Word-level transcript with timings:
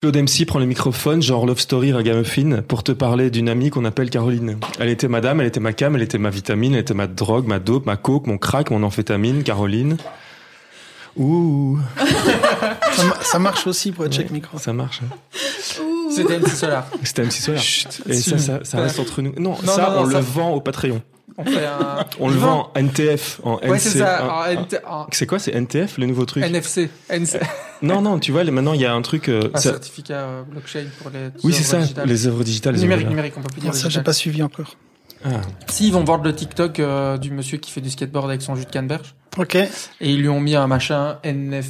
Claude 0.00 0.16
MC 0.16 0.46
prend 0.46 0.60
le 0.60 0.66
microphone, 0.66 1.20
genre 1.22 1.44
Love 1.44 1.58
Story 1.58 1.92
Ragamuffin, 1.92 2.62
pour 2.62 2.84
te 2.84 2.92
parler 2.92 3.30
d'une 3.32 3.48
amie 3.48 3.70
qu'on 3.70 3.84
appelle 3.84 4.10
Caroline. 4.10 4.56
Elle 4.78 4.90
était 4.90 5.08
madame, 5.08 5.40
elle 5.40 5.48
était 5.48 5.58
ma 5.58 5.72
cam, 5.72 5.96
elle 5.96 6.02
était 6.02 6.18
ma 6.18 6.30
vitamine, 6.30 6.74
elle 6.74 6.82
était 6.82 6.94
ma 6.94 7.08
drogue, 7.08 7.48
ma 7.48 7.58
dope, 7.58 7.84
ma 7.84 7.96
coke, 7.96 8.28
mon 8.28 8.38
crack, 8.38 8.70
mon 8.70 8.84
amphétamine, 8.84 9.42
Caroline. 9.42 9.96
Ouh, 11.16 11.80
Ça, 12.92 13.04
ma- 13.06 13.20
ça 13.22 13.38
marche 13.40 13.66
aussi 13.66 13.90
pour 13.90 14.04
être 14.06 14.12
check 14.12 14.30
micro. 14.30 14.56
ça 14.58 14.72
marche. 14.72 15.00
C'était 16.14 16.38
MC 16.38 16.46
Solar. 16.50 16.86
C'était 17.02 17.22
MC 17.24 17.32
Solar. 17.32 17.62
Et 18.08 18.12
ça, 18.14 18.38
ça, 18.38 18.60
ça 18.62 18.80
reste 18.80 19.00
entre 19.00 19.20
nous. 19.20 19.32
Non, 19.36 19.56
Non, 19.64 19.72
ça, 19.72 19.88
non, 19.88 19.94
non, 19.96 20.00
on 20.02 20.04
le 20.06 20.12
ça- 20.12 20.20
vend 20.20 20.50
au 20.52 20.60
Patreon. 20.60 21.02
On 21.38 21.44
fait 21.44 21.64
un. 21.66 22.04
On 22.18 22.28
le 22.28 22.34
vend 22.34 22.70
en 22.74 22.78
NTF, 22.80 23.40
en 23.44 23.58
Ouais, 23.60 23.78
c'est 23.78 23.98
ça. 23.98 24.44
un- 24.48 24.56
un- 24.62 25.06
C'est 25.12 25.26
quoi, 25.26 25.38
c'est 25.38 25.52
NTF, 25.54 25.96
le 25.98 26.06
nouveau 26.06 26.24
truc 26.24 26.42
NFC. 26.44 26.90
NC. 27.08 27.38
Non, 27.80 28.02
non, 28.02 28.18
tu 28.18 28.32
vois, 28.32 28.42
maintenant, 28.44 28.72
il 28.72 28.80
y 28.80 28.84
a 28.86 28.92
un 28.92 29.02
truc... 29.02 29.28
euh, 29.28 29.50
Un 29.54 29.58
ça- 29.58 29.70
certificat 29.70 30.14
euh, 30.18 30.42
blockchain 30.42 30.86
pour 31.00 31.10
les. 31.10 31.28
Oui, 31.44 31.52
c'est 31.52 31.62
ça, 31.62 31.78
digitales. 31.78 32.08
les 32.08 32.26
œuvres 32.26 32.42
digitales. 32.44 32.74
les 32.74 32.80
Numérique, 32.82 33.08
numérique, 33.08 33.34
on 33.36 33.40
peut 33.40 33.48
plus 33.52 33.60
dire. 33.60 33.74
Ça, 33.74 33.88
j'ai 33.88 34.02
pas 34.02 34.12
suivi 34.12 34.42
encore. 34.42 34.74
Ah. 35.24 35.28
Si, 35.68 35.86
ils 35.88 35.92
vont 35.92 36.04
voir 36.04 36.20
le 36.22 36.34
TikTok 36.34 36.80
euh, 36.80 37.16
du 37.18 37.30
monsieur 37.30 37.58
qui 37.58 37.70
fait 37.70 37.80
du 37.80 37.90
skateboard 37.90 38.28
avec 38.28 38.42
son 38.42 38.54
jus 38.56 38.64
de 38.64 38.70
canneberge. 38.70 39.14
Ok. 39.36 39.54
Et 39.54 39.68
ils 40.00 40.20
lui 40.20 40.28
ont 40.28 40.40
mis 40.40 40.54
un 40.56 40.66
machin 40.66 41.18
NF, 41.24 41.66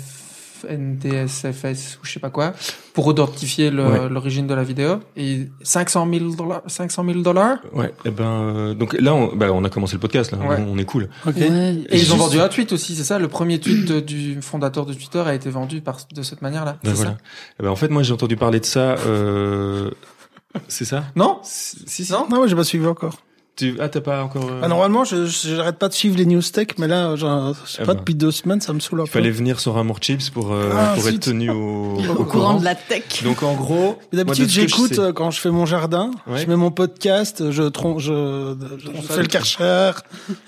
NTSFS 0.69 1.99
ou 2.01 2.07
je 2.07 2.13
sais 2.13 2.21
pas 2.21 2.31
quoi 2.31 2.55
pour 2.95 3.11
identifier 3.11 3.69
Ouais. 3.71 4.09
l'origine 4.09 4.47
de 4.47 4.55
la 4.55 4.63
vidéo. 4.65 5.01
Et 5.17 5.49
500 5.63 6.09
000 6.13 6.35
dollars, 6.35 6.63
500 6.67 7.05
000 7.05 7.21
dollars? 7.21 7.59
Ouais, 7.73 7.93
et 8.05 8.11
ben, 8.11 8.25
euh, 8.25 8.75
donc 8.75 8.95
là, 8.99 9.15
on, 9.15 9.35
bah, 9.37 9.49
on 9.53 9.63
a 9.65 9.71
commencé 9.71 9.95
le 9.95 10.01
podcast, 10.01 10.33
là, 10.33 10.39
Ouais. 10.39 10.57
on, 10.59 10.73
on 10.73 10.79
est 10.79 10.85
cool. 10.85 11.09
Ok. 11.27 11.37
Ouais. 11.37 11.75
Et 11.91 11.99
ils 11.99 12.13
ont 12.13 12.17
vendu 12.17 12.41
un 12.41 12.49
tweet 12.49 12.73
aussi, 12.73 12.95
c'est 12.97 13.05
ça? 13.05 13.19
Le 13.19 13.29
premier 13.29 13.59
tweet 13.61 13.85
de- 13.87 14.01
du 14.01 14.41
fondateur 14.43 14.87
de 14.87 14.93
Twitter 14.95 15.21
a 15.21 15.35
été 15.35 15.51
vendu 15.51 15.81
par 15.81 15.99
de 16.13 16.23
cette 16.23 16.43
manière-là. 16.43 16.79
Ben 16.83 16.91
c'est 16.91 16.97
voilà. 16.97 17.11
ça? 17.13 17.17
Eh 17.61 17.63
ben, 17.63 17.69
en 17.71 17.77
fait, 17.77 17.89
moi, 17.89 18.03
j'ai 18.03 18.13
entendu 18.13 18.37
parler 18.37 18.61
de 18.61 18.65
ça. 18.67 18.97
Euh... 19.07 19.91
C'est 20.67 20.85
ça? 20.87 21.05
Non? 21.15 21.39
Si, 21.43 21.85
si. 21.87 22.11
Non? 22.13 22.27
Non, 22.31 22.47
j'ai 22.47 22.57
pas 22.57 22.65
suivi 22.65 22.87
encore. 22.87 23.15
Tu... 23.59 23.77
Ah, 23.81 23.89
t'as 23.89 24.01
pas 24.01 24.23
encore. 24.23 24.45
euh, 24.51 24.61
Ah, 24.63 24.69
normalement, 24.69 25.05
je 25.05 25.27
je- 25.27 25.57
j'arrête 25.57 25.77
pas 25.79 25.89
de 25.89 25.93
suivre 25.95 26.17
les 26.17 26.25
news 26.27 26.41
tech, 26.41 26.69
mais 26.79 26.87
là, 26.87 27.17
genre, 27.17 27.55
je 27.67 27.71
sais 27.73 27.79
Ah 27.83 27.85
pas, 27.87 27.95
bah. 27.95 27.99
depuis 28.01 28.15
deux 28.15 28.31
semaines, 28.31 28.61
ça 28.61 28.73
me 28.73 28.79
saoule 28.81 29.01
un 29.01 29.05
Il 29.05 29.07
peu. 29.07 29.13
fallait 29.19 29.31
venir 29.33 29.59
sur 29.59 29.77
Amour 29.77 29.99
Chips 30.01 30.31
pour, 30.31 30.53
euh, 30.53 30.71
Ah, 30.73 30.93
pour 30.95 31.09
être 31.09 31.19
tenu 31.21 31.51
au, 31.51 31.97
Au 32.19 32.25
courant 32.25 32.59
de 32.61 32.65
la 32.65 32.75
tech. 32.77 33.23
Donc, 33.25 33.43
en 33.43 33.55
gros. 33.55 33.99
Mais 34.13 34.19
D'habitude, 34.19 34.49
je 34.49 34.61
j'écoute 34.61 34.99
euh, 35.01 35.13
quand 35.13 35.31
je 35.33 35.41
fais 35.41 35.51
mon 35.51 35.67
jardin, 35.67 36.11
Ouais. 36.29 36.39
je 36.39 36.47
mets 36.47 36.57
mon 36.57 36.71
podcast, 36.71 37.51
je, 37.51 37.63
tron 37.65 37.99
je, 37.99 38.55
je, 38.79 38.87
je 38.97 39.03
fais 39.13 39.23
le 39.23 39.27
karcher, 39.29 39.91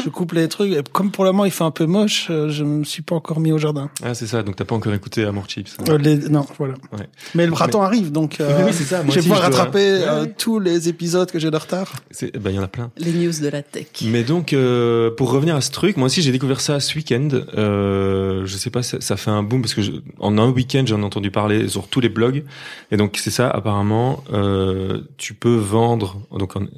je 0.04 0.08
coupe 0.08 0.32
les 0.32 0.48
trucs. 0.48 0.72
Et 0.72 0.82
comme 0.92 1.10
pour 1.10 1.24
le 1.24 1.32
moment, 1.32 1.44
il 1.44 1.50
fait 1.50 1.64
un 1.64 1.70
peu 1.72 1.86
moche, 1.86 2.28
euh, 2.30 2.48
je 2.48 2.62
me 2.64 2.84
suis 2.84 3.02
pas 3.02 3.16
encore 3.16 3.40
mis 3.40 3.50
au 3.52 3.58
jardin. 3.58 3.90
Ah, 4.04 4.14
c'est 4.14 4.26
ça. 4.28 4.42
Donc, 4.44 4.54
t'as 4.56 4.64
pas 4.64 4.76
encore 4.76 4.94
écouté 4.94 5.24
Amour 5.24 5.44
Chips. 5.48 5.76
Euh, 5.88 5.98
les- 5.98 6.28
non, 6.28 6.46
voilà. 6.58 6.74
Ouais. 6.92 7.08
Mais 7.34 7.44
le 7.46 7.52
printemps 7.52 7.82
arrive, 7.82 8.12
donc 8.12 8.40
euh, 8.40 8.56
Oui, 8.58 8.64
oui, 8.68 8.72
c'est 8.72 8.84
ça. 8.84 9.02
Moi 9.02 9.12
je 9.14 9.16
vais 9.16 9.22
pouvoir 9.22 9.40
rattraper 9.42 9.80
euh, 10.06 10.26
tous 10.38 10.60
les 10.60 10.88
épisodes 10.88 11.30
que 11.30 11.38
j'ai 11.38 11.50
de 11.50 11.56
retard. 11.56 11.92
C'est- 12.12 12.36
Ben, 12.38 12.50
il 12.50 12.56
y 12.56 12.58
en 12.58 12.62
a 12.62 12.68
plein. 12.68 12.90
Les 13.00 13.12
news 13.12 13.32
de 13.40 13.48
la 13.48 13.62
tech. 13.62 13.86
Mais 14.02 14.22
donc, 14.22 14.52
euh, 14.52 15.10
pour 15.10 15.30
revenir 15.32 15.56
à 15.56 15.60
ce 15.60 15.70
truc, 15.70 15.96
moi 15.96 16.06
aussi 16.06 16.22
j'ai 16.22 16.32
découvert 16.32 16.60
ça 16.60 16.78
ce 16.80 16.94
week-end. 16.96 17.28
Euh, 17.56 18.44
je 18.46 18.56
sais 18.56 18.70
pas, 18.70 18.82
ça, 18.82 19.00
ça 19.00 19.16
fait 19.16 19.30
un 19.30 19.42
boom 19.42 19.62
parce 19.62 19.74
que 19.74 19.82
je- 19.82 19.92
en 20.18 20.36
un 20.38 20.50
week-end 20.50 20.84
j'en 20.86 21.00
ai 21.00 21.04
entendu 21.04 21.30
parler 21.30 21.68
sur 21.68 21.88
tous 21.88 22.00
les 22.00 22.08
blogs. 22.08 22.44
Et 22.92 22.96
donc 22.96 23.18
c'est 23.20 23.30
ça, 23.30 23.48
apparemment, 23.50 24.22
euh, 24.32 25.00
tu 25.16 25.34
peux 25.34 25.54
vendre. 25.56 26.20
Donc 26.36 26.54
on, 26.56 26.68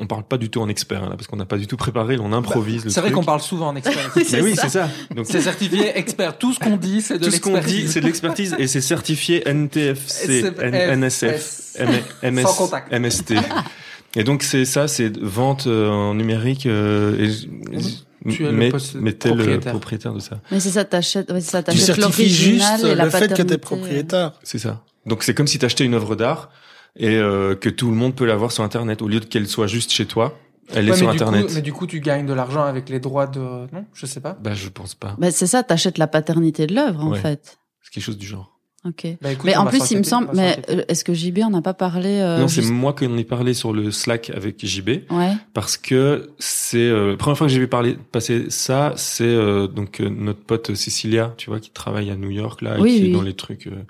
on 0.00 0.06
parle 0.06 0.24
pas 0.24 0.38
du 0.38 0.48
tout 0.50 0.60
en 0.60 0.68
expert 0.68 1.02
hein, 1.02 1.08
là, 1.10 1.16
parce 1.16 1.26
qu'on 1.26 1.36
n'a 1.36 1.44
pas 1.46 1.58
du 1.58 1.66
tout 1.66 1.76
préparé, 1.76 2.16
on 2.20 2.32
improvise. 2.32 2.84
le 2.84 2.90
C'est 2.90 3.00
vrai 3.00 3.10
qu'on 3.10 3.24
parle 3.24 3.40
souvent 3.40 3.68
en 3.68 3.76
expert. 3.76 4.12
Mais 4.32 4.40
oui, 4.42 4.54
c'est 4.56 4.68
ça. 4.68 4.88
Donc 5.14 5.26
c'est 5.28 5.40
certifié 5.40 5.98
expert. 5.98 6.38
Tout 6.38 6.52
ce 6.52 6.58
qu'on 6.60 6.76
dit, 6.76 7.02
c'est 7.02 7.18
de 7.18 7.24
tout 7.24 7.30
ce 7.30 7.40
qu'on 7.40 7.50
dit, 7.50 7.56
l'expertise. 7.56 7.92
c'est 7.92 8.00
de 8.00 8.06
l'expertise 8.06 8.56
et 8.58 8.66
c'est 8.66 8.80
certifié 8.80 9.42
NTFC, 9.48 10.44
NSF. 10.60 11.76
MST. 12.92 13.34
Et 14.16 14.24
donc 14.24 14.42
c'est 14.42 14.64
ça, 14.64 14.88
c'est 14.88 15.16
vente 15.18 15.66
euh, 15.66 15.88
en 15.88 16.14
numérique. 16.14 16.66
Euh, 16.66 17.18
et 17.18 17.30
j- 17.30 18.04
Tu 18.28 18.44
es 18.44 18.50
le 18.50 18.52
mais, 18.56 18.70
poss- 18.70 18.94
mais 18.98 19.12
t'es 19.12 19.28
le 19.28 19.34
propriétaire. 19.36 19.72
propriétaire 19.72 20.12
de 20.14 20.18
ça. 20.20 20.40
Mais 20.50 20.60
c'est 20.60 20.70
ça, 20.70 20.84
t'achètes, 20.84 21.30
ouais, 21.30 21.40
c'est 21.40 21.50
ça, 21.52 21.62
Tu 21.62 21.66
t'achètes 21.66 21.96
certifies 21.96 22.28
juste 22.28 22.60
l'original 22.64 22.86
et 22.92 22.94
la 22.94 23.04
le 23.04 23.10
fait 23.10 23.18
que 23.18 23.26
paternité. 23.28 23.54
t'es 23.54 23.58
propriétaire. 23.58 24.32
C'est 24.42 24.58
ça. 24.58 24.82
Donc 25.06 25.22
c'est 25.22 25.34
comme 25.34 25.46
si 25.46 25.58
t'achetais 25.58 25.84
une 25.84 25.94
œuvre 25.94 26.16
d'art 26.16 26.50
et 26.96 27.16
euh, 27.16 27.54
que 27.54 27.68
tout 27.68 27.88
le 27.90 27.96
monde 27.96 28.14
peut 28.16 28.26
la 28.26 28.34
voir 28.36 28.50
sur 28.50 28.64
Internet 28.64 29.02
au 29.02 29.08
lieu 29.08 29.20
de 29.20 29.24
qu'elle 29.24 29.46
soit 29.46 29.66
juste 29.68 29.92
chez 29.92 30.06
toi. 30.06 30.36
Elle 30.74 30.88
est 30.88 30.94
sur 30.96 31.08
Internet. 31.08 31.46
coup, 31.46 31.52
mais 31.54 31.62
du 31.62 31.72
coup, 31.72 31.86
tu 31.86 32.00
gagnes 32.00 32.26
de 32.26 32.34
l'argent 32.34 32.62
avec 32.64 32.88
les 32.90 33.00
droits 33.00 33.26
de. 33.26 33.38
Non, 33.40 33.84
je 33.94 34.04
sais 34.04 34.20
pas. 34.20 34.36
Bah 34.42 34.52
je 34.54 34.68
pense 34.68 34.94
pas. 34.94 35.14
Bah, 35.18 35.30
c'est 35.30 35.46
ça, 35.46 35.62
t'achètes 35.62 35.96
la 35.96 36.06
paternité 36.08 36.66
de 36.66 36.74
l'œuvre, 36.74 37.04
en 37.04 37.14
fait. 37.14 37.58
C'est 37.82 37.92
quelque 37.94 38.04
chose 38.04 38.18
du 38.18 38.26
genre. 38.26 38.57
Ok. 38.84 39.06
Bah, 39.20 39.32
écoute, 39.32 39.44
mais 39.44 39.56
on 39.56 39.62
en 39.62 39.66
plus, 39.66 39.90
il 39.90 39.98
me 39.98 40.02
semble, 40.04 40.28
on 40.32 40.36
mais 40.36 40.56
euh, 40.70 40.82
est-ce 40.86 41.02
que 41.02 41.12
JB 41.12 41.40
en 41.42 41.52
a 41.54 41.60
pas 41.62 41.74
parlé 41.74 42.20
euh, 42.20 42.38
non, 42.38 42.46
c'est 42.48 42.60
juste- 42.62 42.72
moi 42.72 42.92
qui 42.92 43.06
en 43.06 43.16
ai 43.18 43.24
parlé 43.24 43.52
sur 43.52 43.72
le 43.72 43.90
Slack 43.90 44.30
avec 44.30 44.64
JB 44.64 44.88
Ouais. 45.10 45.32
parce 45.52 45.76
que 45.76 46.30
c'est 46.38 46.78
euh, 46.78 47.10
la 47.10 47.16
première 47.16 47.36
fois 47.36 47.48
que 47.48 47.52
j'ai 47.52 47.58
vu 47.58 47.66
parler 47.66 47.96
passer 48.12 48.50
ça, 48.50 48.92
c'est 48.96 49.24
euh, 49.24 49.66
donc 49.66 50.00
euh, 50.00 50.08
notre 50.08 50.44
pote 50.44 50.74
Cecilia, 50.76 51.34
tu 51.36 51.50
vois, 51.50 51.58
qui 51.58 51.70
travaille 51.70 52.08
à 52.10 52.16
New 52.16 52.30
York 52.30 52.62
là, 52.62 52.78
et 52.78 52.80
Oui, 52.80 52.94
qui 52.96 53.02
oui. 53.02 53.08
est 53.10 53.12
dans 53.12 53.22
les 53.22 53.34
trucs. 53.34 53.66
euh, 53.66 53.82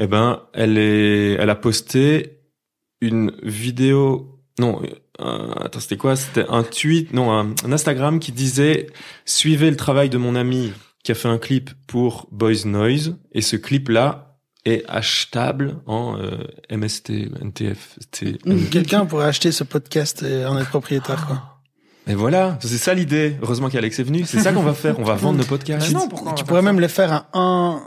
eh 0.00 0.08
ben, 0.08 0.40
elle 0.54 0.76
est, 0.76 1.34
elle 1.34 1.48
a 1.50 1.54
posté 1.56 2.40
une 3.00 3.32
vidéo. 3.44 4.32
Non, 4.58 4.82
euh, 5.20 5.52
attends, 5.60 5.80
c'était 5.80 5.96
quoi? 5.98 6.16
C'était 6.16 6.46
un 6.48 6.62
tweet, 6.64 7.12
non, 7.12 7.30
un, 7.30 7.54
un 7.64 7.72
Instagram 7.72 8.18
qui 8.18 8.32
disait 8.32 8.88
suivez 9.24 9.70
le 9.70 9.76
travail 9.76 10.08
de 10.10 10.18
mon 10.18 10.34
ami 10.34 10.72
qui 11.06 11.12
a 11.12 11.14
fait 11.14 11.28
un 11.28 11.38
clip 11.38 11.70
pour 11.86 12.26
Boys 12.32 12.64
Noise 12.64 13.14
et 13.30 13.40
ce 13.40 13.54
clip 13.54 13.90
là 13.90 14.40
est 14.64 14.82
achetable 14.88 15.76
en 15.86 16.18
euh, 16.18 16.38
MST, 16.68 17.30
NTF. 17.42 17.96
Mhm. 18.44 18.68
Quelqu'un 18.70 19.06
pourrait 19.06 19.26
acheter 19.26 19.52
ce 19.52 19.62
podcast 19.62 20.24
et 20.24 20.44
en 20.44 20.58
être 20.58 20.68
propriétaire, 20.68 21.24
quoi. 21.24 21.60
Et 22.08 22.14
voilà, 22.16 22.58
c'est 22.60 22.76
ça 22.76 22.92
l'idée. 22.92 23.36
Heureusement 23.40 23.68
qu'Alex 23.68 24.00
est 24.00 24.02
venu. 24.02 24.24
C'est 24.26 24.40
ça 24.40 24.52
qu'on 24.52 24.62
va 24.62 24.74
faire. 24.74 24.98
On 24.98 25.04
va 25.04 25.14
vendre 25.14 25.38
nos 25.38 25.44
podcasts. 25.44 25.92
Mais 25.92 25.94
non, 25.94 26.08
pourquoi 26.08 26.32
tu 26.32 26.44
pourrais 26.44 26.62
même 26.62 26.80
les 26.80 26.88
faire 26.88 27.12
à 27.12 27.28
un, 27.34 27.82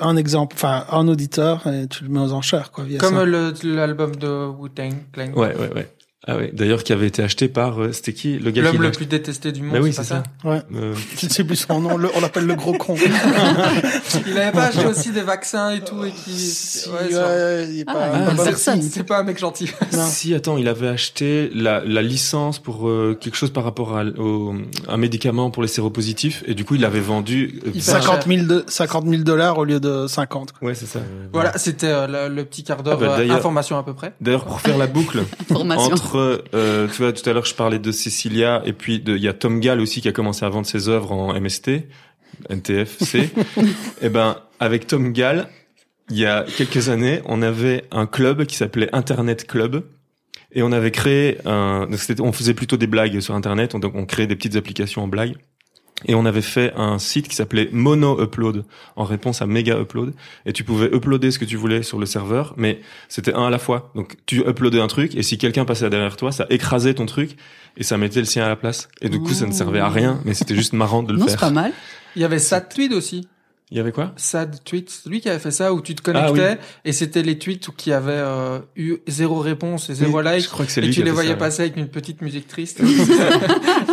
un 0.00 0.16
exemple, 0.16 0.56
enfin, 0.58 0.86
un 0.90 1.08
auditeur 1.08 1.66
et 1.66 1.86
tu 1.88 2.04
le 2.04 2.10
mets 2.10 2.20
aux 2.20 2.32
enchères, 2.32 2.70
quoi, 2.70 2.84
via 2.84 2.98
Comme 2.98 3.22
l'album 3.22 4.16
de 4.16 4.46
Wu-Tang 4.46 4.94
Clan. 5.12 5.32
Ouais, 5.34 5.54
ouais, 5.56 5.74
ouais. 5.74 5.92
Ah 6.28 6.36
ouais. 6.36 6.50
D'ailleurs, 6.52 6.82
qui 6.82 6.92
avait 6.92 7.06
été 7.06 7.22
acheté 7.22 7.46
par, 7.46 7.80
euh, 7.80 7.92
c'était 7.92 8.12
qui 8.12 8.38
Le 8.38 8.50
gars 8.50 8.62
qui 8.62 8.72
L'homme 8.72 8.82
le 8.82 8.90
plus 8.90 9.06
détesté 9.06 9.52
du 9.52 9.62
monde. 9.62 9.74
Bah 9.74 9.80
oui, 9.82 9.92
c'est 9.92 9.98
pas 9.98 10.02
ça. 10.04 10.22
Ouais. 10.44 10.60
Euh, 10.74 10.94
Je 11.18 11.26
ne 11.26 11.30
sais 11.30 11.44
plus 11.44 11.56
son 11.56 11.80
nom, 11.80 11.96
le- 11.96 12.08
on 12.16 12.20
l'appelle 12.20 12.46
le 12.46 12.54
gros 12.54 12.72
con. 12.72 12.96
Il 14.26 14.36
avait 14.38 14.50
pas 14.52 14.64
acheté 14.66 14.86
aussi 14.86 15.10
des 15.10 15.20
vaccins 15.22 15.70
et 15.70 15.80
tout 15.80 16.04
et 16.04 16.10
qui. 16.10 16.32
Si, 16.32 16.88
Ouais, 16.88 17.06
il 17.68 17.80
est 17.80 17.84
Ah, 17.86 18.32
pas. 18.34 18.56
C'est 18.56 19.04
pas 19.04 19.18
un 19.18 19.22
mec 19.24 19.38
gentil. 19.38 19.70
Non. 19.92 20.04
Si, 20.06 20.34
attends, 20.34 20.56
il 20.56 20.68
avait 20.68 20.88
acheté 20.88 21.50
la, 21.54 21.84
la 21.84 22.02
licence 22.02 22.58
pour 22.58 22.88
euh, 22.88 23.16
quelque 23.20 23.36
chose 23.36 23.50
par 23.52 23.64
rapport 23.64 23.96
à, 23.96 24.04
au, 24.04 24.54
un 24.88 24.96
médicament 24.96 25.50
pour 25.50 25.62
les 25.62 25.68
séropositifs 25.68 26.42
et 26.46 26.54
du 26.54 26.64
coup, 26.64 26.74
il 26.76 26.80
l'avait 26.80 27.00
vendu. 27.00 27.60
euh, 27.66 27.70
Il 27.74 27.80
vingt- 27.82 28.00
50 28.00 28.26
000, 28.26 28.46
de, 28.46 28.64
50 28.66 29.06
000 29.06 29.22
dollars 29.22 29.58
au 29.58 29.64
lieu 29.64 29.80
de 29.80 30.06
50. 30.06 30.52
quoi. 30.52 30.68
Ouais, 30.68 30.74
c'est 30.74 30.86
ça. 30.86 31.00
Voilà, 31.32 31.56
c'était 31.58 31.86
euh, 31.88 32.28
le, 32.28 32.34
le 32.34 32.44
petit 32.44 32.64
quart 32.64 32.82
d'heure 32.82 32.98
Ah 33.00 33.04
bah, 33.04 33.16
euh, 33.20 33.30
information 33.30 33.78
à 33.78 33.82
peu 33.82 33.94
près. 33.94 34.14
D'ailleurs, 34.20 34.44
pour 34.44 34.60
faire 34.60 34.78
la 34.78 34.86
boucle 34.86 35.20
Formation. 35.52 35.90
Entre, 36.16 36.44
euh, 36.54 36.88
tu 36.88 37.02
vois, 37.02 37.12
tout 37.12 37.28
à 37.28 37.32
l'heure, 37.32 37.44
je 37.44 37.54
parlais 37.54 37.78
de 37.78 37.92
Cecilia 37.92 38.62
et 38.64 38.72
puis 38.72 39.00
de, 39.00 39.16
il 39.16 39.22
y 39.22 39.28
a 39.28 39.32
Tom 39.32 39.60
Gall 39.60 39.80
aussi 39.80 40.00
qui 40.00 40.08
a 40.08 40.12
commencé 40.12 40.44
à 40.44 40.48
vendre 40.48 40.66
ses 40.66 40.88
œuvres 40.88 41.12
en 41.12 41.38
MST, 41.38 41.88
NTFC. 42.50 43.30
et 44.02 44.08
ben, 44.08 44.36
avec 44.60 44.86
Tom 44.86 45.12
Gall, 45.12 45.48
il 46.10 46.18
y 46.18 46.26
a 46.26 46.44
quelques 46.56 46.88
années, 46.88 47.20
on 47.26 47.42
avait 47.42 47.84
un 47.90 48.06
club 48.06 48.44
qui 48.46 48.56
s'appelait 48.56 48.88
Internet 48.94 49.46
Club. 49.46 49.84
Et 50.52 50.62
on 50.62 50.72
avait 50.72 50.90
créé 50.92 51.38
un, 51.44 51.86
on 52.20 52.32
faisait 52.32 52.54
plutôt 52.54 52.78
des 52.78 52.86
blagues 52.86 53.20
sur 53.20 53.34
Internet, 53.34 53.74
on, 53.74 53.78
donc 53.78 53.94
on 53.94 54.06
créait 54.06 54.26
des 54.26 54.36
petites 54.36 54.56
applications 54.56 55.02
en 55.02 55.08
blague. 55.08 55.34
Et 56.04 56.14
on 56.14 56.26
avait 56.26 56.42
fait 56.42 56.72
un 56.76 56.98
site 56.98 57.26
qui 57.26 57.34
s'appelait 57.34 57.70
Mono 57.72 58.22
Upload 58.22 58.64
en 58.96 59.04
réponse 59.04 59.40
à 59.40 59.46
Mega 59.46 59.80
Upload. 59.80 60.12
Et 60.44 60.52
tu 60.52 60.62
pouvais 60.62 60.86
uploader 60.94 61.30
ce 61.30 61.38
que 61.38 61.46
tu 61.46 61.56
voulais 61.56 61.82
sur 61.82 61.98
le 61.98 62.04
serveur, 62.04 62.52
mais 62.58 62.80
c'était 63.08 63.32
un 63.32 63.46
à 63.46 63.50
la 63.50 63.58
fois. 63.58 63.90
Donc 63.94 64.16
tu 64.26 64.40
uploadais 64.46 64.80
un 64.80 64.88
truc 64.88 65.14
et 65.16 65.22
si 65.22 65.38
quelqu'un 65.38 65.64
passait 65.64 65.88
derrière 65.88 66.16
toi, 66.18 66.32
ça 66.32 66.46
écrasait 66.50 66.92
ton 66.94 67.06
truc 67.06 67.36
et 67.78 67.82
ça 67.82 67.96
mettait 67.96 68.20
le 68.20 68.26
sien 68.26 68.44
à 68.44 68.48
la 68.48 68.56
place. 68.56 68.88
Et 69.00 69.08
du 69.08 69.20
coup, 69.20 69.32
ça 69.32 69.46
ne 69.46 69.52
servait 69.52 69.80
à 69.80 69.88
rien, 69.88 70.20
mais 70.26 70.34
c'était 70.34 70.54
juste 70.54 70.74
marrant 70.74 71.02
de 71.02 71.12
le 71.14 71.18
Non, 71.18 71.24
c'est 71.24 71.32
faire. 71.32 71.40
pas 71.40 71.50
mal. 71.50 71.72
Il 72.14 72.20
y 72.22 72.24
avait 72.26 72.38
Sad 72.38 72.68
Tweet 72.72 72.92
aussi. 72.92 73.26
Il 73.72 73.76
y 73.76 73.80
avait 73.80 73.90
quoi? 73.90 74.12
Sad 74.14 74.62
Tweet, 74.64 74.88
c'est 74.90 75.08
lui 75.10 75.20
qui 75.20 75.28
avait 75.28 75.40
fait 75.40 75.50
ça 75.50 75.74
où 75.74 75.80
tu 75.80 75.96
te 75.96 76.00
connectais 76.02 76.50
Ah 76.52 76.56
oui. 76.60 76.66
et 76.84 76.92
c'était 76.92 77.22
les 77.24 77.36
tweets 77.36 77.68
qui 77.76 77.92
avaient 77.92 78.12
euh, 78.14 78.60
eu 78.76 78.98
zéro 79.08 79.40
réponse 79.40 79.90
et 79.90 79.94
zéro 79.94 80.18
Oui, 80.18 80.24
like. 80.24 80.44
Je 80.44 80.48
crois 80.48 80.64
que 80.66 80.70
c'est 80.70 80.80
Et 80.82 80.86
lui 80.86 80.94
tu 80.94 81.02
les 81.02 81.10
voyais 81.10 81.30
ça, 81.30 81.34
ouais. 81.34 81.38
passer 81.40 81.62
avec 81.62 81.76
une 81.76 81.88
petite 81.88 82.22
musique 82.22 82.46
triste. 82.46 82.80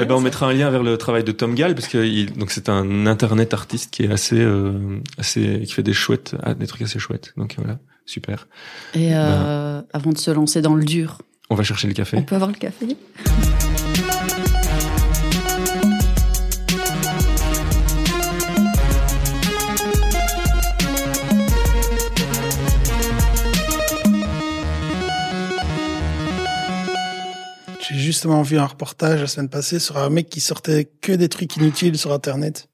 Eh 0.00 0.04
ben, 0.04 0.14
on 0.14 0.20
mettra 0.20 0.46
un 0.48 0.52
lien 0.52 0.70
vers 0.70 0.82
le 0.82 0.96
travail 0.96 1.24
de 1.24 1.32
Tom 1.32 1.54
Gall 1.54 1.74
parce 1.74 1.88
que 1.88 1.98
il, 2.04 2.32
donc 2.32 2.50
c'est 2.50 2.68
un 2.68 3.06
internet 3.06 3.54
artiste 3.54 3.90
qui 3.90 4.04
est 4.04 4.10
assez 4.12 4.40
euh, 4.40 5.00
assez 5.18 5.62
qui 5.66 5.72
fait 5.72 5.82
des 5.82 5.92
chouettes 5.92 6.34
ah, 6.42 6.54
des 6.54 6.66
trucs 6.66 6.82
assez 6.82 6.98
chouettes. 6.98 7.32
Donc 7.36 7.54
voilà, 7.58 7.78
super. 8.06 8.46
Et 8.94 9.10
Bah. 9.10 9.16
euh, 9.16 9.82
avant 9.92 10.12
de 10.12 10.18
se 10.18 10.30
lancer 10.30 10.62
dans 10.62 10.74
le 10.74 10.84
dur, 10.84 11.18
On 11.50 11.54
va 11.54 11.62
chercher 11.64 11.88
le 11.88 11.94
café. 11.94 12.16
on 12.16 12.22
peut 12.22 12.34
avoir 12.36 12.50
le 12.50 12.56
café 12.56 12.86
justement 28.08 28.40
vu 28.40 28.58
un 28.58 28.64
reportage 28.64 29.20
la 29.20 29.26
semaine 29.26 29.50
passée 29.50 29.78
sur 29.78 29.98
un 29.98 30.08
mec 30.08 30.30
qui 30.30 30.40
sortait 30.40 30.90
que 31.02 31.12
des 31.12 31.28
trucs 31.28 31.56
inutiles 31.56 31.98
sur 31.98 32.12
Internet. 32.12 32.68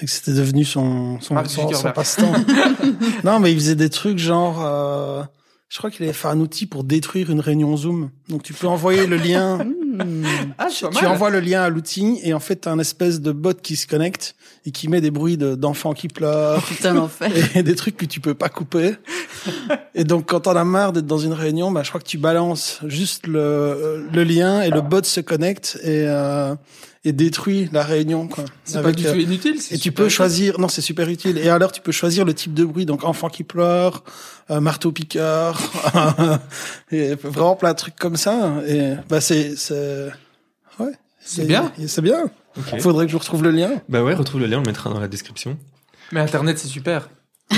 Et 0.00 0.06
que 0.06 0.10
c'était 0.10 0.32
devenu 0.32 0.64
son, 0.64 1.20
son, 1.20 1.34
passe-temps. 1.34 2.32
non, 3.24 3.38
mais 3.38 3.52
il 3.52 3.58
faisait 3.58 3.74
des 3.74 3.90
trucs 3.90 4.18
genre, 4.18 4.64
euh, 4.64 5.22
je 5.68 5.76
crois 5.76 5.90
qu'il 5.90 6.04
avait 6.04 6.14
fait 6.14 6.28
un 6.28 6.40
outil 6.40 6.64
pour 6.64 6.82
détruire 6.82 7.30
une 7.30 7.40
réunion 7.40 7.76
Zoom. 7.76 8.10
Donc 8.30 8.42
tu 8.42 8.54
peux 8.54 8.66
envoyer 8.66 9.06
le 9.06 9.16
lien, 9.16 9.58
Hmm. 9.92 10.24
Ah, 10.58 10.68
tu 10.74 10.84
mal. 10.86 11.06
envoies 11.06 11.30
le 11.30 11.40
lien 11.40 11.62
à 11.62 11.68
l'outil 11.68 12.18
et 12.24 12.32
en 12.34 12.40
fait 12.40 12.56
t'as 12.56 12.70
un 12.70 12.78
espèce 12.78 13.20
de 13.20 13.30
bot 13.32 13.52
qui 13.60 13.76
se 13.76 13.86
connecte 13.86 14.34
et 14.64 14.70
qui 14.70 14.88
met 14.88 15.00
des 15.00 15.10
bruits 15.10 15.36
de- 15.36 15.54
d'enfants 15.54 15.92
qui 15.92 16.08
pleurent 16.08 16.62
Putain, 16.66 16.94
l'enfer. 16.94 17.30
et 17.56 17.62
des 17.62 17.74
trucs 17.74 17.96
que 17.96 18.06
tu 18.06 18.20
peux 18.20 18.34
pas 18.34 18.48
couper. 18.48 18.94
Et 19.94 20.04
donc, 20.04 20.28
quand 20.28 20.40
t'en 20.40 20.56
as 20.56 20.64
marre 20.64 20.92
d'être 20.92 21.06
dans 21.06 21.18
une 21.18 21.32
réunion, 21.32 21.70
bah, 21.72 21.82
je 21.82 21.88
crois 21.88 22.00
que 22.00 22.06
tu 22.06 22.16
balances 22.18 22.78
juste 22.86 23.26
le, 23.26 24.06
le 24.12 24.24
lien 24.24 24.62
et 24.62 24.70
le 24.70 24.80
bot 24.80 25.02
se 25.02 25.20
connecte 25.20 25.78
et, 25.82 26.04
euh, 26.06 26.54
et 27.04 27.12
détruit 27.12 27.68
la 27.72 27.82
réunion, 27.82 28.28
quoi. 28.28 28.44
C'est 28.64 28.80
pas 28.80 28.92
du 28.92 29.06
euh, 29.06 29.12
tout 29.12 29.18
inutile. 29.18 29.60
c'est 29.60 29.74
et 29.74 29.78
tu 29.78 29.90
peux 29.90 30.04
utile. 30.04 30.14
choisir, 30.14 30.60
non, 30.60 30.68
c'est 30.68 30.80
super 30.80 31.08
utile. 31.08 31.38
Et 31.38 31.48
alors, 31.48 31.72
tu 31.72 31.80
peux 31.80 31.90
choisir 31.90 32.24
le 32.24 32.32
type 32.32 32.54
de 32.54 32.64
bruit, 32.64 32.86
donc 32.86 33.04
enfant 33.04 33.28
qui 33.28 33.42
pleure, 33.42 34.04
euh, 34.50 34.60
marteau 34.60 34.92
piqueur, 34.92 35.60
et 36.92 37.14
vraiment 37.14 37.56
plein 37.56 37.72
de 37.72 37.78
trucs 37.78 37.96
comme 37.96 38.16
ça. 38.16 38.62
Et 38.68 38.92
bah, 39.08 39.20
c'est, 39.20 39.56
c'est, 39.56 40.10
ouais, 40.78 40.92
C'est 41.20 41.44
bien. 41.44 41.72
C'est 41.86 42.02
bien. 42.02 42.30
Ok. 42.56 42.80
Faudrait 42.80 43.06
que 43.06 43.12
je 43.12 43.16
retrouve 43.16 43.42
le 43.42 43.50
lien. 43.50 43.80
Bah 43.88 44.02
ouais, 44.04 44.14
retrouve 44.14 44.40
le 44.40 44.46
lien, 44.46 44.58
on 44.58 44.62
le 44.62 44.66
mettra 44.66 44.90
dans 44.90 45.00
la 45.00 45.08
description. 45.08 45.58
Mais 46.12 46.20
Internet, 46.20 46.58
c'est 46.58 46.68
super. 46.68 47.08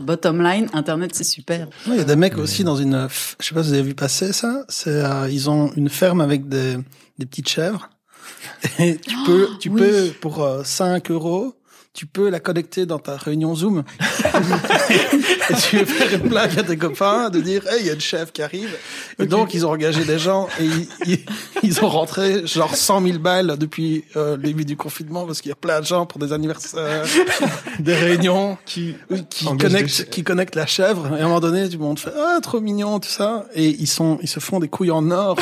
Bottom 0.00 0.42
line, 0.42 0.68
Internet, 0.74 1.14
c'est 1.14 1.24
super. 1.24 1.66
Ouais, 1.86 1.94
Il 1.94 1.96
y 1.96 2.00
a 2.00 2.04
des 2.04 2.16
mecs 2.16 2.36
aussi 2.36 2.62
dans 2.64 2.76
une, 2.76 3.08
je 3.40 3.46
sais 3.46 3.54
pas 3.54 3.62
si 3.62 3.70
vous 3.70 3.74
avez 3.74 3.82
vu 3.82 3.94
passer 3.94 4.32
ça. 4.32 4.64
C'est, 4.68 4.90
euh, 4.90 5.28
ils 5.30 5.48
ont 5.48 5.72
une 5.76 5.88
ferme 5.88 6.20
avec 6.20 6.48
des, 6.48 6.76
des 7.18 7.26
petites 7.26 7.48
chèvres. 7.48 7.88
Et 8.78 8.96
tu 8.98 9.14
peux, 9.24 9.48
tu 9.60 9.68
oui. 9.70 9.80
peux 9.80 10.10
pour 10.20 10.42
euh, 10.42 10.62
5 10.64 11.10
euros, 11.10 11.54
tu 11.92 12.04
peux 12.04 12.28
la 12.28 12.40
connecter 12.40 12.84
dans 12.84 12.98
ta 12.98 13.16
réunion 13.16 13.54
Zoom. 13.54 13.82
et 15.50 15.54
tu 15.54 15.78
veux 15.78 15.84
faire 15.86 16.12
une 16.20 16.28
blague 16.28 16.58
à 16.58 16.62
tes 16.62 16.76
copains 16.76 17.30
de 17.30 17.40
dire, 17.40 17.66
hey, 17.68 17.80
il 17.80 17.86
y 17.86 17.90
a 17.90 17.94
une 17.94 18.00
chef 18.02 18.32
qui 18.32 18.42
arrive. 18.42 18.76
Et 19.18 19.24
donc 19.24 19.54
ils 19.54 19.64
ont 19.64 19.70
engagé 19.70 20.04
des 20.04 20.18
gens 20.18 20.46
et 20.60 20.64
ils, 20.66 20.88
ils, 21.06 21.18
ils 21.62 21.82
ont 21.84 21.88
rentré 21.88 22.46
genre 22.46 22.74
100 22.76 23.00
000 23.02 23.18
balles 23.18 23.56
depuis 23.58 24.04
euh, 24.16 24.36
le 24.36 24.42
début 24.42 24.66
du 24.66 24.76
confinement 24.76 25.24
parce 25.24 25.40
qu'il 25.40 25.48
y 25.48 25.52
a 25.52 25.56
plein 25.56 25.80
de 25.80 25.86
gens 25.86 26.04
pour 26.04 26.18
des 26.20 26.34
anniversaires, 26.34 27.04
des 27.78 27.94
réunions 27.94 28.58
Qui, 28.66 28.94
qui 29.30 29.46
Engage 29.48 29.56
des 29.72 29.74
connecte 29.78 29.88
chèvres. 29.94 30.10
qui 30.10 30.22
connecte 30.24 30.54
la 30.54 30.66
chèvre 30.66 31.06
et 31.16 31.20
à 31.20 31.24
un 31.24 31.28
moment 31.28 31.40
donné 31.40 31.66
tout 31.66 31.78
le 31.78 31.84
monde 31.84 31.98
fait 31.98 32.12
ah 32.14 32.38
trop 32.42 32.60
mignon 32.60 33.00
tout 33.00 33.08
ça 33.08 33.46
et 33.54 33.68
ils 33.68 33.86
sont 33.86 34.18
ils 34.20 34.28
se 34.28 34.38
font 34.40 34.60
des 34.60 34.68
couilles 34.68 34.90
en 34.90 35.10
or 35.10 35.38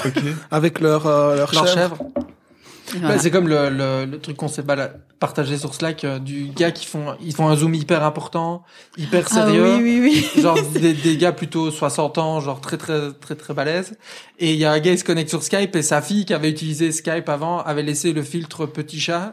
avec 0.52 0.78
leur 0.81 1.06
euh, 1.08 1.34
leur, 1.36 1.52
Leur 1.52 1.66
chèvre. 1.66 1.75
chèvre. 1.75 1.98
Bah, 2.92 2.98
voilà. 3.00 3.19
c'est 3.19 3.31
comme 3.31 3.48
le, 3.48 3.70
le, 3.70 4.04
le 4.04 4.19
truc 4.20 4.36
qu'on 4.36 4.48
s'est 4.48 4.62
bala- 4.62 4.92
partagé 5.19 5.56
sur 5.56 5.75
Slack 5.75 6.04
euh, 6.04 6.19
du 6.19 6.48
gars 6.54 6.70
qui 6.70 6.84
font 6.84 7.14
ils 7.22 7.34
font 7.34 7.48
un 7.48 7.56
zoom 7.56 7.75
hyper 7.75 8.04
important, 8.04 8.62
hyper 8.98 9.25
Ah 9.31 9.34
sérieux. 9.34 9.76
oui, 9.78 10.00
oui, 10.00 10.25
oui. 10.36 10.42
genre 10.42 10.58
des, 10.72 10.92
des 10.92 11.16
gars 11.16 11.32
plutôt 11.32 11.70
60 11.70 12.19
ans, 12.19 12.40
genre 12.40 12.60
très 12.60 12.76
très 12.76 13.12
très 13.20 13.34
très 13.34 13.54
balèzes. 13.54 13.94
Et 14.38 14.52
il 14.52 14.58
y 14.58 14.64
a 14.64 14.72
un 14.72 14.81
gars 14.81 14.92
qui 14.92 14.98
se 14.98 15.04
connecte 15.04 15.31
sur 15.31 15.42
Skype 15.42 15.75
et 15.76 15.82
sa 15.82 16.02
fille 16.02 16.25
qui 16.26 16.34
avait 16.34 16.50
utilisé 16.50 16.92
Skype 16.92 17.28
avant 17.28 17.60
avait 17.62 17.82
laissé 17.82 18.12
le 18.12 18.22
filtre 18.22 18.66
petit 18.66 19.00
chat. 19.00 19.32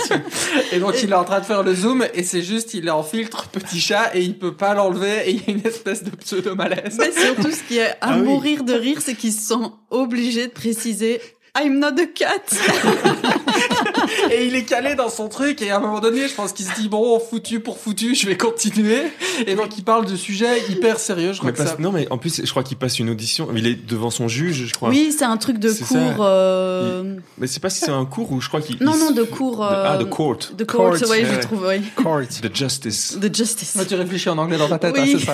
et 0.72 0.78
donc 0.80 0.94
il 1.02 1.10
est 1.10 1.14
en 1.14 1.24
train 1.24 1.40
de 1.40 1.44
faire 1.44 1.62
le 1.62 1.74
zoom 1.74 2.04
et 2.14 2.22
c'est 2.22 2.42
juste 2.42 2.74
il 2.74 2.86
est 2.86 2.90
en 2.90 3.02
filtre 3.02 3.48
petit 3.48 3.80
chat 3.80 4.10
et 4.14 4.22
il 4.22 4.38
peut 4.38 4.54
pas 4.56 4.74
l'enlever 4.74 5.22
et 5.26 5.30
il 5.30 5.36
y 5.36 5.44
a 5.46 5.50
une 5.52 5.66
espèce 5.66 6.02
de 6.04 6.10
pseudo 6.10 6.54
malaise. 6.54 6.96
Mais 6.98 7.12
surtout, 7.12 7.50
ce 7.50 7.62
qui 7.68 7.78
est 7.78 7.90
à 7.90 7.96
Ah 8.00 8.16
oui. 8.18 8.22
mourir 8.24 8.64
de 8.64 8.72
rire, 8.72 8.98
c'est 9.00 9.14
qu'ils 9.14 9.32
sont 9.32 9.74
obligés 9.90 10.46
de 10.48 10.52
préciser 10.52 11.20
I'm 11.58 11.78
not 11.80 12.00
a 12.00 12.06
cat. 12.06 12.44
Et 14.32 14.46
il 14.46 14.54
est 14.54 14.64
calé 14.64 14.94
dans 14.94 15.08
son 15.08 15.28
truc 15.28 15.62
et 15.62 15.70
à 15.70 15.76
un 15.76 15.80
moment 15.80 16.00
donné, 16.00 16.28
je 16.28 16.34
pense 16.34 16.52
qu'il 16.52 16.64
se 16.66 16.74
dit 16.80 16.88
bon, 16.88 17.18
foutu 17.18 17.60
pour 17.60 17.78
foutu, 17.78 18.14
je 18.14 18.26
vais 18.26 18.36
continuer. 18.36 19.02
Et 19.46 19.54
donc 19.54 19.76
il 19.76 19.84
parle 19.84 20.06
de 20.06 20.14
sujets 20.16 20.60
hyper 20.68 20.98
sérieux. 21.00 21.32
Je 21.32 21.38
crois 21.38 21.50
Mais 21.50 21.52
que 21.56 21.62
passe- 21.62 21.72
ça. 21.72 21.76
Non, 21.78 21.90
mais 21.92 22.06
en 22.10 22.18
plus, 22.18 22.40
je 22.44 22.50
crois 22.50 22.62
qu'il 22.62 22.76
passe 22.76 22.98
une 22.98 23.10
audition. 23.10 23.48
Il 23.54 23.66
est 23.66 23.74
devant 23.74 24.10
son 24.10 24.28
juge, 24.28 24.66
je 24.66 24.72
crois. 24.74 24.88
Oui, 24.90 25.14
c'est 25.16 25.24
un 25.24 25.36
truc 25.36 25.58
de 25.58 25.72
cours. 25.72 26.18
euh, 26.20 27.16
Mais 27.38 27.46
c'est 27.46 27.60
pas 27.60 27.70
si 27.70 27.80
c'est 27.80 27.90
un 27.90 28.04
cours 28.04 28.30
ou 28.32 28.40
je 28.40 28.48
crois 28.48 28.60
qu'il. 28.60 28.76
Non, 28.82 28.92
il 28.94 29.00
non, 29.00 29.10
de 29.10 29.22
cours. 29.24 29.62
Ah, 29.64 29.94
euh, 29.94 29.98
de 29.98 30.04
court. 30.04 30.38
De 30.56 30.64
court, 30.64 30.90
Court, 30.90 30.92
oui, 31.10 31.24
je 31.24 31.30
ouais. 31.34 31.40
trouve, 31.40 31.66
oui. 31.68 31.80
Court. 31.96 32.20
The 32.42 32.54
justice. 32.54 33.16
De 33.18 33.32
justice. 33.34 33.74
Moi, 33.74 33.84
tu 33.84 33.94
réfléchis 33.96 34.28
en 34.28 34.38
anglais 34.38 34.58
dans 34.58 34.68
ta 34.68 34.78
tête, 34.78 34.94
Oui. 34.94 35.14
hein, 35.16 35.18
c'est 35.18 35.26
ça. 35.26 35.32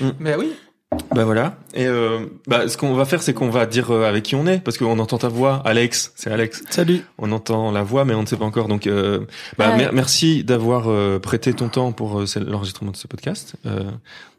Mm. 0.00 0.10
Mais 0.20 0.34
oui. 0.36 0.52
Bah 1.14 1.24
voilà. 1.24 1.56
Et 1.74 1.86
euh, 1.86 2.20
bah, 2.46 2.68
ce 2.68 2.76
qu'on 2.76 2.94
va 2.94 3.04
faire, 3.04 3.22
c'est 3.22 3.34
qu'on 3.34 3.48
va 3.50 3.66
dire 3.66 3.90
euh, 3.92 4.08
avec 4.08 4.24
qui 4.24 4.34
on 4.34 4.46
est, 4.46 4.58
parce 4.58 4.78
qu'on 4.78 4.98
entend 4.98 5.18
ta 5.18 5.28
voix, 5.28 5.62
Alex. 5.64 6.12
C'est 6.16 6.30
Alex. 6.30 6.62
Salut. 6.70 7.02
On 7.18 7.30
entend 7.32 7.70
la 7.72 7.82
voix, 7.82 8.04
mais 8.04 8.14
on 8.14 8.22
ne 8.22 8.26
sait 8.26 8.36
pas 8.36 8.44
encore. 8.44 8.68
Donc, 8.68 8.86
euh, 8.86 9.20
bah, 9.58 9.70
Ouais. 9.70 9.76
mer- 9.76 9.92
merci 9.92 10.44
d'avoir 10.44 10.84
euh, 10.88 11.18
prêté 11.18 11.52
ton 11.52 11.68
temps 11.68 11.92
pour 11.92 12.20
euh, 12.20 12.24
l'enregistrement 12.46 12.90
de 12.90 12.96
ce 12.96 13.06
podcast. 13.06 13.54
Euh, 13.66 13.82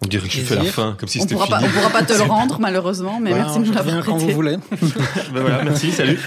on 0.03 0.07
dirait 0.07 0.27
que 0.27 0.33
je 0.33 0.41
fais 0.41 0.55
la 0.55 0.63
fin, 0.63 0.95
comme 0.99 1.07
si 1.09 1.19
On 1.19 1.21
c'était 1.21 1.35
pourra, 1.35 1.45
fini. 1.47 1.59
pas, 1.59 1.65
on 1.67 1.69
pourra 1.71 1.89
pas 1.89 2.03
te 2.03 2.13
le 2.13 2.21
rendre, 2.29 2.57
malheureusement, 2.59 3.19
mais 3.21 3.31
Ouais, 3.33 3.39
merci 3.39 3.59
de 3.59 3.65
je 3.65 3.69
nous 3.69 3.75
l'avoir 3.75 4.05
quand 4.05 4.11
vous 4.13 4.17
prêté. 4.19 4.33
voulez. 4.33 4.57
Bah 5.33 5.41
voilà, 5.41 5.63
merci, 5.63 5.91
salut. 5.91 6.19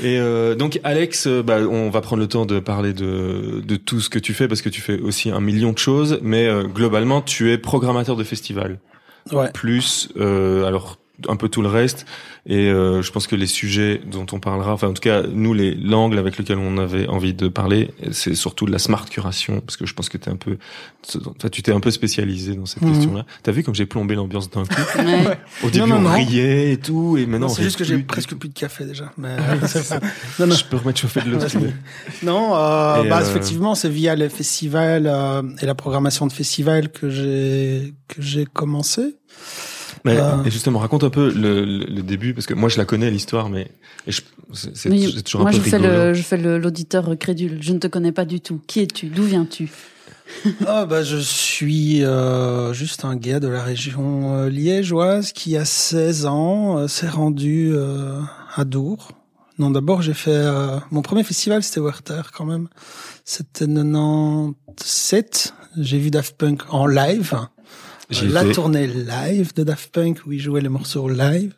Et 0.00 0.18
euh, 0.18 0.54
donc 0.54 0.80
Alex, 0.84 1.26
bah, 1.28 1.58
on 1.60 1.90
va 1.90 2.00
prendre 2.00 2.20
le 2.22 2.28
temps 2.28 2.46
de 2.46 2.60
parler 2.60 2.92
de, 2.92 3.62
de 3.64 3.76
tout 3.76 4.00
ce 4.00 4.08
que 4.10 4.18
tu 4.18 4.32
fais 4.34 4.48
parce 4.48 4.62
que 4.62 4.68
tu 4.68 4.80
fais 4.80 4.98
aussi 5.00 5.30
un 5.30 5.40
million 5.40 5.72
de 5.72 5.78
choses, 5.78 6.18
mais 6.22 6.46
euh, 6.46 6.64
globalement 6.64 7.20
tu 7.22 7.50
es 7.52 7.58
programmateur 7.58 8.16
de 8.16 8.24
festival, 8.24 8.78
Ouais. 9.32 9.50
plus 9.52 10.08
euh, 10.16 10.66
alors 10.66 10.99
un 11.28 11.36
peu 11.36 11.48
tout 11.48 11.62
le 11.62 11.68
reste. 11.68 12.06
Et 12.46 12.68
euh, 12.70 13.02
je 13.02 13.12
pense 13.12 13.26
que 13.26 13.36
les 13.36 13.46
sujets 13.46 14.00
dont 14.10 14.26
on 14.32 14.40
parlera, 14.40 14.72
enfin 14.72 14.88
en 14.88 14.92
tout 14.94 15.02
cas 15.02 15.22
nous 15.22 15.52
les 15.52 15.74
l'angle 15.74 16.18
avec 16.18 16.38
lequel 16.38 16.58
on 16.58 16.78
avait 16.78 17.06
envie 17.08 17.34
de 17.34 17.48
parler, 17.48 17.90
c'est 18.12 18.34
surtout 18.34 18.64
de 18.66 18.72
la 18.72 18.78
smart 18.78 19.04
curation 19.08 19.60
parce 19.60 19.76
que 19.76 19.84
je 19.86 19.92
pense 19.94 20.08
que 20.08 20.16
t'es 20.16 20.30
un 20.30 20.36
peu, 20.36 20.56
tu 21.52 21.62
t'es 21.62 21.72
un 21.72 21.80
peu 21.80 21.90
spécialisé 21.90 22.54
dans 22.54 22.66
cette 22.66 22.82
Mhm. 22.82 22.94
question-là. 22.94 23.26
T'as 23.42 23.52
vu 23.52 23.62
comme 23.62 23.74
j'ai 23.74 23.86
plombé 23.86 24.14
l'ambiance 24.14 24.50
d'un 24.50 24.64
coup? 24.64 24.74
Ouais. 24.98 25.38
Au 25.62 25.70
début 25.70 25.86
non, 25.88 25.96
on 25.96 26.00
non. 26.00 26.12
riait 26.14 26.72
et 26.72 26.76
tout, 26.78 27.16
et 27.18 27.26
maintenant 27.26 27.48
c'est 27.48 27.62
juste 27.62 27.76
que 27.78 27.84
j'ai 27.84 27.98
presque 27.98 28.34
plus 28.34 28.48
de 28.48 28.54
café 28.54 28.84
déjà. 28.84 29.12
Mais 29.18 29.36
non. 30.38 30.54
Je 30.54 30.64
peux 30.64 30.76
remettre 30.78 31.00
chauffer 31.00 31.20
de 31.22 31.30
l'eau. 31.30 31.38
Non, 32.22 32.54
euh, 32.54 33.04
Et, 33.04 33.08
bah, 33.08 33.20
euh, 33.22 33.28
effectivement, 33.30 33.74
c'est 33.74 33.88
via 33.88 34.14
les 34.14 34.28
festivals 34.28 35.06
euh, 35.06 35.42
et 35.60 35.66
la 35.66 35.74
programmation 35.74 36.26
de 36.26 36.32
festivals 36.32 36.88
que 36.90 37.10
j'ai 37.10 37.94
que 38.08 38.22
j'ai 38.22 38.46
commencé. 38.46 39.16
Mais, 40.04 40.16
Euh. 40.18 40.42
Et 40.44 40.50
justement, 40.50 40.78
raconte 40.78 41.04
un 41.04 41.10
peu 41.10 41.32
le, 41.32 41.64
le, 41.64 41.84
le 41.84 42.02
début, 42.02 42.34
parce 42.34 42.46
que 42.46 42.54
moi 42.54 42.68
je 42.68 42.78
la 42.78 42.84
connais 42.84 43.10
l'histoire, 43.10 43.48
mais 43.48 43.70
et 44.06 44.12
je- 44.12 44.22
c'est 44.52 45.22
toujours 45.22 45.42
moi, 45.42 45.50
un 45.50 45.52
peu 45.52 45.58
je 45.64 45.68
fais 45.70 45.78
le, 45.78 46.14
je 46.14 46.22
fais 46.22 46.36
l'auditeur 46.36 47.16
crédule. 47.18 47.58
Je 47.60 47.72
ne 47.72 47.78
te 47.78 47.86
connais 47.86 48.12
pas 48.12 48.24
du 48.24 48.40
tout. 48.40 48.60
Qui 48.66 48.80
es-tu? 48.80 49.06
D'où 49.06 49.22
viens-tu? 49.24 49.70
Ah 50.66 50.86
bah 50.86 51.02
je 51.02 51.16
suis 51.16 52.04
euh, 52.04 52.72
juste 52.72 53.04
un 53.04 53.16
gars 53.16 53.40
de 53.40 53.48
la 53.48 53.62
région 53.64 54.36
euh, 54.36 54.48
liégeoise 54.48 55.32
qui 55.32 55.56
a 55.56 55.64
16 55.64 56.26
ans 56.26 56.78
euh, 56.78 56.86
s'est 56.86 57.08
rendu 57.08 57.72
euh, 57.74 58.20
à 58.54 58.64
Dour. 58.64 59.10
Non, 59.58 59.70
d'abord 59.70 60.02
j'ai 60.02 60.14
fait 60.14 60.30
euh, 60.30 60.78
mon 60.92 61.02
premier 61.02 61.24
festival 61.24 61.64
c'était 61.64 61.80
Werther 61.80 62.30
quand 62.32 62.44
même. 62.44 62.68
C'était 63.24 63.66
97. 63.66 65.54
J'ai 65.78 65.98
vu 65.98 66.10
Daft 66.10 66.36
Punk 66.36 66.62
en 66.70 66.86
live. 66.86 67.34
La 68.30 68.44
tournée 68.52 68.86
live 68.86 69.54
de 69.54 69.62
Daft 69.62 69.92
Punk 69.92 70.18
où 70.26 70.32
ils 70.32 70.40
jouaient 70.40 70.60
les 70.60 70.68
morceaux 70.68 71.08
live. 71.08 71.52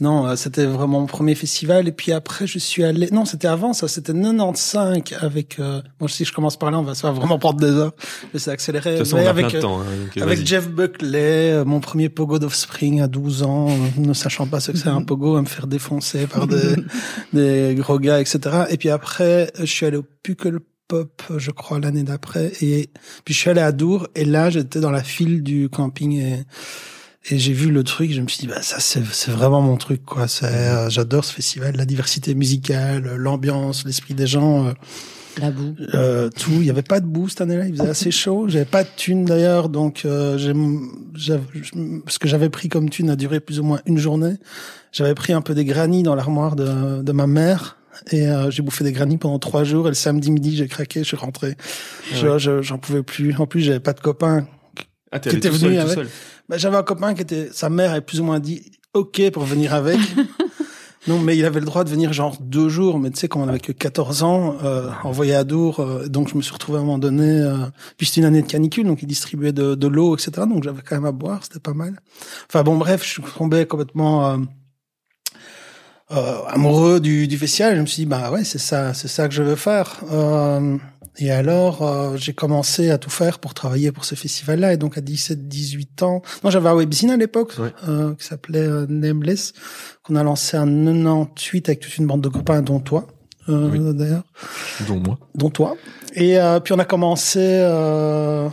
Non, 0.00 0.26
euh, 0.26 0.36
c'était 0.36 0.66
vraiment 0.66 1.00
mon 1.00 1.06
premier 1.06 1.34
festival. 1.34 1.88
Et 1.88 1.92
puis 1.92 2.12
après, 2.12 2.46
je 2.46 2.58
suis 2.58 2.84
allé. 2.84 3.08
Non, 3.10 3.24
c'était 3.24 3.48
avant 3.48 3.72
ça. 3.72 3.88
C'était 3.88 4.12
95 4.12 5.02
avec. 5.20 5.58
Euh... 5.58 5.80
Bon, 5.98 6.06
si 6.06 6.24
je 6.24 6.32
commence 6.32 6.58
par 6.58 6.70
là, 6.70 6.78
on 6.78 6.82
va 6.82 6.94
ça 6.94 7.10
va 7.10 7.18
vraiment 7.18 7.38
prendre 7.38 7.58
des 7.58 7.70
heures. 7.70 7.92
Je 8.34 8.38
vais 8.38 8.50
accélérer. 8.50 8.92
De 8.92 8.98
toute 8.98 9.06
façon, 9.06 9.16
Mais 9.16 9.24
on 9.24 9.26
a 9.26 9.30
avec, 9.30 9.48
plein 9.48 9.58
de 9.58 9.62
temps. 9.62 9.80
hein, 9.80 9.84
donc, 10.14 10.22
avec. 10.22 10.46
Jeff 10.46 10.68
Buckley, 10.68 11.52
euh, 11.52 11.64
mon 11.64 11.80
premier 11.80 12.08
pogo 12.08 12.38
d'Offspring 12.38 13.00
à 13.00 13.08
12 13.08 13.42
ans, 13.42 13.68
euh, 13.70 13.72
ne 13.96 14.12
sachant 14.12 14.46
pas 14.46 14.60
ce 14.60 14.72
que 14.72 14.78
c'est 14.78 14.88
un 14.88 15.02
pogo, 15.02 15.36
à 15.36 15.40
me 15.40 15.46
faire 15.46 15.66
défoncer 15.66 16.26
par 16.26 16.46
des, 16.46 16.76
des 17.32 17.74
gros 17.76 17.98
gars, 17.98 18.20
etc. 18.20 18.38
Et 18.70 18.76
puis 18.76 18.90
après, 18.90 19.50
je 19.58 19.64
suis 19.64 19.86
allé 19.86 19.96
au 19.96 20.04
Puckle 20.22 20.60
Pop, 20.88 21.22
je 21.36 21.50
crois, 21.50 21.80
l'année 21.80 22.02
d'après. 22.04 22.52
Et 22.60 22.90
puis 23.24 23.34
je 23.34 23.38
suis 23.40 23.50
allé 23.50 23.60
à 23.60 23.72
Dour, 23.72 24.08
et 24.14 24.24
là, 24.24 24.50
j'étais 24.50 24.80
dans 24.80 24.90
la 24.90 25.02
file 25.02 25.42
du 25.42 25.68
camping 25.68 26.12
et, 26.12 26.44
et 27.30 27.38
j'ai 27.38 27.52
vu 27.52 27.70
le 27.72 27.82
truc, 27.82 28.12
je 28.12 28.20
me 28.20 28.28
suis 28.28 28.38
dit, 28.40 28.46
bah, 28.46 28.62
ça, 28.62 28.76
c'est, 28.78 29.00
vraiment 29.30 29.60
mon 29.60 29.76
truc, 29.76 30.04
quoi. 30.04 30.26
Euh, 30.44 30.88
j'adore 30.90 31.24
ce 31.24 31.32
festival, 31.32 31.74
la 31.76 31.84
diversité 31.84 32.34
musicale, 32.36 33.16
l'ambiance, 33.16 33.84
l'esprit 33.84 34.14
des 34.14 34.28
gens. 34.28 34.66
euh, 34.68 34.72
La 35.40 35.50
boue. 35.50 35.74
euh, 35.94 36.30
tout. 36.30 36.52
Il 36.52 36.64
y 36.66 36.70
avait 36.70 36.82
pas 36.82 37.00
de 37.00 37.06
boue 37.06 37.28
cette 37.28 37.40
année-là. 37.40 37.66
Il 37.66 37.76
faisait 37.76 37.88
assez 37.88 38.12
chaud. 38.12 38.46
J'avais 38.48 38.64
pas 38.64 38.84
de 38.84 38.88
thune 38.96 39.24
d'ailleurs, 39.24 39.68
donc 39.68 40.02
euh, 40.04 40.38
j'ai, 40.38 40.52
ce 42.06 42.18
que 42.20 42.28
j'avais 42.28 42.48
pris 42.48 42.68
comme 42.68 42.90
thune 42.90 43.10
a 43.10 43.16
duré 43.16 43.40
plus 43.40 43.58
ou 43.58 43.64
moins 43.64 43.80
une 43.86 43.98
journée. 43.98 44.36
J'avais 44.92 45.14
pris 45.14 45.32
un 45.32 45.40
peu 45.42 45.54
des 45.54 45.64
grannies 45.64 46.04
dans 46.04 46.14
l'armoire 46.14 46.54
de, 46.54 47.02
de 47.02 47.12
ma 47.12 47.26
mère. 47.26 47.76
Et 48.12 48.28
euh, 48.28 48.50
j'ai 48.50 48.62
bouffé 48.62 48.84
des 48.84 48.92
grannies 48.92 49.18
pendant 49.18 49.38
trois 49.38 49.64
jours. 49.64 49.86
Et 49.86 49.90
le 49.90 49.94
samedi 49.94 50.30
midi, 50.30 50.56
j'ai 50.56 50.68
craqué, 50.68 51.00
je 51.00 51.04
suis 51.08 51.16
rentré. 51.16 51.56
Ah 51.58 52.14
Je- 52.16 52.38
je- 52.38 52.62
j'en 52.62 52.78
pouvais 52.78 53.02
plus. 53.02 53.34
En 53.38 53.46
plus, 53.46 53.60
j'avais 53.62 53.80
pas 53.80 53.92
de 53.92 54.00
copain. 54.00 54.46
Ah, 55.12 55.18
qui 55.18 55.36
était 55.36 55.48
venu 55.50 55.78
avec-. 55.78 56.08
Bah, 56.48 56.58
j'avais 56.58 56.76
un 56.76 56.82
copain 56.82 57.14
qui 57.14 57.22
était, 57.22 57.48
sa 57.52 57.68
mère 57.70 57.90
avait 57.92 58.00
plus 58.00 58.20
ou 58.20 58.24
moins 58.24 58.40
dit 58.40 58.70
OK 58.94 59.20
pour 59.32 59.44
venir 59.44 59.74
avec. 59.74 59.98
Non, 61.08 61.20
mais 61.20 61.36
il 61.36 61.44
avait 61.44 61.60
le 61.60 61.66
droit 61.66 61.84
de 61.84 61.88
venir 61.90 62.12
genre 62.12 62.36
deux 62.40 62.68
jours, 62.68 62.98
mais 62.98 63.10
tu 63.12 63.18
sais, 63.20 63.28
quand 63.28 63.40
on 63.40 63.46
avait 63.46 63.60
que 63.60 63.70
14 63.70 64.24
ans, 64.24 64.56
euh, 64.64 64.90
envoyé 65.04 65.36
à 65.36 65.44
Dour, 65.44 65.78
euh, 65.78 66.08
donc 66.08 66.28
je 66.28 66.34
me 66.36 66.42
suis 66.42 66.52
retrouvé 66.52 66.78
à 66.78 66.80
un 66.80 66.84
moment 66.84 66.98
donné, 66.98 67.30
euh, 67.30 67.58
puis 67.96 68.06
c'était 68.08 68.22
une 68.22 68.26
année 68.26 68.42
de 68.42 68.48
canicule, 68.48 68.84
donc 68.88 69.02
il 69.02 69.06
distribuait 69.06 69.52
de, 69.52 69.76
de 69.76 69.86
l'eau, 69.86 70.16
etc., 70.16 70.32
donc 70.48 70.64
j'avais 70.64 70.82
quand 70.82 70.96
même 70.96 71.04
à 71.04 71.12
boire, 71.12 71.44
c'était 71.44 71.60
pas 71.60 71.74
mal. 71.74 72.00
Enfin 72.50 72.64
bon, 72.64 72.76
bref, 72.76 73.04
je 73.04 73.08
suis 73.08 73.22
tombé 73.38 73.66
complètement 73.66 74.36
euh, 76.12 76.42
amoureux 76.48 77.00
du, 77.00 77.26
du 77.28 77.36
festival, 77.38 77.76
je 77.76 77.80
me 77.80 77.86
suis 77.86 78.02
dit, 78.02 78.06
bah 78.06 78.30
ouais, 78.30 78.44
c'est 78.44 78.58
ça, 78.58 78.94
c'est 78.94 79.08
ça 79.08 79.28
que 79.28 79.34
je 79.34 79.42
veux 79.42 79.56
faire. 79.56 80.00
Euh, 80.12 80.76
et 81.18 81.30
alors, 81.30 81.82
euh, 81.82 82.16
j'ai 82.16 82.34
commencé 82.34 82.90
à 82.90 82.98
tout 82.98 83.08
faire 83.10 83.38
pour 83.38 83.54
travailler 83.54 83.90
pour 83.90 84.04
ce 84.04 84.14
festival-là. 84.14 84.74
Et 84.74 84.76
donc, 84.76 84.98
à 84.98 85.00
17, 85.00 85.48
18 85.48 86.02
ans, 86.02 86.22
non, 86.44 86.50
j'avais 86.50 86.68
un 86.68 86.74
webzine 86.74 87.10
à 87.10 87.16
l'époque, 87.16 87.54
euh, 87.88 88.14
qui 88.14 88.26
s'appelait 88.26 88.60
euh, 88.60 88.86
Nameless, 88.88 89.52
qu'on 90.02 90.14
a 90.16 90.22
lancé 90.22 90.58
en 90.58 90.66
98 90.66 91.68
avec 91.70 91.80
toute 91.80 91.96
une 91.96 92.06
bande 92.06 92.20
de 92.20 92.28
copains, 92.28 92.60
dont 92.62 92.80
toi, 92.80 93.06
euh, 93.48 93.68
Oui. 93.70 93.78
d'ailleurs, 93.94 94.24
Dont 94.86 95.00
moi. 95.00 95.18
dont 95.34 95.50
toi. 95.50 95.76
Et 96.14 96.38
euh, 96.38 96.60
puis, 96.60 96.74
on 96.74 96.78
a 96.78 96.84
commencé 96.84 97.40
euh, 97.42 98.48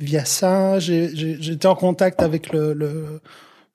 via 0.00 0.24
ça. 0.24 0.78
J'étais 0.80 1.66
en 1.68 1.76
contact 1.76 2.20
avec 2.20 2.52
le, 2.52 2.72
le, 2.74 3.20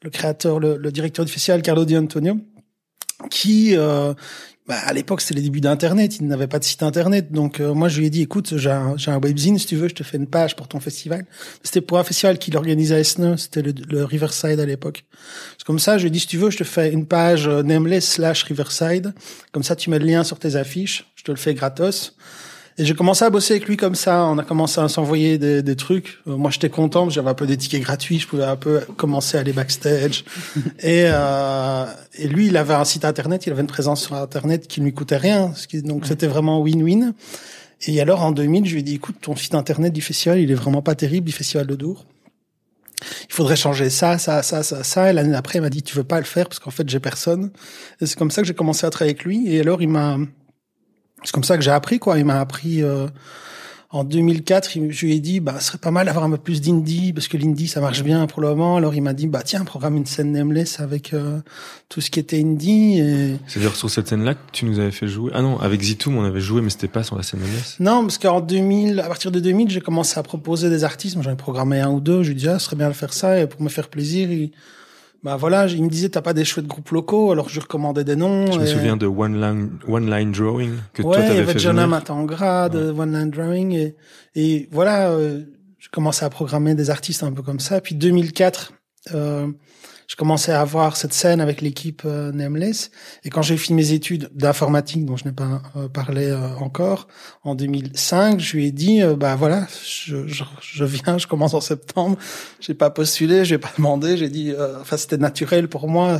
le 0.04 0.10
créateur, 0.10 0.60
le, 0.60 0.76
le 0.78 0.92
directeur 0.92 1.24
du 1.26 1.32
festival, 1.32 1.62
Carlo 1.62 1.86
Di 1.86 1.98
Antonio, 1.98 2.38
qui, 3.30 3.76
euh, 3.76 4.14
bah, 4.68 4.76
à 4.86 4.94
l'époque, 4.94 5.22
c'était 5.22 5.36
les 5.36 5.42
débuts 5.42 5.62
d'Internet. 5.62 6.18
Il 6.20 6.28
n'avait 6.28 6.48
pas 6.48 6.60
de 6.60 6.64
site 6.64 6.84
Internet. 6.84 7.32
Donc, 7.32 7.60
euh, 7.60 7.74
moi, 7.74 7.88
je 7.88 8.00
lui 8.00 8.08
ai 8.08 8.10
dit, 8.10 8.22
écoute, 8.22 8.58
j'ai 8.58 8.70
un, 8.70 8.98
j'ai 8.98 9.12
un 9.12 9.20
webzine, 9.20 9.58
si 9.58 9.66
tu 9.66 9.76
veux, 9.76 9.88
je 9.88 9.96
te 9.96 10.04
fais 10.04 10.18
une 10.18 10.28
page 10.28 10.56
pour 10.56 10.68
ton 10.68 10.80
festival. 10.80 11.26
C'était 11.64 11.82
pour 11.82 11.98
un 11.98 12.04
festival 12.04 12.38
qu'il 12.38 12.56
organisait 12.58 12.96
à 12.96 13.00
Esneux. 13.00 13.38
C'était 13.38 13.62
le, 13.62 13.74
le 13.90 14.04
Riverside 14.04 14.60
à 14.60 14.66
l'époque. 14.66 15.06
C'est 15.58 15.66
comme 15.66 15.80
ça, 15.80 15.98
je 15.98 16.04
lui 16.04 16.08
ai 16.08 16.12
dit, 16.12 16.20
si 16.20 16.28
tu 16.28 16.38
veux, 16.38 16.50
je 16.50 16.58
te 16.58 16.64
fais 16.64 16.92
une 16.92 17.06
page 17.06 17.48
euh, 17.48 17.64
nameless 17.64 18.08
slash 18.08 18.44
Riverside. 18.44 19.14
Comme 19.52 19.64
ça, 19.64 19.76
tu 19.76 19.90
mets 19.90 20.00
le 20.00 20.06
lien 20.06 20.24
sur 20.24 20.38
tes 20.38 20.56
affiches. 20.56 21.12
Je 21.16 21.24
te 21.24 21.32
le 21.32 21.38
fais 21.38 21.54
gratos. 21.54 22.16
Et 22.80 22.86
j'ai 22.86 22.94
commencé 22.94 23.26
à 23.26 23.30
bosser 23.32 23.56
avec 23.56 23.68
lui 23.68 23.76
comme 23.76 23.96
ça. 23.96 24.26
On 24.26 24.38
a 24.38 24.44
commencé 24.44 24.80
à 24.80 24.88
s'envoyer 24.88 25.40
des, 25.40 25.64
des 25.64 25.76
trucs. 25.76 26.20
Euh, 26.28 26.38
moi, 26.38 26.52
j'étais 26.52 26.70
content 26.70 27.10
j'avais 27.10 27.30
un 27.30 27.34
peu 27.34 27.48
des 27.48 27.58
tickets 27.58 27.82
gratuits. 27.82 28.20
Je 28.20 28.28
pouvais 28.28 28.44
un 28.44 28.56
peu 28.56 28.82
commencer 28.98 29.36
à 29.38 29.40
aller 29.40 29.54
backstage. 29.54 30.26
et, 30.80 31.06
euh, 31.08 31.86
et 32.20 32.28
lui, 32.28 32.48
il 32.48 32.58
avait 32.58 32.76
un 32.76 32.86
site 32.86 33.04
internet. 33.04 33.48
Il 33.48 33.52
avait 33.52 33.62
une 33.62 33.68
présence 33.68 34.04
sur 34.04 34.14
internet 34.16 34.68
qui 34.68 34.82
ne 34.82 34.86
lui 34.86 34.94
coûtait 34.94 35.18
rien. 35.18 35.54
Ce 35.56 35.68
qui- 35.68 35.82
Donc, 35.82 36.06
c'était 36.06 36.28
vraiment 36.28 36.64
win-win. 36.64 37.14
Et 37.88 38.00
alors, 38.00 38.24
en 38.24 38.32
2000, 38.32 38.66
je 38.66 38.74
lui 38.74 38.80
ai 38.82 38.84
dit, 38.84 38.96
écoute, 38.96 39.16
ton 39.22 39.36
site 39.36 39.56
internet 39.56 39.92
du 39.94 40.02
festival, 40.02 40.40
il 40.40 40.52
est 40.52 40.56
vraiment 40.56 40.82
pas 40.84 40.94
terrible, 40.96 41.26
du 41.26 41.32
festival 41.32 41.66
de 41.66 41.76
Dour. 41.76 42.06
Il 43.30 43.34
faudrait 43.34 43.56
changer 43.56 43.90
ça, 43.92 44.18
ça, 44.18 44.42
ça, 44.44 44.62
ça, 44.64 44.84
ça. 44.84 45.10
Et 45.10 45.14
l'année 45.14 45.32
d'après, 45.32 45.60
il 45.60 45.62
m'a 45.62 45.70
dit, 45.70 45.84
tu 45.84 45.96
veux 45.96 46.04
pas 46.04 46.18
le 46.20 46.26
faire 46.26 46.48
parce 46.48 46.60
qu'en 46.60 46.72
fait, 46.72 46.88
j'ai 46.90 47.00
personne. 47.00 47.52
Et 48.02 48.06
c'est 48.08 48.18
comme 48.18 48.32
ça 48.32 48.42
que 48.42 48.48
j'ai 48.48 48.56
commencé 48.56 48.86
à 48.86 48.90
travailler 48.92 49.12
avec 49.16 49.24
lui. 49.26 49.52
Et 49.52 49.60
alors, 49.62 49.82
il 49.84 49.90
m'a, 49.90 50.18
c'est 51.24 51.32
comme 51.32 51.44
ça 51.44 51.58
que 51.58 51.64
j'ai 51.64 51.72
appris, 51.72 52.00
quoi. 52.00 52.18
Il 52.20 52.26
m'a 52.26 52.40
appris, 52.40 52.82
euh, 52.84 53.08
en 53.90 54.04
2004, 54.04 54.76
il- 54.76 54.92
je 54.92 55.06
lui 55.06 55.14
ai 55.16 55.20
dit, 55.20 55.40
bah, 55.40 55.56
ce 55.60 55.68
serait 55.68 55.78
pas 55.78 55.92
mal 55.92 56.06
d'avoir 56.08 56.26
un 56.26 56.30
peu 56.32 56.38
plus 56.38 56.60
d'indie, 56.62 57.14
parce 57.14 57.28
que 57.30 57.38
l'indie, 57.38 57.68
ça 57.68 57.80
marche 57.80 58.04
bien 58.04 58.28
pour 58.28 58.42
le 58.42 58.50
moment. 58.50 58.76
Alors, 58.78 58.94
il 58.96 59.02
m'a 59.02 59.14
dit, 59.14 59.28
bah, 59.28 59.42
tiens, 59.46 59.64
programme 59.64 59.96
une 59.96 60.06
scène 60.06 60.34
Nameless 60.34 60.80
avec, 60.82 61.14
euh, 61.14 61.40
tout 61.90 62.02
ce 62.02 62.12
qui 62.12 62.20
était 62.20 62.40
indie. 62.42 63.00
Et... 63.00 63.38
C'est-à-dire 63.48 63.76
sur 63.76 63.90
cette 63.90 64.10
scène-là 64.10 64.34
que 64.36 64.40
tu 64.52 64.66
nous 64.66 64.78
avais 64.80 64.92
fait 64.92 65.08
jouer. 65.08 65.32
Ah 65.34 65.42
non, 65.42 65.58
avec 65.60 65.82
Zitoum, 65.82 66.18
on 66.18 66.24
avait 66.26 66.42
joué, 66.42 66.62
mais 66.62 66.70
c'était 66.70 66.90
pas 66.90 67.04
sur 67.04 67.16
la 67.16 67.24
scène 67.24 67.40
NS. 67.40 67.78
Non, 67.80 68.02
parce 68.02 68.18
qu'en 68.18 68.42
2000, 68.42 69.00
à 69.00 69.08
partir 69.08 69.32
de 69.32 69.40
2000, 69.40 69.70
j'ai 69.70 69.82
commencé 69.82 70.20
à 70.20 70.24
proposer 70.24 70.70
des 70.70 70.84
artistes. 70.84 71.18
J'en 71.22 71.32
ai 71.32 71.36
programmé 71.38 71.80
un 71.80 71.90
ou 71.90 72.02
deux. 72.02 72.24
Je 72.24 72.30
lui 72.30 72.36
disais, 72.36 72.50
ah, 72.50 72.60
ce 72.60 72.66
serait 72.66 72.76
bien 72.76 72.90
de 72.90 72.94
faire 72.94 73.14
ça. 73.14 73.40
Et 73.40 73.48
pour 73.48 73.62
me 73.62 73.70
faire 73.70 73.88
plaisir, 73.88 74.30
il, 74.30 74.52
bah 75.24 75.36
voilà, 75.36 75.66
il 75.68 75.84
me 75.84 75.90
disait, 75.90 76.10
t'as 76.10 76.22
pas 76.22 76.34
des 76.34 76.46
chouettes 76.46 76.68
groupes 76.68 76.90
locaux. 76.92 77.32
Alors, 77.32 77.50
je 77.50 77.60
recommandais 77.60 78.04
des 78.04 78.16
noms. 78.16 78.52
Je 78.52 78.60
me 78.60 78.64
et- 78.64 78.68
souviens 78.68 78.98
de 78.98 79.06
One 79.08 79.40
Line, 79.42 79.80
One 79.88 80.10
Line 80.10 80.32
Drawing 80.32 80.74
que 80.94 81.02
toi 81.02 81.12
ouais, 81.12 81.18
il 81.18 81.24
y 81.24 81.28
t'avais 81.28 81.40
avait 81.40 81.54
fait 81.54 81.60
Jonah 81.60 81.84
venir. 81.84 81.88
Matangra 81.88 82.70
de 82.70 82.92
One 82.92 83.14
Line 83.14 83.30
Drawing 83.32 83.72
et, 83.74 83.96
et 84.36 84.70
voilà, 84.72 85.10
euh, 85.10 85.42
je 85.80 85.90
commençais 85.90 86.26
à 86.26 86.30
programmer 86.30 86.76
des 86.76 86.90
artistes 86.90 87.24
un 87.24 87.32
peu 87.32 87.42
comme 87.42 87.60
ça. 87.60 87.82
Puis 87.82 87.96
2004, 87.96 88.74
euh, 89.14 89.48
je 90.08 90.16
commençais 90.16 90.54
à 90.54 90.62
avoir 90.62 90.96
cette 90.96 91.14
scène 91.14 91.42
avec 91.42 91.62
l'équipe 91.62 92.04
euh, 92.06 92.32
Nameless. 92.32 92.92
Et 93.26 93.30
quand 93.30 93.42
j'ai 93.42 93.58
fini 93.58 93.76
mes 93.76 93.92
études 93.92 94.30
d'informatique, 94.34 95.06
dont 95.06 95.18
je 95.18 95.26
n'ai 95.26 95.34
pas 95.34 95.62
euh, 95.76 95.90
parlé 95.90 96.28
euh, 96.28 96.56
encore, 96.56 97.10
en 97.44 97.56
2005, 97.56 98.40
je 98.40 98.56
lui 98.56 98.68
ai 98.68 98.72
dit, 98.72 99.02
euh, 99.02 99.18
bah 99.18 99.36
voilà, 99.36 99.68
je, 99.86 100.26
je, 100.28 100.46
je 100.62 100.86
viens, 100.86 101.18
je 101.18 101.28
commence 101.28 101.54
en 101.54 101.60
septembre. 101.60 102.18
J'ai 102.62 102.74
pas 102.74 102.90
postulé, 102.90 103.44
j'ai 103.44 103.58
pas 103.58 103.72
demandé, 103.78 104.16
j'ai 104.16 104.30
dit, 104.30 104.54
enfin 104.80 104.96
c'était 104.96 105.18
naturel 105.18 105.68
pour 105.68 105.90
moi. 105.90 106.20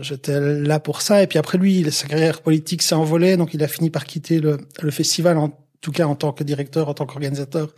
J'étais 0.00 0.40
là 0.40 0.80
pour 0.80 1.02
ça. 1.02 1.22
Et 1.22 1.28
puis 1.28 1.38
après 1.38 1.58
lui, 1.58 1.90
sa 1.92 2.08
carrière 2.08 2.42
politique 2.42 2.82
s'est 2.82 2.94
envolée, 2.96 3.36
donc 3.36 3.54
il 3.54 3.62
a 3.62 3.68
fini 3.68 3.90
par 3.90 4.04
quitter 4.04 4.40
le, 4.40 4.58
le 4.82 4.90
festival, 4.90 5.38
en 5.38 5.56
tout 5.80 5.92
cas 5.92 6.06
en 6.06 6.16
tant 6.16 6.32
que 6.32 6.42
directeur, 6.42 6.88
en 6.88 6.94
tant 6.94 7.06
qu'organisateur. 7.06 7.72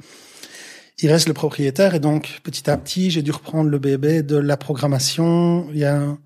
Il 0.99 1.11
reste 1.11 1.29
le 1.29 1.35
propriétaire 1.35 1.95
et 1.95 2.01
donc 2.01 2.41
petit 2.43 2.71
à 2.71 2.77
petit, 2.79 3.11
j'ai 3.11 3.23
dû 3.23 3.31
reprendre 3.31 3.69
le 3.69 3.79
bébé 3.79 4.23
de 4.23 4.37
la 4.37 4.57
programmation. 4.57 5.69
Il 5.73 5.79
y 5.79 5.85
a 5.85 6.17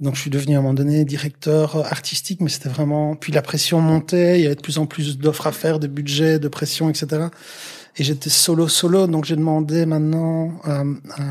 donc 0.00 0.14
je 0.14 0.20
suis 0.20 0.30
devenu 0.30 0.54
à 0.54 0.58
un 0.58 0.62
moment 0.62 0.74
donné 0.74 1.04
directeur 1.04 1.84
artistique, 1.92 2.40
mais 2.40 2.48
c'était 2.48 2.68
vraiment. 2.68 3.16
Puis 3.16 3.32
la 3.32 3.42
pression 3.42 3.80
montait, 3.80 4.38
il 4.38 4.44
y 4.44 4.46
avait 4.46 4.54
de 4.54 4.60
plus 4.60 4.78
en 4.78 4.86
plus 4.86 5.18
d'offres 5.18 5.48
à 5.48 5.52
faire, 5.52 5.80
de 5.80 5.88
budget, 5.88 6.38
de 6.38 6.46
pression, 6.46 6.88
etc. 6.88 7.26
Et 7.96 8.04
j'étais 8.04 8.30
solo 8.30 8.68
solo, 8.68 9.08
donc 9.08 9.24
j'ai 9.24 9.34
demandé 9.34 9.86
maintenant 9.86 10.52
à, 10.62 10.84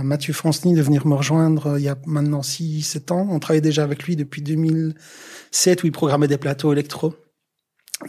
Mathieu 0.03 0.33
Franceny 0.33 0.75
de 0.75 0.81
venir 0.81 1.07
me 1.07 1.15
rejoindre 1.15 1.67
euh, 1.67 1.79
il 1.79 1.85
y 1.85 1.89
a 1.89 1.95
maintenant 2.05 2.43
6 2.43 2.81
7 2.81 3.11
ans. 3.11 3.27
On 3.31 3.39
travaillait 3.39 3.61
déjà 3.61 3.83
avec 3.83 4.03
lui 4.03 4.17
depuis 4.17 4.41
2007 4.41 5.83
où 5.83 5.87
il 5.87 5.93
programmait 5.93 6.27
des 6.27 6.37
plateaux 6.37 6.73
électro. 6.73 7.15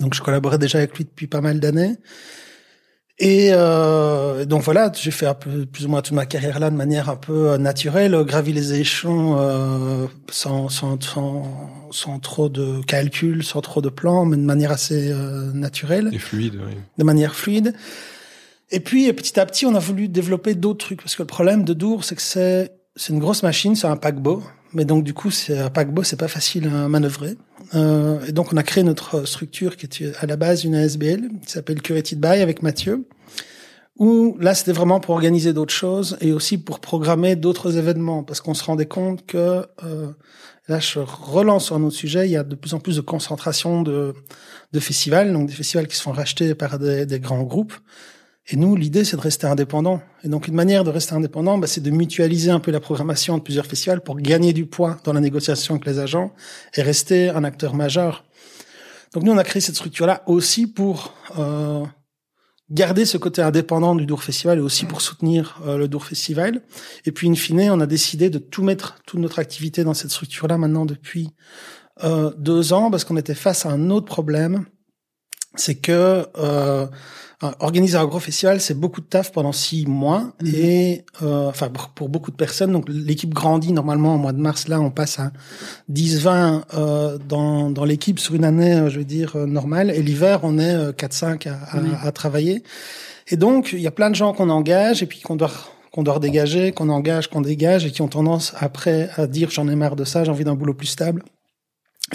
Donc 0.01 0.15
je 0.15 0.21
collaborais 0.21 0.59
déjà 0.59 0.79
avec 0.79 0.97
lui 0.97 1.05
depuis 1.05 1.29
pas 1.29 1.41
mal 1.41 1.61
d'années. 1.61 1.97
Et 3.21 3.49
euh, 3.51 4.45
donc 4.45 4.63
voilà, 4.63 4.93
j'ai 4.95 5.11
fait 5.11 5.27
un 5.27 5.35
peu 5.35 5.67
plus 5.67 5.87
ou 5.87 5.89
moins 5.89 6.03
toute 6.03 6.15
ma 6.15 6.25
carrière 6.25 6.61
là 6.61 6.71
de 6.71 6.77
manière 6.77 7.09
un 7.11 7.17
peu 7.17 7.51
euh, 7.51 7.59
naturelle, 7.59 8.15
euh, 8.15 8.23
gravi 8.23 8.53
les 8.53 8.75
échelons 8.75 9.37
euh, 9.39 10.07
sans, 10.31 10.69
sans, 10.69 11.03
sans, 11.03 11.89
sans 11.91 12.21
trop 12.21 12.49
de 12.49 12.81
calcul, 12.87 13.43
sans 13.43 13.61
trop 13.61 13.81
de 13.83 13.89
plans, 13.89 14.25
mais 14.25 14.37
de 14.37 14.43
manière 14.43 14.71
assez 14.71 15.11
euh, 15.11 15.53
naturelle 15.53 16.11
Et 16.13 16.19
fluide, 16.19 16.61
oui. 16.65 16.75
de 16.97 17.05
manière 17.05 17.35
fluide. 17.35 17.75
Et 18.71 18.79
puis 18.79 19.13
petit 19.13 19.41
à 19.41 19.47
petit, 19.47 19.67
on 19.67 19.75
a 19.75 19.81
voulu 19.81 20.09
développer 20.09 20.55
d'autres 20.55 20.87
trucs 20.87 21.03
parce 21.03 21.17
que 21.17 21.23
le 21.23 21.27
problème 21.27 21.65
de 21.65 21.73
Dour, 21.73 22.05
c'est 22.05 22.15
que 22.15 22.23
c'est 22.23 22.73
c'est 22.95 23.13
une 23.13 23.21
grosse 23.21 23.43
machine, 23.43 23.75
c'est 23.75 23.87
un 23.87 23.97
paquebot, 23.97 24.43
mais 24.73 24.85
donc 24.85 25.05
du 25.05 25.15
coup, 25.15 25.31
c'est 25.31 25.59
un 25.59 25.71
paquebot, 25.71 26.03
c'est 26.03 26.19
pas 26.19 26.29
facile 26.29 26.69
à 26.69 26.89
manœuvrer. 26.89 27.37
Euh, 27.75 28.25
et 28.27 28.33
donc 28.33 28.53
on 28.53 28.57
a 28.57 28.63
créé 28.63 28.85
notre 28.85 29.25
structure 29.27 29.77
qui 29.77 29.87
était 29.87 30.13
à 30.21 30.27
la 30.27 30.37
base 30.37 30.65
une 30.65 30.75
ASBL 30.75 31.29
qui 31.45 31.53
s'appelle 31.53 31.83
Curated 31.83 32.21
By 32.21 32.41
avec 32.41 32.63
Mathieu. 32.63 33.07
Où 33.97 34.37
là, 34.39 34.55
c'était 34.55 34.73
vraiment 34.73 35.01
pour 35.01 35.15
organiser 35.15 35.53
d'autres 35.53 35.75
choses 35.75 36.17
et 36.21 36.33
aussi 36.33 36.57
pour 36.57 36.79
programmer 36.79 37.35
d'autres 37.35 37.79
événements 37.79 38.23
parce 38.23 38.41
qu'on 38.41 38.55
se 38.55 38.63
rendait 38.63 38.87
compte 38.87 39.27
que 39.27 39.67
euh, 39.83 40.13
là, 40.69 40.79
je 40.79 41.01
relance 41.01 41.67
sur 41.67 41.77
un 41.77 41.83
autre 41.83 41.97
sujet. 41.97 42.29
Il 42.29 42.31
y 42.31 42.37
a 42.37 42.45
de 42.45 42.55
plus 42.55 42.75
en 42.75 42.79
plus 42.79 42.97
de 42.97 43.01
concentration 43.01 43.83
de 43.83 44.15
de 44.73 44.81
festivals, 44.81 45.33
donc 45.33 45.49
des 45.49 45.55
festivals 45.55 45.89
qui 45.89 45.97
se 45.97 46.03
font 46.03 46.13
racheter 46.13 46.55
par 46.55 46.79
des, 46.79 47.07
des 47.07 47.21
grands 47.21 47.43
groupes. 47.43 47.73
Et 48.51 48.57
nous, 48.57 48.77
l'idée, 48.77 49.05
c'est 49.05 49.17
de 49.17 49.21
rester 49.21 49.47
indépendant. 49.47 50.01
Et 50.25 50.29
donc, 50.29 50.49
une 50.49 50.55
manière 50.55 50.83
de 50.83 50.91
rester 50.91 51.15
indépendant, 51.15 51.59
bah, 51.59 51.67
c'est 51.67 51.83
de 51.83 51.91
mutualiser 51.91 52.51
un 52.51 52.61
peu 52.61 52.71
la 52.71 52.81
programmation 52.81 53.37
de 53.37 53.43
plusieurs 53.43 53.67
festivals 53.67 54.01
pour 54.01 54.17
gagner 54.17 54.55
du 54.55 54.65
poids 54.65 54.99
dans 55.05 55.13
la 55.13 55.21
négociation 55.21 55.75
avec 55.75 55.87
les 55.87 55.99
agents 55.99 56.33
et 56.75 56.83
rester 56.83 57.29
un 57.29 57.45
acteur 57.45 57.75
majeur. 57.75 58.25
Donc, 59.13 59.25
nous, 59.25 59.33
on 59.33 59.39
a 59.39 59.45
créé 59.45 59.61
cette 59.61 59.75
structure-là 59.75 60.23
aussi 60.27 60.67
pour 60.67 61.15
euh, 61.39 61.85
garder 62.71 63.05
ce 63.05 63.19
côté 63.19 63.43
indépendant 63.43 63.95
du 63.95 64.07
Dour 64.07 64.23
Festival 64.23 64.59
et 64.59 64.63
aussi 64.63 64.87
pour 64.87 65.03
soutenir 65.03 65.61
euh, 65.67 65.77
le 65.77 65.87
Dour 65.87 66.07
Festival. 66.07 66.63
Et 67.05 67.13
puis, 67.13 67.29
in 67.29 67.35
fine, 67.35 67.71
on 67.71 67.81
a 67.81 67.87
décidé 67.87 68.31
de 68.31 68.39
tout 68.39 68.63
mettre, 68.63 68.97
toute 69.07 69.21
notre 69.21 69.41
activité 69.41 69.85
dans 69.85 69.95
cette 69.95 70.11
structure-là 70.11 70.57
maintenant 70.57 70.87
depuis 70.87 71.35
euh, 72.03 72.33
deux 72.39 72.73
ans 72.73 72.91
parce 72.91 73.05
qu'on 73.05 73.19
était 73.19 73.35
face 73.35 73.67
à 73.67 73.71
un 73.71 73.91
autre 73.91 74.07
problème. 74.07 74.65
C'est 75.59 75.75
que 75.75 76.27
euh, 76.39 76.87
organiser 77.61 77.97
un 77.97 78.05
gros 78.07 78.19
festival, 78.19 78.61
c'est 78.61 78.75
beaucoup 78.75 79.01
de 79.01 79.07
taf 79.07 79.31
pendant 79.33 79.53
six 79.53 79.87
mois 79.87 80.33
Mhm. 80.43 80.55
et 80.55 81.05
euh, 81.23 81.49
enfin 81.49 81.69
pour, 81.69 81.89
pour 81.91 82.09
beaucoup 82.09 82.31
de 82.31 82.37
personnes. 82.37 82.73
Donc 82.73 82.87
l'équipe 82.89 83.33
grandit 83.33 83.73
normalement 83.73 84.15
au 84.15 84.19
mois 84.19 84.33
de 84.33 84.41
mars. 84.41 84.67
Là, 84.69 84.81
on 84.81 84.91
passe 84.91 85.19
à 85.21 85.31
10-20 85.93 86.63
euh, 86.75 87.19
dans, 87.29 87.71
dans 87.71 87.85
l'équipe 87.85 88.19
sur 88.19 88.35
une 88.35 88.45
année, 88.45 88.75
euh, 88.75 88.89
je 88.91 88.99
veux 88.99 89.05
dire 89.05 89.37
euh, 89.37 89.47
normale. 89.47 89.91
Et 89.91 90.03
l'hiver, 90.03 90.41
on 90.43 90.59
est 90.59 90.75
euh, 90.75 90.93
4-5 90.93 91.49
à, 91.49 91.55
à, 91.71 91.81
Oui. 91.81 91.91
à 92.03 92.11
travailler. 92.13 92.63
Et 93.29 93.37
donc 93.37 93.71
il 93.73 93.81
y 93.81 93.87
a 93.87 93.91
plein 93.93 94.11
de 94.11 94.15
gens 94.17 94.33
qu'on 94.33 94.49
engage 94.51 95.03
et 95.03 95.07
puis 95.07 95.21
qu'on 95.21 95.37
doit 95.37 95.51
qu'on 95.91 96.03
doit 96.03 96.19
dégager, 96.19 96.73
qu'on 96.73 96.91
engage, 96.91 97.29
qu'on 97.31 97.41
dégage 97.41 97.87
et 97.87 97.91
qui 97.91 98.03
ont 98.03 98.09
tendance 98.09 98.53
après 98.59 99.09
à 99.17 99.27
dire 99.27 99.51
j'en 99.51 99.69
ai 99.69 99.75
marre 99.75 99.97
de 99.97 100.05
ça, 100.05 100.23
j'ai 100.23 100.31
envie 100.31 100.45
d'un 100.45 100.55
boulot 100.55 100.75
plus 100.75 100.87
stable 100.87 101.23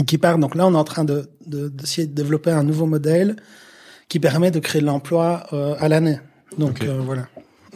qui 0.07 0.17
partent. 0.17 0.39
Donc 0.39 0.55
là, 0.55 0.65
on 0.67 0.73
est 0.73 0.77
en 0.77 0.83
train 0.83 1.03
de 1.03 1.29
de- 1.45 1.69
d'essayer 1.69 2.07
de, 2.07 2.13
développer 2.13 2.51
un 2.51 2.63
nouveau 2.63 2.85
modèle 2.85 3.35
qui 4.09 4.19
permet 4.19 4.51
de 4.51 4.59
créer 4.59 4.81
de 4.81 4.85
l'emploi 4.85 5.45
euh, 5.53 5.75
à 5.79 5.87
l'année. 5.87 6.19
Donc 6.57 6.83
euh, 6.83 6.99
voilà. 7.03 7.27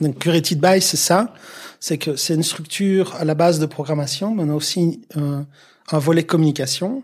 Donc 0.01 0.19
Curated 0.19 0.59
by, 0.59 0.81
c'est 0.81 0.97
ça. 0.97 1.33
C'est 1.79 1.97
que 1.97 2.15
c'est 2.15 2.33
une 2.35 2.43
structure 2.43 3.15
à 3.15 3.25
la 3.25 3.35
base 3.35 3.59
de 3.59 3.65
programmation, 3.65 4.33
mais 4.33 4.43
on 4.43 4.49
a 4.49 4.53
aussi 4.53 5.01
euh, 5.15 5.41
un 5.91 5.99
volet 5.99 6.23
communication. 6.23 7.03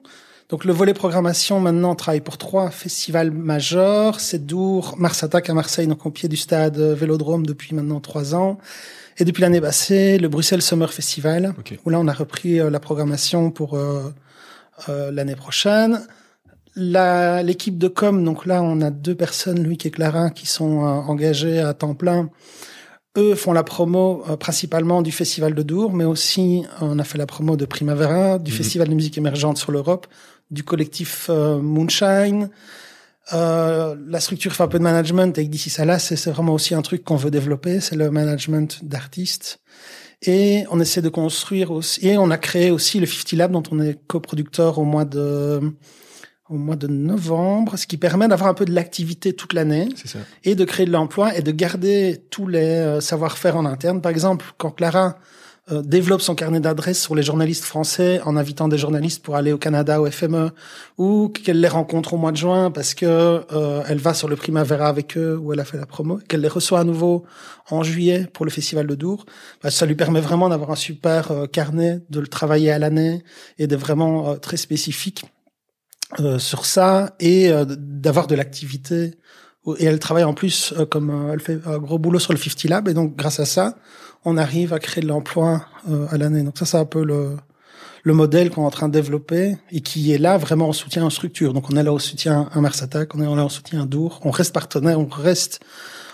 Donc 0.50 0.66
le 0.66 0.74
volet 0.74 0.94
programmation 0.94 1.60
maintenant 1.60 1.96
travaille 1.96 2.22
pour 2.22 2.38
trois 2.38 2.70
festivals 2.70 3.32
majeurs. 3.32 4.20
C'est 4.20 4.46
Dour, 4.46 4.96
Mars 4.98 5.24
Attack 5.24 5.50
à 5.50 5.54
Marseille, 5.54 5.88
donc 5.88 6.06
au 6.06 6.12
pied 6.12 6.30
du 6.30 6.38
stade 6.38 6.78
Vélodrome 6.78 7.46
depuis 7.46 7.74
maintenant 7.74 8.00
trois 8.00 8.36
ans. 8.36 8.58
Et 9.18 9.26
depuis 9.26 9.42
l'année 9.42 9.62
passée, 9.62 10.18
le 10.18 10.28
Bruxelles 10.28 10.62
Summer 10.62 10.92
Festival, 10.92 11.54
où 11.86 11.90
là 11.90 12.00
on 12.00 12.08
a 12.08 12.14
repris 12.14 12.60
euh, 12.60 12.70
la 12.70 12.80
programmation 12.80 13.52
pour 13.52 13.78
euh, 14.90 15.12
l'année 15.12 15.36
prochaine. 15.36 16.06
La- 16.76 17.44
L'équipe 17.44 17.78
de 17.78 17.88
com, 17.88 18.24
donc 18.24 18.46
là 18.46 18.64
on 18.64 18.82
a 18.82 18.90
deux 18.90 19.16
personnes, 19.16 19.62
Louis 19.64 19.78
et 19.86 19.92
Clara, 19.92 20.30
qui 20.32 20.48
sont 20.48 20.84
euh, 20.84 20.88
engagées 20.88 21.60
à 21.60 21.74
temps 21.74 21.94
plein. 21.94 22.30
Eux 23.16 23.36
font 23.36 23.54
la 23.54 23.64
promo 23.64 24.24
euh, 24.28 24.38
principalement 24.38 25.04
du 25.04 25.12
Festival 25.12 25.54
de 25.54 25.62
Dour, 25.62 25.94
mais 25.94 26.04
aussi 26.06 26.64
on 26.82 26.98
a 26.98 27.04
fait 27.04 27.20
la 27.20 27.28
promo 27.28 27.56
de 27.58 27.66
Primavera, 27.66 28.40
du 28.40 28.52
Mhm. 28.52 28.58
Festival 28.58 28.88
de 28.90 28.96
musique 28.96 29.18
émergente 29.20 29.58
sur 29.60 29.72
l'Europe, 29.72 30.08
du 30.50 30.64
collectif 30.64 31.28
euh, 31.30 31.60
Moonshine. 31.60 32.50
Euh, 33.34 33.96
la 34.08 34.20
structure 34.20 34.52
fait 34.54 34.64
un 34.64 34.68
peu 34.68 34.80
de 34.80 34.84
management 34.84 35.38
avec 35.38 35.50
d'ici 35.50 35.70
ça 35.70 35.86
là, 35.86 35.98
c'est 36.00 36.30
vraiment 36.30 36.54
aussi 36.54 36.74
un 36.76 36.82
truc 36.82 37.04
qu'on 37.04 37.16
veut 37.16 37.32
développer, 37.32 37.80
c'est 37.80 37.96
le 37.96 38.10
management 38.12 38.84
d'artistes. 38.84 39.60
Et 40.22 40.64
on 40.72 40.80
essaie 40.80 41.02
de 41.02 41.10
construire 41.10 41.72
aussi, 41.72 42.08
et 42.08 42.18
on 42.18 42.30
a 42.32 42.38
créé 42.38 42.72
aussi 42.72 43.00
le 43.00 43.06
50 43.06 43.34
Lab 43.34 43.52
dont 43.52 43.64
on 43.72 43.80
est 43.80 44.00
coproducteur 44.08 44.80
au 44.80 44.86
mois 44.86 45.06
de, 45.06 45.60
au 46.50 46.56
mois 46.56 46.76
de 46.76 46.88
novembre, 46.88 47.78
ce 47.78 47.88
qui 47.88 47.98
permet 47.98 48.28
d'avoir 48.28 48.50
un 48.50 48.54
peu 48.54 48.66
de 48.66 48.74
l'activité 48.74 49.34
toute 49.34 49.54
l'année 49.54 49.90
et 50.44 50.56
de 50.56 50.66
créer 50.66 50.86
de 50.86 50.92
l'emploi 50.92 51.36
et 51.36 51.42
de 51.42 51.52
garder 51.52 52.24
tous 52.30 52.48
les 52.48 52.60
euh, 52.60 53.02
savoir-faire 53.02 53.58
en 53.58 53.66
interne. 53.66 54.02
Par 54.02 54.12
exemple, 54.12 54.46
quand 54.58 54.72
Clara 54.72 55.18
euh, 55.72 55.82
développe 55.82 56.22
son 56.22 56.36
carnet 56.36 56.60
d'adresses 56.60 57.02
sur 57.02 57.16
les 57.16 57.24
journalistes 57.24 57.64
français 57.64 58.20
en 58.26 58.36
invitant 58.36 58.68
des 58.68 58.78
journalistes 58.78 59.24
pour 59.24 59.38
aller 59.38 59.54
au 59.54 59.58
Canada 59.58 60.02
au 60.02 60.12
FME 60.12 60.52
ou 60.98 61.30
qu'elle 61.30 61.62
les 61.62 61.70
rencontre 61.70 62.16
au 62.16 62.18
mois 62.18 62.34
de 62.34 62.38
juin 62.38 62.70
parce 62.70 62.94
que 62.94 63.06
euh, 63.06 63.82
elle 63.88 64.00
va 64.00 64.14
sur 64.14 64.28
le 64.28 64.36
Primavera 64.36 64.90
avec 64.90 65.16
eux 65.18 65.38
où 65.38 65.54
elle 65.54 65.62
a 65.62 65.64
fait 65.64 65.78
la 65.78 65.86
promo, 65.86 66.20
qu'elle 66.28 66.42
les 66.42 66.50
reçoit 66.50 66.80
à 66.80 66.84
nouveau 66.84 67.24
en 67.70 67.82
juillet 67.82 68.28
pour 68.34 68.44
le 68.44 68.52
festival 68.52 68.88
de 68.88 68.96
Dour, 68.96 69.26
bah, 69.64 69.72
ça 69.72 69.86
lui 69.86 69.96
permet 69.96 70.20
vraiment 70.20 70.50
d'avoir 70.50 70.72
un 70.72 70.76
super 70.76 71.32
euh, 71.32 71.46
carnet, 71.46 72.02
de 72.10 72.20
le 72.20 72.28
travailler 72.28 72.70
à 72.70 72.78
l'année 72.78 73.24
et 73.58 73.68
de 73.68 73.78
vraiment 73.78 74.32
euh, 74.32 74.36
très 74.36 74.58
spécifique 74.58 75.24
sur 76.38 76.68
ça 76.68 77.16
et 77.20 77.52
d'avoir 77.66 78.28
de 78.28 78.36
l'activité. 78.36 79.16
Et 79.80 79.86
elle 79.86 79.98
travaille 79.98 80.26
en 80.26 80.36
plus 80.36 80.72
comme 80.92 81.32
elle 81.34 81.40
fait 81.40 81.60
un 81.66 81.80
gros 81.80 81.98
boulot 81.98 82.20
sur 82.20 82.34
le 82.34 82.38
50 82.38 82.66
Lab 82.66 82.88
et 82.88 82.94
donc 82.94 83.16
grâce 83.16 83.40
à 83.40 83.46
ça 83.46 83.78
on 84.26 84.38
arrive 84.38 84.74
à 84.74 84.80
créer 84.80 85.04
de 85.04 85.08
l'emploi 85.08 85.66
euh, 85.90 86.08
à 86.10 86.18
l'année. 86.18 86.44
Donc 86.44 86.58
ça 86.58 86.66
c'est 86.66 86.78
un 86.78 86.86
peu 86.86 87.04
le 87.04 87.38
le 88.06 88.14
modèle 88.14 88.50
qu'on 88.50 88.64
est 88.64 88.66
en 88.66 88.72
train 88.72 88.90
de 88.90 88.94
développer 88.94 89.56
et 89.72 89.80
qui 89.80 90.12
est 90.12 90.18
là 90.18 90.38
vraiment 90.38 90.68
en 90.68 90.74
soutien 90.74 91.06
en 91.06 91.10
structure 91.10 91.54
donc 91.54 91.70
on 91.70 91.78
est 91.78 91.84
là 91.84 91.94
au 91.94 92.00
soutien 92.00 92.50
à 92.52 92.60
Mars 92.60 92.84
Attack 92.84 93.16
on 93.16 93.22
est 93.22 93.36
là 93.36 93.44
en 93.44 93.50
soutien 93.50 93.84
à 93.84 93.86
Dour. 93.86 94.20
On 94.24 94.32
reste 94.32 94.54
partenaire 94.54 95.00
on 95.00 95.08
reste 95.08 95.62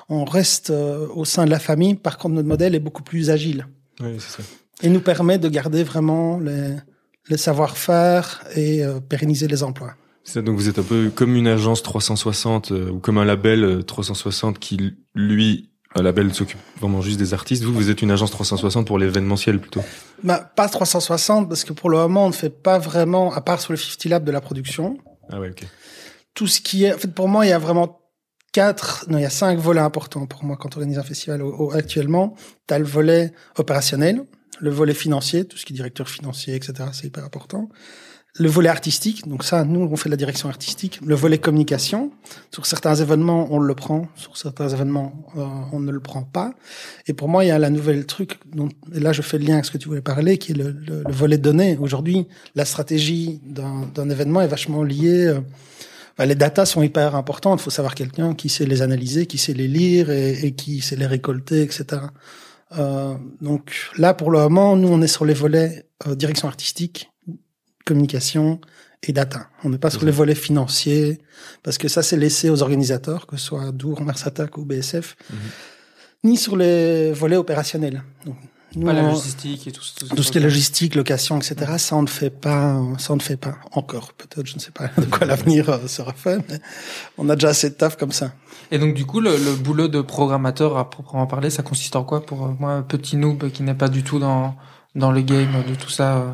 on 0.07 0.25
reste 0.25 0.69
euh, 0.69 1.07
au 1.15 1.25
sein 1.25 1.45
de 1.45 1.51
la 1.51 1.59
famille. 1.59 1.95
Par 1.95 2.17
contre 2.17 2.35
notre 2.35 2.47
modèle 2.47 2.75
est 2.75 2.79
beaucoup 2.79 3.03
plus 3.03 3.29
agile. 3.29 3.67
Oui, 3.99 4.15
c'est 4.19 4.41
ça. 4.41 4.43
et 4.81 4.89
nous 4.89 5.01
permet 5.01 5.37
de 5.37 5.49
garder 5.49 5.83
vraiment 5.83 6.39
les 6.39 6.75
les 7.29 7.37
savoir-faire 7.37 8.43
et 8.55 8.83
euh, 8.83 8.99
pérenniser 8.99 9.47
les 9.47 9.63
emplois. 9.63 9.93
C'est 10.23 10.33
ça, 10.33 10.41
donc 10.41 10.57
vous 10.57 10.67
êtes 10.67 10.79
un 10.79 10.83
peu 10.83 11.11
comme 11.13 11.35
une 11.35 11.47
agence 11.47 11.81
360 11.83 12.71
euh, 12.71 12.89
ou 12.89 12.99
comme 12.99 13.17
un 13.17 13.25
label 13.25 13.63
euh, 13.63 13.83
360 13.83 14.59
qui, 14.59 14.95
lui, 15.15 15.69
un 15.95 16.01
label 16.03 16.33
s'occupe 16.33 16.59
vraiment 16.79 17.01
juste 17.01 17.17
des 17.17 17.33
artistes. 17.33 17.63
Vous, 17.63 17.73
vous 17.73 17.89
êtes 17.89 18.01
une 18.01 18.11
agence 18.11 18.31
360 18.31 18.85
pour 18.85 18.99
l'événementiel 18.99 19.59
plutôt. 19.59 19.81
Bah, 20.23 20.39
pas 20.55 20.69
360 20.69 21.47
parce 21.49 21.63
que 21.63 21.73
pour 21.73 21.89
le 21.89 21.97
moment 21.97 22.25
on 22.25 22.29
ne 22.29 22.33
fait 22.33 22.49
pas 22.51 22.77
vraiment, 22.77 23.33
à 23.33 23.41
part 23.41 23.59
sur 23.59 23.73
le 23.73 23.77
50 23.77 24.05
Lab 24.05 24.23
de 24.23 24.31
la 24.31 24.41
production, 24.41 24.97
Ah 25.31 25.39
ouais, 25.39 25.49
ok. 25.49 25.65
tout 26.35 26.47
ce 26.47 26.61
qui 26.61 26.83
est, 26.85 26.93
en 26.93 26.97
fait 26.97 27.13
pour 27.13 27.27
moi 27.27 27.45
il 27.45 27.49
y 27.49 27.53
a 27.53 27.59
vraiment 27.59 28.01
quatre, 28.51 29.05
non 29.09 29.17
il 29.17 29.21
y 29.21 29.25
a 29.25 29.29
cinq 29.31 29.57
volets 29.59 29.79
importants 29.81 30.25
pour 30.27 30.43
moi 30.43 30.57
quand 30.57 30.75
on 30.75 30.79
organise 30.79 30.97
un 30.99 31.03
festival 31.03 31.41
au- 31.41 31.55
au- 31.55 31.71
actuellement. 31.73 32.35
T'as 32.67 32.77
le 32.79 32.85
volet 32.85 33.33
opérationnel, 33.57 34.23
le 34.59 34.69
volet 34.69 34.93
financier, 34.93 35.45
tout 35.45 35.57
ce 35.57 35.65
qui 35.65 35.73
est 35.73 35.75
directeur 35.75 36.07
financier, 36.09 36.55
etc. 36.55 36.73
C'est 36.91 37.07
hyper 37.07 37.23
important. 37.23 37.69
Le 38.39 38.47
volet 38.47 38.69
artistique, 38.69 39.27
donc 39.27 39.43
ça, 39.43 39.65
nous, 39.65 39.81
on 39.81 39.95
fait 39.97 40.07
de 40.07 40.13
la 40.13 40.17
direction 40.17 40.47
artistique. 40.47 40.99
Le 41.05 41.13
volet 41.13 41.39
communication, 41.39 42.11
sur 42.51 42.65
certains 42.65 42.95
événements, 42.95 43.49
on 43.51 43.59
le 43.59 43.75
prend, 43.75 44.07
sur 44.15 44.37
certains 44.37 44.69
événements, 44.69 45.11
euh, 45.37 45.45
on 45.73 45.81
ne 45.81 45.91
le 45.91 45.99
prend 45.99 46.23
pas. 46.23 46.53
Et 47.07 47.13
pour 47.13 47.27
moi, 47.27 47.43
il 47.43 47.49
y 47.49 47.51
a 47.51 47.59
la 47.59 47.69
nouvelle 47.69 48.05
truc, 48.05 48.39
dont, 48.55 48.69
et 48.95 49.01
là, 49.01 49.11
je 49.11 49.21
fais 49.21 49.37
le 49.37 49.45
lien 49.45 49.55
avec 49.55 49.65
ce 49.65 49.71
que 49.71 49.77
tu 49.77 49.89
voulais 49.89 50.01
parler, 50.01 50.37
qui 50.37 50.53
est 50.53 50.55
le, 50.55 50.71
le, 50.71 51.03
le 51.05 51.13
volet 51.13 51.37
données. 51.37 51.77
Aujourd'hui, 51.81 52.27
la 52.55 52.63
stratégie 52.63 53.41
d'un 53.43 54.09
événement 54.09 54.39
est 54.39 54.47
vachement 54.47 54.83
liée. 54.83 55.25
euh, 55.25 55.41
enfin, 56.13 56.25
les 56.25 56.35
datas 56.35 56.65
sont 56.65 56.81
hyper 56.81 57.15
importantes. 57.15 57.59
Il 57.59 57.63
faut 57.63 57.69
savoir 57.69 57.93
quelqu'un 57.93 58.35
qui 58.35 58.47
sait 58.47 58.65
les 58.65 58.81
analyser, 58.81 59.25
qui 59.25 59.37
sait 59.37 59.53
les 59.53 59.67
lire 59.67 60.09
et, 60.09 60.31
et 60.45 60.53
qui 60.53 60.79
sait 60.79 60.95
les 60.95 61.07
récolter, 61.07 61.61
etc. 61.61 61.83
Euh, 62.77 63.15
donc 63.41 63.73
là, 63.97 64.13
pour 64.13 64.31
le 64.31 64.39
moment, 64.39 64.77
nous, 64.77 64.87
on 64.87 65.01
est 65.01 65.07
sur 65.07 65.25
les 65.25 65.33
volets 65.33 65.87
euh, 66.07 66.15
direction 66.15 66.47
artistique, 66.47 67.11
communication 67.89 68.59
et 69.07 69.13
data. 69.13 69.41
On 69.63 69.69
n'est 69.69 69.77
pas 69.85 69.89
sur 69.95 70.03
les 70.05 70.11
volets 70.19 70.35
financiers 70.47 71.19
parce 71.63 71.77
que 71.77 71.87
ça, 71.95 72.01
c'est 72.07 72.17
laissé 72.25 72.49
aux 72.49 72.61
organisateurs, 72.67 73.21
que 73.27 73.35
ce 73.37 73.45
soit 73.49 73.71
Dour, 73.71 74.01
Mars 74.01 74.21
Attack 74.27 74.57
ou 74.57 74.65
BSF, 74.65 75.07
Mhm. 75.31 75.37
ni 76.25 76.35
sur 76.37 76.55
les 76.57 77.11
volets 77.21 77.37
opérationnels. 77.45 78.03
Donc, 78.25 78.35
nous, 78.75 78.85
Pas 78.85 78.93
la 78.93 79.01
logistique 79.11 79.63
et 79.67 79.71
tout, 79.71 79.81
tout, 79.97 80.07
tout 80.15 80.23
ce 80.25 80.31
qui 80.31 80.37
est 80.37 80.41
logistique, 80.41 80.93
location, 80.93 81.33
etc., 81.41 81.55
ça 81.79 81.95
on 81.95 82.03
ne 82.03 82.07
fait 82.19 82.29
pas, 82.29 82.61
ça 82.99 83.13
on 83.13 83.15
ne 83.15 83.21
fait 83.31 83.37
pas 83.47 83.55
encore. 83.71 84.13
Peut-être, 84.13 84.45
je 84.45 84.55
ne 84.55 84.59
sais 84.65 84.69
pas 84.79 84.87
de 85.01 85.05
quoi 85.05 85.25
l'avenir 85.25 85.69
euh, 85.69 85.87
sera 85.87 86.13
fait, 86.13 86.37
mais 86.49 86.59
on 87.17 87.29
a 87.29 87.35
déjà 87.35 87.49
assez 87.49 87.69
de 87.71 87.75
taf 87.75 87.95
comme 87.97 88.11
ça. 88.11 88.27
Et 88.69 88.77
donc 88.77 88.93
du 88.93 89.05
coup, 89.05 89.21
le, 89.21 89.31
le 89.47 89.53
boulot 89.55 89.87
de 89.87 90.01
programmateur 90.01 90.77
à 90.77 90.87
proprement 90.89 91.25
parler, 91.25 91.49
ça 91.49 91.63
consiste 91.63 91.95
en 91.95 92.03
quoi 92.03 92.19
pour 92.27 92.39
euh, 92.45 92.51
moi, 92.59 92.83
petit 92.87 93.15
noob 93.17 93.49
qui 93.49 93.63
n'est 93.63 93.73
pas 93.83 93.87
du 93.89 94.03
tout 94.03 94.19
dans 94.19 94.55
dans 94.93 95.11
le 95.11 95.21
game 95.21 95.55
de 95.67 95.73
tout 95.75 95.89
ça 95.99 96.17
euh 96.17 96.31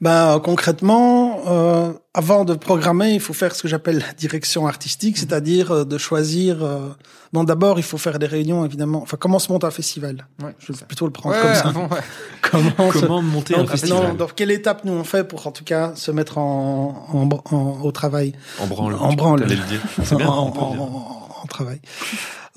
Ben 0.00 0.40
concrètement, 0.40 1.40
euh, 1.48 1.92
avant 2.14 2.44
de 2.44 2.54
programmer, 2.54 3.12
il 3.14 3.20
faut 3.20 3.32
faire 3.32 3.54
ce 3.54 3.62
que 3.62 3.68
j'appelle 3.68 3.98
la 4.06 4.12
direction 4.14 4.66
artistique, 4.66 5.16
c'est-à-dire 5.18 5.70
euh, 5.72 5.84
de 5.84 5.98
choisir. 5.98 6.62
Euh, 6.64 6.88
bon, 7.32 7.44
d'abord, 7.44 7.78
il 7.78 7.82
faut 7.82 7.98
faire 7.98 8.18
des 8.18 8.26
réunions, 8.26 8.64
évidemment. 8.64 9.00
Enfin, 9.02 9.16
comment 9.18 9.38
se 9.38 9.50
monte 9.52 9.64
un 9.64 9.70
festival? 9.70 10.26
Ouais, 10.42 10.54
Je 10.58 10.72
vais 10.72 10.78
plutôt 10.86 11.06
le 11.06 11.12
prendre 11.12 11.34
Ouais, 11.36 11.40
comme 11.42 11.50
ouais, 11.50 11.56
ça. 11.56 11.70
bon, 11.70 11.82
ouais. 11.88 12.00
Comment, 12.50 12.92
se- 12.92 12.98
Comment 12.98 13.22
monter 13.22 13.54
un 13.56 13.66
festival? 13.66 14.08
non, 14.08 14.14
dans 14.14 14.26
quelle 14.26 14.50
étape 14.50 14.84
nous 14.84 14.92
on 14.92 15.04
fait 15.04 15.24
pour 15.24 15.46
en 15.46 15.52
tout 15.52 15.64
cas 15.64 15.94
se 15.94 16.10
mettre 16.10 16.38
en, 16.38 17.06
en, 17.12 17.54
en- 17.56 17.80
au 17.82 17.92
travail? 17.92 18.34
En 18.60 18.66
branle. 18.66 18.94
En 18.94 19.12
branle. 19.14 19.40
t'allais 19.40 19.56
le 19.56 19.62
dire. 19.64 19.80
C'est 20.04 20.16
bien. 20.16 20.26
en, 20.28 20.48
en- 20.48 20.78
en- 20.78 21.28
en 21.42 21.46
travail. 21.46 21.80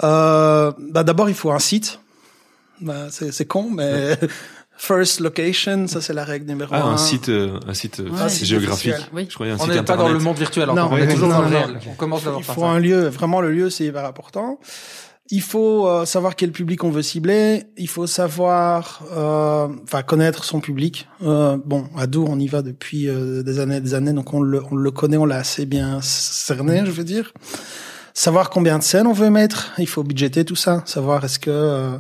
Euh, 0.04 0.72
bah 0.92 1.04
d'abord 1.04 1.30
il 1.30 1.36
faut 1.36 1.52
un 1.52 1.60
site. 1.60 2.00
C'est 3.10 3.32
c'est 3.32 3.46
con, 3.46 3.70
mais 3.72 4.18
first 4.78 5.20
location, 5.20 5.88
ça 5.88 6.02
c'est 6.02 6.14
la 6.14 6.24
règle 6.24 6.46
numéro 6.48 6.70
Ah, 6.74 6.84
un. 6.84 6.94
un 6.94 6.98
site, 6.98 7.30
euh, 7.30 7.60
un 7.68 7.74
site 7.74 8.00
euh, 8.02 8.28
géographique. 8.30 8.94
Oui. 9.14 9.28
Je 9.30 9.34
croyais 9.36 9.54
un 9.54 9.56
On 9.56 9.64
site 9.66 9.74
n'est 9.74 9.84
pas 9.84 9.98
dans 9.98 10.10
le 10.10 10.20
monde 10.20 10.38
virtuel 10.38 10.68
Non, 10.68 10.74
encore, 10.84 10.92
on 10.94 10.98
est 10.98 11.08
toujours 11.08 11.30
non, 11.30 11.36
dans 11.36 11.42
le 11.44 11.50
non, 11.50 11.58
réel. 11.60 11.72
non. 11.74 11.80
On 11.92 11.96
commence 11.96 12.24
d'abord 12.24 12.42
Il 12.42 12.46
par 12.46 12.56
faut 12.56 12.62
ça. 12.62 12.68
un 12.68 12.80
lieu, 12.80 13.08
vraiment 13.08 13.42
le 13.42 13.52
lieu 13.52 13.70
c'est 13.70 13.86
hyper 13.86 14.06
important. 14.06 14.60
Il 15.32 15.42
faut 15.42 15.88
euh, 15.88 16.06
savoir 16.06 16.36
quel 16.36 16.52
public 16.52 16.84
on 16.84 16.92
veut 16.92 17.02
cibler. 17.02 17.64
Il 17.78 17.88
faut 17.90 18.06
savoir, 18.06 19.02
euh, 19.18 19.68
enfin 19.84 20.04
connaître 20.04 20.44
son 20.44 20.60
public. 20.60 21.08
Euh, 21.24 21.58
bon, 21.66 21.86
à 21.98 22.06
Dour 22.06 22.30
on 22.30 22.38
y 22.38 22.48
va 22.48 22.62
depuis 22.62 23.08
euh, 23.08 23.42
des 23.42 23.60
années, 23.60 23.78
et 23.78 23.82
des 23.82 23.96
années, 23.96 24.14
donc 24.14 24.34
on 24.36 24.42
le, 24.42 24.62
on 24.70 24.76
le 24.76 24.92
connaît, 24.92 25.18
on 25.18 25.26
l'a 25.26 25.38
assez 25.38 25.66
bien 25.66 26.00
cerné, 26.04 26.84
je 26.86 26.92
veux 26.92 27.04
dire. 27.04 27.34
Savoir 28.14 28.50
combien 28.52 28.78
de 28.78 28.84
scènes 28.84 29.08
on 29.08 29.14
veut 29.14 29.30
mettre. 29.32 29.74
Il 29.80 29.88
faut 29.88 30.04
budgéter 30.04 30.46
tout 30.46 30.56
ça. 30.56 30.84
Savoir 30.86 31.26
est-ce 31.26 31.40
que 31.40 31.50
euh, 31.50 31.98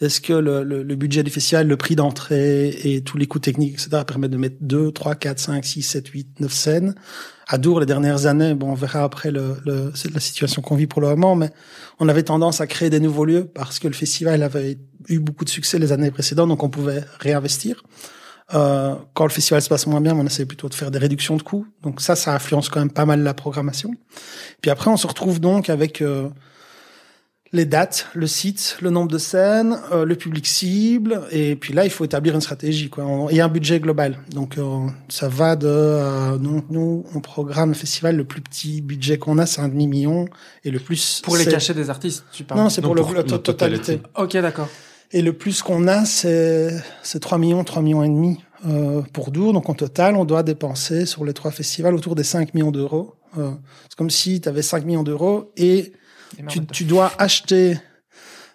est-ce 0.00 0.20
que 0.20 0.32
le, 0.32 0.62
le, 0.62 0.82
le 0.82 0.94
budget 0.94 1.22
du 1.22 1.30
festival, 1.30 1.66
le 1.66 1.76
prix 1.76 1.96
d'entrée 1.96 2.68
et 2.68 3.02
tous 3.02 3.18
les 3.18 3.26
coûts 3.26 3.40
techniques, 3.40 3.74
etc., 3.74 4.02
permettent 4.06 4.30
de 4.30 4.36
mettre 4.36 4.56
2, 4.60 4.92
3, 4.92 5.16
4, 5.16 5.38
5, 5.38 5.64
6, 5.64 5.82
7, 5.82 6.08
8, 6.08 6.40
9 6.40 6.52
scènes? 6.52 6.94
À 7.48 7.58
Dour, 7.58 7.80
les 7.80 7.86
dernières 7.86 8.26
années, 8.26 8.54
bon, 8.54 8.70
on 8.70 8.74
verra 8.74 9.02
après 9.02 9.30
le, 9.30 9.56
le, 9.64 9.92
la 10.12 10.20
situation 10.20 10.62
qu'on 10.62 10.76
vit 10.76 10.86
pour 10.86 11.00
le 11.00 11.08
moment, 11.08 11.34
mais 11.34 11.50
on 11.98 12.08
avait 12.08 12.22
tendance 12.22 12.60
à 12.60 12.66
créer 12.66 12.90
des 12.90 13.00
nouveaux 13.00 13.24
lieux 13.24 13.46
parce 13.46 13.78
que 13.78 13.88
le 13.88 13.94
festival 13.94 14.42
avait 14.42 14.78
eu 15.08 15.18
beaucoup 15.18 15.44
de 15.44 15.50
succès 15.50 15.78
les 15.78 15.90
années 15.90 16.10
précédentes, 16.10 16.48
donc 16.48 16.62
on 16.62 16.68
pouvait 16.68 17.02
réinvestir. 17.18 17.82
Euh, 18.54 18.94
quand 19.14 19.24
le 19.24 19.30
festival 19.30 19.60
se 19.60 19.68
passe 19.68 19.86
moins 19.86 20.00
bien, 20.00 20.14
on 20.14 20.24
essaie 20.24 20.46
plutôt 20.46 20.68
de 20.68 20.74
faire 20.74 20.90
des 20.90 20.98
réductions 20.98 21.36
de 21.36 21.42
coûts. 21.42 21.66
Donc 21.82 22.00
ça, 22.00 22.16
ça 22.16 22.34
influence 22.34 22.68
quand 22.68 22.80
même 22.80 22.90
pas 22.90 23.04
mal 23.04 23.22
la 23.22 23.34
programmation. 23.34 23.92
Puis 24.62 24.70
après, 24.70 24.90
on 24.90 24.96
se 24.96 25.06
retrouve 25.06 25.40
donc 25.40 25.68
avec 25.70 26.00
euh, 26.00 26.28
les 27.52 27.64
dates, 27.64 28.08
le 28.14 28.26
site, 28.26 28.76
le 28.82 28.90
nombre 28.90 29.10
de 29.10 29.16
scènes, 29.18 29.78
euh, 29.92 30.04
le 30.04 30.16
public 30.16 30.46
cible, 30.46 31.22
et 31.30 31.56
puis 31.56 31.72
là, 31.72 31.84
il 31.84 31.90
faut 31.90 32.04
établir 32.04 32.34
une 32.34 32.40
stratégie, 32.42 32.90
quoi, 32.90 33.06
et 33.30 33.40
un 33.40 33.48
budget 33.48 33.80
global. 33.80 34.18
Donc, 34.34 34.58
euh, 34.58 34.86
ça 35.08 35.28
va 35.28 35.56
de, 35.56 35.66
euh, 35.66 36.36
nous, 36.38 36.62
nous, 36.68 37.04
on 37.14 37.20
programme 37.20 37.70
le 37.70 37.74
festival, 37.74 38.16
le 38.16 38.24
plus 38.24 38.42
petit 38.42 38.82
budget 38.82 39.16
qu'on 39.18 39.38
a, 39.38 39.46
c'est 39.46 39.62
un 39.62 39.68
demi 39.68 39.86
million, 39.86 40.26
et 40.64 40.70
le 40.70 40.78
plus 40.78 41.22
Pour 41.24 41.36
les 41.38 41.46
cachets 41.46 41.72
des 41.74 41.88
artistes, 41.88 42.24
tu 42.32 42.44
parles. 42.44 42.60
Non, 42.60 42.68
c'est 42.68 42.82
pour, 42.82 42.94
le- 42.94 43.00
pour 43.02 43.12
la 43.14 43.22
la 43.22 43.24
totalité. 43.38 43.96
totalité. 43.98 44.02
Ok, 44.16 44.36
d'accord. 44.42 44.68
Et 45.10 45.22
le 45.22 45.32
plus 45.32 45.62
qu'on 45.62 45.88
a, 45.88 46.04
c'est 46.04 46.70
c'est 47.02 47.18
3 47.20 47.38
millions, 47.38 47.64
3 47.64 47.80
millions 47.80 48.02
et 48.04 48.08
demi 48.08 48.40
euh, 48.66 49.00
pour 49.14 49.30
Dour. 49.30 49.54
Donc, 49.54 49.70
en 49.70 49.74
total, 49.74 50.16
on 50.16 50.26
doit 50.26 50.42
dépenser 50.42 51.06
sur 51.06 51.24
les 51.24 51.32
trois 51.32 51.50
festivals 51.50 51.94
autour 51.94 52.14
des 52.14 52.24
5 52.24 52.52
millions 52.52 52.70
d'euros. 52.70 53.14
Euh, 53.38 53.52
c'est 53.88 53.96
comme 53.96 54.10
si 54.10 54.42
tu 54.42 54.50
avais 54.50 54.60
5 54.60 54.84
millions 54.84 55.02
d'euros 55.02 55.50
et 55.56 55.92
tu, 56.48 56.66
tu 56.66 56.84
dois 56.84 57.12
acheter 57.18 57.78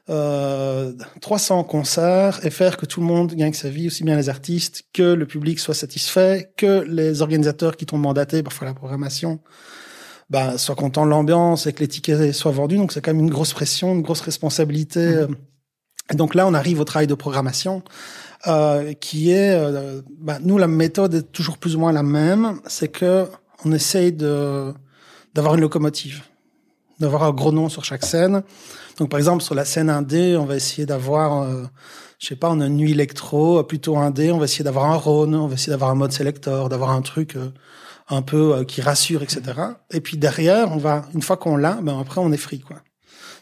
euh, 0.09 0.93
300 1.21 1.63
concerts 1.63 2.45
et 2.45 2.49
faire 2.49 2.77
que 2.77 2.85
tout 2.85 2.99
le 2.99 3.05
monde 3.05 3.33
gagne 3.33 3.53
sa 3.53 3.69
vie, 3.69 3.87
aussi 3.87 4.03
bien 4.03 4.17
les 4.17 4.29
artistes, 4.29 4.83
que 4.93 5.13
le 5.13 5.25
public 5.25 5.59
soit 5.59 5.73
satisfait, 5.73 6.51
que 6.57 6.83
les 6.87 7.21
organisateurs 7.21 7.77
qui 7.77 7.85
t'ont 7.85 7.97
mandaté 7.97 8.43
pour 8.43 8.53
faire 8.53 8.67
la 8.67 8.73
programmation 8.73 9.39
bah, 10.29 10.57
soient 10.57 10.75
contents 10.75 11.05
de 11.05 11.11
l'ambiance 11.11 11.67
et 11.67 11.73
que 11.73 11.79
les 11.79 11.87
tickets 11.87 12.33
soient 12.33 12.51
vendus. 12.51 12.77
Donc 12.77 12.91
c'est 12.91 13.01
quand 13.01 13.13
même 13.13 13.23
une 13.23 13.31
grosse 13.31 13.53
pression, 13.53 13.93
une 13.93 14.01
grosse 14.01 14.21
responsabilité. 14.21 15.07
Mmh. 15.07 15.35
Et 16.11 16.15
donc 16.15 16.35
là, 16.35 16.47
on 16.47 16.53
arrive 16.53 16.79
au 16.81 16.83
travail 16.83 17.07
de 17.07 17.15
programmation. 17.15 17.81
Euh, 18.45 18.91
qui 18.91 19.31
est, 19.31 19.55
euh, 19.55 20.01
bah, 20.19 20.37
nous 20.41 20.57
la 20.57 20.67
méthode 20.67 21.13
est 21.13 21.31
toujours 21.31 21.57
plus 21.57 21.77
ou 21.77 21.79
moins 21.79 21.93
la 21.93 22.03
même, 22.03 22.59
c'est 22.67 22.89
que 22.89 23.25
on 23.63 23.71
essaye 23.71 24.11
de 24.11 24.73
d'avoir 25.33 25.55
une 25.55 25.61
locomotive, 25.61 26.23
d'avoir 26.99 27.23
un 27.23 27.31
gros 27.31 27.51
nom 27.51 27.69
sur 27.69 27.85
chaque 27.85 28.05
scène. 28.05 28.43
Donc 28.97 29.09
par 29.09 29.17
exemple 29.17 29.43
sur 29.43 29.55
la 29.55 29.65
scène 29.65 29.89
indé, 29.89 30.37
on 30.37 30.45
va 30.45 30.55
essayer 30.55 30.85
d'avoir, 30.85 31.43
euh, 31.43 31.63
je 32.19 32.27
sais 32.27 32.35
pas, 32.35 32.49
on 32.49 32.59
a 32.61 32.67
une 32.67 32.77
nuit 32.77 32.91
électro 32.91 33.63
plutôt 33.63 33.97
indé, 33.97 34.31
on 34.31 34.37
va 34.37 34.45
essayer 34.45 34.63
d'avoir 34.63 34.85
un 34.85 34.95
Rhône, 34.95 35.35
on 35.35 35.47
va 35.47 35.55
essayer 35.55 35.71
d'avoir 35.71 35.89
un 35.89 35.95
mode 35.95 36.11
selector, 36.11 36.69
d'avoir 36.69 36.91
un 36.91 37.01
truc 37.01 37.35
euh, 37.35 37.49
un 38.09 38.21
peu 38.21 38.55
euh, 38.55 38.63
qui 38.63 38.81
rassure, 38.81 39.23
etc. 39.23 39.41
Et 39.91 40.01
puis 40.01 40.17
derrière, 40.17 40.71
on 40.71 40.77
va, 40.77 41.05
une 41.13 41.21
fois 41.21 41.37
qu'on 41.37 41.57
l'a, 41.57 41.79
ben 41.81 41.99
après 41.99 42.21
on 42.21 42.31
est 42.31 42.37
free 42.37 42.59
quoi. 42.59 42.77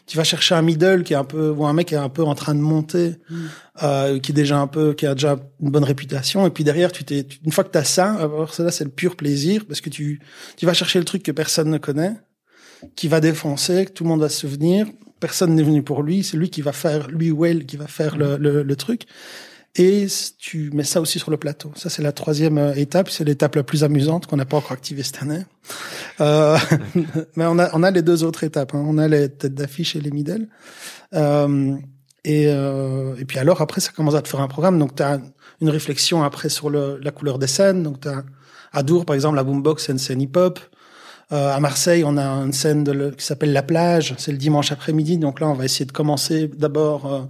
Tu 0.04 0.16
vas 0.16 0.24
chercher 0.24 0.56
un 0.56 0.62
middle 0.62 1.04
qui 1.04 1.12
est 1.12 1.16
un 1.16 1.24
peu 1.24 1.50
ou 1.50 1.64
un 1.64 1.72
mec 1.72 1.88
qui 1.88 1.94
est 1.94 1.98
un 1.98 2.08
peu 2.08 2.24
en 2.24 2.34
train 2.34 2.56
de 2.56 2.60
monter, 2.60 3.14
euh, 3.84 4.18
qui 4.18 4.32
est 4.32 4.34
déjà 4.34 4.58
un 4.58 4.66
peu, 4.66 4.94
qui 4.94 5.06
a 5.06 5.14
déjà 5.14 5.38
une 5.60 5.70
bonne 5.70 5.84
réputation. 5.84 6.44
Et 6.44 6.50
puis 6.50 6.64
derrière, 6.64 6.90
tu 6.90 7.04
t'es, 7.04 7.24
une 7.44 7.52
fois 7.52 7.62
que 7.62 7.70
t'as 7.70 7.84
ça, 7.84 8.14
alors 8.14 8.52
ça 8.52 8.64
là 8.64 8.72
c'est 8.72 8.82
le 8.82 8.90
pur 8.90 9.14
plaisir 9.14 9.64
parce 9.66 9.80
que 9.80 9.90
tu, 9.90 10.20
tu 10.56 10.66
vas 10.66 10.74
chercher 10.74 10.98
le 10.98 11.04
truc 11.04 11.22
que 11.22 11.30
personne 11.30 11.70
ne 11.70 11.78
connaît, 11.78 12.14
qui 12.96 13.08
va 13.08 13.20
défoncer, 13.20 13.86
que 13.86 13.92
tout 13.92 14.04
le 14.04 14.08
monde 14.10 14.20
va 14.20 14.28
se 14.28 14.40
souvenir. 14.40 14.86
Personne 15.20 15.54
n'est 15.54 15.62
venu 15.62 15.82
pour 15.82 16.02
lui, 16.02 16.24
c'est 16.24 16.36
lui 16.36 16.50
qui 16.50 16.62
va 16.62 16.72
faire, 16.72 17.08
lui 17.08 17.30
ou 17.30 17.44
elle 17.44 17.64
qui 17.66 17.76
va 17.76 17.86
faire 17.86 18.16
le, 18.16 18.36
le, 18.36 18.62
le 18.62 18.76
truc. 18.76 19.02
Et 19.74 20.06
tu 20.38 20.70
mets 20.74 20.84
ça 20.84 21.00
aussi 21.00 21.18
sur 21.18 21.30
le 21.30 21.38
plateau. 21.38 21.72
Ça, 21.76 21.88
c'est 21.88 22.02
la 22.02 22.12
troisième 22.12 22.58
euh, 22.58 22.74
étape. 22.74 23.08
C'est 23.08 23.24
l'étape 23.24 23.54
la 23.54 23.62
plus 23.62 23.84
amusante 23.84 24.26
qu'on 24.26 24.36
n'a 24.36 24.44
pas 24.44 24.58
encore 24.58 24.72
activée 24.72 25.02
cette 25.02 25.22
année. 25.22 25.44
Euh, 26.20 26.58
mais 27.36 27.46
on 27.46 27.58
a, 27.58 27.70
on 27.74 27.82
a 27.82 27.90
les 27.90 28.02
deux 28.02 28.22
autres 28.22 28.44
étapes. 28.44 28.74
hein. 28.74 28.84
On 28.86 28.98
a 28.98 29.08
les 29.08 29.30
têtes 29.30 29.54
d'affiche 29.54 29.96
et 29.96 30.00
les 30.02 30.10
middle. 30.10 30.48
Euh, 31.14 31.74
et, 32.24 32.48
euh, 32.48 33.14
et 33.16 33.24
puis 33.24 33.38
alors, 33.38 33.62
après, 33.62 33.80
ça 33.80 33.92
commence 33.92 34.14
à 34.14 34.20
te 34.20 34.28
faire 34.28 34.40
un 34.40 34.48
programme. 34.48 34.78
Donc, 34.78 34.94
tu 34.94 35.02
as 35.02 35.20
une 35.62 35.70
réflexion 35.70 36.22
après 36.22 36.50
sur 36.50 36.68
le, 36.68 36.98
la 37.02 37.10
couleur 37.10 37.38
des 37.38 37.46
scènes. 37.46 37.82
Donc, 37.82 38.00
t'as 38.00 38.24
à 38.72 38.82
Dour, 38.82 39.06
par 39.06 39.14
exemple, 39.14 39.36
la 39.36 39.44
boombox, 39.44 39.86
c'est 39.86 39.98
scène 39.98 40.20
hip-hop. 40.20 40.58
Euh, 41.32 41.54
à 41.54 41.60
Marseille, 41.60 42.04
on 42.04 42.16
a 42.18 42.22
une 42.24 42.52
scène 42.52 42.84
de 42.84 42.92
le- 42.92 43.10
qui 43.10 43.24
s'appelle 43.24 43.52
La 43.52 43.62
Plage. 43.62 44.14
C'est 44.18 44.32
le 44.32 44.38
dimanche 44.38 44.70
après-midi. 44.72 45.16
Donc 45.18 45.40
là, 45.40 45.48
on 45.48 45.54
va 45.54 45.64
essayer 45.64 45.86
de 45.86 45.92
commencer 45.92 46.48
d'abord 46.48 47.06
euh, 47.10 47.20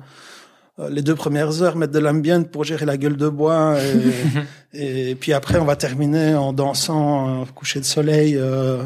euh, 0.80 0.90
les 0.90 1.02
deux 1.02 1.14
premières 1.14 1.62
heures, 1.62 1.76
mettre 1.76 1.92
de 1.92 1.98
l'ambient 2.00 2.42
pour 2.42 2.64
gérer 2.64 2.84
la 2.84 2.96
gueule 2.96 3.16
de 3.16 3.28
bois. 3.28 3.76
Et, 4.74 5.10
et 5.10 5.14
puis 5.14 5.34
après, 5.34 5.58
on 5.58 5.66
va 5.66 5.76
terminer 5.76 6.34
en 6.34 6.54
dansant 6.54 7.44
coucher 7.54 7.78
de 7.78 7.84
soleil 7.84 8.36
euh, 8.38 8.82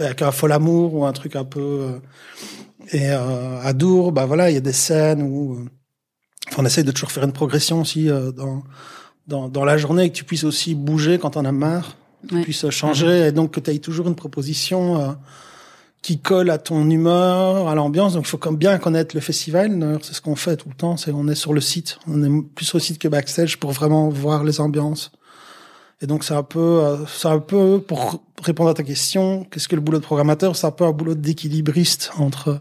avec 0.00 0.20
un 0.20 0.32
fol 0.32 0.50
amour 0.50 0.94
ou 0.96 1.04
un 1.06 1.12
truc 1.12 1.36
un 1.36 1.44
peu... 1.44 1.60
euh, 1.60 1.98
et 2.90 3.08
euh, 3.12 3.60
à 3.62 3.72
Dour, 3.72 4.10
bah 4.10 4.26
voilà, 4.26 4.50
il 4.50 4.54
y 4.54 4.56
a 4.56 4.60
des 4.60 4.72
scènes 4.72 5.22
où... 5.22 5.54
euh, 5.54 5.64
on 6.58 6.66
essaye 6.66 6.82
de 6.82 6.90
toujours 6.90 7.12
faire 7.12 7.22
une 7.22 7.32
progression 7.32 7.80
aussi 7.82 8.10
euh, 8.10 8.32
dans, 8.32 8.64
dans, 9.28 9.48
dans 9.48 9.64
la 9.64 9.78
journée, 9.78 10.10
que 10.10 10.16
tu 10.16 10.24
puisses 10.24 10.42
aussi 10.42 10.74
bouger 10.74 11.20
quand 11.20 11.36
on 11.36 11.44
a 11.44 11.52
marre, 11.52 11.96
Ouais. 12.30 12.42
puisses 12.42 12.68
changer, 12.70 13.26
et 13.26 13.32
donc 13.32 13.52
que 13.52 13.60
tu 13.60 13.70
aies 13.70 13.78
toujours 13.78 14.06
une 14.08 14.14
proposition 14.14 15.00
euh, 15.00 15.12
qui 16.02 16.18
colle 16.18 16.50
à 16.50 16.58
ton 16.58 16.88
humeur, 16.88 17.68
à 17.68 17.74
l'ambiance. 17.74 18.14
Donc 18.14 18.24
il 18.26 18.28
faut 18.28 18.38
comme 18.38 18.56
bien 18.56 18.78
connaître 18.78 19.14
le 19.14 19.20
festival. 19.20 19.98
C'est 20.02 20.14
ce 20.14 20.20
qu'on 20.20 20.36
fait 20.36 20.56
tout 20.56 20.68
le 20.68 20.74
temps. 20.74 20.96
C'est 20.96 21.12
on 21.12 21.28
est 21.28 21.34
sur 21.34 21.52
le 21.52 21.60
site. 21.60 21.98
On 22.06 22.22
est 22.22 22.42
plus 22.54 22.66
sur 22.66 22.78
le 22.78 22.82
site 22.82 22.98
que 22.98 23.08
backstage 23.08 23.58
pour 23.58 23.72
vraiment 23.72 24.08
voir 24.08 24.44
les 24.44 24.60
ambiances. 24.60 25.12
Et 26.00 26.06
donc 26.06 26.24
c'est 26.24 26.34
un 26.34 26.42
peu, 26.42 26.58
euh, 26.58 26.96
c'est 27.06 27.28
un 27.28 27.38
peu 27.38 27.80
pour 27.80 28.22
répondre 28.42 28.70
à 28.70 28.74
ta 28.74 28.82
question. 28.82 29.46
Qu'est-ce 29.50 29.68
que 29.68 29.76
le 29.76 29.80
boulot 29.80 29.98
de 29.98 30.04
programmateur? 30.04 30.56
C'est 30.56 30.66
un 30.66 30.72
peu 30.72 30.84
un 30.84 30.90
boulot 30.90 31.14
d'équilibriste 31.14 32.10
entre 32.18 32.60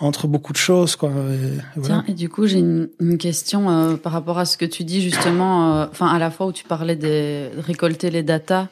entre 0.00 0.26
beaucoup 0.26 0.52
de 0.52 0.58
choses, 0.58 0.96
quoi. 0.96 1.10
Et, 1.10 1.34
et 1.34 1.60
voilà. 1.76 2.02
Tiens, 2.02 2.04
et 2.08 2.14
du 2.14 2.28
coup, 2.28 2.46
j'ai 2.46 2.58
une, 2.58 2.88
une 3.00 3.18
question 3.18 3.70
euh, 3.70 3.96
par 3.96 4.12
rapport 4.12 4.38
à 4.38 4.44
ce 4.46 4.56
que 4.56 4.64
tu 4.64 4.82
dis 4.84 5.02
justement, 5.02 5.74
euh, 5.76 5.86
enfin 5.90 6.06
à 6.08 6.18
la 6.18 6.30
fois 6.30 6.46
où 6.46 6.52
tu 6.52 6.64
parlais 6.64 6.96
de 6.96 7.50
récolter 7.60 8.10
les 8.10 8.22
datas 8.22 8.68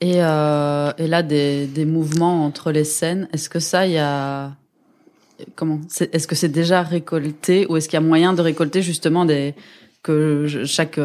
et, 0.00 0.16
euh, 0.16 0.92
et 0.98 1.06
là 1.06 1.22
des, 1.22 1.66
des 1.66 1.84
mouvements 1.86 2.44
entre 2.44 2.72
les 2.72 2.84
scènes. 2.84 3.28
Est-ce 3.32 3.48
que 3.48 3.58
ça, 3.60 3.86
il 3.86 3.92
y 3.94 3.98
a 3.98 4.52
comment 5.54 5.80
c'est- 5.88 6.14
Est-ce 6.14 6.26
que 6.26 6.34
c'est 6.34 6.48
déjà 6.52 6.82
récolté 6.82 7.66
ou 7.68 7.76
est-ce 7.76 7.88
qu'il 7.88 7.96
y 7.98 8.02
a 8.02 8.06
moyen 8.06 8.34
de 8.34 8.42
récolter 8.42 8.82
justement 8.82 9.24
des 9.24 9.54
que 10.02 10.46
chaque 10.66 11.00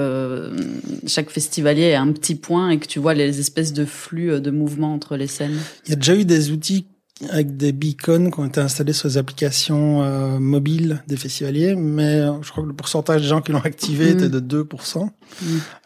chaque 1.07 1.29
festivalier 1.31 1.83
ait 1.85 1.95
un 1.95 2.11
petit 2.11 2.35
point 2.35 2.69
et 2.69 2.77
que 2.77 2.85
tu 2.85 2.99
vois 2.99 3.13
les 3.15 3.39
espèces 3.39 3.73
de 3.73 3.83
flux 3.85 4.39
de 4.39 4.51
mouvements 4.51 4.93
entre 4.93 5.15
les 5.17 5.25
scènes? 5.27 5.57
Il 5.85 5.89
y 5.89 5.93
a 5.93 5.95
déjà 5.95 6.15
eu 6.15 6.23
des 6.23 6.51
outils 6.51 6.85
avec 7.29 7.57
des 7.57 7.71
beacons 7.71 8.31
qui 8.31 8.39
ont 8.39 8.45
été 8.45 8.59
installés 8.59 8.93
sur 8.93 9.07
les 9.07 9.17
applications 9.17 10.03
euh, 10.03 10.39
mobiles 10.39 11.03
des 11.07 11.17
festivaliers, 11.17 11.75
mais 11.75 12.21
euh, 12.21 12.41
je 12.41 12.51
crois 12.51 12.63
que 12.63 12.69
le 12.69 12.75
pourcentage 12.75 13.21
des 13.21 13.27
gens 13.27 13.41
qui 13.41 13.51
l'ont 13.51 13.59
activé 13.61 14.13
Mm. 14.13 14.17
était 14.17 14.29
de 14.29 14.39
2%. 14.39 15.03
Mm. 15.05 15.09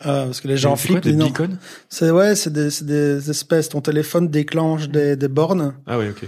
Euh, 0.06 0.26
parce 0.26 0.42
que 0.42 0.48
les 0.48 0.58
gens 0.58 0.70
quoi, 0.70 0.78
flippent. 0.78 1.04
des 1.04 1.14
beacons? 1.14 1.58
C'est 1.90 2.12
ouais, 2.12 2.36
c'est 2.36 2.54
des, 2.54 2.70
c'est 2.70 2.86
des 2.86 3.30
espèces. 3.30 3.70
Ton 3.70 3.82
téléphone 3.82 4.30
déclenche 4.30 4.90
des, 4.90 5.16
des 5.16 5.28
bornes. 5.28 5.74
Ah 5.86 6.00
oui, 6.00 6.10
ok. 6.10 6.28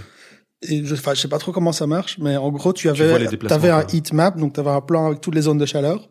Et 0.62 0.84
je, 0.84 0.94
enfin, 0.94 1.14
je 1.14 1.20
sais 1.20 1.28
pas 1.28 1.38
trop 1.38 1.52
comment 1.52 1.72
ça 1.72 1.86
marche, 1.86 2.18
mais 2.18 2.36
en 2.36 2.50
gros, 2.50 2.72
tu 2.72 2.88
avais, 2.88 3.26
déplacements, 3.28 3.56
avais 3.56 3.70
un 3.70 3.86
heat 3.92 4.12
map, 4.12 4.32
donc 4.32 4.54
tu 4.54 4.60
avais 4.60 4.70
un 4.70 4.80
plan 4.80 5.06
avec 5.06 5.20
toutes 5.20 5.34
les 5.36 5.42
zones 5.42 5.58
de 5.58 5.66
chaleur. 5.66 6.08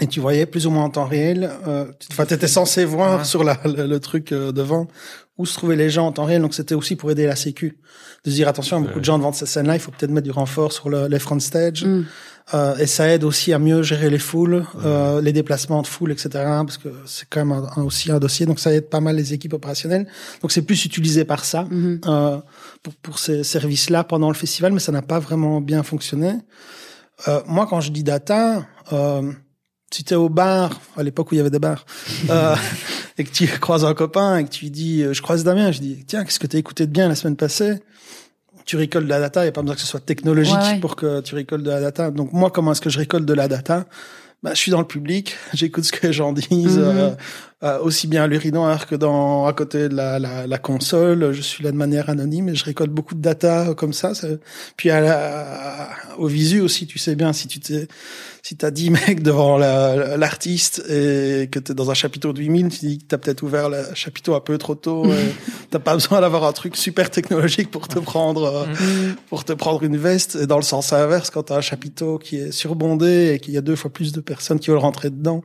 Et 0.00 0.06
tu 0.08 0.18
voyais 0.20 0.44
plus 0.46 0.66
ou 0.66 0.70
moins 0.70 0.84
en 0.84 0.90
temps 0.90 1.04
réel. 1.06 1.50
Euh, 1.68 1.84
tu 2.00 2.08
enfin, 2.10 2.24
étais 2.24 2.48
censé 2.48 2.84
voir 2.84 3.18
Ouais. 3.20 3.24
sur 3.24 3.44
la, 3.44 3.58
le, 3.64 3.86
le 3.86 4.00
truc 4.00 4.32
euh, 4.32 4.50
devant 4.50 4.88
où 5.38 5.46
se 5.46 5.54
trouvaient 5.54 5.76
les 5.76 5.90
gens 5.90 6.06
en 6.08 6.12
temps 6.12 6.24
réel. 6.24 6.42
Donc 6.42 6.52
c'était 6.54 6.74
aussi 6.74 6.96
pour 6.96 7.10
aider 7.12 7.26
la 7.26 7.36
sécu 7.36 7.78
de 8.24 8.30
se 8.30 8.34
dire 8.34 8.48
attention, 8.48 8.78
il 8.78 8.80
y 8.80 8.82
a 8.82 8.86
beaucoup 8.86 8.94
Ouais. 8.96 9.00
de 9.00 9.04
gens 9.04 9.18
devant 9.18 9.32
cette 9.32 9.46
scène-là, 9.48 9.74
il 9.76 9.80
faut 9.80 9.92
peut-être 9.92 10.10
mettre 10.10 10.24
du 10.24 10.30
renfort 10.32 10.72
sur 10.72 10.88
le, 10.88 11.06
les 11.06 11.18
front 11.20 11.38
stage. 11.38 11.84
Mm. 11.84 12.04
Euh, 12.54 12.76
et 12.76 12.86
ça 12.86 13.08
aide 13.08 13.24
aussi 13.24 13.52
à 13.52 13.58
mieux 13.58 13.82
gérer 13.82 14.10
les 14.10 14.18
foules, 14.18 14.66
euh, 14.84 15.20
les 15.22 15.32
déplacements 15.32 15.80
de 15.80 15.86
foule, 15.86 16.10
etc. 16.12 16.28
Parce 16.34 16.76
que 16.76 16.88
c'est 17.06 17.26
quand 17.30 17.44
même 17.44 17.52
un- 17.52 17.70
un- 17.80 17.84
aussi 17.84 18.10
un 18.12 18.18
dossier, 18.18 18.46
donc 18.46 18.58
ça 18.60 18.72
aide 18.74 18.88
pas 18.90 19.00
mal 19.00 19.14
les 19.16 19.32
équipes 19.32 19.54
opérationnelles. 19.54 20.06
Donc 20.42 20.50
c'est 20.52 20.62
plus 20.62 20.84
utilisé 20.84 21.24
par 21.24 21.44
ça 21.44 21.66
euh, 21.72 22.38
pour, 22.82 22.94
pour 22.96 23.18
ces 23.20 23.44
services-là 23.44 24.02
pendant 24.04 24.28
le 24.28 24.34
festival, 24.34 24.72
mais 24.72 24.80
ça 24.80 24.92
n'a 24.92 25.02
pas 25.02 25.20
vraiment 25.20 25.60
bien 25.60 25.82
fonctionné. 25.84 26.32
Euh, 27.28 27.40
moi, 27.46 27.66
quand 27.68 27.80
je 27.80 27.90
dis 27.92 28.02
data, 28.04 28.66
euh, 28.92 29.32
si 29.94 30.02
tu 30.04 30.12
es 30.14 30.16
au 30.16 30.28
bar, 30.28 30.80
à 30.96 31.02
l'époque 31.04 31.30
où 31.30 31.34
il 31.34 31.38
y 31.38 31.40
avait 31.40 31.50
des 31.50 31.58
bars, 31.60 31.86
euh, 32.30 32.56
et 33.18 33.22
que 33.24 33.30
tu 33.30 33.46
croises 33.46 33.84
un 33.84 33.94
copain 33.94 34.38
et 34.38 34.44
que 34.44 34.48
tu 34.50 34.64
lui 34.64 34.70
dis, 34.72 35.02
euh, 35.02 35.12
je 35.12 35.22
croise 35.22 35.44
Damien, 35.44 35.70
je 35.70 35.78
dis, 35.80 36.04
tiens, 36.06 36.24
qu'est-ce 36.24 36.38
que 36.40 36.46
tu 36.48 36.56
as 36.56 36.58
écouté 36.58 36.86
de 36.86 36.90
bien 36.92 37.08
la 37.08 37.14
semaine 37.14 37.36
passée? 37.36 37.78
Tu 38.64 38.76
récoltes 38.76 39.04
de 39.04 39.10
la 39.10 39.20
data, 39.20 39.40
il 39.42 39.44
n'y 39.44 39.48
a 39.50 39.52
pas 39.52 39.60
besoin 39.62 39.74
que 39.76 39.80
ce 39.80 39.86
soit 39.86 40.00
technologique 40.00 40.54
Ouais, 40.56 40.72
ouais. 40.72 40.80
pour 40.80 40.96
que 40.96 41.20
tu 41.20 41.34
récoltes 41.34 41.62
de 41.62 41.70
la 41.70 41.80
data. 41.80 42.10
Donc 42.10 42.32
moi, 42.32 42.50
comment 42.50 42.72
est-ce 42.72 42.80
que 42.80 42.90
je 42.90 42.98
récolte 42.98 43.26
de 43.26 43.34
la 43.34 43.46
data? 43.46 43.84
Bah, 44.42 44.50
Je 44.54 44.58
suis 44.58 44.70
dans 44.72 44.80
le 44.80 44.86
public, 44.86 45.36
j'écoute 45.54 45.84
ce 45.84 45.92
que 45.92 46.06
les 46.06 46.12
gens 46.12 46.32
disent, 46.32 46.78
Mhm. 46.78 46.84
euh, 46.84 47.10
euh, 47.64 47.78
aussi 47.80 48.06
bien 48.08 48.24
à 48.24 48.26
l'urinoir 48.26 48.86
que 48.86 48.94
dans 48.94 49.46
à 49.46 49.52
côté 49.54 49.88
de 49.88 49.94
la, 49.96 50.18
la, 50.18 50.46
la 50.46 50.58
console. 50.58 51.32
Je 51.32 51.40
suis 51.40 51.64
là 51.64 51.72
de 51.72 51.76
manière 51.76 52.10
anonyme 52.10 52.50
et 52.50 52.54
je 52.54 52.64
récolte 52.64 52.90
beaucoup 52.90 53.14
de 53.14 53.22
data 53.22 53.68
euh, 53.70 53.74
comme 53.74 53.92
ça. 53.94 54.14
ça- 54.14 54.28
Puis 54.76 54.90
à 54.90 55.00
la, 55.00 55.88
au 56.18 56.26
visu 56.26 56.60
aussi, 56.60 56.86
tu 56.86 56.98
sais 56.98 57.14
bien 57.14 57.32
si 57.32 57.48
tu 57.48 57.60
t'es 57.60 57.88
si 58.42 58.56
t'as 58.56 58.70
10 58.70 58.90
mecs 59.08 59.22
devant 59.22 59.56
la- 59.56 60.18
l'artiste 60.18 60.82
et 60.90 61.48
que 61.50 61.58
t'es 61.58 61.72
dans 61.72 61.90
un 61.90 61.94
chapiteau 61.94 62.34
de 62.34 62.40
8000, 62.42 62.68
tu 62.68 62.86
dis 62.86 62.98
que 62.98 63.04
t'as 63.08 63.16
peut-être 63.16 63.42
ouvert 63.42 63.70
le 63.70 63.78
chapiteau 63.94 64.34
un 64.34 64.40
peu 64.40 64.58
trop 64.58 64.74
tôt. 64.74 65.06
et 65.06 65.34
T'as 65.70 65.78
pas 65.78 65.94
besoin 65.94 66.20
d'avoir 66.20 66.44
un 66.44 66.52
truc 66.52 66.76
super 66.76 67.10
technologique 67.10 67.70
pour 67.70 67.88
te 67.88 67.98
prendre 67.98 68.44
euh, 68.44 69.12
pour 69.30 69.44
te 69.44 69.54
prendre 69.54 69.82
une 69.82 69.96
veste. 69.96 70.36
Et 70.36 70.46
dans 70.46 70.56
le 70.58 70.62
sens 70.62 70.92
inverse, 70.92 71.30
quand 71.30 71.44
t'as 71.44 71.56
un 71.56 71.60
chapiteau 71.62 72.18
qui 72.18 72.36
est 72.36 72.52
surbondé 72.52 73.32
et 73.34 73.38
qu'il 73.40 73.54
y 73.54 73.56
a 73.58 73.62
deux 73.62 73.76
fois 73.76 73.90
plus 73.90 74.12
de 74.12 74.20
personnes 74.20 74.58
qui 74.60 74.68
veulent 74.70 74.78
rentrer 74.78 75.08
dedans, 75.08 75.42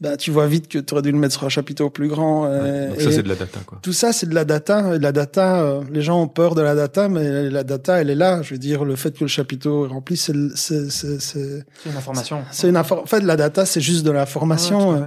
bah, 0.00 0.16
tu 0.18 0.30
vois 0.30 0.46
vite 0.46 0.68
que 0.68 0.78
tu 0.78 0.92
aurais 0.92 1.02
dû 1.02 1.10
le 1.10 1.18
mettre 1.18 1.32
sur 1.34 1.44
un 1.44 1.48
chapiteau 1.48 1.88
plus 1.88 2.08
grand. 2.08 2.44
Ouais, 2.48 2.58
et- 2.84 2.88
Donc 2.88 3.00
ça, 3.00 3.10
c'est 3.12 3.22
de 3.22 3.28
la 3.28 3.34
data, 3.34 3.60
quoi. 3.66 3.78
tout 3.82 3.92
ça, 3.94 4.12
c'est 4.12 4.26
de 4.28 4.34
la 4.34 4.44
data. 4.44 4.94
Et 4.94 4.98
la 4.98 5.12
data, 5.12 5.60
euh, 5.62 5.80
les 5.90 6.02
gens 6.02 6.20
ont 6.20 6.28
peur 6.28 6.54
de 6.54 6.60
la 6.60 6.74
data, 6.74 7.08
mais 7.08 7.48
la 7.48 7.64
data, 7.64 8.00
elle 8.00 8.10
est 8.10 8.14
là. 8.14 8.42
Je 8.42 8.52
veux 8.54 8.58
dire, 8.58 8.84
le 8.84 8.94
fait 8.96 9.16
que 9.16 9.24
le 9.24 9.28
chapiteau 9.28 9.86
est 9.86 9.88
rempli, 9.88 10.16
c'est, 10.16 10.34
c'est, 10.54 10.90
c'est, 10.90 11.18
c'est, 11.20 11.64
C'est 11.82 11.90
une 11.90 11.96
information. 11.96 12.42
c'est 12.52 12.68
une 12.68 12.76
infor- 12.76 13.00
En 13.02 13.06
fait, 13.06 13.20
la 13.20 13.36
data, 13.36 13.64
c'est 13.64 13.80
juste 13.80 14.04
de 14.04 14.10
l'information. 14.10 14.90
Ouais, 14.90 14.98
euh, 15.00 15.06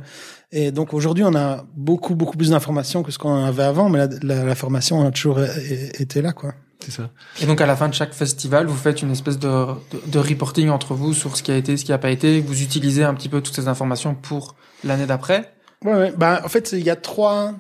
et 0.51 0.71
donc 0.71 0.95
aujourd'hui, 0.95 1.23
on 1.23 1.35
a 1.35 1.63
beaucoup, 1.77 2.15
beaucoup 2.15 2.35
plus 2.37 2.49
d'informations 2.49 3.03
que 3.03 3.11
ce 3.11 3.19
qu'on 3.19 3.45
avait 3.45 3.61
avant, 3.63 3.89
mais 3.89 3.99
la, 3.99 4.07
la, 4.23 4.43
la 4.43 4.55
formation 4.55 5.05
a 5.05 5.11
toujours 5.11 5.39
é- 5.41 5.91
été 5.99 6.23
là, 6.23 6.33
quoi. 6.33 6.53
C'est 6.79 6.91
ça. 6.91 7.09
Et 7.41 7.45
donc 7.45 7.59
à 7.59 7.65
la 7.65 7.75
fin 7.75 7.89
de 7.89 7.93
chaque 7.93 8.13
festival, 8.13 8.67
vous 8.67 8.77
faites 8.77 9.01
une 9.01 9.11
espèce 9.11 9.37
de, 9.37 9.47
de, 9.47 9.99
de 10.07 10.19
reporting 10.19 10.69
entre 10.69 10.93
vous 10.93 11.13
sur 11.13 11.35
ce 11.35 11.43
qui 11.43 11.51
a 11.51 11.57
été, 11.57 11.75
ce 11.75 11.83
qui 11.83 11.91
n'a 11.91 11.97
pas 11.97 12.09
été. 12.09 12.39
Vous 12.39 12.61
utilisez 12.61 13.03
un 13.03 13.13
petit 13.13 13.27
peu 13.29 13.41
toutes 13.41 13.55
ces 13.55 13.67
informations 13.67 14.15
pour 14.15 14.55
l'année 14.83 15.05
d'après. 15.05 15.53
Ouais, 15.83 15.93
ouais. 15.93 16.13
Bah, 16.15 16.41
en 16.43 16.49
fait, 16.49 16.71
il 16.71 16.83
y 16.83 16.89
a 16.89 16.95
trois. 16.95 17.53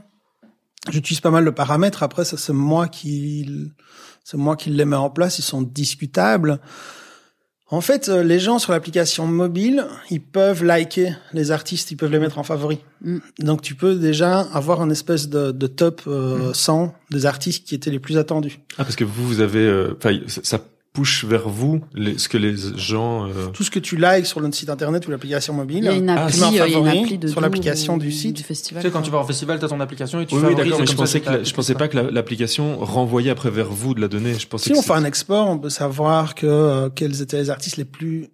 J'utilise 0.89 1.19
pas 1.19 1.31
mal 1.31 1.43
le 1.43 1.53
paramètre. 1.53 2.03
Après, 2.03 2.23
ça, 2.23 2.37
c'est 2.37 2.53
moi 2.53 2.87
qui, 2.87 3.71
c'est 4.23 4.37
moi 4.37 4.55
qui 4.55 4.69
les 4.69 4.85
mets 4.85 4.95
en 4.95 5.09
place. 5.09 5.37
Ils 5.39 5.43
sont 5.43 5.61
discutables. 5.61 6.59
En 7.71 7.81
fait, 7.81 8.09
euh, 8.09 8.23
les 8.23 8.39
gens 8.39 8.57
sur 8.57 8.71
l'application 8.71 9.27
mobile, 9.27 9.85
ils 10.09 10.21
peuvent 10.21 10.63
liker 10.63 11.13
les 11.33 11.51
artistes, 11.51 11.91
ils 11.91 11.95
peuvent 11.97 12.11
les 12.11 12.19
mettre 12.19 12.39
en 12.39 12.43
favori. 12.43 12.79
Mm. 13.03 13.17
Donc, 13.39 13.61
tu 13.61 13.75
peux 13.75 13.95
déjà 13.95 14.39
avoir 14.39 14.81
un 14.81 14.89
espèce 14.89 15.29
de, 15.29 15.51
de 15.51 15.67
top 15.67 16.01
euh, 16.07 16.51
100 16.53 16.95
des 17.11 17.27
artistes 17.27 17.67
qui 17.67 17.75
étaient 17.75 17.91
les 17.91 17.99
plus 17.99 18.17
attendus. 18.17 18.59
Ah, 18.79 18.83
parce 18.83 18.95
que 18.95 19.03
vous, 19.03 19.27
vous 19.27 19.39
avez, 19.39 19.59
euh, 19.59 19.93
enfin, 19.97 20.19
ça, 20.25 20.41
ça 20.43 20.65
push 20.93 21.23
vers 21.23 21.47
vous 21.47 21.81
les, 21.93 22.17
ce 22.17 22.27
que 22.27 22.37
les 22.37 22.55
gens. 22.75 23.27
euh, 23.27 23.47
Tout 23.53 23.63
ce 23.63 23.69
que 23.71 23.79
tu 23.79 23.95
likes 23.95 24.25
sur 24.25 24.39
le 24.39 24.51
site 24.51 24.69
internet 24.69 25.07
ou 25.07 25.11
l'application 25.11 25.53
mobile, 25.53 25.77
Il 25.79 25.83
y 25.85 25.87
a 25.87 25.93
une 25.93 26.09
Ah, 26.09 26.25
appli, 26.25 26.37
tu 26.39 26.43
euh, 26.43 26.67
il 26.67 26.71
y 26.71 26.75
a 26.75 26.79
une 26.79 26.87
appli 26.87 27.17
de 27.19 27.27
sur 27.27 27.41
l'application 27.41 27.97
du 27.97 28.11
site. 28.11 28.35
Tu 28.37 28.43
festival. 28.43 28.81
sais, 28.83 28.89
quand 28.89 29.01
tu 29.03 29.11
vas 29.11 29.19
en 29.19 29.23
festival, 29.23 29.59
t'as 29.59 29.67
ton 29.67 29.79
application 29.79 30.19
et 30.19 30.25
tu 30.25 30.35
Oui, 30.35 30.41
oui, 30.47 30.55
d'accord, 30.55 30.79
mais 30.79 30.85
je 30.87 30.95
pensais 30.95 31.21
que 31.21 31.29
la- 31.29 31.43
je 31.43 31.53
pensais 31.53 31.75
pas 31.75 31.87
que 31.87 31.97
la- 31.97 32.09
l'application 32.11 32.77
renvoyait 32.79 33.29
après 33.29 33.51
vers 33.51 33.69
vous 33.69 33.93
de 33.93 34.01
la 34.01 34.07
donnée. 34.07 34.33
Je 34.33 34.47
pensais 34.47 34.65
Si 34.65 34.73
que 34.73 34.77
on 34.79 34.81
fait 34.81 34.93
un 34.93 35.05
export, 35.05 35.47
on 35.47 35.59
peut 35.59 35.69
savoir 35.69 36.33
que 36.35 36.47
euh, 36.47 36.89
quels 36.89 37.21
étaient 37.21 37.37
les 37.37 37.49
artistes 37.49 37.77
les 37.77 37.85
plus 37.85 38.29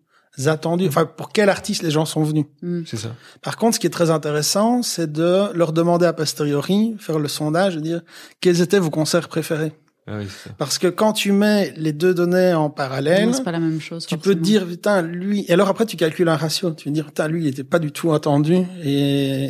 attendus. 0.46 0.88
Enfin, 0.88 1.06
pour 1.06 1.32
quel 1.32 1.50
artiste 1.50 1.82
les 1.82 1.92
gens 1.92 2.06
sont 2.06 2.24
venus. 2.24 2.46
Mm. 2.62 2.82
c'est 2.86 2.98
ça. 2.98 3.16
Par 3.42 3.56
contre, 3.58 3.76
ce 3.76 3.80
qui 3.80 3.88
est 3.88 3.90
très 3.90 4.12
intéressant, 4.12 4.82
c'est 4.82 5.12
de 5.12 5.50
leur 5.54 5.72
demander 5.72 6.06
a 6.06 6.14
posteriori, 6.14 6.96
faire 7.00 7.20
le 7.20 7.28
sondage, 7.30 7.78
et 7.78 7.82
dire 7.82 8.02
quels 8.42 8.60
étaient 8.62 8.80
vos 8.80 8.90
concerts 8.90 9.28
préférés. 9.30 9.72
Ah 10.08 10.18
oui, 10.20 10.26
c'est 10.30 10.50
ça. 10.50 10.56
Parce 10.58 10.78
que 10.78 10.88
quand 10.88 11.14
tu 11.14 11.32
mets 11.32 11.74
les 11.78 11.92
deux 11.94 12.14
données 12.14 12.54
en 12.54 12.70
parallèle, 12.70 13.28
Non, 13.28 13.34
c'est 13.34 13.44
pas 13.44 13.52
la 13.52 13.60
même 13.60 13.82
chose. 13.82 14.06
tu 14.06 14.16
peux 14.18 14.36
te 14.36 14.40
forcément. 14.40 14.44
dire, 14.44 14.68
putain, 14.68 15.02
lui, 15.02 15.46
et 15.48 15.54
alors 15.54 15.68
après, 15.68 15.86
tu 15.88 15.98
calcules 15.98 16.30
un 16.30 16.36
ratio. 16.38 16.72
Tu 16.72 16.90
veux 16.90 16.94
dire, 16.94 17.06
putain, 17.08 17.28
lui, 17.28 17.42
il 17.44 17.48
était 17.48 17.64
pas 17.64 17.80
du 17.80 17.92
tout 17.92 18.14
attendu, 18.14 18.58
et, 18.84 19.46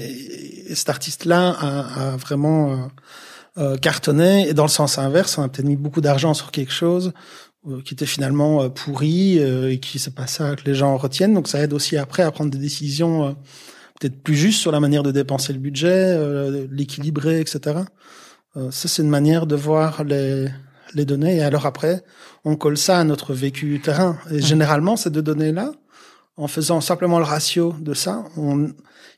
et 0.71 0.75
cet 0.75 0.89
artiste-là 0.89 1.49
a, 1.59 2.13
a 2.13 2.15
vraiment 2.17 2.71
euh, 2.71 2.75
euh, 3.57 3.77
cartonné. 3.77 4.47
Et 4.47 4.53
dans 4.53 4.63
le 4.63 4.69
sens 4.69 4.97
inverse, 4.97 5.37
on 5.37 5.43
a 5.43 5.49
peut-être 5.49 5.65
mis 5.67 5.75
beaucoup 5.75 5.99
d'argent 6.01 6.33
sur 6.33 6.51
quelque 6.51 6.71
chose 6.73 7.11
euh, 7.67 7.81
qui 7.83 7.93
était 7.93 8.05
finalement 8.05 8.69
pourri, 8.69 9.39
euh, 9.39 9.71
et 9.71 9.79
qui 9.79 9.99
c'est 9.99 10.15
pas 10.15 10.27
ça 10.27 10.55
que 10.55 10.63
les 10.65 10.73
gens 10.75 10.95
retiennent. 10.95 11.33
Donc 11.33 11.49
ça 11.49 11.59
aide 11.59 11.73
aussi 11.73 11.97
après 11.97 12.23
à 12.23 12.31
prendre 12.31 12.49
des 12.49 12.57
décisions 12.59 13.35
peut-être 13.99 14.21
plus 14.23 14.35
justes 14.35 14.61
sur 14.61 14.71
la 14.71 14.79
manière 14.79 15.03
de 15.03 15.11
dépenser 15.11 15.51
le 15.53 15.59
budget, 15.59 16.17
l'équilibrer, 16.71 17.39
etc. 17.41 17.79
Euh, 18.57 18.71
ça, 18.71 18.87
c'est 18.87 19.01
une 19.01 19.09
manière 19.09 19.45
de 19.47 19.55
voir 19.55 20.03
les, 20.03 20.47
les 20.93 21.05
données. 21.05 21.37
Et 21.37 21.41
alors 21.41 21.65
après, 21.65 22.03
on 22.43 22.55
colle 22.55 22.77
ça 22.77 22.99
à 22.99 23.03
notre 23.03 23.33
vécu 23.33 23.81
terrain. 23.81 24.17
Et 24.31 24.41
généralement, 24.41 24.95
ces 24.95 25.09
deux 25.09 25.21
données-là, 25.21 25.71
en 26.37 26.47
faisant 26.47 26.81
simplement 26.81 27.19
le 27.19 27.25
ratio 27.25 27.75
de 27.79 27.93
ça, 27.93 28.25
on... 28.37 28.67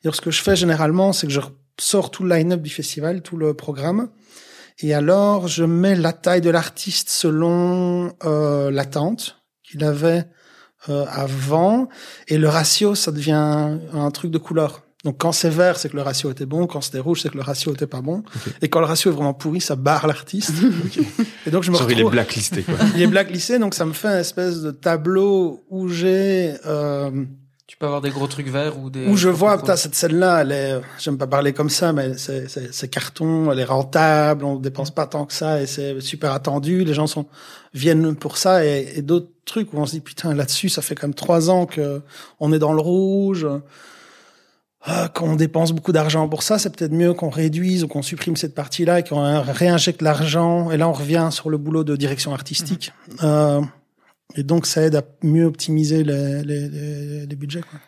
et 0.03 0.11
ce 0.11 0.21
que 0.21 0.31
je 0.31 0.41
fais 0.41 0.55
généralement, 0.55 1.13
c'est 1.13 1.27
que 1.27 1.33
je 1.33 1.41
sors 1.79 2.11
tout 2.11 2.23
le 2.23 2.35
line-up 2.35 2.61
du 2.61 2.69
festival, 2.69 3.21
tout 3.21 3.37
le 3.37 3.53
programme, 3.53 4.09
et 4.79 4.93
alors 4.93 5.47
je 5.47 5.63
mets 5.63 5.95
la 5.95 6.13
taille 6.13 6.41
de 6.41 6.49
l'artiste 6.49 7.09
selon 7.09 8.13
euh, 8.23 8.69
l'attente 8.71 9.41
qu'il 9.63 9.83
avait 9.83 10.25
euh, 10.89 11.05
avant, 11.09 11.89
et 12.27 12.37
le 12.37 12.49
ratio, 12.49 12.95
ça 12.95 13.11
devient 13.11 13.79
un 13.93 14.11
truc 14.11 14.31
de 14.31 14.37
couleur. 14.37 14.86
Donc 15.07 15.19
quand 15.19 15.31
c'est 15.31 15.49
vert, 15.49 15.77
c'est 15.77 15.87
que 15.87 15.95
le 15.95 16.01
ratio 16.01 16.29
était 16.31 16.45
bon. 16.45 16.67
Quand 16.67 16.81
c'était 16.81 16.99
rouge, 16.99 17.21
c'est 17.21 17.29
que 17.29 17.37
le 17.37 17.41
ratio 17.41 17.73
était 17.73 17.87
pas 17.87 18.01
bon. 18.01 18.23
Et 18.61 18.67
quand 18.67 18.81
le 18.81 18.85
ratio 18.87 19.09
est 19.09 19.13
vraiment 19.13 19.33
pourri, 19.33 19.61
ça 19.61 19.77
barre 19.77 20.05
l'artiste. 20.05 20.51
Et 21.45 21.49
donc 21.49 21.63
je 21.63 21.71
me 21.71 21.77
Genre, 21.77 21.89
il 21.89 21.93
est 21.93 21.95
retrouve. 21.99 22.11
blacklisté, 22.11 22.63
quoi. 22.63 22.75
Il 22.93 23.01
est 23.01 23.07
blacklisté, 23.07 23.57
donc 23.57 23.73
ça 23.73 23.85
me 23.85 23.93
fait 23.93 24.09
un 24.09 24.19
espèce 24.19 24.61
de 24.61 24.71
tableau 24.71 25.63
où 25.69 25.87
j'ai 25.87 26.55
euh, 26.65 27.23
Tu 27.67 27.77
peux 27.77 27.85
avoir 27.85 28.01
des 28.01 28.09
gros 28.09 28.27
trucs 28.27 28.49
verts 28.49 28.77
ou 28.77 28.89
des. 28.89 29.07
où 29.07 29.15
je 29.15 29.29
vois, 29.29 29.57
putain, 29.57 29.77
cette 29.77 29.95
scène-là, 29.95 30.41
elle 30.41 30.51
est, 30.51 30.81
j'aime 30.99 31.17
pas 31.17 31.27
parler 31.27 31.53
comme 31.53 31.69
ça, 31.69 31.93
mais 31.93 32.17
c'est, 32.17 32.49
c'est, 32.49 32.73
c'est 32.73 32.89
carton, 32.89 33.49
elle 33.49 33.59
est 33.59 33.63
rentable, 33.63 34.43
on 34.43 34.57
dépense 34.57 34.91
pas 34.91 35.07
tant 35.07 35.25
que 35.25 35.31
ça 35.33 35.61
et 35.61 35.67
c'est 35.67 36.01
super 36.01 36.33
attendu, 36.33 36.83
les 36.83 36.93
gens 36.93 37.07
sont, 37.07 37.27
viennent 37.73 38.13
pour 38.13 38.35
ça 38.35 38.65
et, 38.65 38.91
et 38.97 39.01
d'autres 39.01 39.31
trucs 39.45 39.73
où 39.73 39.77
on 39.77 39.85
se 39.85 39.91
dit, 39.91 40.01
putain, 40.01 40.33
là-dessus, 40.33 40.67
ça 40.67 40.81
fait 40.81 40.95
quand 40.95 41.07
même 41.07 41.13
trois 41.13 41.49
ans 41.49 41.65
que 41.65 42.01
on 42.41 42.51
est 42.51 42.59
dans 42.59 42.73
le 42.73 42.81
rouge, 42.81 43.47
ah, 44.89 45.09
qu'on 45.13 45.35
dépense 45.35 45.73
beaucoup 45.73 45.91
d'argent 45.91 46.29
pour 46.29 46.43
ça, 46.43 46.57
c'est 46.57 46.73
peut-être 46.73 46.93
mieux 46.93 47.13
qu'on 47.13 47.29
réduise 47.29 47.83
ou 47.83 47.89
qu'on 47.89 48.01
supprime 48.01 48.37
cette 48.37 48.55
partie-là 48.55 48.99
et 48.99 49.03
qu'on 49.03 49.41
réinjecte 49.41 50.01
l'argent. 50.01 50.71
Et 50.71 50.77
là, 50.77 50.87
on 50.87 50.93
revient 50.93 51.27
sur 51.29 51.49
le 51.49 51.57
boulot 51.57 51.83
de 51.83 51.97
direction 51.97 52.33
artistique. 52.33 52.93
Euh, 53.21 53.61
et 54.35 54.43
donc, 54.43 54.65
ça 54.65 54.83
aide 54.83 54.95
à 54.95 55.03
mieux 55.23 55.45
optimiser 55.45 56.05
les, 56.05 56.41
les, 56.41 56.69
les, 56.69 57.25
les 57.25 57.35
budgets. 57.35 57.61
Quoi. 57.61 57.79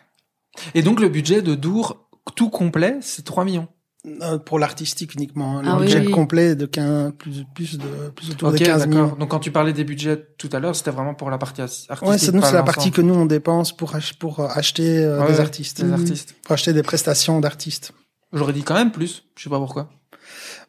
Et 0.74 0.82
donc, 0.82 1.00
le 1.00 1.08
budget 1.08 1.40
de 1.40 1.54
Dour, 1.54 2.06
tout 2.36 2.50
complet, 2.50 2.98
c'est 3.00 3.24
3 3.24 3.44
millions. 3.44 3.68
Euh, 4.06 4.38
pour 4.38 4.58
l'artistique 4.58 5.14
uniquement. 5.14 5.58
hein. 5.58 5.62
Le 5.62 5.68
Ah 5.68 5.74
oui, 5.76 5.82
budget 5.84 5.98
oui. 6.06 6.10
complet 6.10 6.54
de 6.54 6.64
15, 6.64 7.12
plus, 7.18 7.44
plus 7.54 7.76
de, 7.76 8.08
plus 8.16 8.30
autour 8.30 8.48
Ok, 8.48 8.54
de 8.54 8.64
15 8.64 8.86
millions. 8.86 9.02
d'accord. 9.02 9.18
Donc, 9.18 9.28
quand 9.30 9.40
tu 9.40 9.50
parlais 9.50 9.74
des 9.74 9.84
budgets 9.84 10.26
tout 10.38 10.48
à 10.54 10.58
l'heure, 10.58 10.74
c'était 10.74 10.90
vraiment 10.90 11.12
pour 11.12 11.28
la 11.30 11.36
partie 11.36 11.60
artistique. 11.60 11.90
Ouais, 12.02 12.16
c'est 12.16 12.32
nous, 12.32 12.40
c'est 12.40 12.54
la 12.54 12.62
partie 12.62 12.90
que 12.92 13.02
nous 13.02 13.12
on 13.12 13.26
dépense 13.26 13.76
pour, 13.76 13.94
ach- 13.94 14.14
pour 14.14 14.40
euh, 14.40 14.48
acheter 14.54 15.04
euh, 15.04 15.20
Ouais, 15.20 15.26
des 15.26 15.34
ouais, 15.34 15.40
artistes, 15.40 15.84
Des 15.84 15.92
artistes. 15.92 16.34
pour 16.44 16.52
acheter 16.54 16.72
des 16.72 16.82
prestations 16.82 17.40
d'artistes. 17.40 17.92
J'aurais 18.32 18.54
dit 18.54 18.62
quand 18.62 18.72
même 18.74 18.90
plus. 18.90 19.24
Je 19.36 19.42
sais 19.44 19.50
pas 19.50 19.58
pourquoi. 19.58 19.90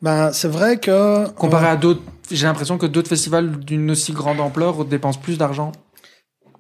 Ben, 0.02 0.34
c'est 0.34 0.50
vrai 0.50 0.78
que 0.80 1.30
Comparé 1.30 1.68
euh, 1.68 1.72
à 1.72 1.76
d'autres, 1.78 2.02
j'ai 2.32 2.46
l'impression 2.48 2.78
que 2.78 2.86
d'autres 2.86 3.08
festivals 3.10 3.60
d'une 3.60 3.92
aussi 3.92 4.12
grande 4.12 4.42
ampleur 4.42 4.84
dépensent 4.84 5.20
plus 5.22 5.38
d'argent. 5.38 5.72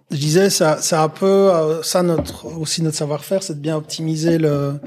je 0.10 0.16
disais 0.18 0.50
ça, 0.50 0.78
c'est 0.80 0.96
un 0.96 1.10
peu 1.10 1.26
euh, 1.26 1.84
ça 1.84 2.02
notre 2.02 2.46
aussi 2.46 2.82
notre 2.82 2.96
savoir-faire, 2.98 3.44
c'est 3.44 3.56
de 3.56 3.60
bien 3.60 3.76
optimiser 3.76 4.38
le 4.38 4.80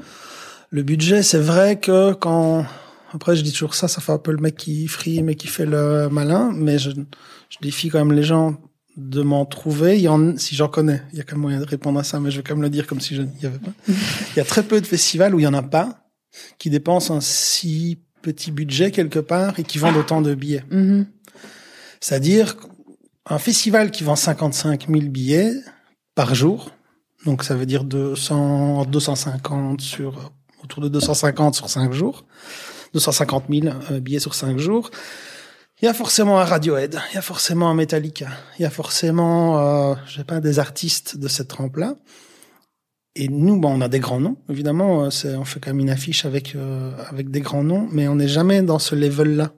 le 0.69 0.83
budget. 0.83 1.23
C'est 1.23 1.39
vrai 1.39 1.79
que 1.79 2.13
quand 2.13 2.65
après 3.13 3.35
je 3.35 3.41
dis 3.41 3.51
toujours 3.51 3.75
ça, 3.75 3.87
ça 3.87 4.01
fait 4.01 4.11
un 4.11 4.17
peu 4.17 4.31
le 4.31 4.39
mec 4.39 4.55
qui 4.55 4.87
frie 4.87 5.23
mais 5.23 5.35
qui 5.35 5.47
fait 5.47 5.65
le 5.65 6.09
malin, 6.09 6.51
mais 6.53 6.77
je 6.77 6.91
je 7.49 7.57
défie 7.61 7.89
quand 7.89 7.99
même 7.99 8.15
les 8.15 8.23
gens 8.23 8.57
de 8.97 9.21
m'en 9.21 9.45
trouver. 9.45 9.97
Il 9.97 10.01
y 10.01 10.07
en, 10.07 10.37
si 10.37 10.55
j'en 10.55 10.67
connais, 10.67 11.01
il 11.11 11.17
y 11.17 11.21
a 11.21 11.23
quand 11.23 11.35
même 11.35 11.41
moyen 11.41 11.59
de 11.59 11.65
répondre 11.65 11.99
à 11.99 12.03
ça, 12.03 12.19
mais 12.19 12.31
je 12.31 12.37
vais 12.37 12.43
quand 12.43 12.55
même 12.55 12.63
le 12.63 12.69
dire 12.69 12.87
comme 12.87 12.99
si 12.99 13.15
je 13.15 13.21
n'y 13.21 13.45
avait 13.45 13.59
pas. 13.59 13.71
il 13.87 14.37
y 14.37 14.39
a 14.39 14.45
très 14.45 14.63
peu 14.63 14.79
de 14.81 14.87
festivals 14.87 15.35
où 15.35 15.39
il 15.39 15.43
y 15.43 15.47
en 15.47 15.53
a 15.53 15.63
pas 15.63 16.01
qui 16.57 16.69
dépensent 16.69 17.15
un 17.15 17.21
si 17.21 17.99
petit 18.21 18.51
budget 18.51 18.91
quelque 18.91 19.19
part 19.19 19.59
et 19.59 19.63
qui 19.63 19.77
vendent 19.77 19.97
autant 19.97 20.21
de 20.21 20.33
billets. 20.33 20.63
Mhm. 20.71 21.05
C'est-à-dire 21.99 22.57
un 23.27 23.39
festival 23.39 23.91
qui 23.91 24.03
vend 24.03 24.15
55 24.15 24.87
000 24.87 25.09
billets 25.09 25.53
par 26.13 26.35
jour, 26.35 26.71
donc 27.25 27.43
ça 27.43 27.55
veut 27.55 27.65
dire 27.65 27.83
200, 27.83 28.85
250 28.85 29.81
sur 29.81 30.31
autour 30.65 30.83
de 30.83 30.89
250 30.89 31.55
sur 31.55 31.69
5 31.69 31.93
jours, 31.93 32.25
250 32.93 33.45
000 33.49 33.67
euh, 33.91 33.99
billets 33.99 34.19
sur 34.19 34.33
5 34.35 34.57
jours. 34.57 34.89
Il 35.81 35.85
y 35.85 35.87
a 35.87 35.93
forcément 35.93 36.39
un 36.39 36.45
Radiohead, 36.45 36.99
il 37.11 37.15
y 37.15 37.17
a 37.17 37.21
forcément 37.21 37.69
un 37.69 37.73
Metallica, 37.73 38.27
il 38.57 38.63
y 38.63 38.65
a 38.65 38.69
forcément, 38.69 39.59
euh, 39.59 39.95
je 40.07 40.17
sais 40.17 40.23
pas, 40.23 40.39
des 40.39 40.59
artistes 40.59 41.17
de 41.17 41.27
cette 41.27 41.49
trempe-là. 41.49 41.95
Et 43.17 43.29
nous, 43.29 43.59
bon, 43.59 43.73
on 43.77 43.81
a 43.81 43.87
des 43.87 43.99
grands 43.99 44.19
noms, 44.19 44.37
évidemment. 44.49 45.05
euh, 45.05 45.09
C'est, 45.09 45.35
on 45.35 45.45
fait 45.45 45.59
quand 45.59 45.69
même 45.71 45.79
une 45.79 45.89
affiche 45.89 46.25
avec 46.25 46.55
euh, 46.55 46.91
avec 47.09 47.29
des 47.29 47.39
grands 47.41 47.63
noms, 47.63 47.87
mais 47.91 48.07
on 48.07 48.15
n'est 48.15 48.27
jamais 48.27 48.61
dans 48.61 48.79
ce 48.79 48.95
level-là. 48.95 49.53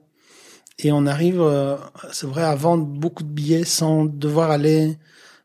Et 0.80 0.92
on 0.92 1.06
arrive, 1.06 1.40
euh, 1.40 1.76
c'est 2.12 2.26
vrai, 2.26 2.44
à 2.44 2.54
vendre 2.54 2.84
beaucoup 2.84 3.24
de 3.24 3.28
billets 3.28 3.64
sans 3.64 4.04
devoir 4.04 4.50
aller 4.52 4.96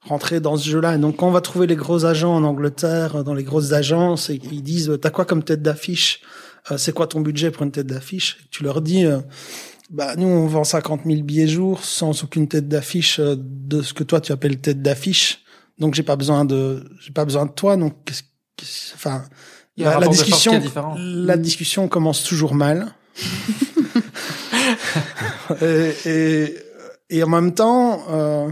rentrer 0.07 0.39
dans 0.39 0.57
ce 0.57 0.69
jeu-là. 0.69 0.95
Et 0.95 0.97
donc, 0.97 1.17
quand 1.17 1.27
on 1.27 1.31
va 1.31 1.41
trouver 1.41 1.67
les 1.67 1.75
gros 1.75 2.05
agents 2.05 2.35
en 2.35 2.43
Angleterre, 2.43 3.23
dans 3.23 3.33
les 3.33 3.43
grosses 3.43 3.71
agences, 3.71 4.29
et 4.29 4.39
ils 4.51 4.63
disent, 4.63 4.89
euh, 4.89 4.97
t'as 4.97 5.09
quoi 5.09 5.25
comme 5.25 5.43
tête 5.43 5.61
d'affiche? 5.61 6.21
Euh, 6.71 6.77
C'est 6.77 6.93
quoi 6.93 7.07
ton 7.07 7.21
budget 7.21 7.51
pour 7.51 7.63
une 7.63 7.71
tête 7.71 7.87
d'affiche? 7.87 8.37
Tu 8.51 8.63
leur 8.63 8.81
dis, 8.81 9.05
euh, 9.05 9.19
bah 9.89 10.15
nous, 10.17 10.27
on 10.27 10.47
vend 10.47 10.63
50 10.63 11.01
000 11.05 11.21
billets 11.23 11.47
jour 11.47 11.83
sans 11.83 12.23
aucune 12.23 12.47
tête 12.47 12.67
d'affiche 12.67 13.19
euh, 13.19 13.35
de 13.37 13.81
ce 13.81 13.93
que 13.93 14.03
toi 14.03 14.19
tu 14.21 14.31
appelles 14.31 14.59
tête 14.59 14.81
d'affiche. 14.81 15.39
Donc, 15.79 15.93
j'ai 15.95 16.03
pas 16.03 16.15
besoin 16.15 16.45
de, 16.45 16.83
j'ai 16.99 17.11
pas 17.11 17.25
besoin 17.25 17.45
de 17.45 17.51
toi. 17.51 17.77
Donc, 17.77 17.93
qu'est-ce- 18.05 18.23
qu'est-ce- 18.57 18.93
enfin, 18.95 19.23
Il 19.77 19.83
y 19.83 19.85
a 19.87 19.99
la, 19.99 20.07
discussion, 20.07 20.61
la 20.97 21.37
discussion 21.37 21.87
commence 21.87 22.23
toujours 22.23 22.53
mal. 22.55 22.93
et, 25.61 25.93
et, 26.05 26.57
et 27.09 27.23
en 27.23 27.27
même 27.27 27.53
temps, 27.53 28.03
euh, 28.09 28.49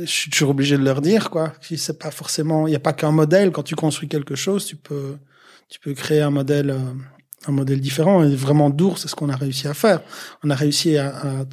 je 0.00 0.06
suis 0.06 0.30
toujours 0.30 0.50
obligé 0.50 0.76
de 0.76 0.84
leur 0.84 1.00
dire 1.00 1.30
quoi. 1.30 1.52
Si 1.60 1.78
c'est 1.78 1.98
pas 1.98 2.10
forcément, 2.10 2.66
il 2.66 2.70
n'y 2.70 2.76
a 2.76 2.80
pas 2.80 2.92
qu'un 2.92 3.12
modèle. 3.12 3.50
Quand 3.50 3.62
tu 3.62 3.74
construis 3.74 4.08
quelque 4.08 4.34
chose, 4.34 4.66
tu 4.66 4.76
peux, 4.76 5.16
tu 5.68 5.80
peux 5.80 5.94
créer 5.94 6.20
un 6.20 6.30
modèle, 6.30 6.70
euh, 6.70 6.78
un 7.46 7.52
modèle 7.52 7.80
différent. 7.80 8.24
Et 8.24 8.34
vraiment 8.34 8.70
dur, 8.70 8.98
c'est 8.98 9.08
ce 9.08 9.14
qu'on 9.14 9.28
a 9.28 9.36
réussi 9.36 9.68
à 9.68 9.74
faire. 9.74 10.02
On 10.42 10.50
a 10.50 10.54
réussi 10.54 10.96
à, 10.96 11.08
à 11.08 11.44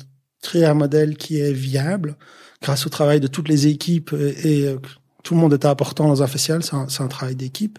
créer 0.41 0.65
un 0.65 0.73
modèle 0.73 1.17
qui 1.17 1.39
est 1.39 1.53
viable 1.53 2.15
grâce 2.61 2.85
au 2.85 2.89
travail 2.89 3.19
de 3.19 3.27
toutes 3.27 3.49
les 3.49 3.67
équipes 3.67 4.13
et, 4.13 4.67
euh, 4.67 4.77
tout 5.21 5.33
le 5.33 5.41
monde 5.41 5.53
était 5.53 5.67
important 5.67 6.07
dans 6.07 6.23
un 6.23 6.27
festival. 6.27 6.63
C'est 6.63 6.75
un, 6.75 6.87
un 6.99 7.07
travail 7.07 7.35
d'équipe. 7.35 7.77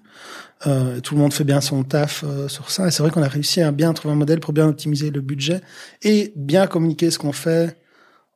Euh, 0.67 1.01
tout 1.01 1.15
le 1.15 1.21
monde 1.21 1.33
fait 1.33 1.45
bien 1.45 1.63
son 1.63 1.83
taf 1.85 2.23
euh, 2.23 2.49
sur 2.49 2.71
ça. 2.71 2.87
Et 2.87 2.91
c'est 2.91 3.03
vrai 3.03 3.11
qu'on 3.11 3.23
a 3.23 3.29
réussi 3.29 3.63
à 3.63 3.73
bien 3.73 3.93
trouver 3.95 4.13
un 4.13 4.17
modèle 4.17 4.41
pour 4.41 4.53
bien 4.53 4.69
optimiser 4.69 5.11
le 5.11 5.23
budget 5.23 5.63
et 6.03 6.35
bien 6.37 6.67
communiquer 6.67 7.11
ce 7.11 7.19
qu'on 7.19 7.33
fait 7.33 7.81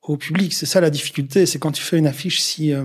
au 0.09 0.17
public. 0.17 0.53
C'est 0.53 0.67
ça 0.67 0.81
la 0.81 0.91
difficulté. 0.91 1.47
C'est 1.47 1.59
quand 1.59 1.73
tu 1.73 1.83
fais 1.83 1.99
une 1.99 2.07
affiche 2.07 2.41
si 2.41 2.73
euh, 2.73 2.85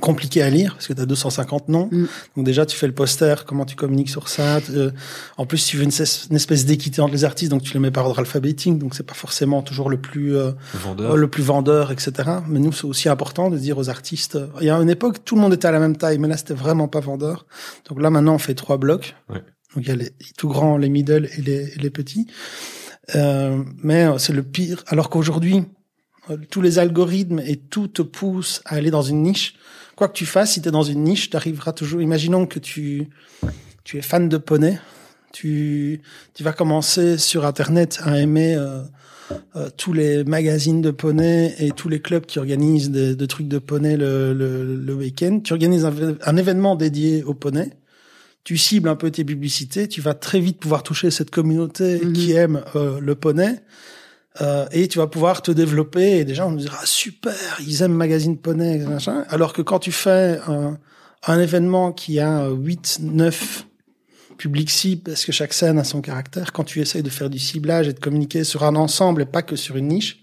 compliqué 0.00 0.42
à 0.42 0.50
lire 0.50 0.74
parce 0.74 0.86
que 0.86 0.92
tu 0.92 1.00
as 1.00 1.06
250 1.06 1.68
noms. 1.68 1.88
Mm. 1.90 2.06
Donc 2.36 2.44
déjà 2.44 2.66
tu 2.66 2.76
fais 2.76 2.86
le 2.86 2.92
poster, 2.92 3.44
comment 3.46 3.64
tu 3.64 3.76
communiques 3.76 4.10
sur 4.10 4.28
ça. 4.28 4.58
Euh, 4.70 4.90
en 5.36 5.46
plus 5.46 5.64
tu 5.64 5.76
veux 5.76 5.84
une, 5.84 5.90
espèce 6.36 6.64
d'équité 6.64 7.00
entre 7.00 7.12
les 7.12 7.24
artistes, 7.24 7.50
donc 7.50 7.62
tu 7.62 7.72
les 7.74 7.80
mets 7.80 7.90
par 7.90 8.06
ordre 8.06 8.18
alphabétique, 8.18 8.78
donc 8.78 8.94
c'est 8.94 9.06
pas 9.06 9.14
forcément 9.14 9.62
toujours 9.62 9.90
le 9.90 10.00
plus 10.00 10.36
euh, 10.36 10.52
Vendeur. 10.74 11.16
le 11.16 11.28
plus 11.28 11.42
vendeur, 11.42 11.92
etc. 11.92 12.12
Mais 12.48 12.58
nous 12.58 12.72
c'est 12.72 12.86
aussi 12.86 13.08
important 13.08 13.50
de 13.50 13.58
dire 13.58 13.78
aux 13.78 13.88
artistes. 13.88 14.36
euh, 14.36 14.48
Il 14.60 14.66
y 14.66 14.70
a 14.70 14.76
une 14.76 14.90
époque 14.90 15.24
tout 15.24 15.36
le 15.36 15.40
monde 15.40 15.54
était 15.54 15.68
à 15.68 15.72
la 15.72 15.80
même 15.80 15.96
taille, 15.96 16.18
mais 16.18 16.28
là 16.28 16.36
c'était 16.36 16.54
vraiment 16.54 16.88
pas 16.88 17.00
vendeur. 17.00 17.46
Donc 17.88 18.00
là 18.00 18.10
maintenant 18.10 18.34
on 18.34 18.38
fait 18.38 18.54
trois 18.54 18.78
blocs. 18.78 19.14
Ouais. 19.28 19.42
Donc 19.74 19.84
il 19.84 19.88
y 19.88 19.92
a 19.92 19.96
les 19.96 20.10
tout 20.36 20.48
grands, 20.48 20.76
les 20.76 20.88
middle 20.88 21.28
et 21.36 21.42
les, 21.42 21.74
et 21.74 21.78
les 21.78 21.90
petits. 21.90 22.26
Euh, 23.14 23.62
mais 23.82 24.04
euh, 24.04 24.18
c'est 24.18 24.32
le 24.32 24.42
pire. 24.42 24.82
Alors 24.88 25.10
qu'aujourd'hui 25.10 25.58
euh, 25.58 25.62
tous 26.50 26.60
les 26.62 26.78
algorithmes 26.78 27.40
et 27.40 27.56
tout 27.56 27.88
te 27.88 28.02
pousse 28.02 28.60
à 28.64 28.74
aller 28.76 28.90
dans 28.90 29.02
une 29.02 29.22
niche. 29.22 29.54
Quoi 29.94 30.08
que 30.08 30.12
tu 30.14 30.26
fasses, 30.26 30.52
si 30.52 30.62
tu 30.62 30.68
es 30.68 30.72
dans 30.72 30.82
une 30.82 31.02
niche, 31.04 31.30
tu 31.30 31.36
arriveras 31.36 31.72
toujours. 31.72 32.02
Imaginons 32.02 32.46
que 32.46 32.58
tu, 32.58 33.08
tu 33.84 33.96
es 33.98 34.02
fan 34.02 34.28
de 34.28 34.36
poney. 34.36 34.78
Tu, 35.32 36.00
tu 36.34 36.42
vas 36.42 36.52
commencer 36.52 37.18
sur 37.18 37.44
Internet 37.44 38.00
à 38.02 38.18
aimer 38.18 38.54
euh, 38.56 38.80
euh, 39.54 39.68
tous 39.76 39.92
les 39.92 40.24
magazines 40.24 40.80
de 40.80 40.90
poney 40.90 41.54
et 41.58 41.72
tous 41.72 41.88
les 41.88 42.00
clubs 42.00 42.24
qui 42.24 42.38
organisent 42.38 42.90
des, 42.90 43.14
des 43.14 43.26
trucs 43.26 43.48
de 43.48 43.58
poney 43.58 43.96
le, 43.96 44.32
le, 44.32 44.76
le 44.76 44.94
week-end. 44.94 45.40
Tu 45.42 45.52
organises 45.52 45.84
un, 45.84 45.92
un 46.24 46.36
événement 46.36 46.74
dédié 46.76 47.22
au 47.24 47.34
poney. 47.34 47.70
Tu 48.44 48.56
cibles 48.56 48.88
un 48.88 48.96
peu 48.96 49.10
tes 49.10 49.24
publicités. 49.24 49.88
Tu 49.88 50.00
vas 50.00 50.14
très 50.14 50.40
vite 50.40 50.58
pouvoir 50.58 50.82
toucher 50.82 51.10
cette 51.10 51.30
communauté 51.30 52.00
Mhm. 52.02 52.12
qui 52.12 52.32
aime 52.32 52.62
euh, 52.76 53.00
le 53.00 53.14
poney. 53.14 53.60
Euh, 54.40 54.66
et 54.70 54.88
tu 54.88 54.98
vas 54.98 55.06
pouvoir 55.06 55.42
te 55.42 55.50
développer. 55.50 56.18
Et 56.18 56.24
des 56.24 56.34
gens 56.34 56.50
vont 56.50 56.56
dire 56.56 56.76
ah 56.80 56.86
super 56.86 57.34
ils 57.60 57.82
aiment 57.82 57.94
magazine 57.94 58.36
poney 58.36 58.78
machin. 58.78 59.24
Alors 59.28 59.52
que 59.52 59.62
quand 59.62 59.78
tu 59.78 59.92
fais 59.92 60.38
un, 60.46 60.78
un 61.26 61.40
événement 61.40 61.92
qui 61.92 62.20
a 62.20 62.48
8 62.48 62.98
9 63.02 63.66
publics 64.38 64.70
cibles 64.70 65.02
parce 65.02 65.24
que 65.24 65.32
chaque 65.32 65.54
scène 65.54 65.78
a 65.78 65.84
son 65.84 66.02
caractère 66.02 66.52
quand 66.52 66.64
tu 66.64 66.80
essayes 66.80 67.02
de 67.02 67.10
faire 67.10 67.30
du 67.30 67.38
ciblage 67.38 67.88
et 67.88 67.92
de 67.94 68.00
communiquer 68.00 68.44
sur 68.44 68.64
un 68.64 68.76
ensemble 68.76 69.22
et 69.22 69.26
pas 69.26 69.42
que 69.42 69.56
sur 69.56 69.76
une 69.76 69.88
niche 69.88 70.20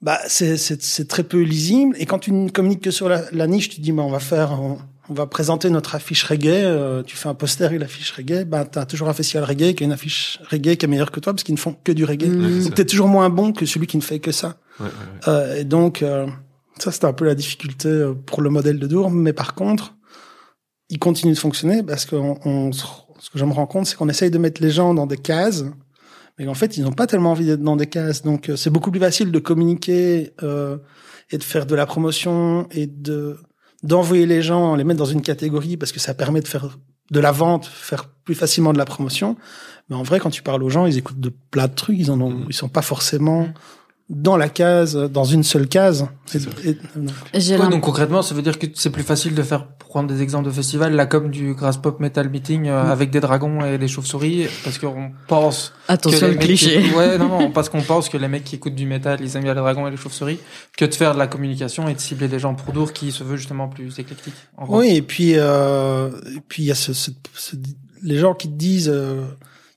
bah 0.00 0.20
c'est 0.28 1.08
très 1.08 1.24
peu 1.24 1.42
lisible. 1.42 1.96
Et 1.98 2.06
quand 2.06 2.20
tu 2.20 2.32
ne 2.32 2.48
communiques 2.50 2.82
que 2.82 2.90
sur 2.90 3.08
la, 3.08 3.46
niche 3.46 3.68
tu 3.68 3.80
dis 3.80 3.92
bah 3.92 4.02
on 4.02 4.10
va 4.10 4.20
faire 4.20 4.52
on, 4.60 4.78
on 5.10 5.14
va 5.14 5.26
présenter 5.26 5.70
notre 5.70 5.94
affiche 5.94 6.24
reggae 6.24 6.48
euh, 6.48 7.02
tu 7.02 7.16
fais 7.16 7.28
un 7.28 7.34
poster 7.34 7.64
avec 7.66 7.80
l'affiche 7.80 8.12
reggae 8.12 8.44
bah 8.44 8.64
t'as 8.64 8.84
toujours 8.86 9.08
un 9.08 9.14
festival 9.14 9.44
reggae 9.44 9.74
qui 9.74 9.84
a 9.84 9.86
une 9.86 9.92
affiche 9.92 10.40
reggae 10.50 10.76
qui 10.76 10.84
est 10.84 10.88
meilleure 10.88 11.10
que 11.10 11.20
toi 11.20 11.32
parce 11.32 11.42
qu'ils 11.44 11.54
ne 11.54 11.60
font 11.60 11.76
que 11.82 11.92
du 11.92 12.04
reggae 12.04 12.28
donc 12.62 12.74
t'es 12.74 12.84
toujours 12.84 13.08
moins 13.08 13.30
bon 13.30 13.52
que 13.52 13.66
celui 13.66 13.86
qui 13.86 13.96
ne 13.96 14.02
fait 14.02 14.18
que 14.20 14.32
ça 14.32 14.58
Ouais, 14.80 14.86
ouais, 14.86 14.92
ouais. 14.92 15.28
euh, 15.28 15.56
et 15.56 15.64
donc, 15.64 16.02
euh, 16.02 16.26
ça, 16.78 16.92
c'était 16.92 17.06
un 17.06 17.12
peu 17.12 17.24
la 17.24 17.34
difficulté 17.34 17.88
euh, 17.88 18.14
pour 18.14 18.42
le 18.42 18.50
modèle 18.50 18.78
de 18.78 18.86
Dour. 18.86 19.10
Mais 19.10 19.32
par 19.32 19.54
contre, 19.54 19.94
il 20.88 20.98
continue 20.98 21.32
de 21.32 21.38
fonctionner 21.38 21.82
parce 21.82 22.04
que 22.06 22.14
on, 22.14 22.72
ce 22.72 23.30
que 23.30 23.38
je 23.38 23.44
me 23.44 23.52
rends 23.52 23.66
compte, 23.66 23.86
c'est 23.86 23.96
qu'on 23.96 24.08
essaye 24.08 24.30
de 24.30 24.38
mettre 24.38 24.62
les 24.62 24.70
gens 24.70 24.94
dans 24.94 25.06
des 25.06 25.16
cases, 25.16 25.64
mais 26.38 26.46
en 26.46 26.54
fait, 26.54 26.76
ils 26.76 26.84
n'ont 26.84 26.92
pas 26.92 27.06
tellement 27.06 27.32
envie 27.32 27.46
d'être 27.46 27.62
dans 27.62 27.76
des 27.76 27.88
cases. 27.88 28.22
Donc, 28.22 28.48
euh, 28.48 28.56
c'est 28.56 28.70
beaucoup 28.70 28.90
plus 28.90 29.00
facile 29.00 29.32
de 29.32 29.38
communiquer 29.40 30.32
euh, 30.42 30.78
et 31.30 31.38
de 31.38 31.42
faire 31.44 31.66
de 31.66 31.74
la 31.74 31.84
promotion 31.84 32.68
et 32.70 32.86
de 32.86 33.36
d'envoyer 33.82 34.26
les 34.26 34.42
gens, 34.42 34.74
les 34.74 34.84
mettre 34.84 34.98
dans 34.98 35.04
une 35.04 35.22
catégorie 35.22 35.76
parce 35.76 35.92
que 35.92 36.00
ça 36.00 36.14
permet 36.14 36.40
de 36.40 36.48
faire 36.48 36.78
de 37.10 37.20
la 37.20 37.32
vente, 37.32 37.66
faire 37.66 38.08
plus 38.24 38.34
facilement 38.34 38.72
de 38.72 38.78
la 38.78 38.84
promotion. 38.84 39.36
Mais 39.88 39.96
en 39.96 40.02
vrai, 40.02 40.20
quand 40.20 40.30
tu 40.30 40.42
parles 40.42 40.62
aux 40.62 40.68
gens, 40.68 40.86
ils 40.86 40.98
écoutent 40.98 41.20
de 41.20 41.32
plein 41.50 41.68
de 41.68 41.74
trucs. 41.74 41.98
Ils 41.98 42.10
en 42.10 42.20
ont, 42.20 42.44
ils 42.48 42.54
sont 42.54 42.68
pas 42.68 42.82
forcément 42.82 43.48
dans 44.10 44.38
la 44.38 44.48
case, 44.48 44.96
dans 44.96 45.24
une 45.24 45.42
seule 45.42 45.68
case. 45.68 46.06
C'est 46.24 46.40
Et- 46.64 46.78
et- 47.34 47.56
Ouais, 47.58 47.68
donc 47.68 47.82
concrètement, 47.82 48.22
ça 48.22 48.34
veut 48.34 48.40
dire 48.40 48.58
que 48.58 48.66
c'est 48.74 48.88
plus 48.88 49.02
facile 49.02 49.34
de 49.34 49.42
faire, 49.42 49.68
prendre 49.76 50.08
des 50.08 50.22
exemples 50.22 50.46
de 50.46 50.50
festivals, 50.50 50.94
la 50.94 51.04
com 51.04 51.30
du 51.30 51.54
Grass 51.54 51.76
Pop 51.76 52.00
Metal 52.00 52.28
Meeting 52.30 52.68
euh, 52.68 52.84
Mm. 52.84 52.90
avec 52.90 53.10
des 53.10 53.20
dragons 53.20 53.62
et 53.66 53.76
des 53.76 53.86
chauves-souris, 53.88 54.46
parce 54.64 54.78
qu'on 54.78 55.10
pense 55.26 55.74
Attention 55.88 56.20
que 56.20 56.24
les 56.24 56.30
le 56.32 56.38
mecs 56.38 56.46
cliché. 56.46 56.82
qui- 56.82 56.94
Ouais, 56.94 57.18
non, 57.18 57.28
non, 57.28 57.50
parce 57.50 57.68
qu'on 57.68 57.82
pense 57.82 58.08
que 58.08 58.16
les 58.16 58.28
mecs 58.28 58.44
qui 58.44 58.54
écoutent 58.56 58.74
du 58.74 58.86
métal, 58.86 59.18
ils 59.22 59.36
aiment 59.36 59.42
bien 59.44 59.52
les 59.54 59.60
dragons 59.60 59.86
et 59.86 59.90
les 59.90 59.96
chauves-souris, 59.98 60.38
que 60.78 60.86
de 60.86 60.94
faire 60.94 61.12
de 61.12 61.18
la 61.18 61.26
communication 61.26 61.86
et 61.88 61.92
de 61.94 62.00
cibler 62.00 62.28
des 62.28 62.38
gens 62.38 62.54
pour 62.54 62.72
Dour 62.72 62.94
qui 62.94 63.12
se 63.12 63.22
veut 63.24 63.36
justement 63.36 63.68
plus 63.68 63.98
éclectique. 63.98 64.34
En 64.56 64.64
gros. 64.64 64.80
Oui, 64.80 64.88
et 64.96 65.02
puis 65.02 65.32
euh, 65.36 66.08
et 66.34 66.40
puis 66.48 66.62
il 66.62 66.66
y 66.66 66.70
a 66.72 66.74
ce, 66.74 66.94
ce- 66.94 67.10
ce- 67.34 67.56
les 68.02 68.16
gens 68.16 68.32
qui 68.34 68.48
te 68.48 68.54
disent 68.56 68.90
euh, 68.92 69.24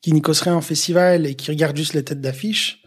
qui 0.01 0.13
n'y 0.13 0.21
causent 0.21 0.41
rien 0.41 0.55
en 0.55 0.61
festival 0.61 1.25
et 1.27 1.35
qui 1.35 1.51
regardent 1.51 1.77
juste 1.77 1.93
les 1.93 2.03
têtes 2.03 2.21
d'affiche, 2.21 2.80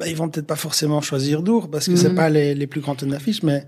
bah, 0.00 0.08
ils 0.08 0.16
vont 0.16 0.28
peut-être 0.28 0.46
pas 0.46 0.56
forcément 0.56 1.00
choisir 1.00 1.42
Dour 1.42 1.70
parce 1.70 1.86
que 1.86 1.94
c'est 1.94 2.08
Mhm. 2.08 2.14
pas 2.16 2.28
les, 2.30 2.54
les 2.54 2.66
plus 2.66 2.80
grandes 2.80 3.04
d'affiche, 3.04 3.42
mais 3.44 3.66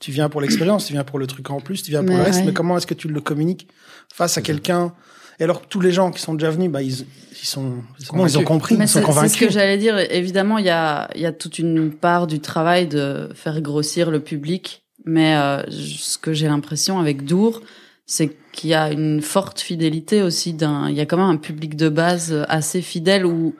tu 0.00 0.10
viens 0.10 0.28
pour 0.28 0.40
l'expérience, 0.40 0.86
tu 0.86 0.92
viens 0.94 1.04
pour 1.04 1.18
le 1.18 1.26
truc 1.26 1.48
en 1.50 1.60
plus, 1.60 1.82
tu 1.82 1.90
viens 1.90 2.00
pour 2.02 2.10
Mais 2.14 2.18
le 2.18 2.22
reste, 2.24 2.40
ouais. 2.40 2.46
mais 2.46 2.52
comment 2.52 2.76
est-ce 2.76 2.86
que 2.86 2.94
tu 2.94 3.08
le 3.08 3.20
communiques 3.20 3.68
face 4.12 4.36
à 4.38 4.42
quelqu'un? 4.42 4.94
Et 5.40 5.44
alors 5.44 5.62
tous 5.68 5.80
les 5.80 5.92
gens 5.92 6.10
qui 6.10 6.20
sont 6.20 6.34
déjà 6.34 6.50
venus, 6.50 6.68
bah 6.70 6.82
ils, 6.82 7.06
ils 7.40 7.46
sont 7.46 7.62
bon, 7.62 7.76
ils 7.98 8.04
ont 8.10 8.16
Convaincus. 8.42 8.44
compris, 8.44 8.76
Mais 8.76 8.86
ils 8.86 8.88
sont 8.88 8.94
c'est 8.94 9.00
c'est 9.00 9.12
ce 9.12 9.14
convaincus. 9.14 9.46
que 9.46 9.52
j'allais 9.52 9.78
dire. 9.78 9.96
Évidemment, 10.10 10.58
il 10.58 10.64
y 10.66 10.70
a, 10.70 11.08
il 11.14 11.20
y 11.20 11.26
a 11.26 11.32
toute 11.32 11.58
une 11.60 11.92
part 11.92 12.26
du 12.26 12.40
travail 12.40 12.88
de 12.88 13.28
faire 13.34 13.60
grossir 13.60 14.10
le 14.10 14.18
public. 14.20 14.82
Mais 15.04 15.36
euh, 15.36 15.62
ce 15.70 16.18
que 16.18 16.32
j'ai 16.32 16.48
l'impression 16.48 16.98
avec 16.98 17.24
Dour, 17.24 17.62
c'est 18.04 18.36
qu'il 18.52 18.70
y 18.70 18.74
a 18.74 18.90
une 18.90 19.22
forte 19.22 19.60
fidélité 19.60 20.22
aussi 20.22 20.54
d'un. 20.54 20.88
Il 20.90 20.96
y 20.96 21.00
a 21.00 21.06
quand 21.06 21.16
même 21.18 21.26
un 21.26 21.36
public 21.36 21.76
de 21.76 21.88
base 21.88 22.44
assez 22.48 22.82
fidèle 22.82 23.24
où, 23.24 23.54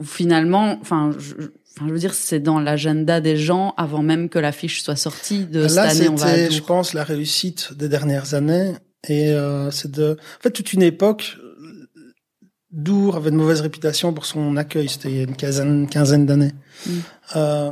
où 0.00 0.04
finalement, 0.04 0.76
enfin, 0.80 1.12
je, 1.16 1.34
je- 1.38 1.48
enfin, 1.76 1.86
je 1.86 1.92
veux 1.92 1.98
dire, 1.98 2.14
c'est 2.14 2.40
dans 2.40 2.58
l'agenda 2.58 3.20
des 3.20 3.36
gens 3.36 3.74
avant 3.76 4.02
même 4.02 4.28
que 4.28 4.38
l'affiche 4.40 4.82
soit 4.82 4.96
sortie 4.96 5.44
de 5.44 5.68
cette 5.68 5.78
année. 5.78 6.08
On 6.08 6.14
va 6.16 6.26
à 6.26 6.34
c'était, 6.34 6.50
je 6.50 6.58
Dour. 6.58 6.66
pense, 6.66 6.92
la 6.94 7.04
réussite 7.04 7.72
des 7.74 7.88
dernières 7.88 8.34
années. 8.34 8.72
Et 9.08 9.30
euh, 9.30 9.70
c'est 9.70 9.90
de, 9.90 10.16
en 10.18 10.42
fait, 10.42 10.50
toute 10.50 10.72
une 10.72 10.82
époque. 10.82 11.36
Dour 12.72 13.16
avait 13.16 13.30
une 13.30 13.36
mauvaise 13.36 13.60
réputation 13.62 14.12
pour 14.12 14.26
son 14.26 14.56
accueil. 14.56 14.88
C'était 14.88 15.10
il 15.10 15.16
y 15.16 15.20
a 15.20 15.24
une 15.24 15.36
quinzaine, 15.36 15.88
quinzaine 15.88 16.24
d'années. 16.26 16.52
Mm. 16.86 16.90
Euh, 17.36 17.70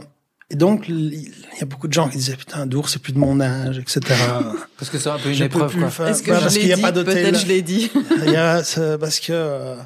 et 0.51 0.57
donc, 0.57 0.87
il 0.89 1.21
y 1.29 1.63
a 1.63 1.67
beaucoup 1.67 1.87
de 1.89 1.93
gens 1.93 2.09
qui 2.09 2.17
disaient 2.17 2.35
putain, 2.37 2.67
Dour, 2.67 2.89
c'est 2.89 2.99
plus 2.99 3.13
de 3.13 3.19
mon 3.19 3.39
âge, 3.41 3.79
etc. 3.79 4.01
Parce 4.79 4.91
que 4.91 4.99
c'est 4.99 5.11
un 5.11 5.19
peu 5.19 5.29
une 5.29 5.35
Je 5.35 5.45
épreuve, 5.45 5.77
quoi. 5.77 6.09
Est-ce 6.09 6.23
que 6.23 6.31
Ouais, 6.31 6.37
je 6.39 6.43
parce 6.43 6.55
l'ai 6.55 6.61
qu'il 6.61 6.67
n'y 6.69 6.73
a 6.73 6.77
dit? 6.77 6.83
pas 6.83 6.93
d'hôtel. 6.93 7.15
Peut-être 7.15 7.39
je 7.41 7.47
l'ai 7.47 7.63
dit. 7.63 7.91
Il 8.27 8.33
y 8.33 8.37
a, 8.37 8.65
c'est 8.65 8.99
parce 8.99 9.21
que 9.21 9.33
euh, 9.33 9.77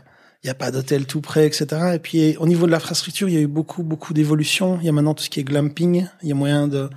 il 0.45 0.49
y 0.49 0.51
a 0.51 0.55
pas 0.55 0.71
d'hôtel 0.71 1.07
tout 1.07 1.21
près, 1.21 1.47
etc. 1.47 1.67
Et 1.95 1.99
puis 1.99 2.37
au 2.39 2.47
niveau 2.47 2.67
de 2.67 2.73
l'infrastructure, 2.73 3.29
il 3.29 3.35
y 3.35 3.39
a 3.39 3.41
eu 3.41 3.47
beaucoup 3.47 3.83
beaucoup 3.83 4.13
d'évolutions. 4.13 4.79
Il 4.81 4.87
y 4.87 4.89
a 4.89 4.93
maintenant 4.93 5.15
tout 5.15 5.23
ce 5.25 5.31
qui 5.31 5.41
est 5.41 5.45
glamping. 5.45 6.07
Il 6.23 6.29
y 6.29 6.33
a 6.33 6.35
moyen 6.35 6.67
de 6.69 6.89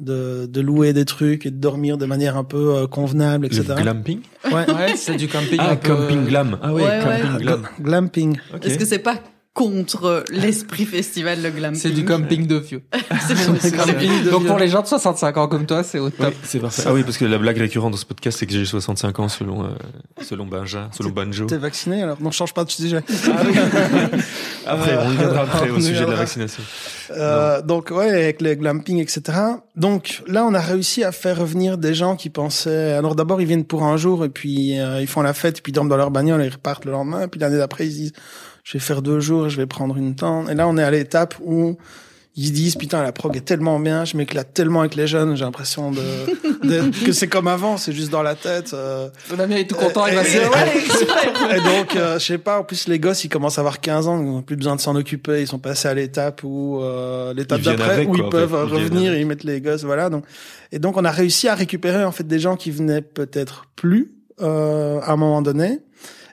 de, 0.00 0.46
de 0.46 0.60
louer 0.62 0.94
des 0.94 1.04
trucs 1.04 1.44
et 1.44 1.50
de 1.50 1.56
dormir 1.58 1.98
de 1.98 2.06
manière 2.06 2.38
un 2.38 2.44
peu 2.44 2.74
euh, 2.74 2.86
convenable, 2.86 3.44
etc. 3.46 3.64
Le 3.76 3.82
glamping 3.82 4.20
Ouais. 4.46 4.52
Ouais, 4.70 4.96
c'est 4.96 5.16
du 5.16 5.28
camping 5.28 5.58
Ah, 5.60 5.72
un 5.72 5.76
peu... 5.76 5.88
camping 5.94 6.24
glam. 6.24 6.58
Ah 6.62 6.72
ouais, 6.72 6.82
Ouais, 6.82 6.88
ouais. 6.88 7.20
camping 7.20 7.36
glam. 7.38 7.60
Gl- 7.78 7.82
Glamping. 7.82 8.38
Ok. 8.54 8.64
Est-ce 8.64 8.78
que 8.78 8.86
c'est 8.86 8.98
pas 9.00 9.20
contre 9.60 10.24
l'esprit 10.30 10.86
festival 10.86 11.42
le 11.42 11.50
glamping 11.50 11.78
C'est 11.80 11.90
du 11.90 12.06
camping 12.06 12.46
de 12.46 12.56
vieux. 12.56 12.82
C'est 13.28 13.36
C'est 13.60 13.76
camping 13.76 14.24
de 14.24 14.30
Donc 14.30 14.46
pour 14.46 14.58
les 14.58 14.68
gens 14.68 14.80
de 14.80 14.86
65 14.86 15.36
ans 15.36 15.48
comme 15.48 15.66
toi, 15.66 15.82
c'est 15.82 15.98
au 15.98 16.06
Oui, 16.06 16.12
top. 16.12 16.34
c'est 16.42 16.60
parfait. 16.60 16.82
Ah 16.86 16.94
oui, 16.94 17.02
parce 17.02 17.18
que 17.18 17.26
la 17.26 17.36
blague 17.36 17.58
récurrente 17.58 17.92
dans 17.92 17.98
ce 17.98 18.06
podcast, 18.06 18.38
c'est 18.38 18.46
que 18.46 18.52
j'ai 18.52 18.64
65 18.64 19.18
ans 19.18 19.28
selon, 19.28 19.64
euh, 19.64 19.68
selon 20.22 20.46
Benja, 20.46 20.88
selon 20.96 21.10
Banjo. 21.10 21.44
T'es 21.44 21.58
vacciné 21.58 22.02
alors 22.02 22.16
Non, 22.22 22.30
change 22.30 22.54
pas 22.54 22.64
de 22.64 22.70
sujet. 22.70 23.02
Après, 24.66 24.96
on 24.96 25.12
y 25.12 25.16
viendra 25.16 25.42
après 25.42 25.70
On 25.70 25.76
au 25.76 25.80
sujet 25.80 26.06
de 26.06 26.10
la 26.10 26.16
vaccination. 26.16 26.62
Euh, 27.10 27.60
donc 27.60 27.90
ouais, 27.90 28.08
avec 28.08 28.40
le 28.40 28.54
glamping, 28.54 28.98
etc. 28.98 29.38
Donc 29.76 30.22
là, 30.26 30.46
on 30.46 30.54
a 30.54 30.60
réussi 30.60 31.04
à 31.04 31.12
faire 31.12 31.38
revenir 31.38 31.76
des 31.76 31.92
gens 31.92 32.16
qui 32.16 32.30
pensaient. 32.30 32.92
Alors 32.92 33.14
d'abord, 33.14 33.42
ils 33.42 33.46
viennent 33.46 33.64
pour 33.64 33.82
un 33.82 33.96
jour 33.96 34.24
et 34.24 34.28
puis 34.30 34.78
euh, 34.78 35.00
ils 35.02 35.06
font 35.06 35.22
la 35.22 35.34
fête, 35.34 35.62
puis 35.62 35.70
ils 35.70 35.74
dorment 35.74 35.88
dans 35.88 35.96
leur 35.96 36.10
bagnole 36.10 36.42
et 36.42 36.46
ils 36.46 36.52
repartent 36.52 36.84
le 36.86 36.92
lendemain. 36.92 37.28
Puis 37.28 37.40
l'année 37.40 37.58
d'après, 37.58 37.86
ils 37.86 37.92
se 37.92 37.96
disent, 37.96 38.12
je 38.64 38.72
vais 38.74 38.78
faire 38.78 39.02
deux 39.02 39.20
jours, 39.20 39.46
et 39.46 39.50
je 39.50 39.56
vais 39.56 39.66
prendre 39.66 39.96
une 39.96 40.14
tente. 40.14 40.48
Et 40.50 40.54
là, 40.54 40.66
on 40.68 40.76
est 40.76 40.82
à 40.82 40.90
l'étape 40.90 41.34
où 41.42 41.76
ils 42.36 42.46
se 42.46 42.52
disent, 42.52 42.76
putain, 42.76 43.02
la 43.02 43.10
prog 43.10 43.36
est 43.36 43.40
tellement 43.40 43.80
bien, 43.80 44.04
je 44.04 44.16
m'éclate 44.16 44.54
tellement 44.54 44.80
avec 44.80 44.94
les 44.94 45.08
jeunes, 45.08 45.36
j'ai 45.36 45.44
l'impression 45.44 45.90
de, 45.90 45.98
de- 46.62 47.04
que 47.04 47.10
c'est 47.12 47.26
comme 47.26 47.48
avant, 47.48 47.76
c'est 47.76 47.92
juste 47.92 48.10
dans 48.10 48.22
la 48.22 48.36
tête. 48.36 48.72
euh, 48.72 49.08
Damien 49.36 49.56
est 49.56 49.68
tout 49.68 49.74
content, 49.74 50.06
il 50.06 50.14
va 50.14 50.22
Et- 50.22 50.24
se 50.24 50.30
dire, 50.30 50.42
et- 50.42 50.48
ouais, 50.48 51.56
et 51.58 51.60
donc, 51.78 51.96
euh, 51.96 52.18
je 52.20 52.24
sais 52.24 52.38
pas, 52.38 52.60
en 52.60 52.62
plus 52.64 52.86
les 52.86 53.00
gosses, 53.00 53.24
ils 53.24 53.28
commencent 53.28 53.58
à 53.58 53.62
avoir 53.62 53.80
15 53.80 54.06
ans, 54.06 54.20
ils 54.20 54.26
n'ont 54.26 54.42
plus 54.42 54.54
besoin 54.56 54.76
de 54.76 54.80
s'en 54.80 54.94
occuper, 54.94 55.40
ils 55.40 55.48
sont 55.48 55.58
passés 55.58 55.88
à 55.88 55.94
l'étape 55.94 56.42
où 56.44 56.80
euh, 56.80 57.34
l'étape 57.34 57.62
d'après 57.62 58.04
où 58.06 58.10
quoi, 58.10 58.16
ils 58.18 58.22
en 58.22 58.28
peuvent 58.28 58.50
fait. 58.50 58.56
Ils 58.62 58.70
viennent 58.70 58.84
revenir 58.90 59.12
et 59.12 59.20
ils 59.20 59.26
mettent 59.26 59.44
les 59.44 59.60
gosses, 59.60 59.82
voilà. 59.82 60.08
Donc, 60.08 60.24
et 60.70 60.78
donc 60.78 60.96
on 60.96 61.04
a 61.04 61.10
réussi 61.10 61.48
à 61.48 61.56
récupérer 61.56 62.04
en 62.04 62.12
fait 62.12 62.24
des 62.26 62.38
gens 62.38 62.54
qui 62.56 62.70
venaient 62.70 63.02
peut-être 63.02 63.64
plus 63.74 64.12
euh, 64.40 65.00
à 65.02 65.12
un 65.12 65.16
moment 65.16 65.42
donné. 65.42 65.80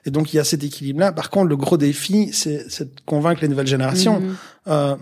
Et 0.08 0.10
donc 0.10 0.32
il 0.32 0.36
y 0.36 0.40
a 0.40 0.44
cet 0.44 0.64
équilibre-là. 0.64 1.12
Par 1.12 1.28
contre, 1.28 1.48
le 1.48 1.56
gros 1.58 1.76
défi, 1.76 2.30
c'est 2.32 2.64
de 2.84 3.00
convaincre 3.04 3.42
les 3.42 3.48
nouvelles 3.48 3.66
générations. 3.66 4.20
Mhm. 4.20 4.36
Euh, 4.68 4.96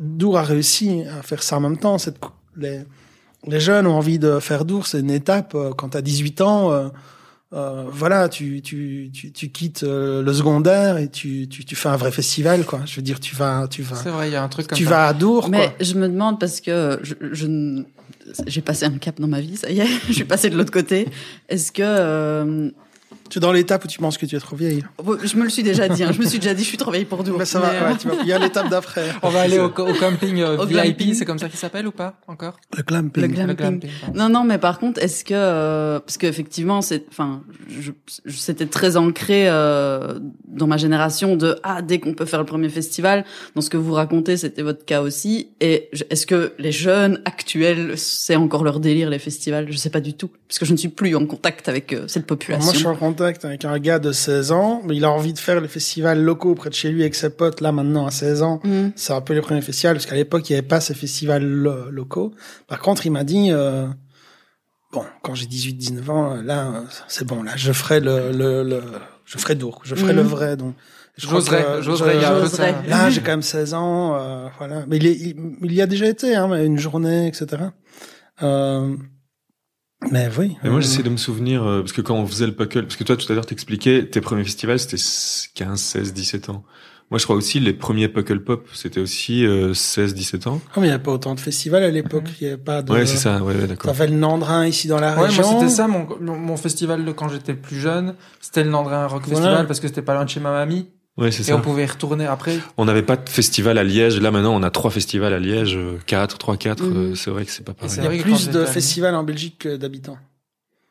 Dour 0.00 0.38
a 0.38 0.42
réussi 0.42 1.02
à 1.18 1.22
faire 1.22 1.42
ça 1.42 1.56
en 1.56 1.60
même 1.60 1.78
temps. 1.78 1.98
Cette, 1.98 2.16
les, 2.56 2.80
les 3.46 3.60
jeunes 3.60 3.86
ont 3.86 3.94
envie 3.94 4.18
de 4.18 4.40
faire 4.40 4.64
Dour, 4.64 4.86
c'est 4.88 4.98
une 5.00 5.10
étape. 5.12 5.54
euh, 5.54 5.70
Quand 5.72 5.90
tu 5.90 5.96
as 5.98 6.02
18 6.02 6.40
ans, 6.40 6.72
euh, 6.72 6.88
euh, 7.52 7.84
voilà, 7.92 8.28
tu, 8.28 8.60
tu, 8.62 9.10
tu, 9.12 9.30
tu 9.32 9.48
quittes 9.50 9.82
euh, 9.84 10.20
le 10.22 10.32
secondaire 10.32 10.98
et 10.98 11.08
tu, 11.08 11.48
tu, 11.48 11.64
tu 11.64 11.74
fais 11.76 11.88
un 11.88 11.96
vrai 11.96 12.10
festival, 12.12 12.64
quoi. 12.64 12.80
Je 12.86 12.96
veux 12.96 13.02
dire, 13.02 13.20
tu 13.20 13.34
vas, 13.36 13.66
tu 13.68 13.82
vas, 13.82 13.96
C'est 13.96 14.10
vrai, 14.10 14.28
il 14.30 14.32
y 14.32 14.36
a 14.36 14.42
un 14.42 14.48
truc 14.48 14.66
comme 14.68 14.78
tu 14.78 14.84
ça. 14.84 14.90
vas 14.90 15.06
à 15.08 15.12
Dour, 15.12 15.48
Mais 15.48 15.58
quoi. 15.68 15.74
je 15.80 15.94
me 15.94 16.08
demande 16.08 16.38
parce 16.40 16.60
que 16.60 16.98
je, 17.02 17.14
je 17.32 17.46
ne- 17.46 17.82
j'ai 18.46 18.60
passé 18.60 18.84
un 18.84 18.98
cap 18.98 19.20
dans 19.20 19.26
ma 19.28 19.40
vie, 19.40 19.56
ça 19.56 19.70
y 19.70 19.80
est, 19.80 19.86
je 20.08 20.12
suis 20.12 20.24
passée 20.24 20.48
de 20.50 20.56
l'autre 20.56 20.72
côté. 20.72 21.08
Est-ce 21.48 21.72
que 21.72 21.82
euh, 21.84 22.70
Tu 23.30 23.38
es 23.38 23.40
dans 23.40 23.52
l'étape 23.52 23.84
où 23.84 23.88
tu 23.88 23.98
penses 23.98 24.18
que 24.18 24.26
tu 24.26 24.36
es 24.36 24.40
trop 24.40 24.56
vieille. 24.56 24.82
je 25.24 25.36
me 25.36 25.44
le 25.44 25.50
suis 25.50 25.62
déjà 25.62 25.88
dit, 25.88 26.02
hein, 26.04 26.10
je 26.12 26.20
me 26.20 26.26
suis 26.26 26.38
déjà 26.40 26.52
dit, 26.52 26.62
je 26.64 26.68
suis 26.68 26.76
trop 26.76 26.90
vieille 26.90 27.04
pour 27.04 27.22
Dour. 27.24 27.38
Mais 27.38 27.44
ça 27.44 27.60
Mais, 27.60 27.66
va, 27.66 27.72
euh, 27.86 27.92
ouais, 27.92 27.98
tu 27.98 28.08
vas- 28.08 28.14
il 28.22 28.28
y 28.28 28.32
a 28.32 28.38
l'étape 28.38 28.68
d'après. 28.68 29.04
On 29.22 29.28
va 29.30 29.40
aller 29.42 29.58
au, 29.58 29.66
au 29.66 29.70
camping 29.94 30.40
euh, 30.40 30.58
Au 30.58 30.66
VIP, 30.66 30.72
glamping. 30.82 31.14
c'est 31.14 31.24
comme 31.24 31.38
ça 31.38 31.48
qu'il 31.48 31.58
s'appelle 31.58 31.86
ou 31.86 31.92
pas 31.92 32.18
encore? 32.26 32.58
Le 32.76 32.82
glamping. 32.82 33.22
Le 33.22 33.46
Le 33.46 33.54
glamping. 33.54 33.90
Non, 34.14 34.28
non, 34.28 34.44
mais 34.44 34.58
par 34.58 34.78
contre, 34.78 35.00
est-ce 35.02 35.24
que 35.24 35.32
euh, 35.34 36.00
parce 36.00 36.18
qu'effectivement, 36.18 36.82
c'est, 36.82 37.06
enfin, 37.08 37.42
c'était 38.26 38.66
très 38.66 38.96
ancré 38.96 39.48
euh, 39.48 40.18
dans 40.48 40.66
ma 40.66 40.76
génération 40.76 41.36
de 41.36 41.56
ah 41.62 41.82
dès 41.82 42.00
qu'on 42.00 42.14
peut 42.14 42.24
faire 42.24 42.40
le 42.40 42.46
premier 42.46 42.68
festival. 42.68 43.24
Dans 43.54 43.60
ce 43.60 43.70
que 43.70 43.76
vous 43.76 43.92
racontez, 43.92 44.36
c'était 44.36 44.62
votre 44.62 44.84
cas 44.84 45.02
aussi. 45.02 45.50
Et 45.60 45.88
est-ce 46.10 46.26
que 46.26 46.52
les 46.58 46.72
jeunes 46.72 47.20
actuels, 47.24 47.96
c'est 47.96 48.36
encore 48.36 48.64
leur 48.64 48.80
délire 48.80 49.10
les 49.10 49.18
festivals? 49.18 49.66
Je 49.70 49.76
sais 49.76 49.90
pas 49.90 50.00
du 50.00 50.14
tout, 50.14 50.30
parce 50.48 50.58
que 50.58 50.64
je 50.66 50.72
ne 50.72 50.76
suis 50.76 50.88
plus 50.88 51.14
en 51.14 51.26
contact 51.26 51.68
avec 51.68 51.92
euh, 51.92 52.04
cette 52.08 52.26
population. 52.26 52.64
Moi, 52.64 52.72
je 52.74 52.78
suis 52.78 52.86
en 52.86 52.94
contact 53.20 53.44
avec 53.44 53.64
un 53.64 53.78
gars 53.78 53.98
de 53.98 54.12
16 54.12 54.50
ans, 54.52 54.80
mais 54.84 54.96
il 54.96 55.04
a 55.04 55.10
envie 55.10 55.32
de 55.32 55.38
faire 55.38 55.60
les 55.60 55.68
festivals 55.68 56.20
locaux 56.22 56.54
près 56.54 56.70
de 56.70 56.74
chez 56.74 56.90
lui 56.90 57.02
avec 57.02 57.14
ses 57.14 57.30
potes, 57.30 57.60
là, 57.60 57.70
maintenant, 57.72 58.06
à 58.06 58.10
16 58.10 58.42
ans. 58.42 58.60
Mhm. 58.64 58.92
C'est 58.96 59.12
un 59.12 59.20
peu 59.20 59.34
les 59.34 59.40
premiers 59.42 59.60
festivals, 59.60 59.94
parce 59.96 60.06
qu'à 60.06 60.14
l'époque, 60.14 60.48
il 60.48 60.52
n'y 60.54 60.58
avait 60.58 60.66
pas 60.66 60.80
ces 60.80 60.94
festivals 60.94 61.44
lo- 61.44 61.90
locaux. 61.90 62.32
Par 62.66 62.80
contre, 62.80 63.04
il 63.06 63.10
m'a 63.10 63.24
dit, 63.24 63.48
euh, 63.50 63.86
bon, 64.92 65.04
quand 65.22 65.34
j'ai 65.34 65.46
18, 65.46 65.74
19 65.74 66.10
ans, 66.10 66.32
euh, 66.36 66.42
là, 66.42 66.66
euh, 66.68 66.80
c'est 67.08 67.26
bon, 67.26 67.42
là, 67.42 67.52
je 67.56 67.72
ferai 67.72 68.00
le, 68.00 68.32
le, 68.32 68.62
le 68.64 68.82
je 69.26 69.38
ferai 69.38 69.54
Dour, 69.54 69.80
je 69.84 69.94
ferai 69.94 70.12
le 70.12 70.22
vrai, 70.22 70.56
donc. 70.56 70.74
J'oserais, 71.16 71.82
j'oserais, 71.82 72.12
je- 72.14 72.16
il 72.18 72.22
y 72.22 72.24
a 72.24 72.30
un 72.30 72.34
peu 72.36 72.40
de 72.44 72.46
J'oserais. 72.48 72.72
ça. 72.82 72.88
Là, 72.88 73.10
j'ai 73.10 73.20
quand 73.20 73.32
même 73.32 73.42
16 73.42 73.74
ans, 73.74 74.14
euh, 74.16 74.46
voilà. 74.58 74.84
Mais 74.88 74.96
il, 74.96 75.06
est, 75.06 75.12
il, 75.12 75.36
il 75.62 75.74
y 75.74 75.82
a 75.82 75.86
déjà 75.86 76.06
été, 76.06 76.34
hein, 76.34 76.50
une 76.64 76.78
journée, 76.78 77.26
etc. 77.28 77.62
Euh, 78.42 78.96
mais 80.10 80.28
oui. 80.38 80.56
Et 80.64 80.68
moi, 80.68 80.78
euh, 80.78 80.80
j'essaie 80.80 81.02
de 81.02 81.10
me 81.10 81.16
souvenir, 81.16 81.62
euh, 81.62 81.80
parce 81.80 81.92
que 81.92 82.00
quand 82.00 82.14
on 82.16 82.26
faisait 82.26 82.46
le 82.46 82.54
puckle, 82.54 82.82
parce 82.84 82.96
que 82.96 83.04
toi, 83.04 83.16
tout 83.16 83.30
à 83.30 83.34
l'heure, 83.34 83.46
t'expliquais, 83.46 84.06
tes 84.06 84.20
premiers 84.20 84.44
festivals, 84.44 84.78
c'était 84.80 84.96
15, 85.54 85.80
16, 85.80 86.12
17 86.14 86.48
ans. 86.48 86.64
Moi, 87.10 87.18
je 87.18 87.24
crois 87.24 87.34
aussi, 87.34 87.58
les 87.58 87.72
premiers 87.72 88.06
puckle 88.08 88.38
pop, 88.44 88.68
c'était 88.72 89.00
aussi 89.00 89.44
euh, 89.44 89.74
16, 89.74 90.14
17 90.14 90.46
ans. 90.46 90.60
Oh, 90.64 90.80
mais 90.80 90.82
il 90.86 90.90
n'y 90.90 90.94
avait 90.94 91.02
pas 91.02 91.10
autant 91.10 91.34
de 91.34 91.40
festivals 91.40 91.82
à 91.82 91.90
l'époque. 91.90 92.22
Il 92.40 92.44
n'y 92.46 92.52
avait 92.52 92.62
pas 92.62 92.82
de. 92.82 92.92
Ouais, 92.92 93.04
c'est 93.04 93.16
ça, 93.16 93.42
ouais, 93.42 93.52
ouais, 93.54 93.66
d'accord. 93.66 93.90
T'avais 93.92 94.06
le 94.06 94.16
Nandrin 94.16 94.64
ici 94.64 94.86
dans 94.86 95.00
la 95.00 95.16
Ouais, 95.16 95.26
région. 95.26 95.42
moi 95.42 95.60
c'était 95.60 95.72
ça 95.72 95.88
mon, 95.88 96.06
mon 96.20 96.36
mon 96.36 96.56
festival 96.56 97.04
de 97.04 97.10
quand 97.10 97.28
j'étais 97.28 97.54
plus 97.54 97.80
jeune, 97.80 98.14
c'était 98.40 98.62
le 98.62 98.70
Nandrin 98.70 99.08
Rock 99.08 99.22
Voilà. 99.26 99.40
Festival 99.46 99.66
parce 99.66 99.80
que 99.80 99.88
c'était 99.88 100.02
pas 100.02 100.14
loin 100.14 100.24
de 100.24 100.30
chez 100.30 100.38
ma 100.38 100.52
mamie 100.52 100.88
Ouais, 101.16 101.30
c'est 101.32 101.42
et 101.42 101.44
ça. 101.46 101.56
on 101.56 101.60
pouvait 101.60 101.82
y 101.82 101.86
retourner 101.86 102.24
après? 102.26 102.58
On 102.78 102.84
n'avait 102.86 103.02
pas 103.02 103.16
de 103.16 103.28
festival 103.28 103.76
à 103.78 103.84
Liège. 103.84 104.18
Là, 104.20 104.30
maintenant, 104.30 104.54
on 104.54 104.62
a 104.62 104.70
trois 104.70 104.90
festivals 104.90 105.34
à 105.34 105.38
Liège, 105.38 105.78
quatre, 106.06 106.38
trois, 106.38 106.56
quatre. 106.56 106.84
Euh, 106.84 107.14
c'est 107.14 107.30
vrai 107.30 107.44
que 107.44 107.50
c'est 107.50 107.64
pas 107.64 107.74
pareil. 107.74 107.94
Il 107.98 108.04
y 108.16 108.20
a 108.20 108.22
plus 108.22 108.48
de 108.48 108.64
festivals 108.64 109.14
en 109.14 109.22
Belgique 109.24 109.56
que 109.58 109.76
d'habitants. 109.76 110.18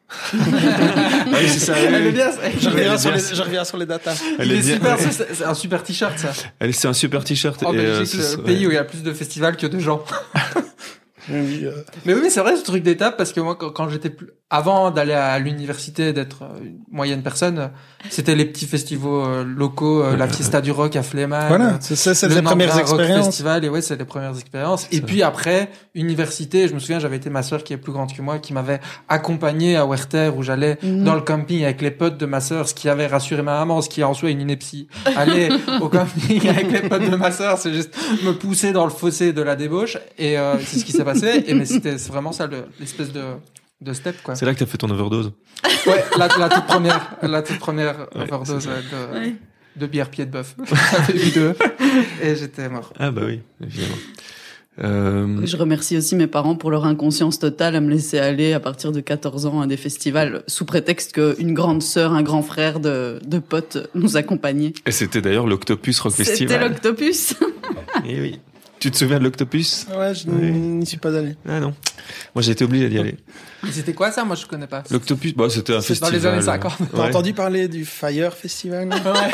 Ah 0.33 1.37
oui, 1.41 1.47
c'est 1.47 1.59
ça. 1.59 1.73
Elle 1.77 2.07
est 2.07 2.11
bien, 2.11 2.31
ça. 2.31 2.39
Je 2.59 2.67
Elle 2.67 2.73
reviens, 2.73 2.97
sur 2.97 3.11
les, 3.11 3.19
je 3.19 3.41
reviens 3.43 3.63
sur 3.63 3.77
les 3.77 3.85
datas. 3.85 4.19
Elle 4.39 4.47
Il 4.47 4.53
est 4.53 4.61
bien. 4.61 4.73
super, 4.75 4.99
c'est 4.99 5.35
c'est 5.35 5.43
un 5.43 5.53
super 5.53 5.83
t-shirt 5.83 6.17
ça. 6.17 6.31
Elle, 6.59 6.73
c'est 6.73 6.87
un 6.87 6.93
super 6.93 7.23
t-shirt. 7.23 7.61
En 7.63 7.73
et, 7.73 7.77
euh, 7.77 7.99
Belgique, 7.99 8.19
c'est- 8.21 8.35
le 8.37 8.41
ouais. 8.41 8.45
pays 8.45 8.67
où 8.67 8.71
il 8.71 8.73
y 8.73 8.77
a 8.77 8.83
plus 8.83 9.03
de 9.03 9.13
festivals 9.13 9.55
que 9.57 9.67
de 9.67 9.79
gens. 9.79 10.03
Oui, 11.31 11.63
euh, 11.65 11.83
Mais 12.05 12.15
oui, 12.15 12.21
mais 12.23 12.29
c'est 12.31 12.39
vrai 12.39 12.57
ce 12.57 12.63
truc 12.63 12.81
d'étape 12.81 13.15
parce 13.15 13.33
que 13.33 13.39
moi, 13.39 13.55
quand, 13.55 13.69
quand 13.69 13.87
j'étais 13.89 14.09
plus, 14.09 14.29
avant 14.51 14.89
d'aller 14.89 15.13
à 15.13 15.37
l'université, 15.37 16.11
d'être 16.11 16.41
euh, 16.43 16.59
une 16.63 16.79
moyenne 16.91 17.21
personne, 17.21 17.59
euh, 17.59 17.67
c'était 18.09 18.33
les 18.35 18.45
petits 18.45 18.65
festivals 18.65 19.09
euh, 19.11 19.43
locaux, 19.43 20.01
euh, 20.03 20.17
la 20.17 20.27
Fiesta 20.27 20.59
du 20.61 20.71
Rock 20.71 20.95
à 20.95 21.03
Fléman. 21.03 21.47
Voilà, 21.49 21.77
c'est 21.81 21.95
ça, 21.95 22.15
c'est 22.15 22.27
le 22.27 22.35
les 22.35 22.41
premières 22.41 22.77
expériences. 22.79 23.25
Festival, 23.27 23.63
et 23.63 23.69
ouais, 23.69 23.81
c'est 23.81 23.95
les 23.95 24.05
premières 24.05 24.33
expériences. 24.37 24.87
Et 24.91 25.01
puis 25.01 25.21
après, 25.21 25.69
université, 25.93 26.67
je 26.67 26.73
me 26.73 26.79
souviens, 26.79 26.97
j'avais 26.99 27.17
été 27.17 27.29
ma 27.29 27.43
sœur 27.43 27.63
qui 27.63 27.73
est 27.73 27.77
plus 27.77 27.91
grande 27.91 28.11
que 28.11 28.21
moi, 28.23 28.39
qui 28.39 28.53
m'avait 28.53 28.79
accompagné 29.07 29.75
à 29.75 29.85
Werther, 29.85 30.31
où 30.35 30.41
j'allais 30.41 30.77
Mhm. 30.81 31.03
dans 31.03 31.15
le 31.15 31.21
camping 31.21 31.63
avec 31.63 31.81
les 31.81 31.91
potes 31.91 32.17
de 32.17 32.25
ma 32.25 32.41
sœur, 32.41 32.67
ce 32.67 32.73
qui 32.73 32.89
avait 32.89 33.07
rassuré 33.07 33.41
ma 33.43 33.59
maman, 33.59 33.81
ce 33.83 33.89
qui 33.89 34.01
est 34.01 34.03
en 34.05 34.13
soi 34.15 34.29
une 34.31 34.41
ineptie. 34.41 34.87
Aller 35.15 35.49
au 35.81 35.89
camping 35.89 36.47
avec 36.49 36.71
les 36.71 36.89
potes 36.89 37.09
de 37.09 37.15
ma 37.15 37.31
sœur, 37.31 37.57
c'est 37.59 37.73
juste 37.73 37.95
me 38.23 38.31
pousser 38.31 38.71
dans 38.71 38.85
le 38.85 38.91
fossé 38.91 39.31
de 39.33 39.41
la 39.41 39.55
débauche, 39.55 39.97
et 40.17 40.37
euh, 40.39 40.57
c'est 40.59 40.79
ce 40.79 40.85
qui 40.85 40.91
s'est 40.91 41.03
passé. 41.03 41.43
Et 41.45 41.53
mais 41.53 41.65
c'était 41.65 41.95
vraiment 41.95 42.31
ça, 42.31 42.47
le- 42.47 42.65
l'espèce 42.79 43.11
de 43.11 43.21
de 43.81 43.93
step 43.93 44.21
quoi. 44.23 44.35
C'est 44.35 44.45
là 44.45 44.53
que 44.53 44.59
t'as 44.59 44.65
fait 44.65 44.77
ton 44.77 44.89
overdose. 44.89 45.31
Ouais, 45.87 46.03
la, 46.17 46.27
la 46.37 46.49
toute 46.49 46.65
première, 46.65 47.15
la 47.21 47.41
toute 47.41 47.59
première 47.59 48.07
Ouais, 48.15 48.23
overdose 48.23 48.67
ouais, 48.67 48.73
de, 49.13 49.19
Ouais. 49.19 49.35
de 49.75 49.87
bière 49.87 50.09
pied 50.09 50.25
de 50.25 50.31
bœuf. 50.31 50.55
Et 52.21 52.35
j'étais 52.35 52.69
mort. 52.69 52.91
Ah 52.99 53.11
bah 53.11 53.21
oui, 53.25 53.39
évidemment. 53.63 53.95
Euh, 54.81 55.41
Je 55.43 55.57
remercie 55.57 55.97
aussi 55.97 56.15
mes 56.15 56.27
parents 56.27 56.55
pour 56.55 56.71
leur 56.71 56.85
inconscience 56.85 57.37
totale 57.37 57.75
à 57.75 57.81
me 57.81 57.89
laisser 57.89 58.17
aller 58.17 58.53
à 58.53 58.61
partir 58.61 58.93
de 58.93 59.01
14 59.01 59.45
ans 59.45 59.59
à 59.59 59.67
des 59.67 59.75
festivals 59.75 60.43
sous 60.47 60.63
prétexte 60.63 61.11
qu'une 61.13 61.53
grande 61.53 61.83
sœur, 61.83 62.13
un 62.13 62.21
grand 62.21 62.41
frère 62.43 62.79
de, 62.79 63.19
de 63.25 63.39
potes 63.39 63.89
nous 63.93 64.15
accompagnaient. 64.15 64.71
et 64.85 64.91
c'était 64.91 65.19
d'ailleurs 65.21 65.47
l'Octopus 65.47 65.99
Rock 65.99 66.13
C'était 66.13 66.29
Festival. 66.29 66.61
l'octopus. 66.69 67.33
Eh 68.07 68.21
oui. 68.21 68.39
Tu 68.79 68.91
te 68.91 68.97
souviens 68.97 69.19
de 69.19 69.23
l'Octopus 69.25 69.87
Ouais, 69.95 70.13
je 70.15 70.29
n'y 70.29 70.85
suis 70.85 70.97
pas 70.97 71.15
allé. 71.15 71.35
Ah 71.47 71.59
non. 71.59 71.73
Moi, 72.33 72.41
j'ai 72.41 72.51
été 72.51 72.63
obligé 72.63 72.87
d'y 72.89 72.97
aller. 72.97 73.17
Et 73.67 73.71
C'était 73.71 73.93
quoi 73.93 74.11
ça? 74.11 74.23
Moi 74.23 74.35
je 74.35 74.45
connais 74.45 74.67
pas. 74.67 74.83
L'Octopus, 74.89 75.35
bah, 75.35 75.49
c'était 75.49 75.73
un 75.75 75.81
C'est 75.81 75.99
dans 75.99 76.07
festival. 76.07 76.13
les 76.13 76.25
années 76.27 76.41
50. 76.45 76.73
T'as 76.91 76.97
Ouais. 76.97 77.07
entendu 77.09 77.33
parler 77.33 77.67
du 77.67 77.83
Fire 77.85 78.33
Festival 78.33 78.87
Ouais. 78.89 79.31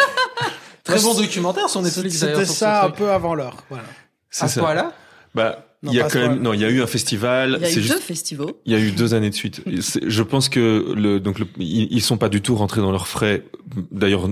Très 0.84 1.00
bon 1.02 1.14
documentaire 1.16 1.70
sur 1.70 1.82
Netflix. 1.82 2.16
C'était 2.18 2.46
ça 2.46 2.86
un 2.86 2.90
peu 2.92 3.10
avant 3.12 3.36
l'heure. 3.36 3.64
Voilà. 3.70 3.86
C'est 4.30 4.46
À 4.46 4.48
ce 4.48 4.60
point-là 4.60 4.94
Bah, 5.34 5.66
Non, 5.84 5.92
il 5.92 5.98
y 5.98 6.02
a 6.02 6.10
quand 6.10 6.20
même, 6.20 6.42
non, 6.42 6.54
il 6.54 6.62
y 6.62 6.66
a 6.66 6.70
eu 6.70 6.82
un 6.82 6.88
festival. 6.88 7.58
Il 7.60 7.64
y 7.64 7.66
a 7.66 7.70
eu 7.70 7.74
juste 7.74 7.94
deux 7.94 8.00
festivals. 8.00 8.54
Il 8.66 8.72
y 8.74 8.76
a 8.76 8.80
eu 8.80 8.92
deux 8.92 9.14
années 9.14 9.30
de 9.30 9.36
suite. 9.36 9.62
Je 9.66 10.24
pense 10.24 10.50
que 10.50 10.94
le 10.96 11.20
donc 11.20 11.38
le, 11.40 11.46
ils, 11.60 11.88
ils 11.92 12.02
sont 12.02 12.18
pas 12.18 12.30
du 12.30 12.42
tout 12.42 12.56
rentrés 12.56 12.82
dans 12.82 12.92
leurs 12.92 13.08
frais. 13.08 13.44
D'ailleurs, 13.92 14.28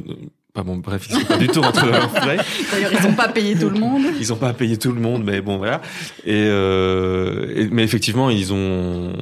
pas 0.54 0.62
bon, 0.64 0.78
bref, 0.78 1.08
ils 1.10 1.16
sont 1.16 1.26
pas 1.26 1.38
du 1.38 1.48
tout 1.48 1.62
rentrés 1.62 1.88
dans 1.88 1.94
leurs 1.98 2.12
frais. 2.16 2.38
D'ailleurs, 2.72 2.92
ils 2.94 3.04
n'ont 3.08 3.14
pas 3.16 3.28
payé 3.30 3.56
tout 3.56 3.70
le 3.70 3.80
monde. 3.80 4.04
Ils 4.20 4.32
ont 4.32 4.36
pas 4.36 4.50
à 4.50 4.54
payer 4.54 4.78
tout 4.78 4.92
le 4.92 5.02
monde, 5.02 5.24
mais 5.26 5.42
bon 5.42 5.58
voilà. 5.58 5.82
Et, 6.26 6.46
euh, 6.48 7.52
et- 7.56 7.70
mais 7.70 7.84
effectivement, 7.84 8.30
ils 8.30 8.54
ont. 8.54 9.14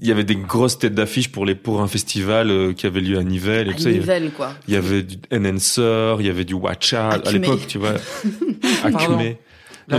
Il 0.00 0.06
y 0.08 0.12
avait 0.12 0.24
des 0.24 0.36
grosses 0.36 0.78
têtes 0.78 0.94
d'affiche 0.94 1.30
pour 1.30 1.44
les 1.44 1.54
pour 1.54 1.82
un 1.82 1.88
festival 1.88 2.48
euh, 2.50 2.72
qui 2.72 2.86
avait 2.86 3.00
lieu 3.00 3.18
à 3.18 3.22
Nivelles 3.24 3.68
et 3.68 3.70
À 3.72 3.74
tout 3.74 3.82
ça. 3.82 3.90
Il 3.90 3.96
y 3.96 3.98
avait- 3.98 4.20
Nivelles, 4.20 4.30
quoi. 4.32 4.54
Il 4.68 4.74
y 4.74 4.76
avait 4.76 5.02
du 5.02 5.16
Enhancer, 5.32 6.16
il 6.20 6.26
y 6.26 6.30
avait 6.30 6.44
du 6.44 6.54
Watcha 6.54 7.08
à 7.10 7.32
l'époque, 7.32 7.66
tu 7.66 7.78
vois. 7.78 7.94
La 8.84 8.90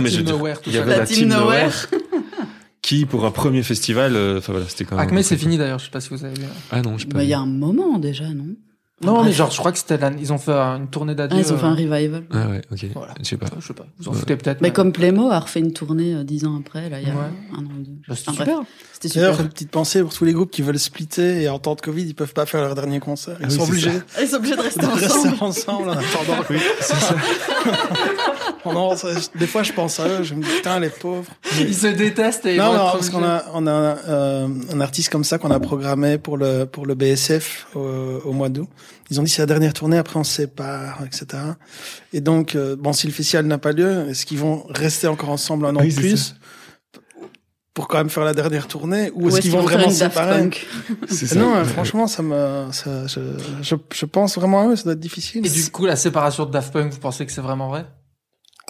mais 0.00 0.10
je 0.10 0.20
Nowhere, 0.22 0.60
tout 0.60 0.70
il 0.70 0.74
y 0.74 0.78
avait 0.78 0.90
La 0.90 0.98
la, 0.98 1.06
team 1.06 1.28
Nowhere. 1.28 1.44
Nowhere 1.66 1.72
qui, 2.82 3.06
pour 3.06 3.24
un 3.24 3.30
premier 3.30 3.62
festival, 3.62 4.16
euh, 4.16 4.38
enfin 4.38 4.52
voilà, 4.52 4.68
c'était 4.68 4.84
quand 4.84 4.96
même. 4.96 5.06
Acme 5.06 5.22
c'est 5.22 5.36
fini 5.36 5.56
d'ailleurs, 5.58 5.78
je 5.78 5.84
sais 5.84 5.90
pas 5.92 6.00
si 6.00 6.08
vous 6.10 6.24
avez. 6.24 6.34
Ah 6.72 6.82
non, 6.82 6.96
je 6.98 7.02
sais 7.02 7.08
pas. 7.08 7.18
Bah, 7.18 7.22
il 7.24 7.28
y 7.30 7.34
a 7.34 7.38
un 7.38 7.46
moment 7.46 7.98
déjà, 8.00 8.24
non? 8.30 8.46
Non, 9.04 9.16
Bref. 9.16 9.26
mais 9.26 9.32
genre 9.32 9.50
je 9.50 9.58
crois 9.58 9.72
que 9.72 9.78
c'était 9.78 9.98
la... 9.98 10.10
ils 10.10 10.32
ont 10.32 10.38
fait 10.38 10.52
une 10.52 10.88
tournée 10.88 11.14
d'adieu. 11.14 11.36
Ah, 11.38 11.42
ils 11.46 11.52
ont 11.52 11.58
fait 11.58 11.66
un 11.66 11.72
euh, 11.72 11.74
revival. 11.74 12.24
Ah 12.32 12.46
ouais, 12.48 12.62
ok. 12.72 12.86
Voilà. 12.94 13.12
Je 13.20 13.24
sais 13.28 13.36
pas. 13.36 13.46
Je 13.60 13.66
sais 13.66 13.74
pas, 13.74 13.84
vous 13.98 14.08
en 14.08 14.12
Ouais. 14.12 14.18
foutez 14.18 14.36
peut-être. 14.36 14.62
Mais 14.62 14.70
comme 14.72 14.90
Playmo 14.92 15.30
a 15.30 15.38
refait 15.38 15.60
une 15.60 15.74
tournée 15.74 16.14
euh, 16.14 16.24
dix 16.24 16.46
ans 16.46 16.56
après, 16.58 16.88
là, 16.88 16.98
il 16.98 17.06
y 17.06 17.10
a 17.10 17.14
Ouais. 17.14 17.20
un 17.52 17.58
an 17.58 17.68
ou 17.78 17.82
deux. 17.82 17.92
Bah, 18.08 18.14
c'était 18.16 18.30
Enfin, 18.30 18.44
super. 18.44 18.60
C'était 18.94 19.08
super. 19.08 19.22
D'ailleurs, 19.24 19.40
une 19.42 19.48
petite 19.50 19.70
pensée 19.70 20.00
pour 20.00 20.14
tous 20.14 20.24
les 20.24 20.32
groupes 20.32 20.50
qui 20.50 20.62
veulent 20.62 20.78
splitter 20.78 21.42
et 21.42 21.48
en 21.50 21.58
temps 21.58 21.74
de 21.74 21.82
Covid, 21.82 22.04
ils 22.04 22.14
peuvent 22.14 22.32
pas 22.32 22.46
faire 22.46 22.62
leur 22.62 22.74
dernier 22.74 22.98
concert. 22.98 23.36
Ils 23.40 23.44
Ah 23.44 23.48
oui, 23.50 23.54
sont 23.56 23.64
obligés 23.64 23.90
Ils 24.18 24.28
sont 24.28 24.36
obligés 24.36 24.56
de 24.56 24.62
rester 24.62 24.80
de 24.80 24.86
rester 24.86 25.06
ensemble. 25.12 25.36
ensemble 25.42 25.88
en 25.90 25.92
attendant. 25.92 26.44
Oui, 26.48 26.56
c'est 26.80 26.94
ça. 26.96 27.14
Non, 28.72 28.96
ça- 28.96 29.08
des 29.34 29.46
fois, 29.46 29.62
je 29.62 29.72
pense 29.72 29.98
à 30.00 30.08
eux, 30.08 30.22
je 30.22 30.34
me 30.34 30.42
dis, 30.42 30.48
putain, 30.48 30.78
les 30.80 30.88
pauvres. 30.90 31.30
Ils 31.58 31.74
se 31.74 31.86
détestent 31.88 32.46
et 32.46 32.56
Non, 32.56 32.72
non, 32.74 32.90
parce 32.92 33.10
qu'on 33.10 33.24
a, 33.24 33.44
on 33.54 33.66
a 33.66 33.70
euh, 33.70 34.48
un 34.72 34.80
artiste 34.80 35.10
comme 35.10 35.24
ça 35.24 35.38
qu'on 35.38 35.50
a 35.50 35.60
programmé 35.60 36.18
pour 36.18 36.36
le 36.36 36.64
pour 36.64 36.86
le 36.86 36.94
BSF 36.94 37.66
au, 37.74 37.80
au 38.24 38.32
mois 38.32 38.48
d'août. 38.48 38.68
Ils 39.10 39.20
ont 39.20 39.22
dit 39.22 39.30
c'est 39.30 39.42
la 39.42 39.46
dernière 39.46 39.72
tournée, 39.72 39.98
après 39.98 40.18
on 40.18 40.24
se 40.24 40.32
sépare, 40.32 40.98
etc. 41.06 41.26
Et 42.12 42.20
donc, 42.20 42.54
euh, 42.54 42.76
bon, 42.76 42.92
si 42.92 43.06
le 43.06 43.12
festival 43.12 43.46
n'a 43.46 43.58
pas 43.58 43.72
lieu, 43.72 44.08
est-ce 44.08 44.26
qu'ils 44.26 44.38
vont 44.38 44.64
rester 44.68 45.06
encore 45.06 45.30
ensemble 45.30 45.66
un 45.66 45.76
an 45.76 45.80
Oui, 45.80 45.88
de 45.88 45.94
plus 45.94 46.34
pour 47.74 47.88
quand 47.88 47.98
même 47.98 48.08
faire 48.08 48.24
la 48.24 48.32
dernière 48.32 48.68
tournée, 48.68 49.10
ou 49.14 49.24
Ou 49.24 49.28
est-ce 49.28 49.42
qu'ils 49.42 49.50
vont 49.50 49.60
vraiment 49.60 49.90
se 49.90 49.96
séparer 49.96 50.38
Punk 50.40 50.66
C'est 51.10 51.26
ça. 51.26 51.38
Non, 51.38 51.62
franchement, 51.66 52.06
ça 52.06 52.22
me, 52.22 52.68
ça, 52.72 53.06
je, 53.06 53.20
je, 53.60 53.74
je 53.92 54.06
pense 54.06 54.36
vraiment 54.38 54.62
à 54.62 54.68
eux, 54.68 54.76
ça 54.76 54.84
doit 54.84 54.94
être 54.94 54.98
difficile. 55.00 55.44
Et 55.46 55.50
du 55.50 55.70
coup, 55.70 55.84
la 55.84 55.96
séparation 55.96 56.46
de 56.46 56.50
Daft 56.52 56.72
Punk, 56.72 56.90
vous 56.90 56.98
pensez 57.00 57.26
que 57.26 57.32
c'est 57.32 57.42
vraiment 57.42 57.68
vrai? 57.68 57.84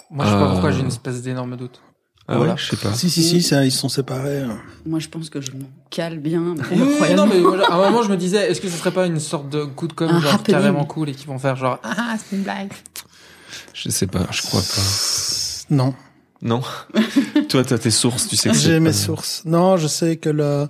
Moi, 0.09 0.25
je 0.25 0.29
sais 0.31 0.35
Euh. 0.35 0.39
pas 0.39 0.51
pourquoi 0.51 0.71
j'ai 0.71 0.79
une 0.81 0.87
espèce 0.87 1.21
d'énorme 1.21 1.55
doute. 1.57 1.81
Ah 2.29 2.35
Voilà. 2.37 2.53
ouais, 2.53 2.57
je 2.59 2.69
sais 2.71 2.75
pas. 2.75 2.93
Si, 2.93 3.09
si, 3.09 3.23
si, 3.23 3.41
ça, 3.41 3.63
ils 3.63 3.71
se 3.71 3.77
sont 3.79 3.87
séparés. 3.89 4.41
euh. 4.41 4.47
Moi, 4.85 4.99
je 4.99 5.07
pense 5.07 5.29
que 5.29 5.39
je 5.39 5.51
m'en 5.51 5.59
cale 5.89 6.19
bien. 6.19 6.55
mais 6.57 6.63
Oui, 6.77 7.13
non, 7.15 7.25
mais 7.25 7.39
voilà, 7.39 7.65
à 7.67 7.75
un 7.75 7.77
moment, 7.89 8.03
je 8.03 8.09
me 8.09 8.17
disais, 8.17 8.49
est-ce 8.51 8.59
que 8.59 8.67
ce 8.69 8.77
serait 8.77 8.91
pas 8.91 9.05
une 9.05 9.19
sorte 9.19 9.47
de 9.49 9.63
coup 9.63 9.87
de 9.87 9.93
com' 9.93 10.09
Un 10.09 10.19
genre 10.19 10.33
happening. 10.33 10.57
carrément 10.57 10.83
cool 10.85 11.09
et 11.09 11.13
qui 11.13 11.25
vont 11.25 11.39
faire 11.39 11.55
genre, 11.55 11.79
ah, 11.83 12.15
c'est 12.17 12.35
une 12.35 12.43
blague. 12.43 12.71
Je 13.73 13.89
sais 13.89 14.07
pas, 14.07 14.27
je 14.31 14.41
crois 14.41 14.59
pas. 14.61 15.75
Non. 15.75 15.93
Non. 16.41 16.61
Toi, 17.49 17.63
t'as 17.63 17.77
tes 17.77 17.91
sources, 17.91 18.27
tu 18.27 18.35
sais 18.35 18.49
que 18.49 18.55
c'est 18.57 18.61
J'ai 18.73 18.79
mes 18.81 18.93
sources. 18.93 19.43
Non, 19.45 19.77
je 19.77 19.87
sais 19.87 20.17
que 20.17 20.29
le, 20.29 20.67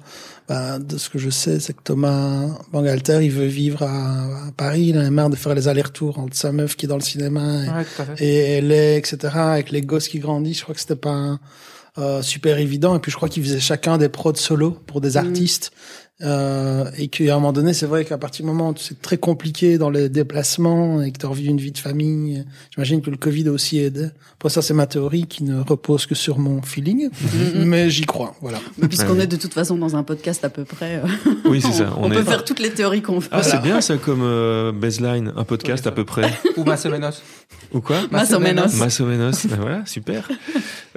bah, 0.47 0.79
de 0.79 0.97
ce 0.97 1.09
que 1.09 1.19
je 1.19 1.29
sais, 1.29 1.59
c'est 1.59 1.73
que 1.73 1.81
Thomas 1.83 2.47
Bangalter, 2.71 3.19
il 3.21 3.31
veut 3.31 3.45
vivre 3.47 3.83
à, 3.83 4.47
à 4.47 4.51
Paris. 4.55 4.87
Il 4.87 4.97
en 4.97 5.01
a 5.01 5.09
marre 5.09 5.29
de 5.29 5.35
faire 5.35 5.53
les 5.53 5.67
allers-retours 5.67 6.19
entre 6.19 6.37
sa 6.37 6.53
meuf 6.53 6.77
qui 6.77 6.85
est 6.85 6.89
dans 6.89 6.95
le 6.95 7.01
cinéma 7.01 7.65
et, 7.65 7.69
Ouais, 7.69 7.85
et 8.19 8.95
etc. 8.95 9.17
Avec 9.35 9.71
les 9.71 9.81
gosses 9.81 10.07
qui 10.07 10.19
grandissent. 10.19 10.59
Je 10.59 10.63
crois 10.63 10.75
que 10.75 10.79
c'était 10.81 10.95
pas 10.95 11.37
euh, 11.97 12.21
super 12.21 12.59
évident. 12.59 12.95
Et 12.95 12.99
puis 12.99 13.11
je 13.11 13.17
crois 13.17 13.27
qu'ils 13.27 13.43
faisaient 13.43 13.59
chacun 13.59 13.97
des 13.97 14.07
prods 14.07 14.35
solo 14.35 14.71
pour 14.71 15.01
des 15.01 15.17
artistes. 15.17 15.71
Euh, 16.23 16.85
et 16.97 17.09
qu'à 17.09 17.25
un 17.33 17.35
moment 17.35 17.53
donné, 17.53 17.73
c'est 17.73 17.85
vrai 17.85 18.03
qu'à 18.03 18.17
partir 18.17 18.43
du 18.43 18.51
moment 18.51 18.71
où 18.71 18.73
c'est 18.75 18.99
très 19.03 19.17
compliqué 19.17 19.77
dans 19.77 19.91
les 19.91 20.09
déplacements 20.09 21.03
et 21.03 21.11
que 21.11 21.19
tu 21.19 21.25
as 21.27 21.29
envie 21.29 21.43
d'une 21.43 21.59
vie 21.59 21.71
de 21.71 21.77
famille, 21.77 22.43
j'imagine 22.73 23.01
que 23.03 23.11
le 23.11 23.17
Covid 23.17 23.47
a 23.49 23.51
aussi 23.51 23.77
aidé. 23.79 24.07
Pour 24.39 24.49
ça, 24.49 24.63
c'est 24.63 24.73
ma 24.73 24.87
théorie 24.87 25.27
qui 25.27 25.43
ne 25.43 25.59
repose 25.61 26.07
que 26.07 26.15
sur 26.15 26.39
mon 26.39 26.63
feeling, 26.63 27.09
mais 27.55 27.91
j'y 27.91 28.05
crois. 28.05 28.33
Voilà. 28.41 28.57
Mais 28.79 28.87
Puisqu'on 28.87 29.13
Ouais. 29.17 29.23
est 29.25 29.27
de 29.27 29.35
toute 29.35 29.53
façon 29.53 29.77
dans 29.77 29.95
un 29.95 30.01
podcast 30.03 30.43
à 30.43 30.49
peu 30.49 30.65
près. 30.65 30.95
euh, 31.03 31.31
Oui, 31.45 31.61
c'est 31.61 31.71
ça. 31.71 31.93
on 31.97 32.05
On, 32.05 32.09
peut 32.09 32.23
faire 32.23 32.43
toutes 32.43 32.59
les 32.61 32.71
théories 32.71 33.03
qu'on 33.03 33.19
veut. 33.19 33.29
Ah, 33.31 33.43
c'est 33.43 33.61
bien 33.61 33.79
ça 33.81 33.97
comme 33.97 34.21
euh, 34.23 34.71
baseline, 34.71 35.33
un 35.37 35.43
podcast 35.43 35.85
à 35.85 35.91
peu 35.91 36.03
près. 36.03 36.31
Ou 36.57 36.63
Massomenos. 36.63 37.21
Ou 37.73 37.81
quoi 37.81 37.97
Más 38.11 38.33
o 38.33 38.39
menos. 38.39 38.73
Más 38.75 38.99
o 39.01 39.05
menos. 39.05 39.45
Ben 39.45 39.57
voilà, 39.59 39.85
super. 39.85 40.27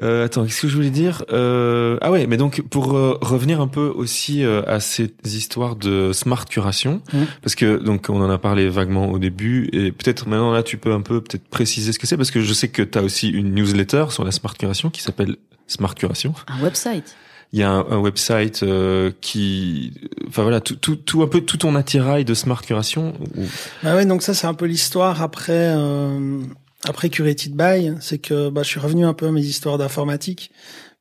Euh, 0.02 0.24
attends, 0.24 0.44
qu'est-ce 0.46 0.62
que 0.62 0.68
je 0.68 0.76
voulais 0.76 0.90
dire 0.90 1.24
euh, 1.30 1.98
Ah 2.00 2.10
ouais, 2.10 2.26
mais 2.26 2.36
donc 2.38 2.62
pour 2.70 2.96
euh, 2.96 3.18
revenir 3.20 3.60
un 3.60 3.68
peu 3.68 3.92
aussi 3.94 4.44
euh, 4.44 4.62
à 4.66 4.80
ces 4.80 5.09
histoires 5.24 5.76
de 5.76 6.12
smart 6.12 6.44
curation, 6.46 7.02
Mhm. 7.12 7.26
parce 7.42 7.54
que 7.54 7.76
donc 7.78 8.06
on 8.08 8.20
en 8.22 8.30
a 8.30 8.38
parlé 8.38 8.68
vaguement 8.68 9.10
au 9.10 9.18
début, 9.18 9.68
et 9.72 9.92
peut-être 9.92 10.26
maintenant 10.28 10.52
là 10.52 10.62
tu 10.62 10.76
peux 10.76 10.92
un 10.92 11.00
peu 11.02 11.20
peut-être 11.20 11.48
préciser 11.48 11.92
ce 11.92 11.98
que 11.98 12.06
c'est, 12.06 12.16
parce 12.16 12.30
que 12.30 12.40
je 12.42 12.52
sais 12.52 12.68
que 12.68 12.82
tu 12.82 12.98
as 12.98 13.02
aussi 13.02 13.28
une 13.28 13.54
newsletter 13.54 14.06
sur 14.10 14.24
la 14.24 14.30
smart 14.32 14.54
curation 14.54 14.90
qui 14.90 15.02
s'appelle 15.02 15.36
Smart 15.66 15.94
Curation. 15.94 16.34
Un 16.48 16.62
website. 16.62 17.14
Il 17.52 17.58
y 17.58 17.62
a 17.64 17.70
un, 17.70 17.80
un 17.90 17.98
website 17.98 18.62
euh, 18.62 19.10
qui, 19.20 19.92
enfin 20.28 20.42
voilà, 20.42 20.60
tout, 20.60 20.76
tout, 20.76 20.94
tout 20.96 21.22
un 21.22 21.26
peu 21.26 21.40
tout 21.40 21.56
ton 21.56 21.74
attirail 21.74 22.24
de 22.24 22.34
smart 22.34 22.60
curation. 22.62 23.12
ou- 23.36 23.44
Bah 23.82 23.94
ouais, 23.96 24.06
donc 24.06 24.22
ça 24.22 24.34
c'est 24.34 24.46
un 24.46 24.54
peu 24.54 24.66
l'histoire 24.66 25.20
après 25.22 25.74
euh, 25.76 26.40
après 26.88 27.08
Curated 27.10 27.54
By, 27.54 27.92
c'est 28.00 28.18
que 28.18 28.50
bah, 28.50 28.62
je 28.62 28.68
suis 28.68 28.80
revenu 28.80 29.04
un 29.04 29.14
peu 29.14 29.26
à 29.26 29.32
mes 29.32 29.42
histoires 29.42 29.78
d'informatique 29.78 30.50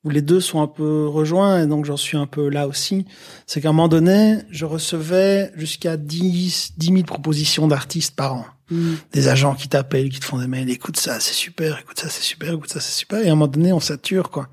où 0.09 0.11
les 0.11 0.23
deux 0.23 0.39
sont 0.39 0.59
un 0.61 0.67
peu 0.67 1.07
rejoints 1.07 1.61
et 1.61 1.67
donc 1.67 1.85
j'en 1.85 1.97
suis 1.97 2.17
un 2.17 2.25
peu 2.25 2.49
là 2.49 2.67
aussi. 2.67 3.05
C'est 3.45 3.61
qu'à 3.61 3.69
un 3.69 3.73
moment 3.73 3.87
donné, 3.87 4.39
je 4.49 4.65
recevais 4.65 5.51
jusqu'à 5.55 5.97
10 5.97 6.73
10 6.77 6.85
000 6.87 7.03
propositions 7.03 7.67
d'artistes 7.67 8.15
par 8.15 8.33
an. 8.33 8.45
Mm. 8.71 8.93
Des 9.13 9.27
agents 9.27 9.53
qui 9.53 9.67
t'appellent, 9.67 10.09
qui 10.09 10.19
te 10.19 10.25
font 10.25 10.39
des 10.39 10.47
mails, 10.47 10.69
écoute 10.69 10.97
ça, 10.97 11.19
c'est 11.19 11.33
super, 11.33 11.79
écoute 11.79 11.99
ça, 11.99 12.09
c'est 12.09 12.23
super, 12.23 12.53
écoute 12.53 12.71
ça, 12.71 12.79
c'est 12.79 12.97
super. 12.97 13.19
Et 13.19 13.29
à 13.29 13.31
un 13.31 13.35
moment 13.35 13.47
donné, 13.47 13.71
on 13.71 13.79
sature, 13.79 14.31
quoi. 14.31 14.47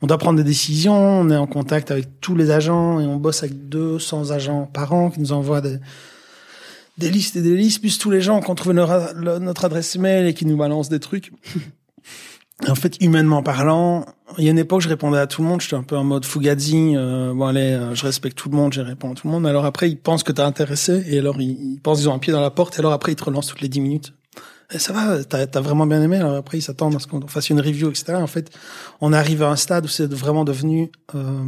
On 0.00 0.06
doit 0.06 0.18
prendre 0.18 0.38
des 0.38 0.44
décisions, 0.44 0.94
on 0.94 1.28
est 1.28 1.36
en 1.36 1.46
contact 1.46 1.90
avec 1.90 2.20
tous 2.20 2.34
les 2.34 2.50
agents 2.50 2.98
et 2.98 3.06
on 3.06 3.16
bosse 3.16 3.42
avec 3.42 3.68
200 3.68 4.30
agents 4.30 4.64
par 4.72 4.94
an 4.94 5.10
qui 5.10 5.20
nous 5.20 5.32
envoient 5.32 5.60
des, 5.60 5.78
des 6.96 7.10
listes 7.10 7.36
et 7.36 7.42
des 7.42 7.56
listes, 7.56 7.80
plus 7.80 7.98
tous 7.98 8.10
les 8.10 8.22
gens 8.22 8.40
qui 8.40 8.50
ont 8.50 8.54
trouvé 8.54 8.74
notre 8.74 9.64
adresse 9.64 9.96
mail 9.96 10.26
et 10.26 10.34
qui 10.34 10.46
nous 10.46 10.56
balancent 10.56 10.88
des 10.88 11.00
trucs. 11.00 11.32
En 12.68 12.74
fait, 12.74 12.96
humainement 13.00 13.42
parlant, 13.42 14.06
il 14.38 14.44
y 14.44 14.48
a 14.48 14.50
une 14.50 14.58
époque, 14.58 14.80
je 14.80 14.88
répondais 14.88 15.18
à 15.18 15.26
tout 15.26 15.42
le 15.42 15.48
monde, 15.48 15.60
j'étais 15.60 15.76
un 15.76 15.82
peu 15.82 15.96
en 15.96 16.04
mode 16.04 16.24
Fugazi, 16.24 16.94
euh, 16.96 17.32
bon 17.34 17.46
allez, 17.46 17.72
euh, 17.72 17.94
je 17.94 18.04
respecte 18.04 18.36
tout 18.36 18.48
le 18.50 18.56
monde, 18.56 18.72
je 18.72 18.80
réponds 18.80 19.12
à 19.12 19.14
tout 19.14 19.26
le 19.26 19.32
monde, 19.32 19.42
mais 19.44 19.48
alors 19.50 19.64
après, 19.64 19.90
ils 19.90 19.96
pensent 19.98 20.22
que 20.22 20.32
t'as 20.32 20.46
intéressé, 20.46 21.02
et 21.06 21.18
alors 21.18 21.40
ils, 21.40 21.74
ils 21.74 21.80
pensent 21.80 21.98
qu'ils 21.98 22.08
ont 22.08 22.14
un 22.14 22.18
pied 22.18 22.32
dans 22.32 22.40
la 22.40 22.50
porte, 22.50 22.76
et 22.76 22.78
alors 22.80 22.92
après, 22.92 23.12
ils 23.12 23.16
te 23.16 23.24
relancent 23.24 23.46
toutes 23.48 23.60
les 23.60 23.68
10 23.68 23.80
minutes. 23.80 24.14
Et 24.74 24.78
ça 24.78 24.92
va, 24.92 25.22
t'as 25.24 25.40
as 25.52 25.60
vraiment 25.60 25.86
bien 25.86 26.00
aimé, 26.02 26.16
alors 26.16 26.34
après, 26.36 26.58
ils 26.58 26.62
s'attendent 26.62 26.94
à 26.96 26.98
ce 26.98 27.06
qu'on 27.06 27.26
fasse 27.26 27.50
une 27.50 27.60
review, 27.60 27.90
etc. 27.90 28.14
En 28.14 28.26
fait, 28.26 28.50
on 29.00 29.12
arrive 29.12 29.42
à 29.42 29.50
un 29.50 29.56
stade 29.56 29.84
où 29.84 29.88
c'est 29.88 30.10
vraiment 30.12 30.44
devenu... 30.44 30.90
Euh, 31.14 31.44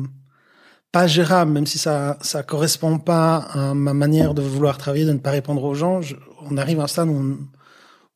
pas 0.93 1.09
gérable, 1.09 1.51
même 1.51 1.67
si 1.67 1.77
ça 1.77 2.17
ça 2.21 2.45
correspond 2.45 3.01
pas 3.01 3.39
à 3.39 3.75
ma 3.75 3.95
manière 3.95 4.33
de 4.33 4.43
vouloir 4.43 4.79
travailler, 4.79 5.05
de 5.05 5.13
ne 5.13 5.19
pas 5.19 5.33
répondre 5.33 5.65
aux 5.65 5.75
gens. 5.75 6.01
je- 6.03 6.15
on 6.49 6.57
arrive 6.57 6.79
à 6.79 6.85
un 6.85 6.87
stade 6.87 7.09
où, 7.09 7.15
on- 7.17 7.39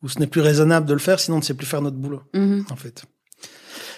où 0.05 0.09
ce 0.09 0.21
n'est 0.21 0.29
plus 0.29 0.41
raisonnable 0.43 0.87
de 0.87 0.93
le 0.93 1.01
faire, 1.01 1.19
sinon 1.19 1.39
on 1.39 1.41
ne 1.41 1.45
sait 1.45 1.55
plus 1.55 1.67
faire 1.67 1.83
notre 1.83 1.97
boulot, 1.97 2.23
Mhm. 2.35 2.67
en 2.71 2.77
fait. 2.77 3.03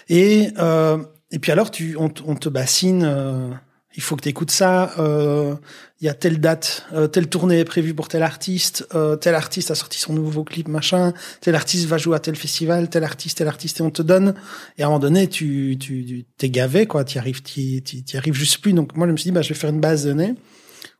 Et 0.09 0.49
euh, 0.57 0.97
et 1.31 1.39
puis 1.39 1.51
alors 1.51 1.71
tu 1.71 1.95
on, 1.97 2.11
on 2.25 2.35
te 2.35 2.49
bassine. 2.49 3.03
euh, 3.05 3.49
il 3.93 4.01
faut 4.01 4.15
que 4.15 4.21
tu 4.21 4.29
écoutes 4.29 4.51
ça. 4.51 4.93
euh, 4.99 5.53
Il 5.99 6.05
y 6.05 6.09
a 6.09 6.13
telle 6.13 6.39
date, 6.39 6.85
euh, 6.93 7.07
telle 7.07 7.27
tournée 7.27 7.59
est 7.59 7.65
prévue 7.65 7.93
pour 7.93 8.07
tel 8.07 8.23
artiste. 8.23 8.87
euh, 8.95 9.17
tel 9.17 9.35
artiste 9.35 9.69
a 9.69 9.75
sorti 9.75 9.99
son 9.99 10.13
nouveau 10.13 10.45
clip, 10.45 10.69
machin. 10.69 11.11
Tel 11.41 11.55
artiste 11.55 11.87
va 11.87 11.97
jouer 11.97 12.15
à 12.15 12.19
tel 12.19 12.37
festival. 12.37 12.89
Tel 12.89 13.03
artiste, 13.03 13.39
tel 13.39 13.49
artiste, 13.49 13.81
et 13.81 13.83
on 13.83 13.89
te 13.91 14.01
donne. 14.01 14.33
Et 14.77 14.83
à 14.83 14.85
un 14.85 14.89
moment 14.89 14.99
donné, 14.99 15.27
tu 15.27 15.77
tu 15.79 16.25
t'es 16.37 16.49
gavé 16.49 16.85
quoi. 16.85 17.03
Tu 17.03 17.17
arrives, 17.17 17.41
tu 17.43 17.81
tu 17.83 18.17
arrives 18.17 18.33
juste 18.33 18.59
plus. 18.59 18.71
Donc 18.73 18.95
moi, 18.95 19.07
je 19.07 19.11
me 19.11 19.17
suis 19.17 19.25
dit, 19.29 19.31
bah 19.33 19.41
je 19.41 19.49
vais 19.49 19.55
faire 19.59 19.69
une 19.69 19.81
base 19.81 20.05
de 20.05 20.11
données 20.11 20.35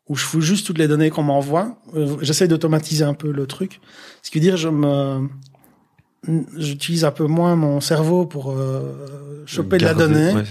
où 0.09 0.15
je 0.15 0.25
fous 0.25 0.41
juste 0.41 0.67
toutes 0.67 0.77
les 0.79 0.89
données 0.89 1.09
qu'on 1.09 1.23
m'envoie. 1.23 1.77
Euh, 1.95 2.17
J'essaie 2.21 2.49
d'automatiser 2.49 3.05
un 3.05 3.13
peu 3.13 3.31
le 3.31 3.47
truc. 3.47 3.79
Ce 4.21 4.29
qui 4.31 4.39
veut 4.39 4.43
dire, 4.43 4.57
je 4.57 4.67
me 4.67 5.29
j'utilise 6.55 7.03
un 7.03 7.11
peu 7.11 7.25
moins 7.25 7.55
mon 7.55 7.81
cerveau 7.81 8.25
pour 8.25 8.51
euh, 8.51 9.43
choper 9.47 9.77
de 9.77 9.85
la 9.85 9.93
donnée. 9.93 10.33
Ouais, 10.33 10.43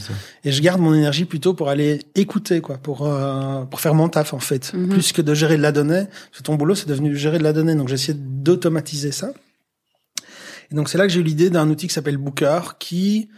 et 0.45 0.51
je 0.51 0.61
garde 0.63 0.81
mon 0.81 0.95
énergie 0.95 1.25
plutôt 1.25 1.55
pour 1.55 1.69
aller 1.69 2.01
écouter 2.17 2.61
quoi 2.61 2.79
pour 2.79 3.07
euh, 3.07 3.65
pour 3.65 3.81
faire 3.81 3.95
mon 3.95 4.09
taf 4.09 4.35
en 4.35 4.41
fait. 4.41 4.73
Mhm. 4.75 4.89
plus 4.89 5.13
que 5.13 5.23
de 5.23 5.33
gérer 5.33 5.57
de 5.57 5.63
la 5.63 5.73
donnée. 5.73 6.07
Parce 6.07 6.39
que 6.39 6.43
ton 6.43 6.57
boulot 6.57 6.75
c'est 6.75 6.89
devenu 6.89 7.15
gérer 7.17 7.39
de 7.39 7.45
la 7.45 7.53
donnée. 7.53 7.75
Donc 7.77 7.89
j'ai 7.89 7.95
essayé 7.95 8.19
d'automatiser 8.19 9.13
ça. 9.13 9.33
Et 10.73 10.75
donc 10.75 10.89
c'est 10.89 10.99
là 10.99 11.07
que 11.07 11.13
j'ai 11.13 11.21
eu 11.21 11.25
l'idée 11.25 11.51
d'un 11.51 11.69
outil 11.69 11.87
qui 11.87 11.95
s'appelle 11.95 12.17
Booker 12.17 12.61
qui 12.79 13.29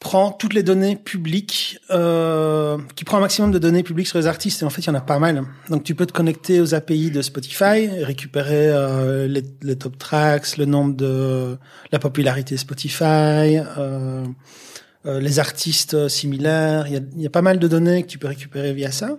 prend 0.00 0.32
toutes 0.32 0.54
les 0.54 0.62
données 0.62 0.96
publiques, 0.96 1.78
euh, 1.90 2.78
qui 2.96 3.04
prend 3.04 3.18
un 3.18 3.20
maximum 3.20 3.52
de 3.52 3.58
données 3.58 3.82
publiques 3.82 4.08
sur 4.08 4.18
les 4.18 4.26
artistes. 4.26 4.62
Et 4.62 4.64
en 4.64 4.70
fait, 4.70 4.80
il 4.80 4.86
y 4.86 4.90
en 4.90 4.94
a 4.94 5.02
pas 5.02 5.18
mal. 5.18 5.44
Donc, 5.68 5.84
tu 5.84 5.94
peux 5.94 6.06
te 6.06 6.12
connecter 6.12 6.60
aux 6.60 6.74
API 6.74 7.10
de 7.10 7.20
Spotify, 7.20 7.86
récupérer 8.02 8.68
euh, 8.68 9.28
les, 9.28 9.44
les 9.60 9.76
top 9.76 9.98
tracks, 9.98 10.56
le 10.56 10.64
nombre 10.64 10.96
de 10.96 11.58
la 11.92 11.98
popularité 11.98 12.56
Spotify, 12.56 13.58
euh, 13.78 14.24
euh, 15.04 15.20
les 15.20 15.38
artistes 15.38 16.08
similaires. 16.08 16.86
Il 16.86 16.94
y, 16.94 16.96
a, 16.96 17.00
y 17.16 17.26
a 17.26 17.30
pas 17.30 17.42
mal 17.42 17.58
de 17.58 17.68
données 17.68 18.02
que 18.02 18.08
tu 18.08 18.18
peux 18.18 18.28
récupérer 18.28 18.72
via 18.72 18.90
ça. 18.90 19.18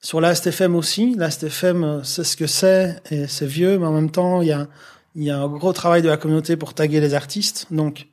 Sur 0.00 0.22
l'ASTFM 0.22 0.74
aussi, 0.74 1.14
l'ASTFM, 1.16 2.00
c'est 2.02 2.24
ce 2.24 2.36
que 2.38 2.46
c'est 2.46 2.98
et 3.10 3.26
c'est 3.26 3.46
vieux, 3.46 3.78
mais 3.78 3.86
en 3.86 3.92
même 3.92 4.10
temps, 4.10 4.40
il 4.40 4.48
y 4.48 4.52
a, 4.52 4.68
y 5.16 5.30
a 5.30 5.38
un 5.38 5.48
gros 5.48 5.74
travail 5.74 6.00
de 6.00 6.08
la 6.08 6.16
communauté 6.16 6.56
pour 6.56 6.72
taguer 6.72 7.00
les 7.00 7.12
artistes. 7.12 7.66
Donc, 7.70 8.08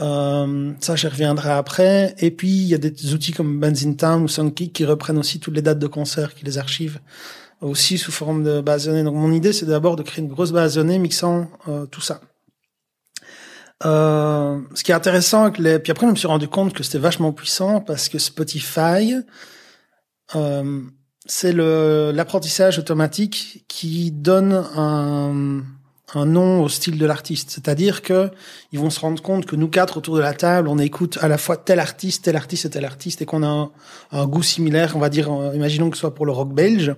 euh, 0.00 0.72
ça, 0.80 0.96
j'y 0.96 1.06
reviendrai 1.06 1.50
après. 1.50 2.14
Et 2.18 2.30
puis, 2.30 2.48
il 2.48 2.66
y 2.66 2.74
a 2.74 2.78
des 2.78 3.14
outils 3.14 3.32
comme 3.32 3.60
Benzine 3.60 3.96
Town 3.96 4.22
ou 4.22 4.28
Soundkick 4.28 4.72
qui 4.72 4.84
reprennent 4.84 5.18
aussi 5.18 5.40
toutes 5.40 5.54
les 5.54 5.62
dates 5.62 5.78
de 5.78 5.86
concerts, 5.86 6.34
qui 6.34 6.44
les 6.44 6.58
archivent 6.58 7.00
aussi 7.60 7.96
sous 7.96 8.12
forme 8.12 8.42
de 8.42 8.60
base 8.60 8.86
de 8.86 8.90
données. 8.90 9.04
Donc, 9.04 9.14
mon 9.14 9.32
idée, 9.32 9.52
c'est 9.52 9.66
d'abord 9.66 9.96
de 9.96 10.02
créer 10.02 10.24
une 10.24 10.30
grosse 10.30 10.52
base 10.52 10.74
de 10.74 10.82
données 10.82 10.98
mixant 10.98 11.48
euh, 11.68 11.86
tout 11.86 12.00
ça. 12.00 12.20
Euh, 13.84 14.60
ce 14.74 14.84
qui 14.84 14.92
est 14.92 14.94
intéressant 14.94 15.44
avec 15.44 15.58
les... 15.58 15.78
Puis 15.78 15.90
après, 15.92 16.06
je 16.06 16.12
me 16.12 16.16
suis 16.16 16.28
rendu 16.28 16.48
compte 16.48 16.72
que 16.72 16.82
c'était 16.82 16.98
vachement 16.98 17.32
puissant 17.32 17.80
parce 17.80 18.08
que 18.08 18.18
Spotify, 18.18 19.16
euh, 20.34 20.80
c'est 21.26 21.52
l'apprentissage 21.52 22.78
automatique 22.78 23.64
qui 23.68 24.10
donne 24.10 24.52
un, 24.76 25.62
un 26.14 26.26
nom 26.26 26.62
au 26.62 26.68
style 26.68 26.98
de 26.98 27.06
l'artiste. 27.06 27.50
C'est-à-dire 27.50 28.02
que 28.02 28.30
ils 28.72 28.78
vont 28.78 28.90
se 28.90 29.00
rendre 29.00 29.22
compte 29.22 29.46
que 29.46 29.56
nous 29.56 29.68
quatre 29.68 29.96
autour 29.96 30.16
de 30.16 30.20
la 30.20 30.34
table, 30.34 30.68
on 30.68 30.78
écoute 30.78 31.18
à 31.20 31.28
la 31.28 31.38
fois 31.38 31.56
tel 31.56 31.80
artiste, 31.80 32.24
tel 32.24 32.36
artiste 32.36 32.66
et 32.66 32.70
tel 32.70 32.84
artiste, 32.84 33.22
et 33.22 33.26
qu'on 33.26 33.42
a 33.42 33.70
un, 34.12 34.26
goût 34.26 34.42
similaire, 34.42 34.96
on 34.96 35.00
va 35.00 35.08
dire, 35.08 35.32
euh, 35.32 35.54
imaginons 35.54 35.90
que 35.90 35.96
ce 35.96 36.02
soit 36.02 36.14
pour 36.14 36.26
le 36.26 36.32
rock 36.32 36.52
belge, 36.54 36.94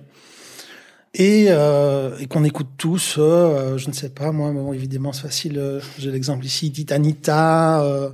et, 1.17 1.45
euh, 1.49 2.17
et 2.19 2.27
qu'on 2.27 2.43
écoute 2.43 2.67
tous, 2.77 3.15
euh, 3.17 3.77
je 3.77 3.87
ne 3.87 3.93
sais 3.93 4.09
pas, 4.09 4.33
moi, 4.33 4.51
bon, 4.51 4.73
évidemment 4.73 5.13
c'est 5.13 5.21
facile, 5.21 5.57
euh, 5.57 5.79
j'ai 5.97 6.11
l'exemple 6.11 6.45
ici, 6.45 6.71
Titanita, 6.71 7.81
euh, 7.83 8.09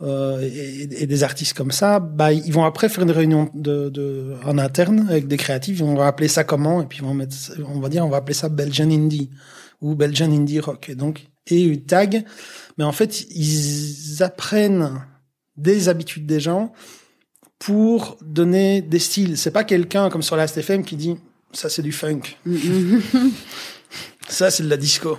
euh, 0.00 0.40
et, 0.40 1.02
et 1.02 1.06
des 1.06 1.22
artistes 1.22 1.54
comme 1.54 1.70
ça, 1.70 2.00
bah 2.00 2.32
ils 2.32 2.52
vont 2.52 2.64
après 2.64 2.88
faire 2.88 3.04
une 3.04 3.10
réunion 3.10 3.50
de, 3.54 3.90
de 3.90 4.34
en 4.44 4.56
interne 4.56 5.06
avec 5.08 5.28
des 5.28 5.36
créatifs, 5.36 5.82
on 5.82 5.94
va 5.94 6.06
appeler 6.06 6.28
ça 6.28 6.44
comment, 6.44 6.82
et 6.82 6.86
puis 6.86 7.02
on 7.02 7.08
va 7.08 7.14
mettre, 7.14 7.36
on 7.68 7.80
va 7.80 7.90
dire, 7.90 8.06
on 8.06 8.08
va 8.08 8.18
appeler 8.18 8.34
ça 8.34 8.48
Belgian 8.48 8.90
Indie 8.90 9.30
ou 9.80 9.94
Belgian 9.94 10.30
Indie 10.32 10.60
Rock, 10.60 10.88
et 10.88 10.94
donc 10.94 11.26
et 11.48 11.62
une 11.62 11.82
tag, 11.84 12.24
mais 12.76 12.84
en 12.84 12.92
fait 12.92 13.22
ils 13.30 14.22
apprennent 14.22 15.02
des 15.56 15.88
habitudes 15.88 16.26
des 16.26 16.40
gens 16.40 16.72
pour 17.58 18.18
donner 18.20 18.82
des 18.82 18.98
styles. 18.98 19.38
C'est 19.38 19.50
pas 19.50 19.64
quelqu'un 19.64 20.10
comme 20.10 20.22
sur 20.22 20.36
la 20.36 20.46
STFM 20.46 20.84
qui 20.84 20.96
dit 20.96 21.16
ça 21.52 21.68
c'est 21.68 21.82
du 21.82 21.92
funk, 21.92 22.20
Mhm. 22.44 23.00
ça 24.28 24.50
c'est 24.50 24.62
de 24.64 24.68
la 24.68 24.76
disco. 24.76 25.18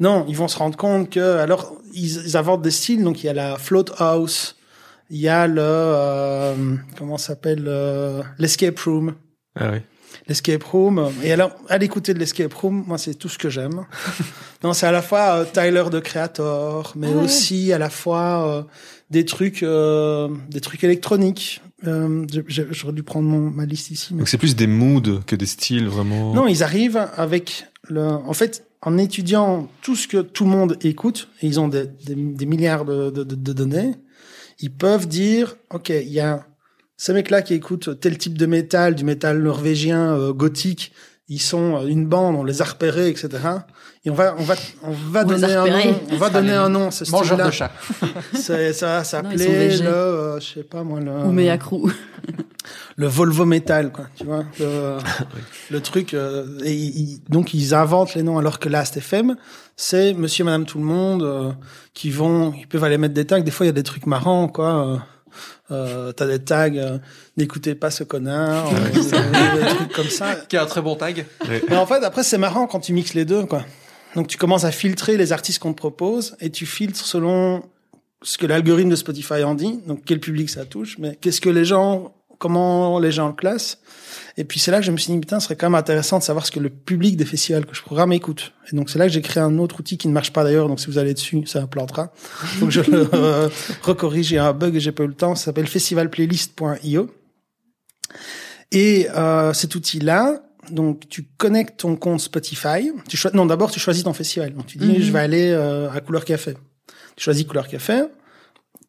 Non, 0.00 0.24
ils 0.28 0.36
vont 0.36 0.48
se 0.48 0.56
rendre 0.56 0.76
compte 0.76 1.10
que 1.10 1.36
alors 1.38 1.76
ils, 1.92 2.24
ils 2.26 2.36
inventent 2.36 2.62
des 2.62 2.70
styles. 2.70 3.02
Donc 3.04 3.22
il 3.22 3.26
y 3.26 3.28
a 3.28 3.34
la 3.34 3.56
float 3.58 3.86
house, 3.98 4.56
il 5.10 5.18
y 5.18 5.28
a 5.28 5.46
le 5.46 5.60
euh, 5.62 6.76
comment 6.96 7.18
s'appelle 7.18 7.64
euh, 7.66 8.22
l'escape 8.38 8.78
room. 8.80 9.14
Ah 9.54 9.70
oui. 9.72 9.78
L'escape 10.28 10.62
room. 10.62 11.10
Et 11.24 11.32
alors, 11.32 11.50
à 11.68 11.78
l'écouter 11.78 12.14
de 12.14 12.18
l'escape 12.20 12.54
room, 12.54 12.84
moi, 12.86 12.96
c'est 12.98 13.14
tout 13.14 13.28
ce 13.28 13.38
que 13.38 13.50
j'aime. 13.50 13.84
non, 14.64 14.72
c'est 14.72 14.86
à 14.86 14.92
la 14.92 15.02
fois 15.02 15.38
euh, 15.40 15.44
Tyler 15.52 15.84
de 15.90 15.98
Creator, 16.00 16.92
mais 16.96 17.08
Ah 17.10 17.16
ouais. 17.16 17.24
aussi 17.24 17.72
à 17.72 17.78
la 17.78 17.90
fois 17.90 18.46
euh, 18.48 18.62
des 19.10 19.24
trucs, 19.24 19.62
euh, 19.62 20.28
des 20.48 20.60
trucs 20.60 20.84
électroniques. 20.84 21.60
Euh, 21.86 22.24
J'aurais 22.46 22.92
dû 22.92 23.02
prendre 23.02 23.28
mon, 23.28 23.50
ma 23.50 23.64
liste 23.66 23.90
ici. 23.90 24.14
mais- 24.14 24.20
Donc 24.20 24.28
c'est 24.28 24.38
plus 24.38 24.54
des 24.54 24.68
moods 24.68 25.20
que 25.26 25.34
des 25.34 25.46
styles 25.46 25.88
vraiment. 25.88 26.32
Non, 26.32 26.46
ils 26.46 26.62
arrivent 26.62 27.08
avec 27.16 27.66
le. 27.88 28.06
En 28.06 28.32
fait, 28.32 28.64
en 28.82 28.98
étudiant 28.98 29.68
tout 29.82 29.96
ce 29.96 30.06
que 30.06 30.18
tout 30.18 30.44
le 30.44 30.50
monde 30.50 30.76
écoute, 30.82 31.28
et 31.42 31.46
ils 31.48 31.58
ont 31.58 31.66
des, 31.68 31.86
des, 32.06 32.14
des 32.14 32.46
milliards 32.46 32.84
de, 32.84 33.10
de, 33.10 33.24
de- 33.24 33.34
de 33.34 33.52
données, 33.52 33.92
ils 34.60 34.72
peuvent 34.72 35.08
dire, 35.08 35.56
ok, 35.70 35.88
il 35.88 36.08
y 36.12 36.20
a 36.20 36.46
ces 37.04 37.12
mecs-là 37.12 37.42
qui 37.42 37.54
écoutent 37.54 37.98
tel 37.98 38.16
type 38.16 38.38
de 38.38 38.46
métal, 38.46 38.94
du 38.94 39.02
métal 39.02 39.42
norvégien 39.42 40.12
euh, 40.14 40.32
gothique. 40.32 40.92
Ils 41.26 41.40
sont 41.40 41.74
euh, 41.78 41.86
une 41.88 42.06
bande, 42.06 42.36
on 42.36 42.44
les 42.44 42.62
a 42.62 42.64
repérés, 42.64 43.08
etc. 43.08 43.28
Et 44.04 44.10
on 44.10 44.14
va, 44.14 44.36
on 44.38 44.44
va, 44.44 44.54
on 44.84 44.92
va 44.92 45.24
On 45.24 45.26
donner 45.26 45.52
un 45.52 45.66
nom. 45.66 46.00
On 46.12 46.16
va 46.16 46.30
donner 46.30 46.52
un 46.52 46.68
nom. 46.68 46.92
Ce 46.92 47.10
Mangeur 47.10 47.44
de 47.44 47.50
chat. 47.50 47.72
C'est- 48.34 48.72
Ça, 48.72 49.02
ça 49.02 49.22
s'appelait 49.22 49.78
le, 49.78 49.88
euh, 49.88 50.38
je 50.38 50.46
sais 50.54 50.62
pas 50.62 50.84
moi, 50.84 51.00
le 51.00 51.10
Ou 51.10 51.32
Mea 51.32 51.58
Crew. 51.58 51.90
le 52.96 53.06
Volvo 53.08 53.46
Metal, 53.46 53.90
quoi, 53.90 54.04
tu 54.16 54.22
vois, 54.24 54.44
le, 54.60 54.98
le 55.72 55.80
truc. 55.80 56.14
euh, 56.14 56.46
et 56.64 56.72
ils- 56.72 57.20
donc 57.28 57.52
ils 57.52 57.74
inventent 57.74 58.14
les 58.14 58.22
noms, 58.22 58.38
alors 58.38 58.60
que 58.60 58.68
Last 58.68 58.96
FM, 58.96 59.34
c'est 59.76 60.14
Monsieur, 60.14 60.44
Madame, 60.44 60.66
tout 60.66 60.78
le 60.78 60.84
monde 60.84 61.24
euh, 61.24 61.50
qui 61.94 62.10
vont, 62.10 62.52
ils 62.56 62.68
peuvent 62.68 62.84
aller 62.84 62.98
mettre 62.98 63.14
des 63.14 63.24
tags. 63.24 63.40
Des 63.40 63.50
fois, 63.50 63.66
il 63.66 63.70
y 63.70 63.70
a 63.70 63.72
des 63.72 63.82
trucs 63.82 64.06
marrants, 64.06 64.46
quoi. 64.46 65.02
Euh, 65.72 66.12
T'as 66.12 66.26
des 66.26 66.38
tags, 66.38 66.74
euh, 66.74 66.98
n'écoutez 67.36 67.74
pas 67.74 67.90
ce 67.90 68.04
connard, 68.04 68.70
euh, 68.74 69.60
des 69.60 69.74
trucs 69.74 69.92
comme 69.92 70.08
ça. 70.08 70.36
Qui 70.48 70.56
a 70.56 70.62
un 70.62 70.66
très 70.66 70.82
bon 70.82 70.96
tag. 70.96 71.26
Mais 71.68 71.76
en 71.76 71.86
fait, 71.86 72.04
après, 72.04 72.22
c'est 72.22 72.38
marrant 72.38 72.66
quand 72.66 72.80
tu 72.80 72.92
mixes 72.92 73.14
les 73.14 73.24
deux, 73.24 73.46
quoi. 73.46 73.64
Donc, 74.14 74.28
tu 74.28 74.36
commences 74.36 74.64
à 74.64 74.70
filtrer 74.70 75.16
les 75.16 75.32
artistes 75.32 75.58
qu'on 75.58 75.72
te 75.72 75.78
propose 75.78 76.36
et 76.40 76.50
tu 76.50 76.66
filtres 76.66 77.04
selon 77.04 77.62
ce 78.22 78.38
que 78.38 78.46
l'algorithme 78.46 78.90
de 78.90 78.96
Spotify 78.96 79.42
en 79.42 79.54
dit. 79.54 79.80
Donc, 79.86 80.02
quel 80.04 80.20
public 80.20 80.50
ça 80.50 80.64
touche, 80.64 80.98
mais 80.98 81.16
qu'est-ce 81.20 81.40
que 81.40 81.48
les 81.48 81.64
gens, 81.64 82.14
comment 82.42 82.98
les 82.98 83.12
gens 83.12 83.28
le 83.28 83.34
classent. 83.34 83.78
Et 84.36 84.44
puis, 84.44 84.58
c'est 84.58 84.72
là 84.72 84.80
que 84.80 84.84
je 84.86 84.90
me 84.90 84.96
suis 84.96 85.12
dit, 85.12 85.18
putain, 85.20 85.38
ce 85.38 85.44
serait 85.44 85.56
quand 85.56 85.68
même 85.70 85.78
intéressant 85.78 86.18
de 86.18 86.24
savoir 86.24 86.44
ce 86.44 86.50
que 86.50 86.58
le 86.58 86.70
public 86.70 87.16
des 87.16 87.24
festivals 87.24 87.64
que 87.66 87.74
je 87.74 87.82
programme 87.82 88.12
écoute. 88.12 88.52
Et 88.72 88.76
donc, 88.76 88.90
c'est 88.90 88.98
là 88.98 89.06
que 89.06 89.12
j'ai 89.12 89.20
créé 89.22 89.42
un 89.42 89.58
autre 89.58 89.78
outil 89.78 89.96
qui 89.96 90.08
ne 90.08 90.12
marche 90.12 90.32
pas 90.32 90.42
d'ailleurs. 90.42 90.66
Donc, 90.68 90.80
si 90.80 90.86
vous 90.88 90.98
allez 90.98 91.14
dessus, 91.14 91.46
ça 91.46 91.66
plantera. 91.68 92.12
Donc, 92.60 92.70
je 92.70 92.80
le 92.80 93.08
euh, 93.14 93.48
recorrige. 93.82 94.34
A 94.34 94.48
un 94.48 94.52
bug 94.52 94.74
et 94.74 94.80
j'ai 94.80 94.90
pas 94.90 95.04
eu 95.04 95.08
le 95.08 95.14
temps. 95.14 95.34
Ça 95.36 95.44
s'appelle 95.46 95.68
festivalplaylist.io. 95.68 97.10
Et 98.72 99.06
euh, 99.14 99.52
cet 99.52 99.74
outil-là, 99.74 100.42
donc 100.70 101.08
tu 101.08 101.24
connectes 101.36 101.80
ton 101.80 101.96
compte 101.96 102.20
Spotify. 102.20 102.90
Tu 103.08 103.18
non, 103.34 103.46
d'abord 103.46 103.70
tu 103.70 103.78
choisis 103.80 104.02
ton 104.02 104.14
festival. 104.14 104.54
Donc 104.54 104.66
tu 104.66 104.78
dis 104.78 104.86
Mhm. 104.86 105.00
je 105.02 105.12
vais 105.12 105.18
aller 105.18 105.50
euh, 105.50 105.90
à 105.90 106.00
Couleur 106.00 106.24
Café. 106.24 106.54
Tu 107.16 107.24
choisis 107.24 107.44
Couleur 107.44 107.68
Café. 107.68 108.04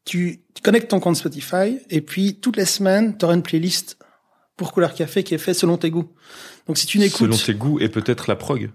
Tu, 0.05 0.41
tu 0.53 0.61
connectes 0.61 0.89
ton 0.89 0.99
compte 0.99 1.15
Spotify 1.15 1.79
et 1.89 2.01
puis 2.01 2.35
toutes 2.35 2.57
les 2.57 2.65
semaines 2.65 3.17
tu 3.17 3.25
auras 3.25 3.35
une 3.35 3.43
playlist 3.43 3.97
pour 4.57 4.71
Couleur 4.71 4.93
Café 4.93 5.23
qui 5.23 5.33
est 5.33 5.37
faite 5.39 5.55
selon 5.55 5.77
tes 5.77 5.89
goûts. 5.89 6.09
Donc 6.67 6.77
si 6.77 6.85
tu 6.85 6.99
n'écoutes 6.99 7.33
Selon 7.33 7.37
tes 7.37 7.53
goûts 7.53 7.79
et 7.79 7.89
peut-être 7.89 8.27
la 8.27 8.35
prog. 8.35 8.69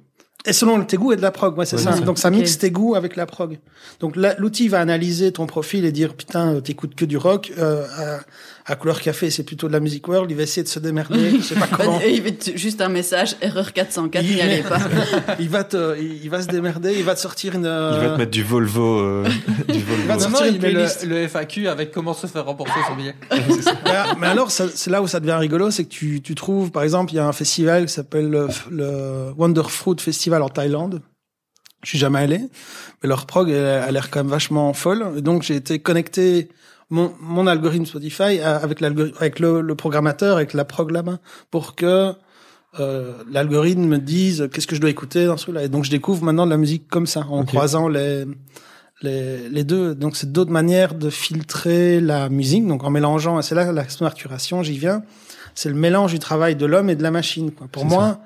et 0.46 0.52
selon 0.52 0.82
tes 0.84 0.96
goûts 0.96 1.12
et 1.12 1.16
de 1.16 1.22
la 1.22 1.30
prog, 1.30 1.56
ouais, 1.58 1.66
c'est 1.66 1.76
Ouais, 1.76 1.82
ça. 1.82 2.00
Donc 2.00 2.18
ça 2.18 2.30
mixe 2.30 2.58
tes 2.58 2.70
goûts 2.70 2.94
avec 2.94 3.14
la 3.16 3.26
prog. 3.26 3.58
Donc 4.00 4.16
l'outil 4.16 4.68
va 4.68 4.80
analyser 4.80 5.32
ton 5.32 5.46
profil 5.46 5.84
et 5.84 5.92
dire 5.92 6.14
putain, 6.14 6.54
euh, 6.54 6.60
t'écoutes 6.60 6.94
que 6.94 7.04
du 7.04 7.16
rock. 7.16 7.52
Euh, 7.58 7.86
à, 8.68 8.76
couleur 8.76 9.00
café, 9.00 9.30
c'est 9.30 9.42
plutôt 9.42 9.66
de 9.68 9.72
la 9.72 9.80
music 9.80 10.06
world. 10.06 10.30
Il 10.30 10.36
va 10.36 10.42
essayer 10.44 10.62
de 10.62 10.68
se 10.68 10.78
démerder. 10.78 11.30
je 11.38 11.42
sais 11.42 11.54
pas 11.54 11.66
comment. 11.76 12.00
Il 12.00 12.22
va 12.22 12.30
te- 12.30 12.56
juste 12.56 12.80
un 12.80 12.88
message, 12.88 13.36
erreur 13.40 13.72
404, 13.72 14.24
Il- 14.24 14.34
n'y 14.36 14.40
allez 14.40 14.62
pas. 14.68 14.78
il 15.40 15.48
va 15.48 15.64
te, 15.64 15.98
il 16.00 16.22
il 16.24 16.30
va 16.30 16.42
se 16.42 16.48
démerder. 16.48 16.94
Il 16.96 17.04
va 17.04 17.14
te 17.14 17.20
sortir 17.20 17.54
une. 17.54 17.62
Il 17.62 17.66
euh, 17.66 17.98
va 18.08 18.10
te 18.14 18.18
mettre 18.18 18.30
du 18.30 18.42
Volvo. 18.42 18.98
euh, 19.00 19.24
du 19.68 19.80
Volvo. 19.80 20.06
va 20.06 20.16
te 20.16 20.22
Non, 20.24 20.28
non, 20.30 20.36
sortir 20.36 20.46
une 20.46 20.54
il 20.54 20.60
le, 20.62 20.70
playlist. 20.72 21.04
le 21.06 21.28
FAQ 21.28 21.68
avec 21.68 21.90
comment 21.90 22.14
se 22.14 22.26
faire 22.26 22.44
rembourser 22.44 22.72
son 22.88 22.94
billet. 22.96 23.14
mais, 23.30 23.92
mais 24.20 24.26
alors, 24.26 24.50
c'est 24.50 24.90
là 24.90 25.02
où 25.02 25.06
ça 25.06 25.20
devient 25.20 25.32
rigolo, 25.38 25.70
c'est 25.70 25.84
que 25.84 25.88
tu, 25.90 26.20
tu 26.22 26.34
trouves, 26.34 26.70
par 26.70 26.82
exemple, 26.82 27.12
il 27.12 27.16
y 27.16 27.18
a 27.18 27.26
un 27.26 27.32
festival 27.32 27.86
qui 27.86 27.92
s'appelle 27.92 28.28
le, 28.30 28.48
le 28.70 29.32
Wonder 29.36 29.62
Fruit 29.68 29.96
Festival 29.98 30.42
en 30.42 30.48
Thaïlande. 30.48 31.00
Je 31.84 31.90
suis 31.90 31.98
jamais 31.98 32.18
allé, 32.18 32.38
mais 33.02 33.08
leur 33.08 33.24
prog 33.26 33.48
elle 33.50 33.64
a 33.64 33.90
l'air 33.92 34.10
quand 34.10 34.18
même 34.18 34.26
vachement 34.30 34.72
folle. 34.72 35.06
Et 35.16 35.22
donc 35.22 35.44
j'ai 35.44 35.54
été 35.54 35.78
connecté 35.78 36.48
mon, 36.90 37.12
mon 37.20 37.46
algorithme 37.46 37.86
Spotify 37.86 38.40
avec 38.40 38.82
avec 38.82 39.38
le, 39.40 39.60
le 39.60 39.74
programmateur, 39.74 40.36
avec 40.36 40.54
la 40.54 40.64
prog 40.64 40.90
là-bas, 40.90 41.18
pour 41.50 41.74
que 41.74 42.14
euh, 42.80 43.12
l'algorithme 43.30 43.82
me 43.82 43.98
dise 43.98 44.48
qu'est-ce 44.52 44.66
que 44.66 44.76
je 44.76 44.80
dois 44.80 44.90
écouter 44.90 45.26
dans 45.26 45.36
ce 45.36 45.50
là 45.50 45.64
Et 45.64 45.68
donc 45.68 45.84
je 45.84 45.90
découvre 45.90 46.22
maintenant 46.22 46.44
de 46.44 46.50
la 46.50 46.56
musique 46.56 46.88
comme 46.88 47.06
ça, 47.06 47.26
en 47.28 47.44
croisant 47.44 47.88
les, 47.88 48.24
les, 49.02 49.48
les 49.48 49.64
deux. 49.64 49.94
Donc 49.94 50.16
c'est 50.16 50.32
d'autres 50.32 50.50
manières 50.50 50.94
de 50.94 51.10
filtrer 51.10 52.00
la 52.00 52.28
musique. 52.28 52.66
Donc 52.66 52.84
en 52.84 52.90
mélangeant, 52.90 53.38
et 53.38 53.42
c'est 53.42 53.54
là 53.54 53.72
la 53.72 53.88
smarturation, 53.88 54.62
j'y 54.62 54.78
viens. 54.78 55.02
C'est 55.54 55.70
le 55.70 55.74
mélange 55.74 56.12
du 56.12 56.18
travail 56.18 56.56
de 56.56 56.66
l'homme 56.66 56.88
et 56.90 56.94
de 56.94 57.02
la 57.02 57.10
machine. 57.10 57.50
Quoi. 57.50 57.66
Pour 57.68 57.84
moi, 57.84 58.20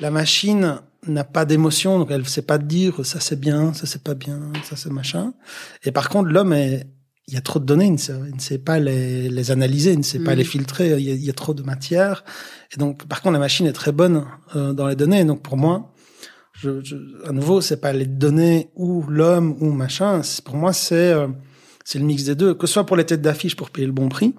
la 0.00 0.10
machine 0.10 0.78
n'a 1.06 1.24
pas 1.24 1.44
d'émotion, 1.44 1.98
donc 1.98 2.10
elle 2.10 2.26
sait 2.26 2.42
pas 2.42 2.58
dire 2.58 3.04
ça 3.04 3.20
c'est 3.20 3.38
bien, 3.38 3.72
ça 3.74 3.86
c'est 3.86 4.02
pas 4.02 4.14
bien, 4.14 4.40
ça 4.64 4.76
c'est 4.76 4.90
machin. 4.90 5.32
Et 5.84 5.92
par 5.92 6.08
contre, 6.08 6.30
l'homme 6.30 6.52
est 6.52 6.86
il 7.28 7.34
y 7.34 7.36
a 7.36 7.40
trop 7.42 7.58
de 7.60 7.64
données, 7.66 7.86
il 7.86 7.92
ne 7.92 8.38
sait, 8.40 8.58
pas 8.58 8.78
les, 8.80 9.28
les 9.28 9.50
analyser, 9.50 9.92
il 9.92 9.98
ne 9.98 10.02
sait 10.02 10.18
pas 10.18 10.32
Mhm. 10.32 10.38
les 10.38 10.44
filtrer, 10.44 10.86
il 10.98 11.04
y, 11.06 11.10
a, 11.10 11.14
il 11.14 11.24
y 11.24 11.30
a 11.30 11.34
trop 11.34 11.52
de 11.54 11.62
matière. 11.62 12.24
Et 12.74 12.78
donc, 12.78 13.06
par 13.06 13.20
contre, 13.22 13.34
la 13.34 13.38
machine 13.38 13.66
est 13.66 13.72
très 13.72 13.92
bonne 13.92 14.24
euh, 14.56 14.72
dans 14.72 14.86
les 14.88 14.96
données. 14.96 15.24
Donc, 15.24 15.42
pour 15.42 15.56
moi, 15.58 15.92
je, 16.54 16.82
je, 16.82 16.96
à 17.26 17.32
nouveau, 17.32 17.60
c'est 17.60 17.80
pas 17.80 17.92
les 17.92 18.06
données 18.06 18.70
ou 18.74 19.02
l'homme 19.08 19.56
ou 19.60 19.70
machin. 19.72 20.22
Pour 20.44 20.56
moi, 20.56 20.72
c'est 20.72 21.12
euh, 21.12 21.28
c'est 21.84 21.98
le 21.98 22.04
mix 22.06 22.24
des 22.24 22.34
deux. 22.34 22.54
Que 22.54 22.66
ce 22.66 22.72
soit 22.72 22.84
pour 22.86 22.96
les 22.96 23.04
têtes 23.04 23.22
d'affiche 23.22 23.56
pour 23.56 23.70
payer 23.70 23.86
le 23.86 23.92
bon 23.92 24.08
prix, 24.08 24.34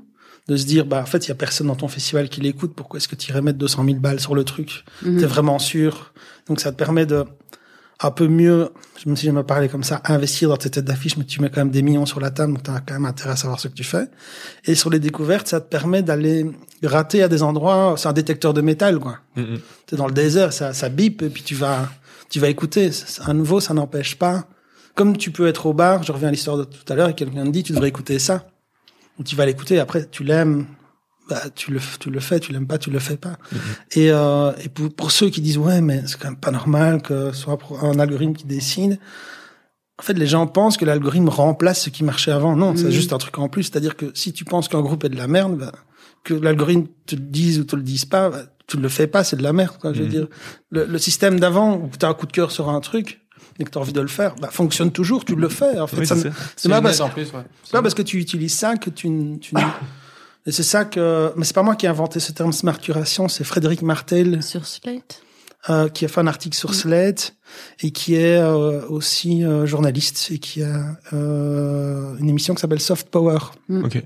de 0.48 0.58
se 0.58 0.66
dire, 0.66 0.86
bah 0.86 1.02
en 1.02 1.06
fait, 1.06 1.26
il 1.26 1.30
y 1.30 1.32
a 1.32 1.36
personne 1.36 1.68
dans 1.68 1.76
ton 1.76 1.88
festival 1.88 2.28
qui 2.28 2.42
l'écoute. 2.42 2.74
Pourquoi 2.76 2.98
est-ce 2.98 3.08
que 3.08 3.16
tu 3.16 3.30
irais 3.32 3.42
mettre 3.44 3.60
200 3.60 3.86
000 3.86 3.98
balles 4.00 4.20
sur 4.20 4.34
le 4.36 4.44
truc? 4.44 4.84
Mhm. 5.04 5.20
T'es 5.20 5.26
vraiment 5.28 5.60
sûr? 5.60 6.12
Donc, 6.48 6.60
ça 6.60 6.72
te 6.72 6.78
permet 6.78 7.06
de 7.06 7.24
un 8.02 8.12
peu 8.12 8.28
mieux, 8.28 8.70
même 9.06 9.18
si 9.18 9.26
j'aime 9.26 9.36
pas 9.36 9.44
parler 9.44 9.68
comme 9.68 9.84
ça, 9.84 10.02
investir 10.06 10.50
dans 10.50 10.58
tes 10.58 10.70
têtes 10.70 10.86
d'affiche, 10.86 11.18
mais 11.18 11.26
tu 11.26 11.42
mets 11.42 11.50
quand 11.50 11.62
même 11.62 11.72
des 11.72 11.82
millions 11.82 12.06
sur 12.06 12.22
la 12.22 12.32
table, 12.32 12.54
donc 12.54 12.64
tu 12.64 12.72
as 12.72 12.80
quand 12.80 12.94
même 12.94 13.06
intérêt 13.06 13.32
à 13.32 13.36
savoir 13.36 13.60
ce 13.60 13.68
que 13.68 13.74
tu 13.74 13.84
fais. 13.84 14.08
Et 14.66 14.76
sur 14.76 14.90
les 14.90 15.00
découvertes, 15.00 15.48
ça 15.48 15.60
te 15.60 15.68
permet 15.68 16.02
d'aller 16.02 16.50
gratter 16.82 17.24
à 17.24 17.28
des 17.28 17.44
endroits, 17.44 17.96
c'est 17.98 18.08
un 18.08 18.14
détecteur 18.14 18.54
de 18.54 18.62
métal, 18.62 19.00
quoi. 19.00 19.18
Mhm. 19.36 19.60
T'es 19.86 19.98
dans 19.98 20.08
le 20.08 20.14
désert, 20.14 20.54
ça, 20.54 20.74
ça 20.74 20.88
bip, 20.88 21.22
et 21.22 21.30
puis 21.30 21.44
tu 21.44 21.56
vas, 21.56 21.90
tu 22.30 22.40
vas 22.40 22.48
écouter. 22.48 22.90
À 23.26 23.34
nouveau, 23.34 23.60
ça 23.60 23.74
n'empêche 23.74 24.16
pas. 24.16 24.46
Comme 24.96 25.18
tu 25.18 25.32
peux 25.32 25.48
être 25.48 25.66
au 25.66 25.74
bar, 25.74 26.04
je 26.04 26.12
reviens 26.14 26.30
à 26.30 26.32
l'histoire 26.32 26.58
de 26.58 26.64
tout 26.64 26.92
à 26.92 26.96
l'heure, 26.96 27.10
et 27.10 27.16
quelqu'un 27.16 27.44
te 27.44 27.50
dit, 27.50 27.64
tu 27.64 27.74
devrais 27.74 27.90
écouter 27.90 28.18
ça. 28.18 28.48
Ou 29.18 29.24
tu 29.24 29.36
vas 29.36 29.46
l'écouter, 29.46 29.78
après, 29.78 30.06
tu 30.06 30.24
l'aimes, 30.24 30.66
bah, 31.30 31.42
tu 31.56 31.72
le, 31.72 31.80
tu 32.00 32.10
le 32.10 32.20
fais, 32.20 32.40
tu 32.40 32.52
l'aimes 32.52 32.68
pas, 32.68 32.78
tu 32.78 32.90
le 32.90 33.00
fais 33.00 33.18
pas. 33.18 33.38
Et, 33.92 34.12
euh, 34.12 34.52
et 34.64 34.70
pour, 34.70 34.94
pour 34.94 35.12
ceux 35.12 35.30
qui 35.30 35.42
disent, 35.42 35.58
ouais, 35.58 35.82
mais 35.82 36.04
c'est 36.08 36.18
quand 36.20 36.30
même 36.30 36.40
pas 36.40 36.52
normal 36.52 37.02
que 37.02 37.32
ce 37.32 37.42
soit 37.42 37.58
un 37.82 38.00
algorithme 38.00 38.34
qui 38.34 38.46
décide. 38.46 39.00
En 40.00 40.04
fait, 40.04 40.14
les 40.14 40.28
gens 40.28 40.48
pensent 40.48 40.78
que 40.78 40.86
l'algorithme 40.86 41.28
remplace 41.30 41.82
ce 41.84 41.90
qui 41.90 42.04
marchait 42.04 42.32
avant. 42.32 42.56
Non, 42.56 42.76
c'est 42.76 42.86
Mhm. 42.86 42.92
juste 42.92 43.14
un 43.14 43.18
truc 43.18 43.38
en 43.38 43.50
plus. 43.50 43.64
C'est-à-dire 43.64 43.96
que 43.98 44.12
si 44.14 44.32
tu 44.34 44.46
penses 44.46 44.68
qu'un 44.70 44.82
groupe 44.82 45.04
est 45.04 45.10
de 45.10 45.18
la 45.18 45.28
merde, 45.28 45.58
bah, 45.58 45.72
que 46.24 46.34
l'algorithme 46.34 46.88
te 47.06 47.16
le 47.16 47.22
dise 47.22 47.60
ou 47.60 47.64
te 47.66 47.76
le 47.76 47.82
dise 47.82 48.06
pas, 48.06 48.30
bah, 48.30 48.44
tu 48.68 48.78
ne 48.78 48.82
le 48.84 48.90
fais 48.90 49.08
pas, 49.08 49.24
c'est 49.24 49.36
de 49.36 49.44
la 49.44 49.52
merde. 49.54 49.78
Quoi. 49.78 49.94
Je 49.94 50.00
veux 50.00 50.06
Mhm. 50.06 50.12
dire, 50.12 50.28
le, 50.72 50.86
le 50.86 50.98
système 50.98 51.40
d'avant 51.40 51.76
où 51.78 51.90
tu 52.00 52.06
as 52.06 52.10
un 52.10 52.14
coup 52.14 52.26
de 52.28 52.32
cœur 52.32 52.52
sur 52.52 52.70
un 52.70 52.80
truc 52.80 53.22
et 53.60 53.66
que 53.66 53.70
tu 53.72 53.78
as 53.78 53.82
envie 53.82 53.92
de 53.94 54.00
le 54.00 54.08
faire, 54.08 54.36
bah, 54.36 54.50
fonctionne 54.52 54.92
toujours, 54.92 55.26
tu 55.26 55.36
le 55.36 55.50
fais. 55.50 55.78
En 55.80 55.88
fait, 55.88 55.98
Oui, 55.98 56.08
ça 56.08 56.16
c'est 56.56 56.70
pas 56.70 56.82
parce 56.82 57.00
ouais. 57.02 57.12
pas 57.72 57.82
que 57.92 58.02
tu 58.04 58.20
utilises 58.20 58.54
ça 58.54 58.78
que 58.78 58.90
tu, 58.90 59.10
tu 59.42 59.54
et 60.50 60.52
c'est 60.52 60.64
ça 60.64 60.84
que 60.84 61.32
mais 61.36 61.46
c'est 61.46 61.54
pas 61.54 61.64
moi 61.64 61.76
qui 61.76 61.86
ai 61.86 61.90
inventé 61.90 62.20
ce 62.20 62.32
terme 62.32 62.54
smarturation, 62.54 63.28
c'est 63.28 63.44
Frédéric 63.44 63.84
Martel 63.84 64.42
Sur 64.42 64.66
Slate 64.66 65.22
euh, 65.70 65.90
qui 65.90 66.06
a 66.06 66.08
fait 66.08 66.22
un 66.22 66.28
article 66.28 66.58
sur 66.58 66.74
Slate 66.74 67.36
et 67.82 67.92
qui 67.92 68.16
est 68.16 68.38
euh, 68.38 68.82
aussi 68.88 69.44
euh, 69.44 69.66
journaliste 69.66 70.30
et 70.32 70.40
qui 70.40 70.64
a 70.64 70.98
euh, 71.14 72.16
une 72.18 72.30
émission 72.30 72.54
qui 72.56 72.62
s'appelle 72.62 72.80
Soft 72.80 73.10
Power. 73.10 73.38
Ok. 73.70 74.02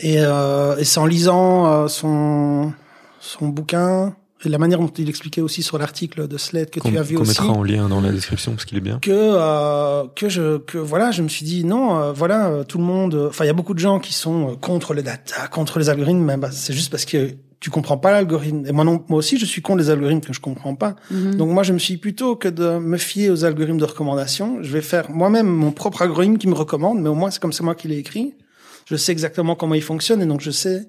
Et, 0.00 0.18
euh, 0.18 0.76
et 0.76 0.84
c'est 0.84 1.00
en 1.00 1.06
lisant 1.06 1.66
euh, 1.66 1.88
son 1.88 2.72
son 3.20 3.48
bouquin 3.48 4.14
la 4.48 4.58
manière 4.58 4.78
dont 4.78 4.88
il 4.98 5.08
expliquait 5.08 5.40
aussi 5.40 5.62
sur 5.62 5.78
l'article 5.78 6.28
de 6.28 6.36
Slate 6.38 6.70
que 6.70 6.80
Qu'on 6.80 6.90
tu 6.90 6.98
as 6.98 7.02
vu 7.02 7.16
qu'on 7.16 7.22
aussi 7.22 7.30
mettra 7.42 7.48
en 7.48 7.62
lien 7.62 7.88
dans 7.88 8.00
la 8.00 8.12
description 8.12 8.52
parce 8.52 8.64
qu'il 8.64 8.78
est 8.78 8.82
bien. 8.82 8.98
que 9.00 9.10
euh, 9.12 10.04
que 10.14 10.28
je 10.28 10.58
que 10.58 10.78
voilà 10.78 11.10
je 11.10 11.22
me 11.22 11.28
suis 11.28 11.44
dit 11.44 11.64
non 11.64 11.96
euh, 11.98 12.12
voilà 12.12 12.48
euh, 12.48 12.64
tout 12.64 12.78
le 12.78 12.84
monde 12.84 13.14
euh, 13.14 13.28
enfin 13.28 13.44
il 13.44 13.48
y 13.48 13.50
a 13.50 13.54
beaucoup 13.54 13.74
de 13.74 13.78
gens 13.78 13.98
qui 14.00 14.12
sont 14.12 14.50
euh, 14.50 14.54
contre 14.56 14.94
les 14.94 15.02
data 15.02 15.48
contre 15.48 15.78
les 15.78 15.88
algorithmes 15.88 16.20
mais 16.24 16.36
bah, 16.36 16.50
c'est 16.52 16.72
juste 16.72 16.90
parce 16.90 17.04
que 17.04 17.30
tu 17.60 17.70
comprends 17.70 17.96
pas 17.96 18.12
l'algorithme 18.12 18.64
et 18.66 18.72
moi 18.72 18.84
non 18.84 19.02
moi 19.08 19.18
aussi 19.18 19.38
je 19.38 19.46
suis 19.46 19.62
contre 19.62 19.78
les 19.78 19.88
algorithmes 19.90 20.20
que 20.20 20.32
je 20.34 20.40
comprends 20.40 20.74
pas 20.74 20.96
Mhm. 21.10 21.36
donc 21.36 21.48
moi 21.50 21.62
je 21.62 21.72
me 21.72 21.78
suis 21.78 21.94
dit, 21.94 22.00
plutôt 22.00 22.36
que 22.36 22.48
de 22.48 22.78
me 22.78 22.98
fier 22.98 23.30
aux 23.30 23.44
algorithmes 23.44 23.78
de 23.78 23.84
recommandation 23.86 24.58
je 24.62 24.70
vais 24.70 24.82
faire 24.82 25.10
moi-même 25.10 25.46
mon 25.46 25.72
propre 25.72 26.02
algorithme 26.02 26.36
qui 26.36 26.46
me 26.48 26.54
recommande 26.54 27.00
mais 27.00 27.08
au 27.08 27.14
moins 27.14 27.30
c'est 27.30 27.40
comme 27.40 27.52
c'est 27.52 27.64
moi 27.64 27.74
qui 27.74 27.88
l'ai 27.88 27.98
écrit 27.98 28.34
je 28.86 28.96
sais 28.96 29.12
exactement 29.12 29.54
comment 29.56 29.74
il 29.74 29.82
fonctionne 29.82 30.20
et 30.20 30.26
donc 30.26 30.42
je 30.42 30.50
sais 30.50 30.88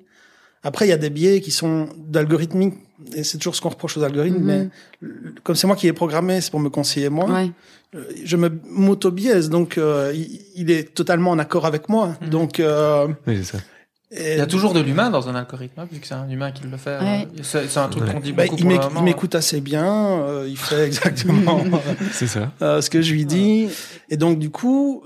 après 0.63 0.85
il 0.87 0.89
y 0.89 0.93
a 0.93 0.97
des 0.97 1.09
biais 1.11 1.39
qui 1.39 1.51
sont 1.51 1.87
d'algorithmique 1.97 2.73
et 3.15 3.23
c'est 3.23 3.37
toujours 3.37 3.55
ce 3.55 3.61
qu'on 3.61 3.69
reproche 3.69 3.97
aux 3.97 4.03
algorithmes 4.03 4.37
Mhm. 4.39 4.69
mais 5.01 5.09
comme 5.43 5.55
c'est 5.55 5.67
moi 5.67 5.75
qui 5.75 5.87
ai 5.87 5.93
programmé 5.93 6.41
c'est 6.41 6.51
pour 6.51 6.59
me 6.59 6.69
conseiller 6.69 7.09
moi 7.09 7.25
Ouais. 7.29 7.51
euh, 7.95 8.03
je 8.23 8.37
me 8.37 8.49
m'auto-biaise, 8.69 9.49
donc 9.49 9.77
euh, 9.77 10.11
il, 10.15 10.41
il 10.55 10.71
est 10.71 10.93
totalement 10.93 11.31
en 11.31 11.39
accord 11.39 11.65
avec 11.65 11.87
moi. 11.89 12.15
Mhm. 12.21 12.29
Donc, 12.29 12.59
euh, 12.59 13.07
Oui, 13.27 13.37
c'est 13.37 13.57
ça. 13.57 13.63
Et- 14.11 14.33
Il 14.33 14.37
y 14.37 14.41
a 14.41 14.45
toujours 14.47 14.73
de 14.73 14.79
l'humain 14.79 15.09
dans 15.09 15.27
un 15.29 15.35
algorithme, 15.35 15.79
hein, 15.81 15.87
vu 15.91 15.99
que 15.99 16.07
c'est 16.07 16.13
un 16.13 16.29
humain 16.29 16.51
qui 16.51 16.63
le 16.67 16.77
fait. 16.77 16.97
Ouais. 16.99 17.27
euh, 17.37 17.41
C'est 17.67 17.77
un 17.77 17.87
truc 17.89 18.03
Ouais. 18.05 18.13
qu'on 18.13 18.19
dit 18.19 18.31
bah, 18.33 18.43
beaucoup 18.45 18.57
il 18.59 18.67
m'éc- 18.67 18.81
il 18.97 19.03
m'écoute 19.03 19.35
assez 19.35 19.59
bien, 19.61 20.19
euh, 20.21 20.45
il 20.47 20.57
fait 20.57 20.85
exactement 20.85 21.63
C'est 22.11 22.27
ça. 22.27 22.51
euh, 22.61 22.81
ce 22.81 22.89
que 22.89 23.01
je 23.01 23.11
lui 23.13 23.25
dis. 23.25 23.67
Et 24.09 24.15
donc, 24.17 24.39
du 24.39 24.49
coup, 24.51 25.03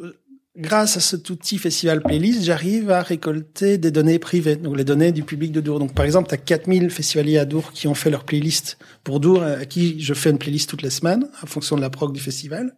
grâce 0.56 0.98
à 0.98 1.00
cet 1.00 1.30
outil 1.30 1.58
Festival 1.58 2.02
Playlist, 2.02 2.44
j'arrive 2.44 2.92
à 2.92 3.02
récolter 3.02 3.78
des 3.78 3.92
données 3.92 4.20
privées, 4.20 4.56
donc 4.56 4.78
les 4.78 4.84
données 4.84 5.12
du 5.12 5.24
public 5.24 5.52
de 5.52 5.62
Dour. 5.62 5.80
Donc, 5.80 5.94
par 5.94 6.06
exemple, 6.06 6.28
tu 6.30 6.34
as 6.34 6.38
4000 6.38 6.90
festivaliers 6.90 7.38
à 7.38 7.46
Dour 7.46 7.72
qui 7.72 7.88
ont 7.88 7.94
fait 7.94 8.10
leur 8.10 8.26
playlist 8.26 8.78
pour 9.04 9.20
Dour, 9.20 9.44
à 9.44 9.66
qui 9.66 10.00
je 10.00 10.14
fais 10.14 10.30
une 10.30 10.38
playlist 10.38 10.70
toutes 10.70 10.82
les 10.82 10.90
semaines, 10.90 11.30
en 11.44 11.48
fonction 11.48 11.76
de 11.76 11.82
la 11.82 11.90
prog 11.90 12.14
du 12.14 12.20
festival. 12.20 12.76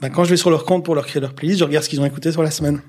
Ben, 0.00 0.10
quand 0.10 0.24
je 0.24 0.30
vais 0.30 0.36
sur 0.36 0.50
leur 0.50 0.64
compte 0.64 0.84
pour 0.84 0.94
leur 0.94 1.06
créer 1.06 1.20
leur 1.20 1.34
playlist, 1.34 1.60
je 1.60 1.64
regarde 1.64 1.84
ce 1.84 1.88
qu'ils 1.88 2.00
ont 2.00 2.06
écouté 2.06 2.32
sur 2.32 2.42
la 2.42 2.50
semaine. 2.50 2.80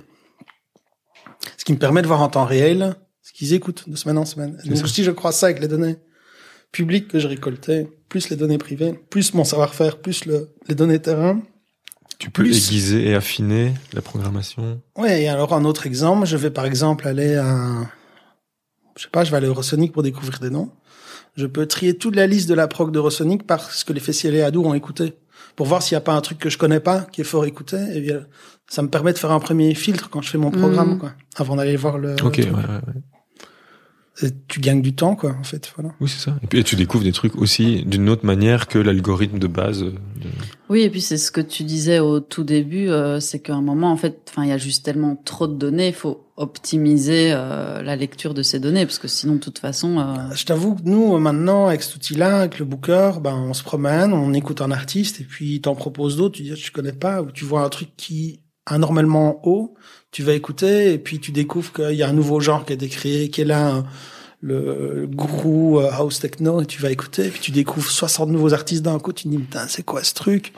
Ce 1.57 1.66
qui 1.66 1.74
me 1.74 1.78
permet 1.78 2.01
de 2.01 2.07
voir 2.07 2.22
en 2.22 2.30
temps 2.30 2.45
réel 2.45 2.95
ce 3.22 3.32
qu'ils 3.32 3.53
écoutent 3.53 3.89
de 3.89 3.95
semaine 3.95 4.18
en 4.18 4.26
semaine. 4.26 4.57
Donc, 4.66 4.78
ça. 4.78 4.88
si 4.88 5.03
je 5.03 5.11
crois 5.11 5.32
ça 5.32 5.47
avec 5.47 5.61
les 5.61 5.68
données 5.68 5.95
publiques 6.72 7.07
que 7.07 7.20
je 7.20 7.28
récoltais, 7.28 7.88
plus 8.09 8.30
les 8.30 8.36
données 8.36 8.57
privées, 8.57 8.93
plus 9.09 9.34
mon 9.34 9.45
savoir-faire, 9.45 9.99
plus 9.99 10.26
le, 10.26 10.49
les 10.68 10.76
données 10.76 10.99
terrain. 10.99 11.41
Tu 12.24 12.30
peux 12.30 12.43
Plus- 12.43 12.69
aiguiser 12.69 13.07
et 13.09 13.15
affiner 13.15 13.74
la 13.91 14.01
programmation. 14.01 14.80
Ouais, 14.97 15.24
et 15.24 15.28
alors 15.28 15.53
un 15.53 15.65
autre 15.65 15.86
exemple, 15.86 16.26
je 16.26 16.38
vais 16.38 16.51
par 16.51 16.63
exemple 16.65 17.05
aller 17.05 17.36
à, 17.36 17.82
je 18.95 19.03
sais 19.03 19.09
pas, 19.11 19.26
je 19.26 19.32
vais 19.32 19.36
aller 19.36 19.47
au 19.47 19.51
Eurosonic 19.51 19.91
pour 19.91 20.03
découvrir 20.03 20.39
des 20.39 20.49
noms. 20.49 20.69
Je 21.36 21.45
peux 21.47 21.65
trier 21.65 21.97
toute 21.97 22.15
la 22.15 22.26
liste 22.26 22.47
de 22.47 22.53
la 22.53 22.69
prog 22.69 22.91
d'Eurosonic 22.93 23.45
par 23.45 23.69
ce 23.71 23.84
que 23.84 23.91
les 23.91 23.99
festivaliers 23.99 24.41
à 24.43 24.51
Dour 24.51 24.67
ont 24.67 24.74
écouté. 24.74 25.15
Pour 25.57 25.65
voir 25.67 25.84
s'il 25.84 25.95
n'y 25.95 25.97
a 25.97 26.01
pas 26.01 26.13
un 26.13 26.21
truc 26.21 26.39
que 26.39 26.49
je 26.49 26.57
connais 26.57 26.80
pas, 26.80 27.01
qui 27.11 27.19
est 27.19 27.26
fort 27.26 27.43
écouté. 27.45 27.76
Et 27.93 27.99
bien, 27.99 28.21
ça 28.69 28.82
me 28.84 28.88
permet 28.88 29.11
de 29.11 29.17
faire 29.17 29.32
un 29.32 29.39
premier 29.41 29.76
filtre 29.76 30.09
quand 30.09 30.21
je 30.21 30.30
fais 30.30 30.38
mon 30.38 30.49
programme, 30.51 30.91
Mhm. 30.91 30.99
quoi. 30.99 31.11
Avant 31.36 31.57
d'aller 31.57 31.76
voir 31.76 31.97
le, 31.97 32.13
Ok, 32.24 32.38
le 32.38 32.43
ouais, 32.45 32.51
truc. 32.51 32.55
ouais, 32.55 32.74
ouais. 32.74 32.93
Et 32.97 33.12
tu 34.47 34.59
gagnes 34.59 34.82
du 34.82 34.93
temps, 34.93 35.16
quoi, 35.16 35.36
en 35.39 35.43
fait, 35.43 35.72
voilà. 35.76 35.93
Oui, 35.99 36.07
c'est 36.07 36.20
ça. 36.30 36.36
Et 36.43 36.47
puis 36.47 36.59
et 36.59 36.64
tu 36.64 36.76
découvres 36.76 37.03
des 37.03 37.11
trucs 37.11 37.36
aussi 37.36 37.84
d'une 37.86 38.09
autre 38.09 38.26
manière 38.26 38.68
que 38.68 38.78
l'algorithme 38.78 39.39
de 39.39 39.47
base. 39.47 39.82
euh, 39.84 39.91
de- 39.91 40.30
Oui, 40.70 40.82
et 40.82 40.89
puis 40.89 41.01
c'est 41.01 41.18
ce 41.18 41.32
que 41.32 41.41
tu 41.41 41.64
disais 41.64 41.99
au 41.99 42.20
tout 42.20 42.43
début, 42.43 42.89
euh, 42.89 43.20
c'est 43.20 43.39
qu'à 43.39 43.55
un 43.55 43.61
moment, 43.61 43.91
en 43.91 43.97
fait, 43.97 44.20
enfin, 44.30 44.43
il 44.43 44.49
y 44.49 44.53
a 44.53 44.57
juste 44.57 44.86
tellement 44.86 45.16
trop 45.16 45.47
de 45.47 45.55
données, 45.55 45.88
il 45.88 45.93
faut 45.93 46.28
optimiser 46.38 47.32
euh, 47.34 47.82
la 47.82 47.95
lecture 47.95 48.34
de 48.34 48.43
ces 48.43 48.59
données, 48.59 48.86
parce 48.86 48.99
que 48.99 49.07
sinon, 49.07 49.34
de 49.36 49.39
toute 49.39 49.59
façon, 49.59 49.99
euh, 49.99 50.34
Je 50.36 50.45
t'avoue 50.45 50.76
que 50.76 50.82
nous, 50.84 51.16
euh, 51.16 51.20
maintenant, 51.20 51.68
avec 51.68 51.82
cet 51.84 51.95
outil-là, 51.95 52.41
avec 52.41 52.59
le 52.59 52.66
booker, 52.66 53.14
ben, 53.22 53.34
on 53.36 53.53
se 53.53 53.64
promène, 53.64 54.14
on 54.14 54.34
écoute 54.34 54.61
un 54.61 54.72
artiste, 54.72 55.22
et 55.22 55.24
puis 55.24 55.55
il 55.55 55.61
t'en 55.61 55.76
propose 55.76 56.18
d'autres, 56.18 56.36
tu 56.38 56.43
dis, 56.43 56.53
tu 56.53 56.72
connais 56.72 56.93
pas, 56.93 57.22
ou 57.22 57.32
tu 57.32 57.45
vois 57.45 57.64
un 57.64 57.70
truc 57.70 57.89
qui 57.97 58.41
anormalement 58.66 59.41
haut, 59.47 59.74
tu 60.14 60.24
vas 60.24 60.32
écouter, 60.34 60.93
et 60.93 60.97
puis 60.97 61.20
tu 61.20 61.32
découvres 61.34 61.74
qu'il 61.74 61.95
y 61.95 62.03
a 62.03 62.07
un 62.07 62.14
nouveau 62.14 62.39
genre 62.39 62.64
qui 62.64 62.72
a 62.72 62.76
été 62.76 62.88
créé, 62.88 63.30
qui 63.30 63.41
est 63.41 63.45
là, 63.45 63.68
un- 63.68 63.86
le 64.41 65.07
guru 65.09 65.78
euh, 65.80 65.89
house 65.91 66.20
techno, 66.20 66.61
et 66.61 66.66
tu 66.66 66.82
vas 66.82 66.91
écouter, 66.91 67.26
et 67.26 67.30
puis 67.30 67.39
tu 67.41 67.51
découvres 67.51 67.89
60 67.89 68.30
nouveaux 68.30 68.53
artistes 68.53 68.84
d'un 68.84 68.99
coup, 68.99 69.11
tu 69.14 69.24
te 69.24 69.30
dis, 69.30 69.38
putain, 69.38 69.68
c'est 69.68 69.84
quoi 69.84 70.03
ce 70.03 70.14
truc? 70.14 70.53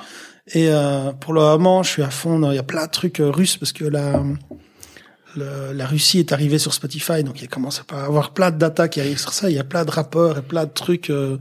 Et 0.53 0.69
euh, 0.69 1.11
pour 1.13 1.33
le 1.33 1.41
moment, 1.41 1.81
je 1.83 1.89
suis 1.89 2.03
à 2.03 2.09
fond, 2.11 2.51
il 2.51 2.55
y 2.55 2.59
a 2.59 2.63
plein 2.63 2.85
de 2.85 2.91
trucs 2.91 3.19
euh, 3.19 3.29
russes, 3.31 3.57
parce 3.57 3.71
que 3.73 3.85
la, 3.85 4.23
le- 5.35 5.73
la 5.73 5.85
Russie 5.85 6.19
est 6.19 6.31
arrivée 6.31 6.59
sur 6.59 6.73
Spotify, 6.73 7.23
donc 7.23 7.41
il 7.41 7.47
commence 7.49 7.81
à 7.91 8.05
avoir 8.05 8.31
plein 8.31 8.51
de 8.51 8.57
data 8.57 8.87
qui 8.87 8.99
arrivent 9.01 9.19
sur 9.19 9.33
ça. 9.33 9.49
Il 9.49 9.55
y 9.55 9.59
a 9.59 9.63
plein 9.63 9.85
de 9.85 9.91
rappeurs 9.91 10.37
et 10.37 10.41
plein 10.41 10.65
de 10.65 10.71
trucs 10.73 11.09
euh, 11.09 11.37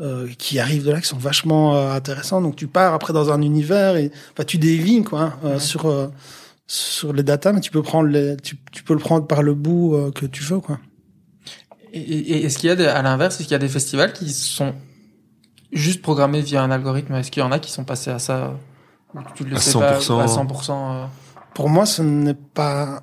euh, 0.00 0.26
qui 0.38 0.58
arrivent 0.58 0.84
de 0.84 0.90
là 0.92 1.00
qui 1.00 1.08
sont 1.08 1.16
vachement 1.18 1.90
intéressants. 1.92 2.40
Donc 2.40 2.56
tu 2.56 2.66
pars 2.66 2.94
après 2.94 3.12
dans 3.12 3.30
un 3.30 3.42
univers 3.42 3.96
et 3.96 4.10
enfin, 4.32 4.44
tu 4.44 4.58
dévines 4.58 5.04
quoi 5.04 5.20
hein, 5.20 5.34
euh, 5.44 5.52
Ouais. 5.54 5.60
sur 5.60 5.86
euh, 5.86 6.08
sur 6.66 7.12
les 7.12 7.22
data, 7.22 7.52
mais 7.52 7.60
tu 7.60 7.70
peux 7.70 7.82
prendre 7.82 8.08
les, 8.08 8.36
tu, 8.38 8.56
tu 8.72 8.82
peux 8.82 8.94
le 8.94 9.00
prendre 9.00 9.26
par 9.26 9.42
le 9.42 9.54
bout 9.54 9.94
euh, 9.94 10.10
que 10.10 10.26
tu 10.26 10.42
veux 10.42 10.60
quoi. 10.60 10.78
Et, 11.92 12.00
et- 12.00 12.44
est-ce 12.44 12.58
qu'il 12.58 12.68
y 12.68 12.72
a 12.72 12.76
des- 12.76 12.86
à 12.86 13.02
l'inverse, 13.02 13.34
est-ce 13.36 13.44
qu'il 13.44 13.52
y 13.52 13.56
a 13.56 13.58
des 13.58 13.68
festivals 13.68 14.12
qui 14.12 14.30
sont 14.32 14.74
juste 15.72 16.02
programmés 16.02 16.40
via 16.40 16.62
un 16.62 16.70
algorithme? 16.70 17.14
Est-ce 17.14 17.30
qu'il 17.30 17.40
y 17.42 17.46
en 17.46 17.52
a 17.52 17.58
qui 17.58 17.70
sont 17.70 17.84
passés 17.84 18.10
à 18.10 18.18
ça 18.18 18.54
ou 19.14 19.18
Tu 19.34 19.44
le 19.44 19.56
À 19.56 19.60
sais 19.60 19.70
100%. 19.72 19.78
pas 19.78 20.22
à 20.22 20.26
100%. 20.26 20.70
euh, 20.72 21.06
Pour 21.54 21.68
moi, 21.68 21.86
ce 21.86 22.02
n'est 22.02 22.34
pas 22.34 23.02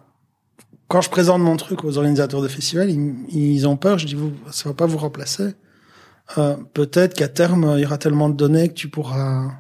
quand 0.88 1.00
je 1.00 1.10
présente 1.10 1.42
mon 1.42 1.56
truc 1.56 1.86
aux 1.86 1.98
organisateurs 1.98 2.42
de 2.42 2.50
festivals, 2.50 2.90
ils, 2.90 3.24
ils 3.30 3.66
ont 3.66 3.78
peur. 3.78 3.98
Je 3.98 4.06
dis 4.08 4.16
vous, 4.16 4.34
ça 4.52 4.68
va 4.68 4.76
pas 4.76 4.86
vous 4.88 4.98
remplacer. 4.98 5.54
Euh, 6.38 6.58
peut-être 6.74 7.14
qu'à 7.14 7.30
terme, 7.30 7.76
il 7.78 7.82
y 7.82 7.86
aura 7.86 7.98
tellement 7.98 8.28
de 8.28 8.36
données 8.36 8.68
que 8.68 8.74
tu 8.74 8.90
pourras 8.90 9.52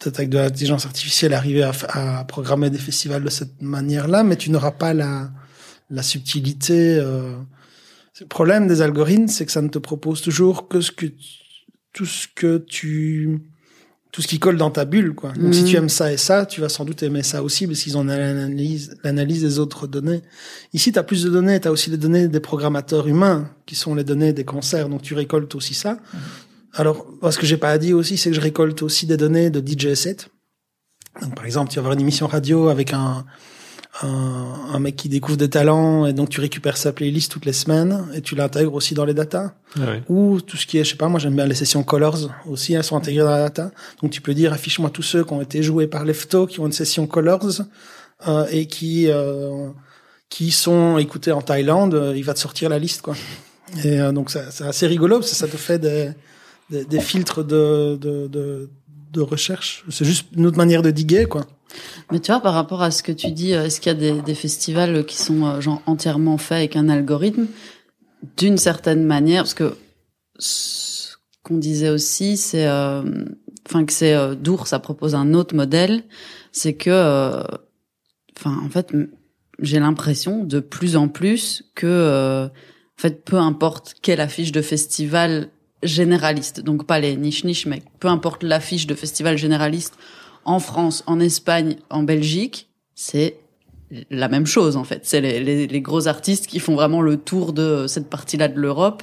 peut-être 0.00 0.18
avec 0.18 0.30
de 0.30 0.38
l'intelligence 0.38 0.86
artificielle 0.86 1.32
arriver 1.34 1.62
à, 1.62 1.72
à 1.88 2.24
programmer 2.24 2.70
des 2.70 2.78
festivals 2.78 3.24
de 3.24 3.30
cette 3.30 3.60
manière-là, 3.62 4.22
mais 4.22 4.36
tu 4.36 4.50
n'auras 4.50 4.72
pas 4.72 4.94
la, 4.94 5.30
la 5.90 6.02
subtilité. 6.02 6.98
Euh... 6.98 7.34
Le 8.20 8.26
problème 8.26 8.66
des 8.66 8.80
algorithmes, 8.80 9.28
c'est 9.28 9.44
que 9.44 9.52
ça 9.52 9.60
ne 9.60 9.68
te 9.68 9.78
propose 9.78 10.22
toujours 10.22 10.68
que 10.68 10.80
ce 10.80 10.90
que 10.90 11.06
tout 11.92 12.06
ce 12.06 12.26
que 12.34 12.58
tu 12.58 13.42
tout 14.12 14.22
ce 14.22 14.28
qui 14.28 14.38
colle 14.38 14.56
dans 14.56 14.70
ta 14.70 14.86
bulle, 14.86 15.14
quoi. 15.14 15.32
Donc, 15.32 15.52
si 15.54 15.64
tu 15.64 15.76
aimes 15.76 15.90
ça 15.90 16.10
et 16.10 16.16
ça, 16.16 16.46
tu 16.46 16.62
vas 16.62 16.70
sans 16.70 16.86
doute 16.86 17.02
aimer 17.02 17.22
ça 17.22 17.42
aussi, 17.42 17.66
parce 17.66 17.80
qu'ils 17.80 17.98
ont 17.98 18.04
l'analyse, 18.04 18.96
l'analyse 19.04 19.42
des 19.42 19.58
autres 19.58 19.86
données. 19.86 20.22
Ici, 20.72 20.90
tu 20.90 20.98
as 20.98 21.02
plus 21.02 21.22
de 21.24 21.28
données, 21.28 21.60
tu 21.60 21.68
as 21.68 21.70
aussi 21.70 21.90
les 21.90 21.98
données 21.98 22.26
des 22.26 22.40
programmateurs 22.40 23.08
humains, 23.08 23.50
qui 23.66 23.74
sont 23.74 23.94
les 23.94 24.04
données 24.04 24.32
des 24.32 24.46
concerts, 24.46 24.88
donc 24.88 25.02
tu 25.02 25.12
récoltes 25.12 25.54
aussi 25.54 25.74
ça. 25.74 25.98
Alors, 26.76 27.06
ce 27.30 27.38
que 27.38 27.46
j'ai 27.46 27.56
pas 27.56 27.76
dit 27.78 27.92
aussi, 27.92 28.16
c'est 28.18 28.30
que 28.30 28.36
je 28.36 28.40
récolte 28.40 28.82
aussi 28.82 29.06
des 29.06 29.16
données 29.16 29.50
de 29.50 29.60
DJ 29.66 29.94
set. 29.94 30.28
Donc, 31.22 31.34
par 31.34 31.46
exemple, 31.46 31.70
tu 31.70 31.76
vas 31.76 31.80
avoir 31.80 31.94
une 31.94 32.00
émission 32.00 32.26
radio 32.26 32.68
avec 32.68 32.92
un, 32.92 33.24
un, 34.02 34.54
un 34.74 34.78
mec 34.78 34.94
qui 34.96 35.08
découvre 35.08 35.38
des 35.38 35.48
talents, 35.48 36.04
et 36.04 36.12
donc 36.12 36.28
tu 36.28 36.40
récupères 36.42 36.76
sa 36.76 36.92
playlist 36.92 37.32
toutes 37.32 37.46
les 37.46 37.54
semaines, 37.54 38.06
et 38.14 38.20
tu 38.20 38.34
l'intègres 38.34 38.74
aussi 38.74 38.92
dans 38.94 39.06
les 39.06 39.14
datas 39.14 39.54
Ah 39.80 39.80
ou 40.10 40.40
tout 40.42 40.58
ce 40.58 40.66
qui 40.66 40.76
est, 40.76 40.84
je 40.84 40.90
sais 40.90 40.96
pas, 40.96 41.08
moi 41.08 41.18
j'aime 41.18 41.34
bien 41.34 41.46
les 41.46 41.54
sessions 41.54 41.82
Colors 41.82 42.28
aussi, 42.46 42.74
elles 42.74 42.84
sont 42.84 42.96
intégrées 42.96 43.24
dans 43.24 43.30
la 43.30 43.40
data. 43.44 43.70
Donc 44.02 44.10
tu 44.10 44.20
peux 44.20 44.34
dire, 44.34 44.52
affiche-moi 44.52 44.90
tous 44.90 45.02
ceux 45.02 45.24
qui 45.24 45.32
ont 45.32 45.40
été 45.40 45.62
joués 45.62 45.86
par 45.86 46.04
Lefto, 46.04 46.46
qui 46.46 46.60
ont 46.60 46.66
une 46.66 46.72
session 46.72 47.06
Colors 47.06 47.62
euh, 48.28 48.46
et 48.50 48.66
qui 48.66 49.08
euh, 49.08 49.68
qui 50.28 50.50
sont 50.50 50.98
écoutés 50.98 51.32
en 51.32 51.40
Thaïlande, 51.40 51.94
euh, 51.94 52.12
il 52.16 52.24
va 52.24 52.34
te 52.34 52.38
sortir 52.40 52.68
la 52.68 52.78
liste 52.78 53.00
quoi. 53.00 53.14
Et 53.84 53.98
euh, 54.00 54.12
donc 54.12 54.30
ça- 54.30 54.50
c'est 54.50 54.64
assez 54.64 54.86
rigolo 54.86 55.20
parce 55.20 55.30
que 55.30 55.36
ça 55.36 55.48
te 55.48 55.56
fait 55.56 55.78
des 55.78 56.10
des, 56.70 56.84
des 56.84 57.00
filtres 57.00 57.44
de, 57.44 57.96
de 58.00 58.26
de 58.26 58.70
de 59.12 59.20
recherche. 59.20 59.84
C'est 59.88 60.04
juste 60.04 60.26
une 60.36 60.46
autre 60.46 60.58
manière 60.58 60.82
de 60.82 60.90
diguer 60.90 61.26
quoi. 61.26 61.46
Mais 62.10 62.20
tu 62.20 62.30
vois, 62.30 62.40
par 62.40 62.54
rapport 62.54 62.82
à 62.82 62.90
ce 62.90 63.02
que 63.02 63.12
tu 63.12 63.32
dis, 63.32 63.54
euh, 63.54 63.64
est-ce 63.64 63.80
qu'il 63.80 63.92
y 63.92 63.94
a 63.94 63.98
des, 63.98 64.22
des 64.22 64.34
festivals 64.34 65.04
qui 65.04 65.16
sont 65.16 65.44
euh, 65.44 65.60
genre 65.60 65.82
entièrement 65.86 66.38
faits 66.38 66.58
avec 66.58 66.76
un 66.76 66.88
algorithme? 66.88 67.46
D'une 68.36 68.56
certaine 68.56 69.04
manière 69.04 69.42
Parce 69.42 69.54
que 69.54 69.76
ce 70.38 71.16
qu'on 71.42 71.58
disait 71.58 71.90
aussi, 71.90 72.36
c'est, 72.36 72.66
euh, 72.66 73.02
enfin 73.66 73.84
que 73.84 73.92
c'est 73.92 74.14
euh, 74.14 74.34
Dour, 74.34 74.66
ça 74.66 74.78
propose 74.78 75.14
un 75.14 75.34
autre 75.34 75.54
modèle, 75.54 76.04
c'est 76.52 76.74
que, 76.74 76.90
euh, 76.90 77.42
enfin 78.36 78.58
en 78.64 78.68
fait, 78.68 78.92
j'ai 79.60 79.78
l'impression 79.78 80.44
de 80.44 80.60
plus 80.60 80.96
en 80.96 81.08
plus 81.08 81.64
que, 81.74 81.86
euh, 81.86 82.46
en 82.46 83.00
fait, 83.00 83.24
peu 83.24 83.36
importe 83.36 83.94
quelle 84.02 84.20
affiche 84.20 84.52
de 84.52 84.62
festival 84.62 85.50
généraliste, 85.82 86.60
donc 86.60 86.86
pas 86.86 86.98
les 86.98 87.16
niches, 87.16 87.66
mais 87.66 87.82
peu 88.00 88.08
importe 88.08 88.42
l'affiche 88.42 88.86
de 88.86 88.94
festival 88.94 89.36
généraliste 89.36 89.94
en 90.44 90.60
France, 90.60 91.02
en 91.06 91.20
Espagne, 91.20 91.76
en 91.90 92.02
Belgique, 92.02 92.68
c'est 92.94 93.36
la 94.10 94.28
même 94.28 94.46
chose 94.46 94.76
en 94.76 94.84
fait. 94.84 95.00
C'est 95.04 95.20
les 95.20 95.80
gros 95.80 96.08
artistes 96.08 96.46
qui 96.46 96.60
font 96.60 96.74
vraiment 96.74 97.02
le 97.02 97.16
tour 97.16 97.52
de 97.52 97.86
cette 97.86 98.08
partie-là 98.08 98.48
de 98.48 98.58
l'Europe. 98.58 99.02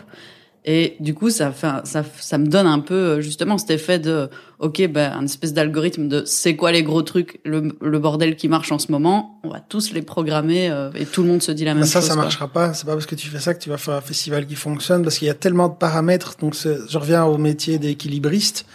Et 0.65 0.95
du 1.01 1.13
coup, 1.13 1.29
ça, 1.29 1.51
fait, 1.51 1.67
ça, 1.83 2.03
ça 2.19 2.37
me 2.37 2.47
donne 2.47 2.67
un 2.67 2.79
peu 2.79 2.93
euh, 2.93 3.21
justement 3.21 3.57
cet 3.57 3.69
effet 3.71 3.99
de, 3.99 4.29
ok, 4.59 4.87
ben 4.87 5.11
un 5.11 5.25
espèce 5.25 5.51
d'algorithme 5.51 6.07
de 6.07 6.23
c'est 6.25 6.55
quoi 6.55 6.71
les 6.71 6.83
gros 6.83 7.01
trucs, 7.01 7.41
le, 7.43 7.75
le 7.81 7.99
bordel 7.99 8.37
qui 8.37 8.47
marche 8.47 8.71
en 8.71 8.79
ce 8.79 8.89
moment, 8.89 9.41
on 9.43 9.49
va 9.49 9.59
tous 9.59 9.91
les 9.91 10.01
programmer 10.01 10.69
euh, 10.69 10.89
et 10.95 11.05
tout 11.05 11.21
le 11.21 11.27
monde 11.27 11.41
se 11.43 11.51
dit 11.51 11.65
la 11.65 11.73
même 11.73 11.81
Mais 11.81 11.87
ça, 11.89 11.99
chose. 11.99 12.07
ça 12.07 12.13
quoi. 12.15 12.23
marchera 12.23 12.47
pas. 12.47 12.73
C'est 12.73 12.85
pas 12.85 12.93
parce 12.93 13.05
que 13.05 13.15
tu 13.15 13.27
fais 13.27 13.39
ça 13.39 13.53
que 13.53 13.61
tu 13.61 13.69
vas 13.69 13.77
faire 13.77 13.95
un 13.95 14.01
festival 14.01 14.45
qui 14.47 14.55
fonctionne, 14.55 15.03
parce 15.03 15.17
qu'il 15.17 15.27
y 15.27 15.31
a 15.31 15.33
tellement 15.33 15.67
de 15.67 15.75
paramètres. 15.75 16.37
Donc, 16.39 16.55
je 16.55 16.97
reviens 16.97 17.25
au 17.25 17.37
métier 17.37 17.77
d'équilibriste. 17.77 18.65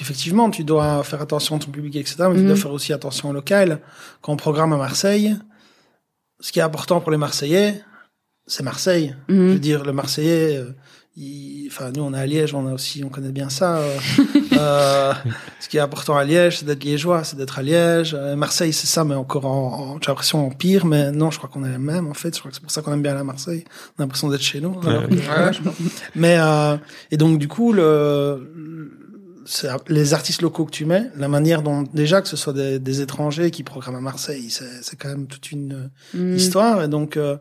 Effectivement, 0.00 0.50
tu 0.50 0.64
dois 0.64 1.02
faire 1.02 1.22
attention 1.22 1.56
à 1.56 1.58
ton 1.60 1.70
public, 1.70 1.96
etc. 1.96 2.16
Mais 2.28 2.34
tu 2.34 2.40
Mhm. 2.42 2.46
dois 2.48 2.56
faire 2.56 2.72
aussi 2.72 2.92
attention 2.92 3.30
au 3.30 3.32
local. 3.32 3.80
Quand 4.20 4.32
on 4.34 4.36
programme 4.36 4.72
à 4.74 4.76
Marseille, 4.76 5.34
ce 6.40 6.52
qui 6.52 6.58
est 6.58 6.62
important 6.62 7.00
pour 7.00 7.10
les 7.10 7.16
Marseillais, 7.16 7.82
c'est 8.46 8.62
Marseille. 8.62 9.16
Je 9.28 9.34
veux 9.34 9.52
Mhm. 9.54 9.58
dire, 9.58 9.84
le 9.84 9.92
Marseillais, 9.92 10.56
euh, 10.58 10.72
il- 11.18 11.66
enfin, 11.70 11.90
nous, 11.94 12.02
on 12.02 12.14
est 12.14 12.18
à 12.18 12.26
Liège, 12.26 12.54
on 12.54 12.66
a 12.66 12.72
aussi, 12.72 13.02
on 13.04 13.08
connaît 13.08 13.32
bien 13.32 13.48
ça. 13.48 13.76
euh, 13.78 13.96
euh, 14.58 15.12
ce 15.60 15.68
qui 15.68 15.76
est 15.76 15.80
important 15.80 16.16
à 16.16 16.24
Liège, 16.24 16.58
c'est 16.58 16.64
d'être 16.64 16.84
liégeois, 16.84 17.24
c'est 17.24 17.36
d'être 17.36 17.58
à 17.58 17.62
Liège. 17.62 18.14
Euh, 18.18 18.36
Marseille, 18.36 18.72
c'est 18.72 18.86
ça, 18.86 19.04
mais 19.04 19.14
encore 19.14 19.46
en, 19.46 19.94
en- 19.96 19.98
j'ai 20.00 20.08
l'impression 20.08 20.46
en 20.46 20.50
pire, 20.50 20.86
mais 20.86 21.10
non, 21.10 21.30
je 21.30 21.38
crois 21.38 21.50
qu'on 21.52 21.64
est 21.64 21.70
les 21.70 21.78
mêmes, 21.78 22.06
en 22.06 22.14
fait. 22.14 22.34
Je 22.34 22.38
crois 22.40 22.50
que 22.50 22.54
c'est 22.56 22.62
pour 22.62 22.70
ça 22.70 22.82
qu'on 22.82 22.92
aime 22.92 23.02
bien 23.02 23.12
aller 23.12 23.20
à 23.20 23.24
Marseille. 23.24 23.64
On 23.98 24.02
a 24.02 24.04
l'impression 24.04 24.28
d'être 24.28 24.42
chez 24.42 24.60
nous. 24.60 24.78
alors 24.86 25.08
que- 25.08 25.14
Ouais. 25.14 25.70
mais, 26.14 26.36
euh, 26.38 26.76
et 27.10 27.16
donc, 27.16 27.38
du 27.38 27.48
coup, 27.48 27.72
le, 27.72 28.90
c'est 29.44 29.68
les 29.88 30.12
artistes 30.14 30.42
locaux 30.42 30.66
que 30.66 30.70
tu 30.70 30.84
mets, 30.84 31.10
la 31.16 31.28
manière 31.28 31.62
dont 31.62 31.82
déjà 31.94 32.20
que 32.22 32.28
ce 32.28 32.36
soit 32.36 32.52
des, 32.52 32.78
des 32.78 33.00
étrangers 33.00 33.50
qui 33.50 33.62
programment 33.62 33.96
à 33.98 34.00
Marseille, 34.02 34.50
c'est 34.50 34.82
c'est 34.82 34.96
quand 34.96 35.08
même 35.08 35.26
toute 35.26 35.50
une 35.52 35.90
Mm. 36.14 36.34
histoire. 36.36 36.82
Et 36.82 36.88
donc, 36.88 37.16
euh, 37.16 37.36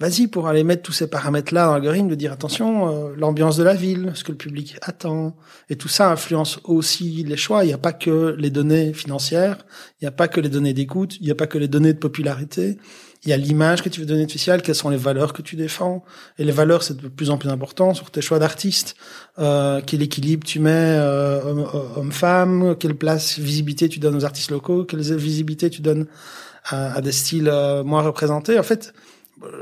vas-y 0.00 0.26
pour 0.26 0.48
aller 0.48 0.64
mettre 0.64 0.82
tous 0.82 0.92
ces 0.92 1.08
paramètres-là 1.08 1.66
dans 1.66 1.72
l'algorithme, 1.74 2.08
de 2.08 2.14
dire 2.14 2.32
attention, 2.32 2.88
euh, 2.88 3.14
l'ambiance 3.16 3.56
de 3.56 3.62
la 3.62 3.74
ville, 3.74 4.12
ce 4.14 4.24
que 4.24 4.32
le 4.32 4.38
public 4.38 4.76
attend, 4.82 5.36
et 5.70 5.76
tout 5.76 5.88
ça 5.88 6.10
influence 6.10 6.58
aussi 6.64 7.24
les 7.24 7.36
choix. 7.36 7.64
Il 7.64 7.68
n'y 7.68 7.72
a 7.72 7.78
pas 7.78 7.92
que 7.92 8.34
les 8.38 8.50
données 8.50 8.92
financières, 8.92 9.58
il 10.00 10.04
n'y 10.04 10.08
a 10.08 10.12
pas 10.12 10.28
que 10.28 10.40
les 10.40 10.48
données 10.48 10.74
d'écoute, 10.74 11.16
il 11.20 11.24
n'y 11.26 11.30
a 11.30 11.36
pas 11.36 11.46
que 11.46 11.58
les 11.58 11.68
données 11.68 11.92
de 11.92 11.98
popularité. 11.98 12.78
Il 13.26 13.30
y 13.30 13.32
a 13.32 13.38
l'image 13.38 13.82
que 13.82 13.88
tu 13.88 14.00
veux 14.00 14.06
donner 14.06 14.26
de 14.26 14.30
spécial, 14.30 14.60
quelles 14.60 14.74
sont 14.74 14.90
les 14.90 14.98
valeurs 14.98 15.32
que 15.32 15.40
tu 15.40 15.56
défends. 15.56 16.04
Et 16.36 16.44
les 16.44 16.52
valeurs, 16.52 16.82
c'est 16.82 17.00
de 17.00 17.08
plus 17.08 17.30
en 17.30 17.38
plus 17.38 17.48
important 17.48 17.94
sur 17.94 18.10
tes 18.10 18.20
choix 18.20 18.38
d'artistes. 18.38 18.96
Euh, 19.38 19.80
quel 19.86 20.02
équilibre 20.02 20.46
tu 20.46 20.58
mets 20.60 20.70
euh, 20.98 21.40
homme- 21.42 21.66
homme-femme, 21.96 22.76
quelle 22.78 22.96
place, 22.96 23.38
visibilité 23.38 23.88
tu 23.88 23.98
donnes 23.98 24.16
aux 24.16 24.26
artistes 24.26 24.50
locaux, 24.50 24.84
quelle 24.84 25.00
visibilité 25.00 25.70
tu 25.70 25.80
donnes 25.80 26.06
à, 26.64 26.92
à 26.96 27.00
des 27.00 27.12
styles 27.12 27.48
euh, 27.48 27.82
moins 27.82 28.02
représentés. 28.02 28.58
En 28.58 28.62
fait, 28.62 28.92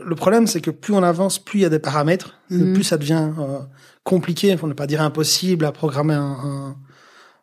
le 0.05 0.15
problème, 0.15 0.47
c'est 0.47 0.61
que 0.61 0.71
plus 0.71 0.93
on 0.95 1.03
avance, 1.03 1.39
plus 1.39 1.61
il 1.61 1.63
y 1.63 1.67
a 1.67 1.69
des 1.69 1.79
paramètres, 1.79 2.39
Mhm. 2.51 2.73
plus 2.75 2.85
ça 2.85 2.97
devient 2.99 3.31
euh, 3.39 3.59
compliqué, 4.05 4.57
pour 4.57 4.69
ne 4.69 4.75
pas 4.75 4.87
dire 4.87 5.01
impossible, 5.03 5.65
à 5.65 5.73
programmer 5.73 6.15
un, 6.15 6.77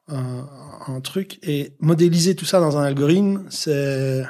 un, 0.10 0.16
un, 0.18 0.48
un 0.96 1.02
truc. 1.02 1.40
Et 1.44 1.74
modéliser 1.80 2.36
tout 2.36 2.46
ça 2.46 2.60
dans 2.60 2.78
un 2.78 2.84
algorithme, 2.84 3.46
c'est 3.50 4.24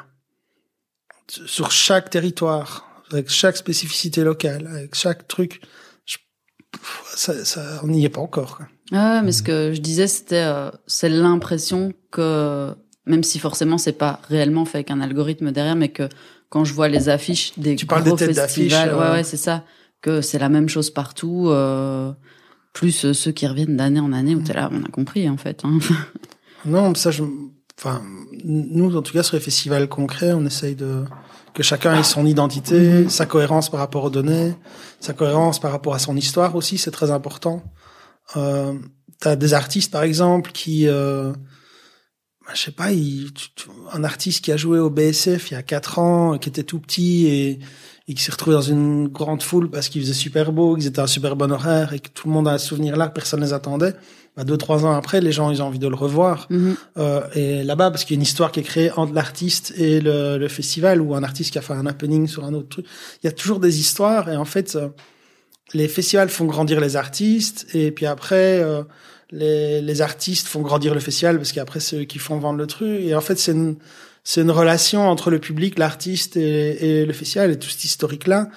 sur 1.27 1.71
chaque 1.71 2.09
territoire, 2.09 2.87
avec 3.11 3.29
chaque 3.29 3.57
spécificité 3.57 4.23
locale, 4.23 4.67
avec 4.67 4.95
chaque 4.95 5.27
truc. 5.27 5.61
je- 6.05 6.17
ça, 7.15 7.45
ça, 7.45 7.79
on 7.83 7.87
n'y 7.87 8.05
est 8.05 8.09
pas 8.09 8.21
encore. 8.21 8.57
quoi. 8.57 8.67
Ah, 8.91 9.21
mais 9.23 9.31
ce 9.31 9.43
que 9.43 9.71
je 9.73 9.81
disais, 9.81 10.07
c'était, 10.07 10.43
euh, 10.45 10.71
c'est 10.87 11.09
l'impression 11.09 11.93
que, 12.11 12.73
même 13.05 13.23
si 13.23 13.37
forcément 13.39 13.77
c'est 13.77 13.93
pas 13.93 14.19
réellement 14.27 14.65
fait 14.65 14.79
avec 14.79 14.91
un 14.91 15.01
algorithme 15.01 15.51
derrière, 15.51 15.75
mais 15.75 15.89
que 15.89 16.09
quand 16.49 16.65
je 16.65 16.73
vois 16.73 16.87
les 16.87 17.09
affiches 17.09 17.53
des 17.57 17.75
Tu 17.75 17.85
parles 17.85 18.03
gros 18.03 18.15
des 18.15 18.33
festivals, 18.33 18.93
ouais, 18.95 19.01
euh. 19.01 19.13
ouais, 19.13 19.23
c'est 19.23 19.37
ça, 19.37 19.63
que 20.01 20.21
c'est 20.21 20.39
la 20.39 20.49
même 20.49 20.69
chose 20.69 20.89
partout, 20.89 21.47
euh, 21.49 22.11
plus 22.73 23.05
euh, 23.05 23.13
ceux 23.13 23.31
qui 23.31 23.47
reviennent 23.47 23.77
d'année 23.77 23.99
en 23.99 24.13
année 24.13 24.35
où 24.35 24.41
t'es 24.41 24.53
là, 24.53 24.69
on 24.71 24.83
a 24.83 24.89
compris 24.89 25.29
en 25.29 25.37
fait. 25.37 25.61
Hein. 25.63 25.79
Non, 26.65 26.93
ça, 26.93 27.09
je, 27.09 27.23
enfin, 27.77 28.01
nous, 28.43 28.93
en 28.93 29.01
tout 29.01 29.13
cas, 29.13 29.23
sur 29.23 29.37
les 29.37 29.41
festivals 29.41 29.87
concrets, 29.87 30.33
on 30.33 30.45
essaye 30.45 30.75
de, 30.75 31.05
que 31.53 31.63
chacun 31.63 31.97
ait 31.97 32.03
son 32.03 32.25
identité, 32.25 33.07
sa 33.09 33.25
cohérence 33.25 33.69
par 33.69 33.79
rapport 33.79 34.03
aux 34.03 34.09
données, 34.09 34.53
sa 34.99 35.13
cohérence 35.13 35.59
par 35.59 35.71
rapport 35.71 35.95
à 35.95 35.99
son 35.99 36.15
histoire 36.15 36.55
aussi, 36.55 36.77
c'est 36.77 36.91
très 36.91 37.11
important. 37.11 37.63
Euh, 38.35 38.73
t'as 39.19 39.35
des 39.35 39.53
artistes, 39.53 39.91
par 39.91 40.03
exemple, 40.03 40.51
qui, 40.51 40.87
euh, 40.87 41.33
je 42.53 42.61
sais 42.61 42.71
pas, 42.71 42.91
il, 42.91 43.31
tu- 43.33 43.49
tu- 43.55 43.67
un 43.93 44.03
artiste 44.03 44.43
qui 44.43 44.51
a 44.51 44.57
joué 44.57 44.79
au 44.79 44.89
BSF 44.89 45.51
il 45.51 45.53
y 45.53 45.57
a 45.57 45.63
quatre 45.63 45.99
ans, 45.99 46.37
qui 46.37 46.49
était 46.49 46.63
tout 46.63 46.79
petit 46.79 47.27
et, 47.27 47.59
et 48.07 48.13
qui 48.13 48.23
s'est 48.23 48.31
retrouvé 48.31 48.55
dans 48.55 48.61
une 48.61 49.07
grande 49.07 49.43
foule 49.43 49.69
parce 49.69 49.89
qu'il 49.89 50.01
faisait 50.01 50.13
super 50.13 50.51
beau, 50.51 50.75
qu'ils 50.75 50.87
étaient 50.87 50.99
à 50.99 51.03
un 51.03 51.07
super 51.07 51.35
bon 51.35 51.51
horaire 51.51 51.93
et 51.93 51.99
que 51.99 52.09
tout 52.09 52.27
le 52.27 52.33
monde 52.33 52.47
a 52.47 52.51
un 52.51 52.57
souvenir 52.57 52.95
là, 52.97 53.07
que 53.07 53.13
personne 53.13 53.41
les 53.41 53.53
attendait. 53.53 53.93
Bah, 54.37 54.43
deux, 54.43 54.57
trois 54.57 54.85
ans 54.85 54.91
après, 54.91 55.21
les 55.21 55.31
gens, 55.31 55.49
ils 55.51 55.61
ont 55.61 55.65
envie 55.65 55.79
de 55.79 55.87
le 55.87 55.95
revoir. 55.95 56.47
Mhm. 56.49 56.75
Euh, 56.97 57.21
et 57.35 57.63
là-bas, 57.63 57.91
parce 57.91 58.05
qu'il 58.05 58.15
y 58.15 58.17
a 58.17 58.19
une 58.19 58.23
histoire 58.23 58.51
qui 58.51 58.59
est 58.61 58.63
créée 58.63 58.91
entre 58.91 59.13
l'artiste 59.13 59.73
et 59.77 59.99
le, 59.99 60.37
le 60.37 60.47
festival, 60.47 61.01
ou 61.01 61.15
un 61.15 61.23
artiste 61.23 61.51
qui 61.51 61.57
a 61.57 61.61
fait 61.61 61.73
un 61.73 61.85
happening 61.87 62.27
sur 62.27 62.45
un 62.45 62.53
autre 62.53 62.69
truc. 62.69 62.85
Il 63.23 63.27
y 63.27 63.29
a 63.29 63.31
toujours 63.31 63.59
des 63.59 63.79
histoires, 63.79 64.29
et 64.29 64.37
en 64.37 64.45
fait, 64.45 64.75
euh, 64.75 64.89
les 65.73 65.87
festivals 65.87 66.29
font 66.29 66.45
grandir 66.45 66.79
les 66.79 66.95
artistes, 66.95 67.67
et 67.73 67.91
puis 67.91 68.05
après, 68.05 68.59
euh, 68.63 68.83
les, 69.31 69.81
les 69.81 70.01
artistes 70.01 70.47
font 70.47 70.61
grandir 70.61 70.93
le 70.93 70.99
festival, 70.99 71.37
parce 71.37 71.51
qu'après, 71.51 71.79
c'est 71.79 71.97
eux 72.01 72.05
qui 72.05 72.19
font 72.19 72.37
vendre 72.39 72.57
le 72.57 72.67
truc. 72.67 72.99
Et 73.01 73.13
en 73.15 73.21
fait, 73.21 73.37
c'est 73.37 73.51
une, 73.51 73.75
c'est 74.23 74.41
une 74.41 74.51
relation 74.51 75.07
entre 75.07 75.29
le 75.29 75.39
public, 75.39 75.77
l'artiste 75.77 76.35
et, 76.37 77.01
et 77.01 77.05
le 77.05 77.13
festival, 77.13 77.51
et 77.51 77.59
tout 77.59 77.69
cet 77.69 77.83
historique-là. 77.83 78.49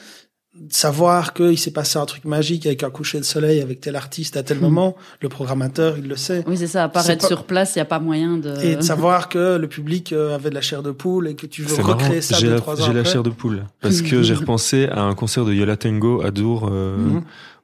Savoir 0.69 1.33
qu'il 1.33 1.59
s'est 1.59 1.71
passé 1.71 1.99
un 1.99 2.05
truc 2.05 2.27
magique 2.27 2.67
avec 2.67 2.83
un 2.83 2.91
coucher 2.91 3.19
de 3.19 3.25
soleil 3.25 3.63
avec 3.63 3.81
tel 3.81 3.97
artiste 3.97 4.37
à 4.37 4.43
tel 4.43 4.61
moment, 4.61 4.97
le 5.23 5.31
programmateur, 5.31 5.97
il 5.97 6.07
le 6.07 6.17
sait. 6.17 6.45
Oui, 6.47 6.59
c'est 6.59 6.67
ça, 6.67 6.85
à 6.85 6.89
part 6.91 7.03
C'est 7.05 7.15
être 7.15 7.23
pas- 7.23 7.27
sur 7.27 7.45
place, 7.45 7.75
il 7.75 7.79
y 7.79 7.81
a 7.81 7.87
pas 7.87 8.01
moyen 8.01 8.37
de. 8.37 8.55
Et 8.63 8.77
de 8.77 8.83
savoir 8.83 9.31
que 9.31 9.57
le 9.57 9.67
public 9.67 10.13
euh, 10.13 10.35
avait 10.35 10.51
de 10.51 10.55
la 10.55 10.61
chair 10.61 10.83
de 10.83 10.91
poule 10.91 11.29
et 11.29 11.37
que 11.37 11.47
tu 11.47 11.63
veux 11.63 11.75
C'est 11.75 11.81
marrant, 11.83 11.95
recréer 11.95 12.21
ça 12.21 12.37
j'ai 12.39 12.49
deux, 12.49 12.53
la, 12.53 12.59
trois 12.61 12.79
ans 12.81 12.85
j'ai 12.85 12.93
la 12.93 13.05
chair 13.05 13.23
de 13.23 13.31
poule. 13.31 13.65
Parce 13.81 14.03
que 14.03 14.23
j'ai 14.23 14.35
repensé 14.43 14.89
à 14.89 15.01
un 15.05 15.15
concert 15.15 15.47
de 15.47 15.55
Yola 15.55 15.79
Tango 15.79 16.21
à 16.23 16.31
Dour, 16.31 16.69
euh, 16.71 16.99
Mhm. 16.99 17.23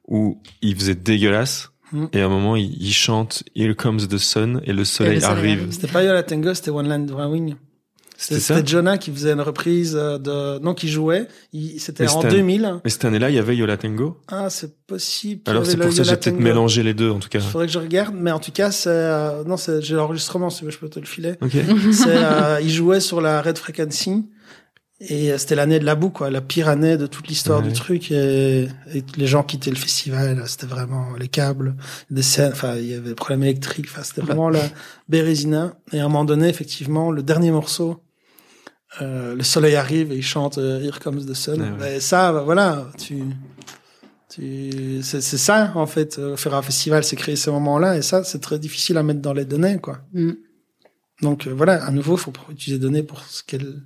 où 0.09 0.41
il 0.63 0.75
faisait 0.75 0.95
dégueulasse. 0.95 1.69
Mhm. 1.93 2.09
Et 2.13 2.21
à 2.21 2.27
un 2.27 2.29
moment, 2.29 2.57
il, 2.57 2.75
il 2.81 2.93
chante 2.93 3.43
Here 3.55 3.75
Comes 3.75 4.07
the 4.09 4.19
Sun 4.19 4.61
et 4.65 4.73
le 4.73 4.85
soleil, 4.85 5.21
soleil 5.21 5.39
arrive. 5.39 5.67
C'était 5.71 5.89
pas 5.89 6.03
Yola 6.03 6.23
Tango, 6.23 6.53
c'était 6.55 6.71
One 6.71 6.89
Land 6.89 7.07
One 7.15 7.31
Wing. 7.33 7.55
C'était? 8.21 8.67
Jonah 8.67 8.99
qui 8.99 9.13
faisait 9.13 9.31
une 9.33 9.41
reprise 9.41 9.95
euh, 9.97 10.19
de, 10.19 10.59
non, 10.59 10.75
qui 10.75 10.89
jouait. 10.89 11.29
C'était 11.79 12.09
en 12.09 12.21
c'était- 12.21 12.35
2000. 12.35 12.81
Mais 12.85 12.91
cette 12.91 13.05
année-là, 13.05 13.31
il 13.31 13.37
y 13.37 13.39
avait 13.39 13.57
Yola 13.57 13.77
Tango. 13.77 14.21
Ah, 14.27 14.51
c'est 14.51 14.77
possible. 14.89 15.43
Alors 15.47 15.65
c'est 15.65 15.77
pour 15.77 15.93
ça 15.93 16.03
que 16.03 16.09
j'ai 16.09 16.17
peut-être 16.17 16.41
mélangé 16.41 16.83
les 16.83 16.95
deux, 16.95 17.11
en 17.11 17.21
tout 17.21 17.29
cas. 17.29 17.39
Il 17.39 17.45
faudrait 17.45 17.69
que 17.69 17.73
je 17.73 17.79
regarde, 17.79 18.15
mais 18.19 18.33
en 18.33 18.41
tout 18.41 18.51
cas, 18.51 18.73
c'est, 18.73 18.89
euh, 18.91 19.45
non, 19.45 19.57
c'est, 19.57 19.81
j'ai 19.83 19.95
l'enregistrement, 19.95 20.51
si 20.51 20.65
je 20.69 20.79
peux 20.79 20.89
te 20.89 20.99
le 20.99 21.07
filer. 21.07 21.35
Ok. 21.41 21.53
c'est, 21.93 22.07
euh, 22.09 22.61
il 22.61 22.71
jouait 22.71 22.99
sur 23.01 23.21
la 23.21 23.41
Red 23.41 23.57
Frequency. 23.57 24.27
Et 25.01 25.31
euh, 25.31 25.39
c'était 25.39 25.55
l'année 25.55 25.79
de 25.79 25.85
la 25.85 25.95
boue, 25.95 26.11
quoi, 26.11 26.29
la 26.29 26.41
pire 26.41 26.69
année 26.69 26.97
de 26.97 27.07
toute 27.07 27.29
l'histoire 27.29 27.61
Ouais. 27.61 27.69
du 27.69 27.73
truc. 27.73 28.11
Et, 28.11 28.69
et 28.93 29.05
les 29.17 29.27
gens 29.29 29.45
quittaient 29.45 29.71
le 29.71 29.77
festival, 29.77 30.43
c'était 30.47 30.67
vraiment 30.67 31.15
les 31.17 31.29
câbles, 31.29 31.77
des 32.11 32.23
scènes, 32.23 32.51
enfin, 32.53 32.75
il 32.77 32.87
y 32.87 32.95
avait 32.95 33.11
des 33.11 33.15
problèmes 33.15 33.45
électriques, 33.45 33.87
enfin, 33.89 34.03
c'était 34.03 34.23
vraiment 34.23 34.49
la 34.51 34.63
bérésina. 35.09 35.77
Et 35.93 36.01
à 36.01 36.05
un 36.05 36.09
moment 36.09 36.25
donné, 36.25 36.49
effectivement, 36.49 37.13
le 37.13 37.23
dernier 37.23 37.53
morceau, 37.53 38.03
euh, 39.01 39.37
le 39.37 39.43
soleil 39.45 39.77
arrive 39.77 40.11
et 40.13 40.17
il 40.17 40.23
chante 40.23 40.59
euh, 40.59 40.81
Here 40.83 40.99
Comes 40.99 41.25
the 41.25 41.35
Sun. 41.35 41.63
Ah 41.63 41.81
ouais. 41.81 41.97
Et 41.97 42.01
ça, 42.01 42.33
bah, 42.33 42.43
voilà, 42.43 42.89
tu, 42.99 43.23
tu, 44.31 45.01
c'est, 45.03 45.21
c'est 45.21 45.39
ça, 45.39 45.73
en 45.77 45.87
fait, 45.87 46.19
euh, 46.19 46.37
faire 46.37 46.55
un 46.55 46.63
festival, 46.63 47.05
c'est 47.05 47.15
créer 47.15 47.37
ces 47.37 47.51
moments-là. 47.53 47.97
Et 47.97 48.03
ça, 48.03 48.25
c'est 48.25 48.41
très 48.41 48.59
difficile 48.59 48.97
à 48.97 49.03
mettre 49.05 49.21
dans 49.21 49.33
les 49.35 49.45
données, 49.45 49.79
quoi. 49.79 49.99
Mm. 50.13 50.33
Donc 51.23 51.47
euh, 51.47 51.51
voilà, 51.53 51.85
à 51.85 51.91
nouveau, 51.93 52.17
il 52.17 52.21
faut 52.21 52.33
utiliser 52.51 52.79
les 52.79 52.83
données 52.83 53.03
pour 53.05 53.21
ce 53.23 53.43
qu'elles 53.45 53.77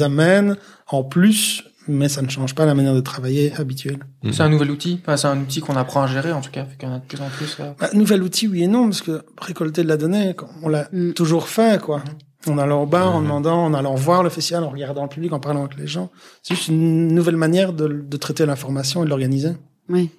amènent 0.00 0.56
en 0.88 1.02
plus, 1.04 1.64
mais 1.88 2.08
ça 2.08 2.22
ne 2.22 2.28
change 2.28 2.54
pas 2.54 2.64
la 2.66 2.74
manière 2.74 2.94
de 2.94 3.00
travailler 3.00 3.52
habituelle. 3.54 3.98
C'est 4.30 4.40
un 4.42 4.48
nouvel 4.48 4.70
outil? 4.70 5.00
Enfin, 5.02 5.16
c'est 5.16 5.26
un 5.28 5.40
outil 5.40 5.60
qu'on 5.60 5.76
apprend 5.76 6.02
à 6.02 6.06
gérer, 6.06 6.32
en 6.32 6.40
tout 6.40 6.50
cas. 6.50 6.64
Fait 6.64 6.76
qu'il 6.76 6.88
y 6.88 6.92
en 6.92 6.94
a 6.94 6.98
de 6.98 7.04
plus 7.06 7.20
en 7.20 7.28
plus. 7.28 7.56
euh. 7.60 7.72
Bah, 7.78 7.90
nouvel 7.94 8.22
outil, 8.22 8.46
oui 8.48 8.62
et 8.62 8.68
non, 8.68 8.84
parce 8.84 9.02
que 9.02 9.22
récolter 9.40 9.82
de 9.82 9.88
la 9.88 9.96
donnée, 9.96 10.34
on 10.62 10.68
l'a 10.68 10.88
Mm. 10.92 11.12
toujours 11.12 11.48
fait, 11.48 11.80
quoi. 11.80 12.02
En 12.48 12.58
allant 12.58 12.82
au 12.82 12.86
bar, 12.86 13.14
en 13.14 13.18
Mhm. 13.20 13.24
demandant, 13.26 13.64
en 13.66 13.74
allant 13.74 13.94
voir 13.94 14.22
le 14.24 14.28
festival, 14.30 14.64
en 14.64 14.70
regardant 14.70 15.02
le 15.04 15.08
public, 15.08 15.32
en 15.32 15.38
parlant 15.40 15.64
avec 15.64 15.76
les 15.78 15.86
gens. 15.86 16.10
C'est 16.42 16.54
juste 16.56 16.68
une 16.68 17.08
nouvelle 17.14 17.36
manière 17.36 17.72
de, 17.72 17.86
de 17.86 18.16
traiter 18.16 18.46
l'information 18.46 19.02
et 19.02 19.04
de 19.04 19.10
l'organiser. 19.10 19.52
Oui. 19.88 20.10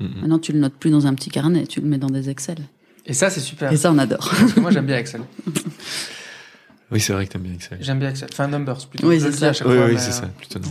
Mhm. 0.00 0.08
Maintenant, 0.22 0.38
tu 0.38 0.52
le 0.52 0.58
notes 0.58 0.74
plus 0.74 0.90
dans 0.90 1.06
un 1.06 1.14
petit 1.14 1.30
carnet, 1.30 1.66
tu 1.66 1.80
le 1.82 1.86
mets 1.86 1.98
dans 1.98 2.08
des 2.08 2.28
Excel. 2.30 2.56
Et 3.04 3.12
ça, 3.14 3.30
c'est 3.30 3.40
super. 3.40 3.70
Et 3.72 3.76
ça, 3.76 3.92
on 3.92 3.98
adore. 3.98 4.28
Parce 4.38 4.52
que 4.54 4.60
moi, 4.60 4.70
j'aime 4.70 4.86
bien 4.86 4.96
Excel. 4.98 5.20
Oui, 6.92 7.00
c'est 7.00 7.12
vrai 7.12 7.26
que 7.26 7.32
t'aimes 7.32 7.42
bien 7.42 7.54
Excel. 7.54 7.78
J'aime 7.80 7.98
bien 7.98 8.10
Excel. 8.10 8.28
Enfin, 8.32 8.48
Numbers, 8.48 8.86
plutôt. 8.88 9.08
Oui, 9.08 9.20
c'est 9.20 9.32
ça. 9.32 9.48
à 9.48 9.52
chaque 9.52 9.66
Oui, 9.66 9.74
fois, 9.76 9.86
oui, 9.86 9.92
mais, 9.94 9.98
c'est 9.98 10.08
euh, 10.10 10.12
ça, 10.12 10.26
plutôt 10.28 10.58
non. 10.60 10.68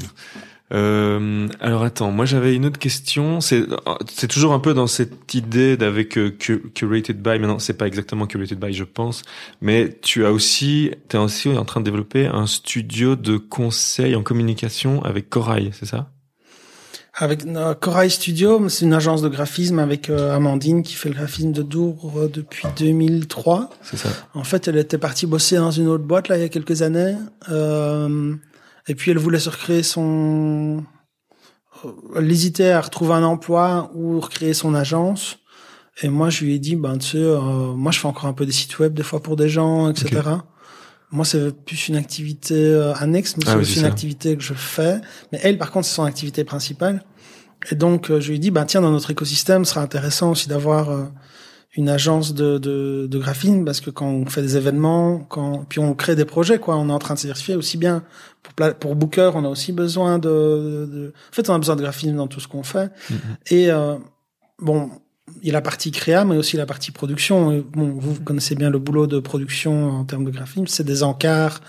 Euh, 0.73 1.47
alors 1.59 1.83
attends, 1.83 2.09
moi 2.09 2.25
j'avais 2.25 2.55
une 2.55 2.65
autre 2.65 2.79
question. 2.79 3.39
C'est 3.39 3.65
c'est 4.09 4.27
toujours 4.27 4.53
un 4.53 4.59
peu 4.59 4.73
dans 4.73 4.87
cette 4.87 5.31
idée 5.35 5.77
d'avec 5.77 6.17
euh, 6.17 6.31
cu- 6.31 6.71
curated 6.73 7.21
by. 7.21 7.37
Maintenant, 7.37 7.59
c'est 7.59 7.77
pas 7.77 7.85
exactement 7.85 8.25
curated 8.25 8.57
by, 8.59 8.73
je 8.73 8.83
pense, 8.83 9.21
mais 9.61 9.95
tu 10.01 10.25
as 10.25 10.31
aussi, 10.31 10.89
t'es 11.07 11.19
aussi 11.19 11.49
en 11.49 11.65
train 11.65 11.81
de 11.81 11.85
développer 11.85 12.25
un 12.25 12.47
studio 12.47 13.15
de 13.15 13.37
conseil 13.37 14.15
en 14.15 14.23
communication 14.23 15.03
avec 15.03 15.29
Corail, 15.29 15.69
c'est 15.73 15.85
ça? 15.85 16.09
Avec 17.17 17.45
euh, 17.45 17.73
Corail 17.75 18.11
Studio, 18.11 18.67
c'est 18.67 18.83
une 18.83 18.93
agence 18.93 19.21
de 19.21 19.29
graphisme 19.29 19.79
avec 19.79 20.09
euh, 20.09 20.35
Amandine 20.35 20.83
qui 20.83 20.95
fait 20.95 21.07
le 21.07 21.15
graphisme 21.15 21.53
de 21.53 21.61
Dour 21.61 22.11
euh, 22.17 22.27
depuis 22.27 22.67
2003. 22.77 23.69
C'est 23.81 23.95
ça. 23.95 24.09
En 24.33 24.43
fait, 24.43 24.67
elle 24.67 24.77
était 24.77 24.97
partie 24.97 25.25
bosser 25.25 25.55
dans 25.55 25.71
une 25.71 25.87
autre 25.87 26.03
boîte 26.03 26.27
là 26.27 26.37
il 26.37 26.41
y 26.41 26.45
a 26.45 26.49
quelques 26.49 26.81
années, 26.81 27.15
euh, 27.49 28.35
et 28.87 28.95
puis 28.95 29.11
elle 29.11 29.17
voulait 29.17 29.39
se 29.39 29.49
recréer 29.49 29.81
son. 29.81 30.83
Elle 32.15 32.29
hésitait 32.29 32.71
à 32.71 32.81
retrouver 32.81 33.13
un 33.13 33.23
emploi 33.23 33.91
ou 33.93 34.19
recréer 34.19 34.53
son 34.53 34.73
agence. 34.73 35.39
Et 36.01 36.09
moi, 36.09 36.29
je 36.29 36.43
lui 36.43 36.55
ai 36.55 36.59
dit, 36.59 36.75
ben 36.75 36.97
tu 36.97 37.11
sais, 37.11 37.17
euh, 37.17 37.39
moi 37.39 37.91
je 37.91 37.99
fais 37.99 38.07
encore 38.07 38.25
un 38.25 38.33
peu 38.33 38.45
des 38.45 38.51
sites 38.51 38.77
web 38.79 38.93
des 38.93 39.03
fois 39.03 39.21
pour 39.21 39.37
des 39.37 39.47
gens, 39.47 39.89
etc. 39.89 40.21
Moi, 41.11 41.23
c'est 41.25 41.51
plus 41.65 41.87
une 41.87 41.95
activité 41.95 42.55
euh, 42.55 42.93
annexe, 42.95 43.37
mais 43.37 43.43
Ah 43.47 43.51
c'est 43.51 43.57
oui, 43.57 43.73
une 43.75 43.81
ça. 43.81 43.87
activité 43.87 44.35
que 44.35 44.43
je 44.43 44.53
fais. 44.53 44.99
Mais 45.31 45.39
elle, 45.43 45.57
par 45.57 45.71
contre, 45.71 45.85
c'est 45.87 45.95
son 45.95 46.03
activité 46.03 46.43
principale. 46.43 47.03
Et 47.71 47.75
donc, 47.75 48.09
euh, 48.11 48.19
je 48.19 48.29
lui 48.29 48.35
ai 48.35 48.39
dit, 48.39 48.51
ben 48.51 48.65
tiens, 48.65 48.81
dans 48.81 48.91
notre 48.91 49.11
écosystème, 49.11 49.65
ce 49.65 49.71
sera 49.73 49.81
intéressant 49.81 50.31
aussi 50.31 50.49
d'avoir 50.49 50.89
euh, 50.89 51.03
une 51.77 51.89
agence 51.89 52.33
de, 52.33 52.57
de, 52.57 53.07
de 53.09 53.17
graphisme 53.17 53.65
parce 53.65 53.81
que 53.81 53.89
quand 53.89 54.07
on 54.07 54.25
fait 54.25 54.41
des 54.41 54.55
événements, 54.57 55.19
quand 55.19 55.65
puis 55.67 55.79
on 55.79 55.93
crée 55.93 56.15
des 56.15 56.25
projets, 56.25 56.59
quoi, 56.59 56.75
on 56.77 56.89
est 56.89 56.93
en 56.93 56.99
train 56.99 57.15
de 57.15 57.19
diversifier 57.19 57.55
aussi 57.55 57.77
bien 57.77 58.03
pour 58.43 58.73
pour 58.75 58.95
Booker, 58.95 59.31
on 59.35 59.43
a 59.43 59.49
aussi 59.49 59.71
besoin 59.73 60.17
de, 60.19 60.29
de, 60.91 61.13
en 61.31 61.35
fait, 61.35 61.49
on 61.49 61.53
a 61.53 61.57
besoin 61.57 61.75
de 61.75 61.81
graphisme 61.81 62.15
dans 62.15 62.27
tout 62.27 62.39
ce 62.39 62.47
qu'on 62.47 62.63
fait. 62.63 62.89
Mhm. 63.09 63.17
Et 63.47 63.71
euh, 63.71 63.95
bon, 64.59 64.89
il 65.41 65.47
y 65.47 65.49
a 65.49 65.53
la 65.53 65.61
partie 65.61 65.91
créa, 65.91 66.25
mais 66.25 66.37
aussi 66.37 66.57
la 66.57 66.65
partie 66.65 66.91
production. 66.91 67.63
Bon, 67.73 67.93
vous 67.97 68.19
connaissez 68.21 68.55
bien 68.55 68.69
le 68.69 68.79
boulot 68.79 69.07
de 69.07 69.19
production 69.19 69.89
en 69.89 70.05
termes 70.05 70.25
de 70.25 70.31
graphisme. 70.31 70.67
C'est 70.67 70.83
des 70.83 71.03
encarts 71.03 71.61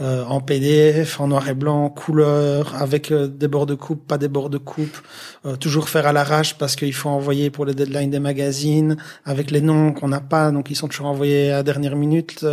euh, 0.00 0.24
en 0.24 0.40
PDF, 0.40 1.20
en 1.20 1.28
noir 1.28 1.48
et 1.48 1.54
blanc, 1.54 1.88
couleur, 1.88 2.74
avec 2.82 3.12
euh, 3.12 3.28
des 3.28 3.46
bords 3.46 3.66
de 3.66 3.74
coupe, 3.74 4.08
pas 4.08 4.18
des 4.18 4.26
bords 4.26 4.50
de 4.50 4.58
coupe. 4.58 4.98
Euh, 5.46 5.54
toujours 5.54 5.88
faire 5.88 6.06
à 6.06 6.12
l'arrache 6.12 6.58
parce 6.58 6.74
qu'il 6.74 6.92
faut 6.92 7.10
envoyer 7.10 7.50
pour 7.50 7.64
les 7.64 7.74
deadlines 7.74 8.10
des 8.10 8.18
magazines, 8.18 8.96
avec 9.24 9.52
les 9.52 9.60
noms 9.60 9.92
qu'on 9.92 10.08
n'a 10.08 10.20
pas, 10.20 10.50
donc 10.50 10.68
ils 10.70 10.74
sont 10.74 10.88
toujours 10.88 11.06
envoyés 11.06 11.52
à 11.52 11.62
dernière 11.62 11.94
minute, 11.94 12.44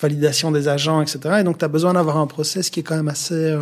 validation 0.00 0.52
des 0.52 0.68
agents, 0.68 1.02
etc. 1.02 1.40
Et 1.40 1.44
donc 1.44 1.58
tu 1.58 1.64
as 1.66 1.68
besoin 1.68 1.92
d'avoir 1.92 2.16
un 2.16 2.26
process 2.26 2.70
qui 2.70 2.80
est 2.80 2.82
quand 2.82 2.96
même 2.96 3.08
assez 3.08 3.54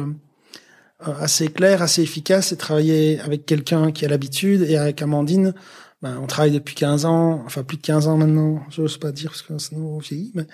assez 1.01 1.49
clair, 1.49 1.81
assez 1.81 2.03
efficace, 2.03 2.53
et 2.53 2.57
travailler 2.57 3.21
avec 3.21 3.47
quelqu'un 3.47 3.93
qui 3.93 4.05
a 4.05 4.09
l'habitude 4.09 4.63
et 4.63 4.77
avec 4.77 5.01
Amandine 5.03 5.55
ben, 6.01 6.17
on 6.23 6.27
travaille 6.27 6.53
depuis 6.53 6.77
15 6.77 7.07
ans, 7.07 7.43
enfin 7.45 7.65
plus 7.65 7.77
de 7.77 7.83
15 7.83 8.07
ans 8.07 8.17
maintenant, 8.17 8.63
je 8.71 8.83
n'ose 8.83 8.99
pas 8.99 9.11
dire 9.11 9.31
parce 9.31 9.43
que 9.43 9.59
sinon 9.59 9.97
on 9.97 9.99
vieillit, 9.99 10.31
mais 10.35 10.47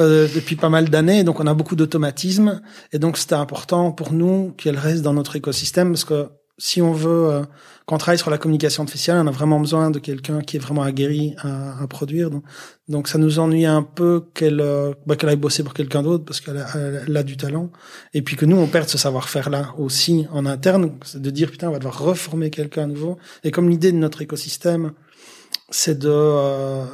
euh, 0.00 0.28
depuis 0.32 0.54
pas 0.54 0.68
mal 0.68 0.90
d'années, 0.90 1.24
donc 1.24 1.40
on 1.40 1.46
a 1.46 1.54
beaucoup 1.54 1.74
d'automatisme, 1.74 2.62
et 2.92 2.98
donc 3.00 3.18
c'était 3.18 3.34
important 3.34 3.90
pour 3.90 4.12
nous 4.12 4.52
qu'elle 4.52 4.78
reste 4.78 5.02
dans 5.02 5.12
notre 5.12 5.34
écosystème, 5.34 5.90
parce 5.90 6.04
que 6.04 6.28
si 6.62 6.80
on 6.80 6.92
veut, 6.92 7.26
euh, 7.28 7.42
quand 7.86 7.96
on 7.96 7.98
travaille 7.98 8.20
sur 8.20 8.30
la 8.30 8.38
communication 8.38 8.86
festival, 8.86 9.18
on 9.18 9.26
a 9.26 9.32
vraiment 9.32 9.58
besoin 9.58 9.90
de 9.90 9.98
quelqu'un 9.98 10.42
qui 10.42 10.58
est 10.58 10.60
vraiment 10.60 10.82
aguerri 10.82 11.34
à, 11.38 11.82
à 11.82 11.86
produire. 11.88 12.30
Donc, 12.30 12.44
donc, 12.88 13.08
ça 13.08 13.18
nous 13.18 13.40
ennuie 13.40 13.66
un 13.66 13.82
peu 13.82 14.26
qu'elle 14.32 14.60
euh, 14.60 14.92
bah, 15.04 15.16
qu'elle 15.16 15.30
aille 15.30 15.34
bosser 15.36 15.64
pour 15.64 15.74
quelqu'un 15.74 16.04
d'autre 16.04 16.24
parce 16.24 16.40
qu'elle 16.40 16.58
a, 16.58 17.18
a, 17.18 17.22
du 17.24 17.36
talent. 17.36 17.72
Et 18.14 18.22
puis 18.22 18.36
que 18.36 18.46
nous, 18.46 18.56
on 18.56 18.68
perde 18.68 18.88
ce 18.88 18.96
savoir-faire-là 18.96 19.74
aussi 19.76 20.26
en 20.30 20.46
interne, 20.46 20.92
de 21.14 21.30
dire 21.30 21.50
putain, 21.50 21.68
on 21.68 21.72
va 21.72 21.78
devoir 21.78 21.98
reformer 21.98 22.50
quelqu'un 22.50 22.84
à 22.84 22.86
nouveau. 22.86 23.18
Et 23.42 23.50
comme 23.50 23.68
l'idée 23.68 23.90
de 23.90 23.96
notre 23.96 24.22
écosystème, 24.22 24.92
c'est 25.70 25.98
de 25.98 26.12
euh, 26.12 26.84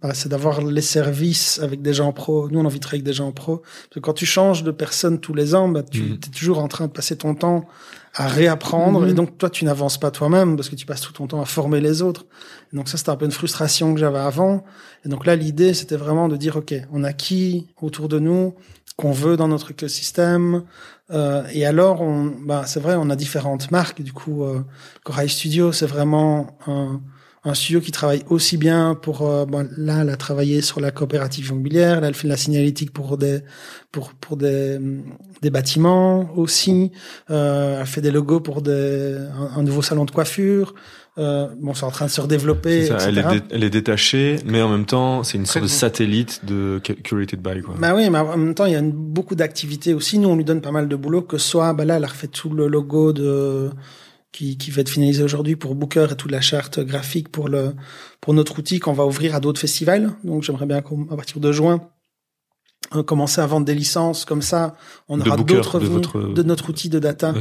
bah, 0.00 0.14
c'est 0.14 0.28
d'avoir 0.28 0.62
les 0.62 0.82
services 0.82 1.58
avec 1.58 1.82
des 1.82 1.94
gens 1.94 2.12
pros. 2.12 2.48
Nous, 2.48 2.60
on 2.60 2.62
a 2.62 2.66
envie 2.66 2.78
de 2.78 2.82
travailler 2.84 3.00
avec 3.00 3.06
des 3.06 3.12
gens 3.12 3.32
pros. 3.32 3.56
Parce 3.56 3.94
que 3.94 3.98
quand 3.98 4.14
tu 4.14 4.24
changes 4.24 4.62
de 4.62 4.70
personne 4.70 5.18
tous 5.18 5.34
les 5.34 5.56
ans, 5.56 5.68
bah, 5.68 5.82
tu 5.82 6.02
mmh. 6.02 6.12
es 6.12 6.30
toujours 6.30 6.60
en 6.60 6.68
train 6.68 6.86
de 6.86 6.92
passer 6.92 7.16
ton 7.16 7.34
temps 7.34 7.66
à 8.14 8.26
réapprendre. 8.26 9.06
Et 9.06 9.10
mhm. 9.10 9.14
donc, 9.14 9.38
toi, 9.38 9.50
tu 9.50 9.64
n'avances 9.64 9.98
pas 9.98 10.10
toi-même 10.10 10.56
parce 10.56 10.68
que 10.68 10.74
tu 10.74 10.86
passes 10.86 11.00
tout 11.00 11.12
ton 11.12 11.26
temps 11.26 11.40
à 11.40 11.44
former 11.44 11.80
les 11.80 12.02
autres. 12.02 12.26
Et 12.72 12.76
donc, 12.76 12.88
ça, 12.88 12.96
c'était 12.98 13.10
un 13.10 13.16
peu 13.16 13.24
une 13.24 13.30
frustration 13.32 13.94
que 13.94 14.00
j'avais 14.00 14.18
avant. 14.18 14.64
Et 15.04 15.08
donc 15.08 15.26
là, 15.26 15.36
l'idée, 15.36 15.74
c'était 15.74 15.96
vraiment 15.96 16.28
de 16.28 16.36
dire, 16.36 16.56
OK, 16.56 16.74
on 16.92 17.04
a 17.04 17.12
qui 17.12 17.68
autour 17.80 18.08
de 18.08 18.18
nous 18.18 18.54
qu'on 18.96 19.12
veut 19.12 19.36
dans 19.36 19.48
notre 19.48 19.70
écosystème. 19.70 20.64
Euh, 21.10 21.42
et 21.52 21.64
alors, 21.64 22.02
on, 22.02 22.26
bah, 22.46 22.64
c'est 22.66 22.80
vrai, 22.80 22.96
on 22.98 23.10
a 23.10 23.16
différentes 23.16 23.70
marques. 23.70 24.02
Du 24.02 24.12
coup, 24.12 24.44
euh, 24.44 24.62
Corail 25.04 25.28
Studio, 25.28 25.72
c'est 25.72 25.86
vraiment 25.86 26.58
un, 26.66 27.00
un 27.44 27.54
studio 27.54 27.80
qui 27.80 27.90
travaille 27.90 28.22
aussi 28.28 28.58
bien 28.58 28.94
pour 28.94 29.26
euh, 29.26 29.46
bon, 29.46 29.68
là 29.78 30.00
elle 30.02 30.10
a 30.10 30.16
travaillé 30.16 30.60
sur 30.60 30.78
la 30.78 30.90
coopérative 30.90 31.48
immobilière 31.48 32.00
là 32.00 32.08
elle 32.08 32.14
fait 32.14 32.28
de 32.28 32.32
la 32.32 32.36
signalétique 32.36 32.92
pour 32.92 33.16
des 33.16 33.40
pour 33.92 34.12
pour 34.12 34.36
des 34.36 34.78
des 35.40 35.50
bâtiments 35.50 36.30
aussi 36.36 36.92
euh, 37.30 37.80
elle 37.80 37.86
fait 37.86 38.02
des 38.02 38.10
logos 38.10 38.40
pour 38.40 38.60
des 38.60 39.16
un, 39.56 39.62
nouveau 39.62 39.80
salon 39.80 40.04
de 40.04 40.10
coiffure 40.10 40.74
euh, 41.16 41.48
bon 41.58 41.72
c'est 41.72 41.84
en 41.84 41.90
train 41.90 42.06
de 42.06 42.10
se 42.10 42.20
redévelopper 42.20 42.86
ça, 42.86 42.98
elle, 43.08 43.16
est 43.16 43.24
elle 43.50 43.64
est 43.64 43.70
détachée 43.70 44.36
mais 44.44 44.60
en 44.60 44.68
même 44.68 44.84
temps 44.84 45.24
c'est 45.24 45.38
une 45.38 45.46
sorte 45.46 45.64
de 45.64 45.68
satellite 45.70 46.44
de 46.44 46.78
curated 46.78 47.40
by 47.40 47.62
quoi. 47.62 47.74
Bah 47.78 47.94
oui 47.96 48.10
mais 48.10 48.18
en 48.18 48.36
même 48.36 48.54
temps 48.54 48.66
il 48.66 48.72
y 48.72 48.76
a 48.76 48.80
une, 48.80 48.92
beaucoup 48.92 49.34
d'activités 49.34 49.92
aussi. 49.92 50.18
Nous 50.18 50.28
on 50.28 50.36
lui 50.36 50.44
donne 50.44 50.60
pas 50.60 50.72
mal 50.72 50.88
de 50.88 50.96
boulot 50.96 51.22
que 51.22 51.38
soit 51.38 51.72
bah 51.72 51.84
là 51.84 51.96
elle 51.96 52.04
a 52.04 52.08
refait 52.08 52.28
tout 52.28 52.50
le 52.50 52.68
logo 52.68 53.12
de 53.12 53.70
qui, 54.32 54.56
qui 54.56 54.70
va 54.70 54.82
être 54.82 54.88
finalisé 54.88 55.22
aujourd'hui 55.22 55.56
pour 55.56 55.74
Booker 55.74 56.08
et 56.10 56.14
toute 56.14 56.30
la 56.30 56.40
charte 56.40 56.80
graphique 56.80 57.30
pour 57.30 57.48
le 57.48 57.74
pour 58.20 58.34
notre 58.34 58.58
outil 58.58 58.78
qu'on 58.78 58.92
va 58.92 59.06
ouvrir 59.06 59.34
à 59.34 59.40
d'autres 59.40 59.60
festivals. 59.60 60.12
Donc 60.24 60.42
j'aimerais 60.42 60.66
bien 60.66 60.82
qu'à 60.82 61.16
partir 61.16 61.40
de 61.40 61.52
juin 61.52 61.80
euh, 62.94 63.02
commencer 63.02 63.40
à 63.40 63.46
vendre 63.46 63.66
des 63.66 63.74
licences 63.74 64.24
comme 64.24 64.42
ça, 64.42 64.74
on 65.08 65.20
aura 65.20 65.36
d'autres 65.36 65.78
revenus 65.78 66.08
de, 66.34 66.42
notre 66.42 66.70
outil 66.70 66.88
de 66.88 66.98
data, 66.98 67.34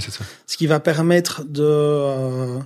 ce 0.48 0.58
qui 0.58 0.68
va 0.68 0.80
permettre 0.80 1.44
de 1.44 1.64
euh, 1.64 2.60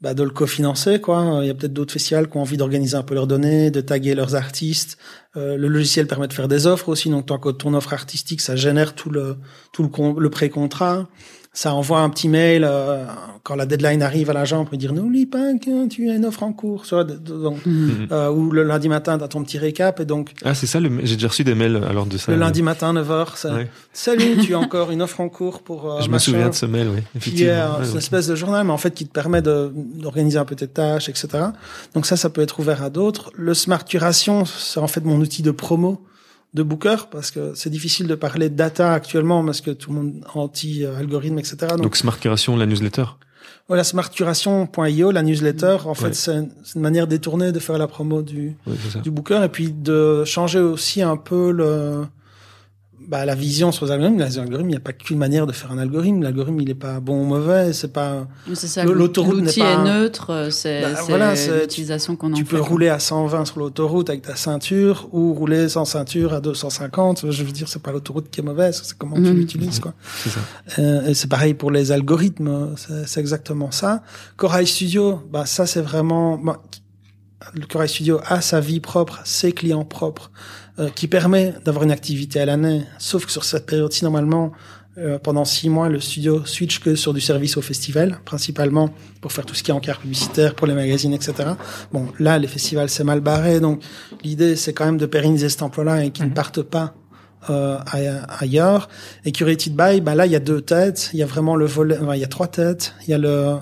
bah, 0.00 0.14
de 0.14 0.22
le 0.22 0.30
cofinancer 0.30 1.00
quoi. 1.00 1.40
Il 1.42 1.46
y 1.46 1.50
a 1.50 1.54
peut-être 1.54 1.72
d'autres 1.72 1.92
festivals 1.92 2.28
qui 2.28 2.36
ont 2.36 2.42
envie 2.42 2.56
d'organiser 2.56 2.96
un 2.96 3.02
peu 3.02 3.14
leurs 3.14 3.26
données, 3.26 3.70
de 3.70 3.80
taguer 3.80 4.14
leurs 4.14 4.34
artistes. 4.34 4.98
Euh, 5.36 5.56
le 5.56 5.68
logiciel 5.68 6.06
permet 6.06 6.28
de 6.28 6.32
faire 6.32 6.48
des 6.48 6.66
offres 6.66 6.88
aussi, 6.88 7.08
donc 7.10 7.26
tant 7.26 7.38
que 7.38 7.50
ton 7.50 7.74
offre 7.74 7.92
artistique, 7.92 8.40
ça 8.40 8.56
génère 8.56 8.94
tout 8.94 9.10
le 9.10 9.36
tout 9.72 9.82
le, 9.82 10.20
le 10.20 10.30
pré-contrat 10.30 11.08
ça 11.52 11.74
envoie 11.74 12.00
un 12.00 12.10
petit 12.10 12.28
mail 12.28 12.64
euh, 12.64 13.04
quand 13.42 13.56
la 13.56 13.66
deadline 13.66 14.02
arrive 14.02 14.30
à 14.30 14.32
l'agent 14.32 14.64
pour 14.64 14.78
dire 14.78 14.92
n'oublie 14.92 15.26
pas 15.26 15.52
que 15.54 15.88
tu 15.88 16.08
as 16.08 16.14
une 16.14 16.24
offre 16.24 16.44
en 16.44 16.52
cours 16.52 16.84
donc, 17.24 17.66
mhm. 17.66 18.06
euh, 18.12 18.30
ou 18.30 18.52
le 18.52 18.62
lundi 18.62 18.88
matin 18.88 19.18
tu 19.18 19.24
as 19.24 19.28
ton 19.28 19.42
petit 19.42 19.58
récap 19.58 19.98
et 19.98 20.04
donc 20.04 20.30
ah 20.44 20.54
c'est 20.54 20.66
ça 20.66 20.78
j'ai 21.02 21.16
déjà 21.16 21.28
reçu 21.28 21.42
des 21.42 21.56
mails 21.56 21.82
alors 21.88 22.06
de 22.06 22.18
ça 22.18 22.30
le 22.30 22.38
lundi 22.38 22.62
matin 22.62 22.94
9h 22.94 23.66
salut 23.92 24.36
tu 24.42 24.54
as 24.54 24.58
encore 24.58 24.92
une 24.92 25.02
offre 25.02 25.20
en 25.20 25.28
cours 25.28 25.62
pour 25.62 25.92
euh, 25.92 26.00
je 26.02 26.08
me 26.08 26.18
souviens 26.18 26.50
de 26.50 26.54
ce 26.54 26.66
mail 26.66 26.88
oui 26.94 27.02
effectivement. 27.16 27.78
c'est 27.82 27.92
une 27.92 27.98
espèce 27.98 28.28
de 28.28 28.36
journal 28.36 28.64
mais 28.64 28.72
en 28.72 28.78
fait 28.78 28.94
qui 28.94 29.06
te 29.06 29.12
permet 29.12 29.42
d'organiser 29.42 30.38
un 30.38 30.44
peu 30.44 30.54
tes 30.54 30.68
tâches 30.68 31.08
etc 31.08 31.46
donc 31.94 32.06
ça 32.06 32.16
ça 32.16 32.30
peut 32.30 32.42
être 32.42 32.60
ouvert 32.60 32.82
à 32.82 32.90
d'autres. 32.90 33.32
Le 33.34 33.54
smart 33.54 33.84
curation 33.84 34.44
c'est 34.44 34.80
en 34.80 34.86
fait 34.86 35.04
mon 35.04 35.18
outil 35.20 35.42
de 35.42 35.50
promo 35.50 36.04
de 36.54 36.62
Booker 36.62 36.96
parce 37.10 37.30
que 37.30 37.54
c'est 37.54 37.70
difficile 37.70 38.06
de 38.06 38.14
parler 38.14 38.48
de 38.48 38.56
data 38.56 38.92
actuellement 38.92 39.44
parce 39.44 39.60
que 39.60 39.70
tout 39.70 39.90
le 39.90 39.96
monde 39.96 40.24
anti-algorithme, 40.34 41.38
etc. 41.38 41.56
Donc, 41.70 41.82
Donc 41.82 41.96
Smart 41.96 42.18
Curation, 42.18 42.56
la 42.56 42.66
newsletter 42.66 43.04
Voilà, 43.68 43.84
smartcuration.io, 43.84 45.10
la 45.10 45.22
newsletter, 45.22 45.78
en 45.84 45.94
fait, 45.94 46.14
c'est 46.14 46.48
une, 46.74 46.80
manière 46.80 47.06
détournée 47.06 47.52
de 47.52 47.58
faire 47.58 47.78
la 47.78 47.86
promo 47.86 48.22
du, 48.22 48.56
du 49.02 49.10
Booker 49.10 49.42
et 49.44 49.48
puis 49.48 49.72
de 49.72 50.24
changer 50.24 50.60
aussi 50.60 51.02
un 51.02 51.16
peu 51.16 51.52
le 51.52 52.04
bah, 53.10 53.24
la 53.24 53.34
vision 53.34 53.72
sur 53.72 53.86
les 53.86 53.90
algorithmes. 53.90 54.18
Les 54.18 54.38
algorithmes, 54.38 54.68
il 54.68 54.72
n'y 54.72 54.76
a 54.76 54.80
pas 54.80 54.92
qu'une 54.92 55.18
manière 55.18 55.44
de 55.44 55.52
faire 55.52 55.72
un 55.72 55.78
algorithme. 55.78 56.22
L'algorithme, 56.22 56.60
il 56.60 56.70
est 56.70 56.74
pas 56.74 57.00
bon 57.00 57.22
ou 57.22 57.24
mauvais. 57.24 57.72
C'est 57.72 57.92
pas. 57.92 58.28
L'autoroute 58.84 59.42
n'est 59.42 59.52
pas. 59.52 59.72
est 59.72 59.84
neutre. 59.84 60.30
Euh, 60.30 60.50
c'est 60.50 60.82
bah, 60.82 61.02
voilà, 61.08 61.34
l'utilisation 61.34 62.14
qu'on 62.14 62.32
en 62.32 62.36
Tu 62.36 62.44
peux 62.44 62.60
rouler 62.60 62.88
à 62.88 63.00
120 63.00 63.46
sur 63.46 63.58
l'autoroute 63.58 64.08
avec 64.10 64.22
ta 64.22 64.36
ceinture 64.36 65.08
ou 65.10 65.34
rouler 65.34 65.68
sans 65.68 65.84
ceinture 65.84 66.32
à 66.34 66.40
250. 66.40 67.32
Je 67.32 67.42
veux 67.42 67.50
dire, 67.50 67.66
c'est 67.66 67.82
pas 67.82 67.90
l'autoroute 67.90 68.30
qui 68.30 68.40
est 68.40 68.44
mauvaise. 68.44 68.80
C'est 68.84 68.96
comment 68.96 69.16
tu 69.16 69.22
mhm. 69.22 69.34
l'utilises, 69.34 69.80
quoi. 69.80 69.92
C'est 70.22 70.30
ça. 70.30 70.40
Euh, 70.78 71.12
c'est 71.12 71.28
pareil 71.28 71.54
pour 71.54 71.72
les 71.72 71.90
algorithmes. 71.90 72.76
C'est 73.06 73.18
exactement 73.18 73.72
ça. 73.72 74.04
Corail 74.36 74.68
Studio, 74.68 75.20
bah, 75.32 75.46
ça, 75.46 75.66
c'est 75.66 75.82
vraiment, 75.82 76.38
bah, 76.38 76.62
le 77.54 77.66
Corail 77.66 77.88
Studio 77.88 78.20
a 78.24 78.40
sa 78.40 78.60
vie 78.60 78.78
propre, 78.78 79.20
ses 79.24 79.50
clients 79.50 79.84
propres. 79.84 80.30
Euh, 80.80 80.88
qui 80.88 81.08
permet 81.08 81.52
d'avoir 81.64 81.84
une 81.84 81.90
activité 81.90 82.40
à 82.40 82.46
l'année. 82.46 82.84
Sauf 82.98 83.26
que 83.26 83.32
sur 83.32 83.44
cette 83.44 83.66
période-ci, 83.66 84.02
normalement, 84.02 84.52
euh, 84.96 85.18
pendant 85.18 85.44
six 85.44 85.68
mois, 85.68 85.90
le 85.90 86.00
studio 86.00 86.46
switch 86.46 86.78
que 86.78 86.94
sur 86.94 87.12
du 87.12 87.20
service 87.20 87.58
au 87.58 87.60
festival, 87.60 88.18
principalement 88.24 88.88
pour 89.20 89.30
faire 89.32 89.44
tout 89.44 89.54
ce 89.54 89.62
qui 89.62 89.72
est 89.72 89.74
encart 89.74 89.98
publicitaire 89.98 90.54
pour 90.54 90.66
les 90.66 90.72
magazines, 90.72 91.12
etc. 91.12 91.50
Bon, 91.92 92.06
là, 92.18 92.38
les 92.38 92.46
festivals, 92.46 92.88
c'est 92.88 93.04
mal 93.04 93.20
barré. 93.20 93.60
Donc, 93.60 93.82
l'idée, 94.24 94.56
c'est 94.56 94.72
quand 94.72 94.86
même 94.86 94.96
de 94.96 95.04
pérenniser 95.04 95.50
cet 95.50 95.60
emploi-là 95.62 96.04
et 96.04 96.12
qu'il 96.12 96.24
ne 96.24 96.30
mhm. 96.30 96.34
parte 96.34 96.62
pas 96.62 96.94
euh, 97.50 97.78
ailleurs. 98.38 98.88
Et 99.26 99.32
Curated 99.32 99.76
By, 99.76 100.00
bah 100.00 100.14
là, 100.14 100.24
il 100.24 100.32
y 100.32 100.36
a 100.36 100.40
deux 100.40 100.62
têtes. 100.62 101.10
Il 101.12 101.18
y 101.18 101.22
a 101.22 101.26
vraiment 101.26 101.56
le 101.56 101.66
volet, 101.66 101.98
il 102.14 102.20
y 102.20 102.24
a 102.24 102.28
trois 102.28 102.48
têtes. 102.48 102.94
Il 103.06 103.10
y 103.10 103.14
a 103.14 103.18
le, 103.18 103.56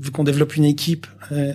vu 0.00 0.10
qu'on 0.10 0.24
développe 0.24 0.56
une 0.56 0.64
équipe, 0.64 1.06
euh, 1.32 1.52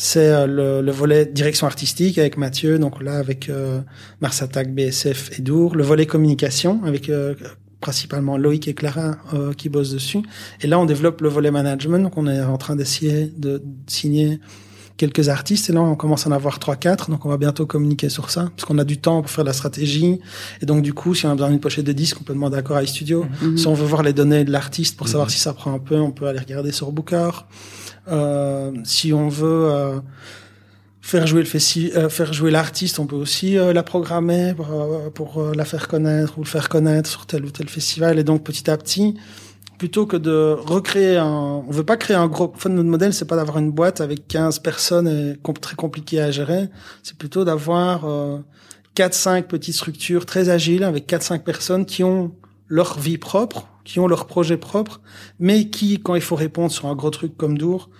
c'est 0.00 0.32
euh, 0.32 0.46
le, 0.46 0.80
le, 0.80 0.92
volet 0.92 1.26
direction 1.26 1.66
artistique 1.66 2.16
avec 2.16 2.38
Mathieu, 2.38 2.78
donc 2.78 3.02
là 3.02 3.18
avec 3.18 3.50
euh, 3.50 3.80
Mars 4.22 4.40
Attack, 4.40 4.74
BSF 4.74 5.38
et 5.38 5.42
Dour. 5.42 5.76
Le 5.76 5.84
volet 5.84 6.06
communication 6.06 6.80
avec 6.86 7.10
euh, 7.10 7.34
principalement 7.82 8.38
Loïc 8.38 8.66
et 8.66 8.72
Clara 8.72 9.18
euh, 9.34 9.52
qui 9.52 9.68
bossent 9.68 9.92
dessus. 9.92 10.22
Et 10.62 10.68
là, 10.68 10.78
on 10.78 10.86
développe 10.86 11.20
le 11.20 11.28
volet 11.28 11.50
management, 11.50 11.98
donc 11.98 12.16
on 12.16 12.26
est 12.26 12.40
en 12.40 12.56
train 12.56 12.76
d'essayer 12.76 13.30
de 13.36 13.62
signer 13.86 14.40
quelques 14.96 15.30
artistes 15.30 15.70
et 15.70 15.72
là 15.72 15.80
on 15.80 15.94
commence 15.94 16.26
à 16.26 16.28
en 16.28 16.32
avoir 16.32 16.58
trois 16.58 16.76
quatre 16.76 17.10
donc 17.10 17.24
on 17.24 17.30
va 17.30 17.38
bientôt 17.38 17.64
communiquer 17.64 18.10
sur 18.10 18.28
ça 18.28 18.50
parce 18.54 18.66
qu'on 18.66 18.76
a 18.76 18.84
du 18.84 18.98
temps 18.98 19.22
pour 19.22 19.30
faire 19.30 19.44
de 19.44 19.48
la 19.48 19.54
stratégie 19.54 20.20
et 20.60 20.66
donc 20.66 20.82
du 20.82 20.92
coup 20.92 21.14
si 21.14 21.24
on 21.24 21.30
a 21.30 21.32
besoin 21.32 21.48
d'une 21.48 21.58
pochette 21.58 21.86
de 21.86 21.92
disque 21.92 22.18
on 22.20 22.22
peut 22.22 22.34
demander 22.34 22.58
à 22.58 22.62
Corail 22.62 22.86
Studio 22.86 23.24
mhm. 23.40 23.56
si 23.56 23.66
on 23.66 23.72
veut 23.72 23.86
voir 23.86 24.02
les 24.02 24.12
données 24.12 24.44
de 24.44 24.52
l'artiste 24.52 24.98
pour 24.98 25.08
savoir 25.08 25.28
mhm. 25.28 25.32
si 25.32 25.38
ça 25.38 25.54
prend 25.54 25.72
un 25.72 25.78
peu 25.78 25.98
on 25.98 26.10
peut 26.10 26.26
aller 26.26 26.38
regarder 26.38 26.70
sur 26.70 26.92
Booker 26.92 27.30
si 28.84 29.12
on 29.12 29.28
veut 29.28 29.68
euh, 29.70 30.00
faire 31.00 31.26
jouer 31.26 31.42
le 31.42 31.96
euh, 31.96 32.08
faire 32.08 32.32
jouer 32.32 32.50
l'artiste, 32.50 32.98
on 32.98 33.06
peut 33.06 33.16
aussi 33.16 33.54
la 33.54 33.82
programmer 33.82 34.54
pour, 34.54 35.12
pour 35.12 35.42
la 35.54 35.64
faire 35.64 35.88
connaître 35.88 36.38
ou 36.38 36.42
le 36.42 36.48
faire 36.48 36.68
connaître 36.68 37.08
sur 37.08 37.26
tel 37.26 37.44
ou 37.44 37.50
tel 37.50 37.68
festival. 37.68 38.18
Et 38.18 38.24
donc 38.24 38.44
petit 38.44 38.70
à 38.70 38.76
petit, 38.76 39.16
plutôt 39.80 40.04
que 40.04 40.18
de 40.18 40.54
recréer 40.60 41.16
un, 41.16 41.64
on 41.66 41.70
veut 41.70 41.84
pas 41.86 41.96
créer 41.96 42.14
un 42.14 42.26
gros, 42.26 42.52
enfin, 42.54 42.68
notre 42.68 42.90
modèle, 42.90 43.14
c'est 43.14 43.24
pas 43.24 43.36
d'avoir 43.36 43.56
une 43.56 43.70
boîte 43.70 44.02
avec 44.02 44.28
15 44.28 44.58
personnes 44.58 45.08
et 45.08 45.38
très 45.58 45.74
compliqué 45.74 46.20
à 46.20 46.30
gérer. 46.30 46.68
C'est 47.02 47.16
plutôt 47.16 47.46
d'avoir 47.46 48.04
euh, 48.04 48.40
4-5 48.94 49.44
petites 49.44 49.76
structures 49.76 50.26
très 50.26 50.50
agiles 50.50 50.84
avec 50.84 51.08
4-5 51.08 51.38
personnes 51.44 51.86
qui 51.86 52.04
ont 52.04 52.34
leur 52.68 52.98
vie 52.98 53.16
propre, 53.16 53.68
qui 53.84 53.98
ont 54.00 54.06
leur 54.06 54.26
projet 54.26 54.56
propre, 54.56 55.00
mais 55.38 55.68
qui, 55.68 56.00
quand 56.00 56.14
il 56.14 56.20
faut 56.22 56.36
répondre 56.36 56.70
sur 56.70 56.86
un 56.86 56.94
gros 56.94 57.10
truc 57.10 57.36
comme 57.36 57.56
Dour, 57.58 57.90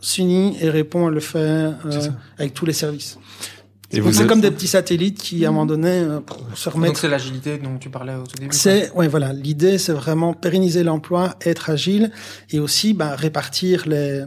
s'unit 0.00 0.56
et 0.60 0.70
répond, 0.70 1.08
elle 1.08 1.14
le 1.14 1.20
fait 1.20 1.38
euh, 1.38 1.72
avec 2.38 2.54
tous 2.54 2.66
les 2.66 2.72
services. 2.72 3.18
Et 3.90 3.98
Donc, 3.98 4.06
vous 4.06 4.12
C'est 4.12 4.22
êtes- 4.22 4.28
comme 4.28 4.40
des 4.40 4.50
petits 4.50 4.66
satellites 4.66 5.18
qui, 5.22 5.44
à 5.44 5.48
un 5.48 5.52
moment 5.52 5.66
donné, 5.66 5.88
euh, 5.88 6.20
pour 6.20 6.38
se 6.54 6.64
Donc 6.66 6.74
remettre 6.74 6.98
c'est 6.98 7.08
l'agilité 7.08 7.58
dont 7.58 7.78
tu 7.78 7.90
parlais 7.90 8.14
au 8.14 8.26
tout 8.26 8.36
début. 8.36 8.54
c'est 8.56 8.90
ouais 8.92 9.06
voilà 9.08 9.32
l'idée 9.32 9.78
c'est 9.78 9.92
vraiment 9.92 10.34
pérenniser 10.34 10.82
l'emploi 10.82 11.36
être 11.44 11.70
agile 11.70 12.10
et 12.50 12.58
aussi 12.58 12.92
bah, 12.94 13.14
répartir 13.14 13.84
les 13.86 14.24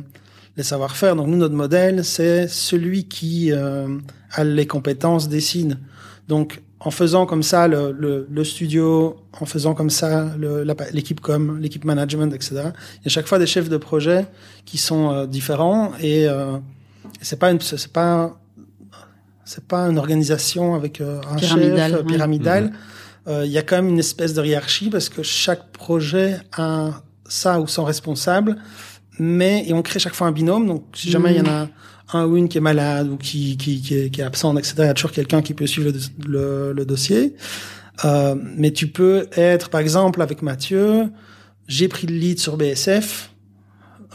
les 0.56 0.64
savoir-faire 0.64 1.16
donc 1.16 1.28
nous 1.28 1.38
notre 1.38 1.54
modèle 1.56 2.06
c'est 2.06 2.48
celui 2.48 3.08
qui 3.08 3.52
euh, 3.52 3.98
a 4.32 4.44
les 4.44 4.68
compétences 4.68 5.28
décide 5.28 5.78
donc 6.28 6.62
en 6.80 6.92
faisant 6.92 7.26
comme 7.26 7.44
ça 7.44 7.68
le, 7.68 7.92
le, 7.92 8.28
le 8.30 8.44
studio 8.44 9.18
en 9.40 9.46
faisant 9.46 9.74
comme 9.74 9.90
ça 9.90 10.28
l'équipe 10.94 11.22
com 11.22 11.58
l'équipe 11.60 11.86
management 11.86 12.34
etc 12.34 12.70
il 13.02 13.06
y 13.06 13.08
a 13.08 13.10
chaque 13.10 13.28
fois 13.28 13.40
des 13.40 13.48
chefs 13.48 13.70
de 13.70 13.78
projet 13.78 14.26
qui 14.66 14.78
sont 14.78 15.12
euh, 15.12 15.26
différents 15.26 15.92
et 16.00 16.28
euh, 16.28 16.58
c'est 17.22 17.40
pas 17.40 17.52
une 17.52 17.60
c'est 17.62 17.92
pas 17.92 18.40
c'est 19.44 19.66
pas 19.66 19.88
une 19.88 19.98
organisation 19.98 20.76
avec 20.76 21.02
euh, 21.02 21.20
un 21.32 21.36
Pyramidale, 21.36 21.92
chef 21.92 22.00
ouais. 22.02 22.06
pyramidal 22.06 22.74
euh, 23.28 23.46
il 23.46 23.52
y 23.52 23.58
a 23.58 23.62
quand 23.62 23.76
même 23.76 23.90
une 23.90 24.00
espèce 24.00 24.34
de 24.34 24.44
hiérarchie 24.44 24.90
parce 24.90 25.10
que 25.10 25.22
chaque 25.22 25.72
projet 25.72 26.40
a 26.58 27.02
ça 27.28 27.60
ou 27.60 27.68
son 27.68 27.84
responsable, 27.84 28.56
mais 29.20 29.66
et 29.68 29.74
on 29.74 29.82
crée 29.82 30.00
chaque 30.00 30.14
fois 30.14 30.28
un 30.28 30.32
binôme. 30.32 30.66
Donc 30.66 30.86
si 30.94 31.12
jamais 31.12 31.34
il 31.34 31.38
y 31.38 31.42
en 31.42 31.52
a 31.52 31.68
un 32.14 32.26
ou 32.26 32.38
une 32.38 32.48
qui 32.50 32.58
est 32.58 32.62
malade 32.62 33.10
ou 33.10 33.18
qui 33.18 33.58
qui 33.58 33.82
qui 33.82 33.96
est, 33.96 34.10
qui 34.10 34.22
est 34.22 34.24
absente, 34.24 34.58
etc. 34.58 34.74
Il 34.80 34.86
y 34.86 34.88
a 34.90 34.94
toujours 34.94 35.12
quelqu'un 35.12 35.42
qui 35.42 35.54
peut 35.54 35.68
suivre 35.68 35.92
le, 35.92 36.00
le- 36.28 36.74
le 36.74 36.86
dossier. 36.86 37.36
Euh, 38.06 38.36
mais 38.56 38.72
tu 38.72 38.88
peux 38.88 39.28
être, 39.36 39.70
par 39.70 39.82
exemple, 39.82 40.22
avec 40.22 40.42
Mathieu, 40.44 41.10
j'ai 41.68 41.88
pris 41.88 42.06
le 42.08 42.16
lead 42.16 42.40
sur 42.40 42.56
BSF. 42.56 43.32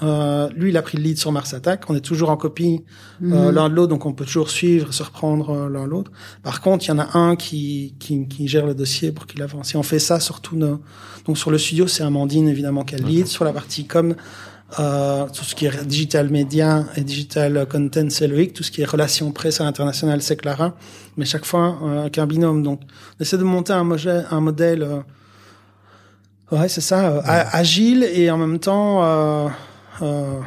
Euh, 0.03 0.49
lui, 0.57 0.70
il 0.70 0.76
a 0.76 0.82
pris 0.82 0.97
le 0.99 1.05
lead 1.05 1.18
sur 1.18 1.30
Mars 1.32 1.53
Attack. 1.55 1.88
On 1.90 1.95
est 1.95 2.01
toujours 2.01 2.30
en 2.30 2.36
copie 2.36 2.80
euh, 3.22 3.26
Mhm. 3.49 3.51
l'un 3.55 3.68
de 3.68 3.74
l'autre, 3.74 3.90
donc 3.90 4.07
on 4.07 4.12
peut 4.12 4.24
toujours 4.24 4.51
suivre, 4.51 4.93
se 4.93 5.03
reprendre 5.03 5.51
euh, 5.51 5.68
l'un 5.68 5.86
l'autre. 5.86 6.11
Par 6.43 6.61
contre, 6.61 6.86
il 6.86 6.88
y 6.88 6.93
en 6.93 6.99
a 6.99 7.16
un 7.18 7.36
qui, 7.36 7.95
qui, 8.01 8.26
qui 8.26 8.49
gère 8.49 8.66
le 8.66 8.74
dossier 8.74 9.12
pour 9.12 9.26
qu'il 9.26 9.43
avance. 9.43 9.74
Et 9.74 9.76
on 9.76 9.82
fait 9.82 9.99
ça 10.01 10.18
sur 10.18 10.40
tous 10.40 10.57
nos... 10.57 10.80
Donc 11.26 11.36
sur 11.38 11.51
le 11.51 11.59
studio, 11.59 11.86
c'est 11.86 12.03
Amandine, 12.03 12.49
évidemment, 12.49 12.84
qui 12.84 12.95
a 12.95 12.99
le 12.99 13.05
lead. 13.05 13.26
Sur 13.26 13.45
la 13.45 13.53
partie 13.53 13.86
com, 13.86 14.14
euh, 14.81 15.27
tout 15.29 15.45
ce 15.45 15.55
qui 15.55 15.66
est 15.66 15.85
digital 15.87 16.31
media 16.31 16.85
et 16.97 17.03
digital 17.03 17.66
content, 17.68 18.09
c'est 18.11 18.27
Loïc. 18.29 18.53
Tout 18.55 18.62
ce 18.62 18.70
qui 18.70 18.81
est 18.83 18.85
relations 18.85 19.31
presse 19.33 19.61
à 19.61 19.64
l'international, 19.64 20.23
c'est 20.23 20.37
Clara. 20.37 20.75
Mais 21.16 21.25
chaque 21.25 21.45
fois, 21.45 21.79
euh, 21.83 22.01
avec 22.03 22.18
un 22.18 22.27
binôme. 22.27 22.62
Donc, 22.62 22.81
on 23.18 23.23
essaie 23.23 23.39
de 23.39 23.45
monter 23.45 23.73
un, 23.73 23.85
modèle- 23.85 24.27
un 24.31 24.41
modèle... 24.41 24.83
euh, 24.83 25.01
ouais, 26.57 26.68
c'est 26.68 26.81
ça, 26.81 27.11
euh, 27.11 27.20
a- 27.25 27.57
agile 27.57 28.05
et 28.05 28.31
en 28.31 28.39
même 28.39 28.59
temps... 28.59 29.03
Euh, 29.05 29.49
euh, 30.01 30.41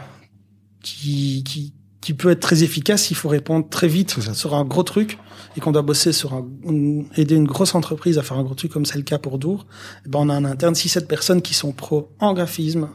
qui, 0.81 1.43
qui, 1.43 1.73
qui 2.01 2.13
peut 2.13 2.29
être 2.29 2.39
très 2.41 2.63
efficace 2.63 3.03
s'il 3.03 3.15
faut 3.17 3.29
répondre 3.29 3.67
très 3.69 3.87
vite 3.87 4.15
sur 4.33 4.53
un 4.53 4.63
gros 4.65 4.83
truc 4.83 5.17
et 5.57 5.61
qu'on 5.61 5.71
doit 5.71 5.81
bosser 5.81 6.11
sur 6.13 6.33
un, 6.33 6.45
une- 6.63 7.07
aider 7.15 7.35
une 7.35 7.45
grosse 7.47 7.73
entreprise 7.73 8.17
à 8.19 8.21
faire 8.23 8.37
un 8.37 8.43
gros 8.43 8.53
truc 8.55 8.71
comme 8.71 8.85
c'est 8.85 8.97
le 8.97 9.03
cas 9.03 9.17
pour 9.17 9.39
Dour. 9.39 9.65
Eh 10.05 10.09
ben 10.09 10.19
on 10.19 10.29
a 10.29 10.37
en 10.37 10.45
interne 10.45 10.73
6-7 10.73 11.05
personnes 11.07 11.41
qui 11.41 11.53
sont 11.55 11.71
pros 11.71 12.09
en 12.19 12.33
graphisme, 12.33 12.89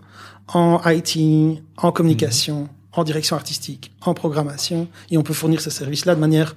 en 0.52 0.80
IT, 0.86 1.62
en 1.76 1.92
communication, 1.92 2.68
en 2.92 3.04
direction 3.04 3.36
artistique, 3.36 3.92
en 4.00 4.14
programmation 4.14 4.88
et 5.10 5.16
on 5.16 5.22
peut 5.22 5.34
fournir 5.34 5.60
ces 5.60 5.70
services-là 5.70 6.14
de 6.14 6.20
manière 6.20 6.56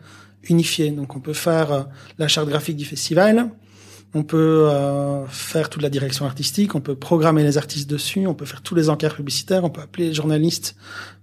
unifiée. 0.50 0.92
Donc 0.92 1.16
on 1.16 1.20
peut 1.20 1.34
faire 1.34 1.72
euh, 1.72 1.84
la 2.18 2.28
charte 2.28 2.50
graphique 2.50 2.78
du 2.78 2.86
festival, 2.86 3.50
on 4.14 4.24
peut 4.24 4.68
euh, 4.70 5.26
faire 5.28 5.70
toute 5.70 5.82
la 5.82 5.90
direction 5.90 6.26
artistique, 6.26 6.76
on 6.76 6.82
peut 6.82 6.96
programmer 6.96 7.44
les 7.44 7.58
artistes 7.58 7.90
dessus, 7.90 8.28
on 8.28 8.34
peut 8.34 8.46
faire 8.46 8.62
tous 8.62 8.76
les 8.76 8.90
encarts 8.90 9.16
publicitaires, 9.16 9.64
on 9.64 9.70
peut 9.70 9.82
appeler 9.82 10.10
les 10.10 10.14
journalistes 10.14 10.76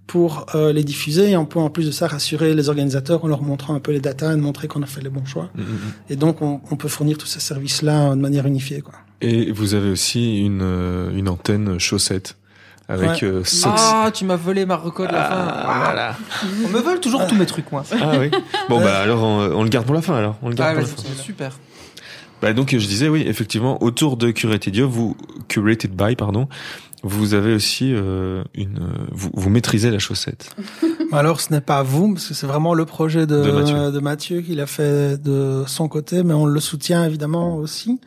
pour 0.07 0.45
euh, 0.55 0.73
les 0.73 0.83
diffuser 0.83 1.31
et 1.31 1.37
on 1.37 1.45
peut 1.45 1.59
en 1.59 1.69
plus 1.69 1.85
de 1.85 1.91
ça 1.91 2.07
rassurer 2.07 2.53
les 2.53 2.67
organisateurs 2.67 3.23
en 3.23 3.27
leur 3.27 3.43
montrant 3.43 3.75
un 3.75 3.79
peu 3.79 3.93
les 3.93 4.01
datas 4.01 4.33
et 4.33 4.35
montrer 4.35 4.67
qu'on 4.67 4.81
a 4.81 4.85
fait 4.85 5.01
les 5.01 5.09
bons 5.09 5.25
choix. 5.25 5.49
Mm, 5.55 5.61
mm. 5.61 5.77
Et 6.09 6.15
donc 6.17 6.41
on, 6.41 6.59
on 6.69 6.75
peut 6.75 6.89
fournir 6.89 7.17
tous 7.17 7.27
ces 7.27 7.39
services-là 7.39 8.09
euh, 8.09 8.15
de 8.15 8.19
manière 8.19 8.45
unifiée. 8.45 8.81
Quoi. 8.81 8.95
Et 9.21 9.51
vous 9.51 9.73
avez 9.73 9.89
aussi 9.89 10.39
une, 10.39 10.61
euh, 10.63 11.15
une 11.15 11.29
antenne 11.29 11.79
chaussette 11.79 12.35
avec 12.91 13.09
Ouais. 13.21 13.23
euh, 13.23 13.43
Ah, 13.65 14.09
tu 14.13 14.25
m'as 14.25 14.35
volé 14.35 14.65
ma 14.65 14.75
reco 14.75 15.05
de 15.07 15.11
la 15.11 15.23
Ah, 15.25 15.63
fin. 15.65 15.83
voilà. 15.83 16.15
On 16.65 16.69
me 16.69 16.79
vole 16.79 16.99
toujours 16.99 17.25
tous 17.27 17.35
mes 17.35 17.45
trucs, 17.45 17.71
moi. 17.71 17.83
Ah 17.91 18.11
oui. 18.19 18.29
Bon 18.69 18.79
bah 18.81 18.99
alors 18.99 19.23
on, 19.23 19.39
on 19.59 19.63
le 19.63 19.69
garde 19.69 19.85
pour 19.85 19.95
la 19.95 20.01
fin 20.01 20.15
alors. 20.15 20.35
On 20.41 20.49
le 20.49 20.55
garde 20.55 20.71
Ah, 20.77 20.81
pour 20.81 20.81
la 20.81 20.87
fin. 20.87 21.03
c'est 21.15 21.21
super. 21.21 21.57
Bah 22.41 22.53
donc 22.53 22.71
je 22.71 22.87
disais 22.87 23.07
oui 23.07 23.23
effectivement 23.27 23.81
autour 23.83 24.17
de 24.17 24.31
Curated 24.31 24.73
Dio, 24.73 24.89
vous 24.89 25.15
curated 25.47 25.91
by 25.95 26.15
pardon, 26.15 26.47
vous 27.03 27.33
avez 27.35 27.53
aussi 27.53 27.91
euh, 27.93 28.43
une 28.55 28.79
euh, 28.79 29.05
vous, 29.11 29.29
vous 29.33 29.49
maîtrisez 29.51 29.91
la 29.91 29.99
chaussette. 29.99 30.55
Alors 31.11 31.39
ce 31.39 31.53
n'est 31.53 31.61
pas 31.61 31.83
vous, 31.83 32.13
parce 32.13 32.27
que 32.27 32.33
c'est 32.33 32.47
vraiment 32.47 32.73
le 32.73 32.85
projet 32.85 33.27
de, 33.27 33.43
De 33.43 33.51
Mathieu. 33.51 33.91
de 33.91 33.99
Mathieu 33.99 34.41
qu'il 34.41 34.59
a 34.59 34.65
fait 34.65 35.21
de 35.21 35.63
son 35.67 35.87
côté, 35.87 36.23
mais 36.23 36.33
on 36.33 36.45
le 36.47 36.59
soutient 36.59 37.05
évidemment 37.05 37.57
aussi. 37.57 37.99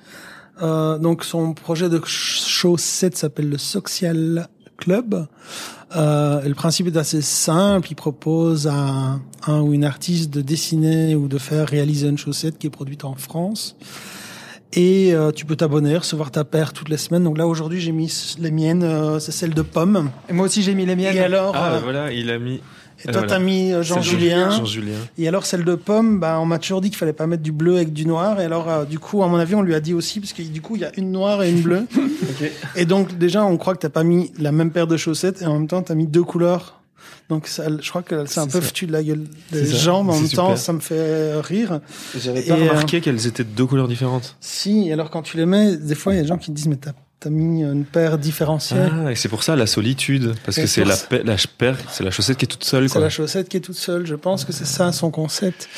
Euh, 0.62 0.99
donc 0.99 1.22
son 1.24 1.53
projet 1.55 1.89
de 1.89 1.99
ch- 1.99 2.43
chaussette 2.47 3.16
s'appelle 3.16 3.49
le 3.49 3.59
Social 3.59 4.49
Club. 4.76 5.26
Euh, 5.96 6.42
et 6.42 6.48
le 6.48 6.54
principe 6.54 6.86
est 6.88 6.96
assez 6.96 7.22
simple. 7.22 7.88
Il 7.90 7.94
propose 7.94 8.66
à 8.66 9.18
un 9.46 9.60
ou 9.60 9.72
une 9.74 9.84
artiste 9.84 10.30
de 10.30 10.40
dessiner 10.40 11.14
ou 11.14 11.28
de 11.28 11.38
faire 11.38 11.68
réaliser 11.68 12.08
une 12.08 12.18
chaussette 12.18 12.58
qui 12.58 12.66
est 12.66 12.70
produite 12.70 13.04
en 13.04 13.14
France. 13.14 13.76
Et 14.76 15.14
euh, 15.14 15.30
tu 15.30 15.44
peux 15.44 15.54
t'abonner, 15.54 15.96
recevoir 15.96 16.32
ta 16.32 16.44
paire 16.44 16.72
toutes 16.72 16.88
les 16.88 16.96
semaines. 16.96 17.22
Donc 17.22 17.38
là 17.38 17.46
aujourd'hui 17.46 17.80
j'ai 17.80 17.92
mis 17.92 18.12
les 18.40 18.50
miennes, 18.50 18.82
euh, 18.82 19.20
c'est 19.20 19.30
celle 19.30 19.54
de 19.54 19.62
Pomme. 19.62 20.10
Et 20.28 20.32
moi 20.32 20.46
aussi, 20.46 20.62
j'ai 20.62 20.74
mis 20.74 20.84
les 20.84 20.96
miennes. 20.96 21.14
Et 21.16 21.20
alors, 21.20 21.52
Ah 21.54 21.74
euh, 21.74 21.80
voilà 21.82 22.12
il 22.12 22.28
a 22.30 22.38
mis. 22.38 22.60
Et 23.05 23.12
toi 23.12 23.20
voilà. 23.20 23.28
t'as 23.28 23.38
mis 23.38 23.72
Jean-Julien. 23.82 24.50
Jean-Julien. 24.50 24.96
Et 25.18 25.28
alors 25.28 25.44
celle 25.44 25.64
de 25.64 25.74
pomme, 25.74 26.20
bah, 26.20 26.38
on 26.40 26.46
m'a 26.46 26.59
toujours 26.59 26.80
dit 26.80 26.88
qu'il 26.88 26.98
fallait 26.98 27.12
pas 27.12 27.26
mettre 27.26 27.42
du 27.42 27.52
bleu 27.52 27.76
avec 27.76 27.92
du 27.92 28.07
noir. 28.07 28.40
Et 28.40 28.44
alors 28.44 28.68
euh, 28.68 28.84
du 28.84 28.98
coup, 28.98 29.22
à 29.22 29.28
mon 29.28 29.36
avis, 29.36 29.55
on 29.55 29.62
lui 29.62 29.74
a 29.74 29.80
dit 29.80 29.94
aussi 29.94 30.20
parce 30.20 30.32
que 30.32 30.42
du 30.42 30.61
coup, 30.61 30.76
il 30.76 30.82
y 30.82 30.84
a 30.84 30.92
une 30.96 31.12
noire 31.12 31.42
et 31.42 31.50
une 31.50 31.61
bleue. 31.61 31.86
Et 32.76 32.86
donc 32.86 33.18
déjà, 33.18 33.44
on 33.44 33.57
croit 33.57 33.74
que 33.74 33.80
t'as 33.80 33.88
pas 33.88 34.05
mis 34.05 34.32
la 34.38 34.52
même 34.52 34.70
paire 34.70 34.86
de 34.86 34.96
chaussettes 34.96 35.42
et 35.42 35.46
en 35.46 35.55
même 35.55 35.68
temps, 35.68 35.82
t'as 35.82 35.94
mis 35.94 36.07
deux 36.07 36.24
couleurs. 36.24 36.80
Donc 37.28 37.46
ça, 37.46 37.64
je 37.80 37.88
crois 37.88 38.02
que 38.02 38.26
c'est 38.26 38.40
un 38.40 38.46
peu 38.46 38.61
ça. 38.61 38.62
foutu 38.62 38.86
de 38.86 38.92
la 38.92 39.02
gueule 39.02 39.24
des 39.50 39.66
gens, 39.66 40.05
mais 40.05 40.12
en 40.12 40.20
même 40.20 40.28
temps, 40.28 40.57
ça 40.57 40.72
me 40.72 40.80
fait 40.80 41.40
rire. 41.40 41.80
J'avais 42.18 42.42
pas 42.42 42.55
euh, 42.55 42.68
remarqué 42.68 43.00
qu'elles 43.00 43.26
étaient 43.26 43.44
de 43.44 43.50
deux 43.50 43.66
couleurs 43.66 43.88
différentes. 43.88 44.36
Si, 44.40 44.88
et 44.88 44.92
alors 44.92 45.11
quand 45.11 45.22
tu 45.22 45.36
les 45.36 45.46
mets, 45.46 45.76
des 45.76 45.94
fois, 45.94 46.12
il 46.12 46.16
y 46.16 46.18
a 46.18 46.22
des 46.22 46.28
gens 46.28 46.38
qui 46.38 46.50
te 46.50 46.57
disent 46.57 46.68
mais 46.68 46.76
t'as 46.76 46.92
as 47.26 47.30
mis 47.30 47.62
une 47.62 47.84
paire 47.84 48.18
différentielle. 48.18 48.92
Ah 49.06 49.12
et 49.12 49.14
c'est 49.14 49.28
pour 49.28 49.42
ça 49.42 49.56
la 49.56 49.66
solitude 49.66 50.34
parce 50.44 50.58
Et 50.58 50.62
que 50.62 50.66
c'est 50.66 50.84
la 50.84 50.94
la 51.24 51.36
paire 51.58 51.76
c'est 51.90 52.04
la 52.04 52.10
chaussette 52.10 52.36
qui 52.38 52.44
est 52.44 52.48
toute 52.48 52.64
seule 52.64 52.88
C'est 52.88 53.00
la 53.00 53.10
chaussette 53.10 53.48
qui 53.48 53.56
est 53.58 53.60
toute 53.60 53.76
seule. 53.76 54.06
Je 54.06 54.14
pense 54.14 54.44
que 54.44 54.52
c'est 54.52 54.66
ça 54.66 54.92
son 54.92 55.10
concept. 55.10 55.68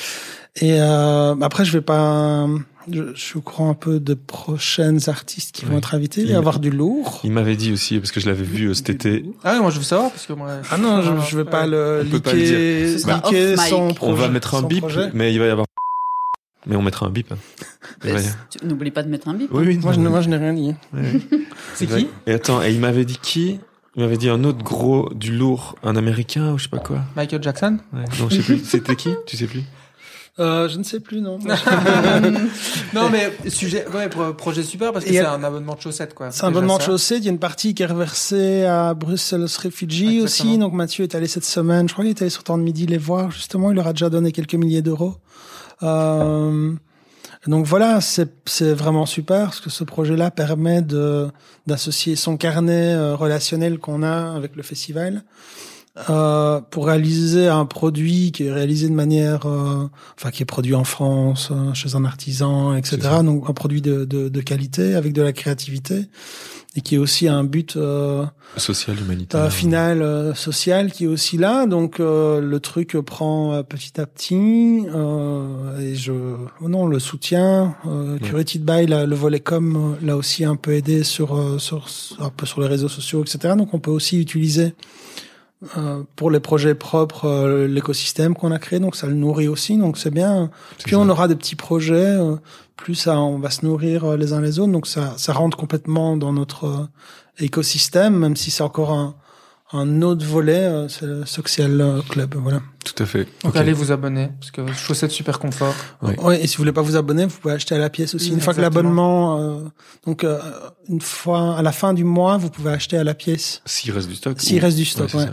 Et 0.58 0.80
euh, 0.80 1.34
après, 1.42 1.64
je 1.66 1.72
vais 1.72 1.82
pas. 1.82 2.46
Je, 2.90 3.02
je 3.14 3.38
courant 3.38 3.68
un 3.70 3.74
peu 3.74 3.98
de 4.00 4.14
prochaines 4.14 5.00
artistes 5.08 5.54
qui 5.54 5.64
vont 5.64 5.76
être 5.76 5.94
invités. 5.94 6.20
Il 6.22 6.28
va 6.28 6.32
y 6.34 6.36
avoir 6.36 6.60
du 6.60 6.70
lourd. 6.70 7.20
Il 7.24 7.32
m'avait 7.32 7.56
dit 7.56 7.72
aussi 7.72 7.98
parce 7.98 8.12
que 8.12 8.20
je 8.20 8.26
l'avais 8.26 8.44
vu 8.44 8.68
euh, 8.68 8.74
cet 8.74 8.88
été. 8.90 9.24
Ah 9.44 9.54
oui, 9.54 9.60
moi 9.60 9.70
je 9.70 9.78
veux 9.78 9.84
savoir 9.84 10.10
parce 10.12 10.24
que 10.26 10.32
moi. 10.32 10.48
Ah 10.70 10.78
non, 10.78 11.02
je, 11.02 11.30
je 11.30 11.36
vais 11.36 11.44
pas 11.44 11.66
le 11.66 12.04
On 12.06 12.10
peut 12.10 12.20
pas 12.20 12.32
le 12.32 12.94
mic. 12.94 13.58
son 13.68 13.88
On 13.88 13.94
projet. 13.94 14.22
va 14.22 14.28
mettre 14.28 14.54
un 14.54 14.62
bip 14.62 14.80
projet. 14.80 15.10
mais 15.14 15.32
il 15.34 15.38
va 15.40 15.46
y 15.46 15.50
avoir 15.50 15.66
mais 16.66 16.76
on 16.76 16.82
mettra 16.82 17.06
un 17.06 17.10
bip. 17.10 17.32
hein. 17.32 17.36
Tu- 18.50 18.66
N'oublie 18.66 18.90
pas 18.90 19.02
de 19.02 19.08
mettre 19.08 19.28
un 19.28 19.34
bip. 19.34 19.48
Oui 19.52 19.64
oui. 19.66 19.78
Moi, 19.78 19.92
je, 19.92 20.00
moi, 20.00 20.20
je 20.20 20.28
n'ai 20.28 20.36
rien 20.36 20.52
dit. 20.52 20.74
C'est 21.74 21.86
qui 21.86 22.08
Et 22.26 22.32
attends, 22.32 22.62
et 22.62 22.72
il 22.72 22.80
m'avait 22.80 23.04
dit 23.04 23.18
qui? 23.20 23.58
Il 23.96 24.02
m'avait 24.02 24.18
dit 24.18 24.28
un 24.28 24.44
autre 24.44 24.62
gros, 24.62 25.10
du 25.14 25.32
lourd, 25.34 25.76
un 25.82 25.96
américain 25.96 26.52
ou 26.52 26.58
je 26.58 26.64
sais 26.64 26.68
pas 26.68 26.78
quoi. 26.78 27.00
Michael 27.16 27.42
Jackson? 27.42 27.78
Ouais. 27.94 28.04
Non, 28.20 28.28
je 28.28 28.36
sais 28.36 28.42
plus. 28.42 28.58
C'était 28.64 28.94
qui? 28.96 29.10
Tu 29.26 29.36
sais 29.38 29.46
plus? 29.46 29.62
Euh, 30.38 30.68
je 30.68 30.76
ne 30.76 30.82
sais 30.82 31.00
plus, 31.00 31.22
non. 31.22 31.38
Non, 32.94 33.08
mais 33.10 33.32
sujet, 33.48 33.86
ouais, 33.94 34.08
projet 34.36 34.62
super 34.62 34.92
parce 34.92 35.04
que 35.06 35.10
c'est 35.10 35.20
un 35.20 35.42
abonnement 35.42 35.74
de 35.74 35.80
chaussettes, 35.80 36.12
quoi. 36.12 36.30
C'est 36.30 36.44
un 36.44 36.48
abonnement 36.48 36.76
de 36.76 36.82
chaussettes. 36.82 37.20
Il 37.20 37.24
y 37.24 37.28
a 37.28 37.32
une 37.32 37.38
partie 37.38 37.74
qui 37.74 37.82
est 37.82 37.86
reversée 37.86 38.64
à 38.64 38.92
Bruxelles 38.92 39.46
Refugee 39.62 40.20
Exactement. 40.20 40.24
aussi. 40.50 40.58
Donc 40.58 40.72
Mathieu 40.74 41.04
est 41.04 41.14
allé 41.14 41.26
cette 41.26 41.46
semaine. 41.46 41.88
Je 41.88 41.94
crois 41.94 42.04
qu'il 42.04 42.10
est 42.10 42.20
allé 42.20 42.30
sur 42.30 42.44
temps 42.44 42.58
de 42.58 42.62
midi 42.62 42.84
les 42.86 42.98
voir. 42.98 43.30
Justement, 43.30 43.70
il 43.70 43.76
leur 43.76 43.86
a 43.86 43.92
déjà 43.94 44.10
donné 44.10 44.30
quelques 44.32 44.54
milliers 44.54 44.82
d'euros. 44.82 45.14
Euh, 45.82 46.72
donc 47.46 47.66
voilà, 47.66 48.00
c'est 48.00 48.72
vraiment 48.72 49.06
super 49.06 49.44
parce 49.44 49.60
que 49.60 49.70
ce 49.70 49.84
projet-là 49.84 50.30
permet 50.30 50.82
de 50.82 51.28
d'associer 51.66 52.16
son 52.16 52.36
carnet 52.36 52.94
euh, 52.94 53.14
relationnel 53.14 53.78
qu'on 53.78 54.02
a 54.02 54.34
avec 54.34 54.56
le 54.56 54.62
festival 54.62 55.24
euh, 56.10 56.60
pour 56.60 56.86
réaliser 56.86 57.48
un 57.48 57.64
produit 57.64 58.30
qui 58.30 58.44
est 58.44 58.52
réalisé 58.52 58.88
de 58.88 58.94
manière, 58.94 59.46
euh, 59.46 59.88
enfin 60.18 60.30
qui 60.30 60.42
est 60.42 60.46
produit 60.46 60.74
en 60.74 60.84
France 60.84 61.48
euh, 61.50 61.72
chez 61.72 61.94
un 61.94 62.04
artisan, 62.04 62.74
etc. 62.76 62.98
Donc 63.22 63.48
un 63.48 63.54
produit 63.54 63.80
de, 63.80 64.04
de, 64.04 64.28
de 64.28 64.40
qualité 64.42 64.94
avec 64.94 65.14
de 65.14 65.22
la 65.22 65.32
créativité 65.32 66.06
et 66.76 66.82
qui 66.82 66.94
est 66.96 66.98
aussi 66.98 67.26
un 67.26 67.42
but 67.42 67.76
euh, 67.76 68.24
Social, 68.58 68.96
humanitaire. 69.00 69.40
euh, 69.40 69.50
final 69.50 70.02
euh, 70.02 70.34
social 70.34 70.92
qui 70.92 71.04
est 71.04 71.06
aussi 71.08 71.38
là. 71.38 71.66
Donc 71.66 71.98
euh, 72.00 72.40
le 72.40 72.60
truc 72.60 72.96
prend 72.98 73.62
petit 73.64 73.98
à 74.00 74.06
petit 74.06 74.82
euh, 74.94 75.78
et 75.80 75.94
je 75.94 76.12
oh 76.60 76.68
non 76.68 76.86
le 76.86 76.98
soutien. 76.98 77.74
Euh, 77.86 78.14
Ouais. 78.16 78.20
Curated 78.28 78.62
by 78.64 78.86
la- 78.86 79.06
le 79.06 79.14
volet 79.16 79.40
com 79.40 79.96
l'a 80.02 80.16
aussi 80.16 80.44
un 80.44 80.56
peu 80.56 80.72
aidé 80.72 81.02
sur, 81.04 81.60
sur 81.60 81.86
un 82.20 82.30
peu 82.30 82.46
sur 82.46 82.60
les 82.60 82.66
réseaux 82.68 82.88
sociaux 82.88 83.22
etc. 83.22 83.54
Donc 83.56 83.74
on 83.74 83.78
peut 83.78 83.90
aussi 83.90 84.18
utiliser 84.20 84.74
euh, 85.78 86.02
pour 86.16 86.30
les 86.30 86.40
projets 86.40 86.74
propres 86.74 87.24
euh, 87.24 87.66
l'écosystème 87.66 88.34
qu'on 88.34 88.52
a 88.52 88.58
créé, 88.58 88.78
donc 88.78 88.94
ça 88.94 89.06
le 89.06 89.14
nourrit 89.14 89.48
aussi, 89.48 89.78
donc 89.78 89.96
c'est 89.96 90.10
bien. 90.10 90.50
Puis 90.84 90.96
on 90.96 91.08
aura 91.08 91.28
des 91.28 91.34
petits 91.34 91.56
projets, 91.56 91.94
euh, 91.94 92.36
plus 92.76 92.94
ça, 92.94 93.18
on 93.18 93.38
va 93.38 93.48
se 93.48 93.64
nourrir 93.64 94.18
les 94.18 94.34
uns 94.34 94.42
les 94.42 94.58
autres, 94.58 94.72
donc 94.72 94.86
ça, 94.86 95.14
ça 95.16 95.32
rentre 95.32 95.56
complètement 95.56 96.18
dans 96.18 96.34
notre 96.34 96.88
écosystème, 97.38 98.16
même 98.18 98.36
si 98.36 98.50
c'est 98.50 98.62
encore 98.62 98.92
un, 98.92 99.14
un 99.72 100.02
autre 100.02 100.24
volet, 100.24 100.60
euh, 100.64 100.88
c'est 100.88 101.06
le 101.06 101.26
Social 101.26 101.80
euh, 101.80 102.00
Club, 102.08 102.34
voilà. 102.36 102.62
Tout 102.84 103.02
à 103.02 103.06
fait. 103.06 103.24
Donc 103.42 103.52
Ok. 103.52 103.56
allez 103.56 103.72
vous 103.72 103.90
abonner, 103.90 104.28
parce 104.38 104.50
que 104.52 104.72
chaussettes 104.72 105.10
super 105.10 105.38
confort. 105.40 105.74
Oui. 106.02 106.14
Ouais, 106.18 106.42
et 106.42 106.46
si 106.46 106.56
vous 106.56 106.60
voulez 106.62 106.72
pas 106.72 106.82
vous 106.82 106.96
abonner, 106.96 107.26
vous 107.26 107.36
pouvez 107.38 107.54
acheter 107.54 107.74
à 107.74 107.78
la 107.78 107.90
pièce 107.90 108.14
aussi. 108.14 108.30
Une 108.32 108.40
fois 108.40 108.54
que 108.54 108.60
l'abonnement, 108.60 109.38
euh, 109.40 109.64
donc 110.06 110.22
euh, 110.24 110.38
une 110.88 111.00
fois 111.00 111.56
à 111.56 111.62
la 111.62 111.72
fin 111.72 111.94
du 111.94 112.04
mois, 112.04 112.36
vous 112.36 112.50
pouvez 112.50 112.70
acheter 112.70 112.96
à 112.96 113.04
la 113.04 113.14
pièce. 113.14 113.60
S'il 113.66 113.90
reste 113.92 114.08
du 114.08 114.14
stock. 114.14 114.40
S'il 114.40 114.58
ou- 114.58 114.64
reste 114.64 114.76
du 114.76 114.84
stock, 114.84 115.10
c'est 115.10 115.16
ouais. 115.18 115.24
ça. 115.26 115.32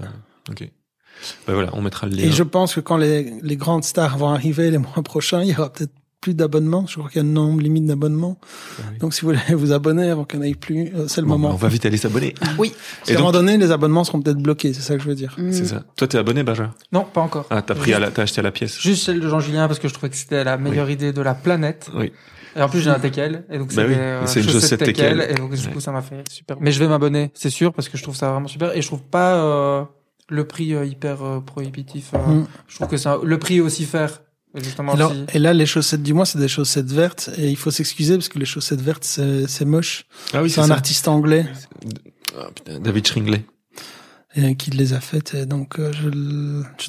Ok. 0.50 0.70
Ben 1.48 1.54
voilà, 1.54 1.70
on 1.74 1.82
mettra 1.82 2.08
le 2.08 2.16
lien. 2.16 2.24
Et 2.24 2.32
je 2.32 2.44
pense 2.44 2.74
que 2.76 2.80
quand 2.82 2.98
les, 2.98 3.40
les 3.42 3.56
grandes 3.56 3.84
stars 3.86 4.18
vont 4.18 4.30
arriver 4.30 4.72
les 4.72 4.78
mois 4.80 5.02
prochains, 5.04 5.42
il 5.44 5.50
y 5.50 5.56
aura 5.56 5.72
peut-être 5.72 5.94
plus 6.24 6.34
d'abonnements. 6.34 6.86
Je 6.88 6.96
crois 6.98 7.10
qu'il 7.10 7.22
y 7.22 7.26
a 7.26 7.28
un 7.28 7.32
nombre 7.32 7.62
limite 7.62 7.86
d'abonnements. 7.86 8.38
Ah 8.42 8.84
oui. 8.92 8.98
Donc 9.00 9.14
si 9.14 9.22
vous 9.22 9.28
voulez 9.28 9.56
vous 9.56 9.72
abonner 9.74 10.10
avant 10.10 10.24
qu'il 10.24 10.40
n'y 10.40 10.48
en 10.48 10.50
ait 10.52 10.56
plus, 10.56 10.92
euh, 10.96 11.08
c'est 11.08 11.22
le 11.22 11.28
Bon, 11.28 11.34
ben, 11.36 11.42
moment. 11.42 11.54
on 11.54 11.58
va 11.58 11.68
vite 11.68 11.86
aller 11.86 11.98
s'abonner. 11.98 12.34
Oui. 12.58 12.74
Parce 13.00 13.10
qu'à 13.12 13.16
un 13.16 13.20
moment 13.20 13.32
donné, 13.32 13.58
les 13.58 13.72
abonnements 13.72 14.04
seront 14.04 14.22
peut-être 14.22 14.38
bloqués. 14.38 14.74
C'est 14.74 14.82
ça 14.82 14.96
que 14.96 15.04
je 15.04 15.08
veux 15.10 15.16
dire. 15.16 15.36
Mm. 15.38 15.52
C'est 15.52 15.66
ça. 15.66 15.84
Toi, 15.98 16.08
t'es 16.08 16.18
abonné, 16.18 16.44
Benjamin? 16.44 16.74
Non, 16.92 17.06
pas 17.06 17.22
encore. 17.22 17.46
Ah, 17.50 17.62
t'as 17.62 17.76
pris 17.76 17.94
à 17.94 18.00
la, 18.00 18.10
t'as 18.12 18.24
acheté 18.24 18.40
à 18.40 18.44
la 18.44 18.52
pièce. 18.52 18.80
Juste 18.80 19.04
celle 19.06 19.20
de 19.20 19.28
Jean 19.28 19.40
Julien 19.42 19.68
parce 19.68 19.80
que 19.80 19.88
je 19.88 19.94
trouvais 19.94 20.10
que 20.10 20.16
c'était 20.16 20.44
la 20.44 20.58
meilleure 20.58 20.90
idée 20.90 21.12
de 21.14 21.22
la 21.22 21.34
planète. 21.36 21.90
Oui. 21.96 22.12
Et 22.56 22.62
en 22.62 22.70
plus 22.70 22.82
j'ai 22.82 22.92
un 22.92 23.00
teckel 23.00 23.46
et 23.50 23.58
donc 23.58 23.70
Bah 23.70 23.82
c'est 23.82 23.88
oui, 23.88 23.94
euh, 23.98 24.22
c'est 24.28 24.42
une 24.42 24.50
chaussette 24.50 24.80
teckel, 24.84 25.26
et 25.28 25.34
donc 25.34 25.56
du 25.56 25.66
Ouais. 25.68 25.74
coup 25.74 25.80
ça 25.80 25.92
m'a 25.92 26.04
fait 26.04 26.24
super. 26.30 26.56
Mais 26.62 26.72
je 26.72 26.78
vais 26.80 26.88
m'abonner, 26.88 27.32
c'est 27.34 27.50
sûr 27.50 27.74
parce 27.74 27.90
que 27.90 27.98
je 27.98 28.04
trouve 28.04 28.16
ça 28.16 28.30
vraiment 28.32 28.48
super 28.48 28.78
et 28.78 28.82
je 28.84 28.86
trouve 28.88 29.02
pas 29.02 29.38
euh, 29.38 29.84
le 30.30 30.46
prix 30.46 30.76
euh, 30.76 30.86
hyper 30.86 31.24
euh, 31.24 31.40
prohibitif. 31.40 32.12
euh, 32.14 32.18
Mm. 32.20 32.46
Je 32.68 32.76
trouve 32.76 32.88
que 32.90 32.98
c'est 32.98 33.10
un- 33.10 33.20
le 33.24 33.40
prix 33.40 33.58
est 33.58 33.62
aussi 33.62 33.86
faire 33.86 34.22
justement 34.62 34.94
Et, 34.94 34.96
alors- 34.96 35.14
si- 35.14 35.36
et 35.36 35.40
là, 35.40 35.54
les 35.54 35.66
chaussettes 35.66 36.04
du 36.04 36.14
mois, 36.14 36.26
c'est 36.26 36.40
des 36.40 36.48
chaussettes 36.48 36.92
vertes. 36.92 37.30
Et 37.38 37.50
il 37.50 37.58
faut 37.58 37.72
s'excuser 37.72 38.16
parce 38.16 38.30
que 38.30 38.40
les 38.40 38.46
chaussettes 38.46 38.82
vertes, 38.82 39.04
c'est 39.06 39.66
moche. 39.66 40.06
Ah 40.34 40.42
oui, 40.44 40.50
c'est 40.50 40.62
un 40.62 40.68
ça. 40.68 40.74
artiste 40.74 41.08
anglais 41.08 41.46
Ah, 42.38 42.48
putain, 42.56 42.80
David 42.80 43.08
Shringley. 43.08 43.46
euh, 44.40 44.54
qui 44.56 44.72
les 44.72 44.94
a 44.94 45.00
faites. 45.00 45.36
Et 45.36 45.46
donc, 45.46 45.78
euh, 45.80 45.92
je, 45.94 46.08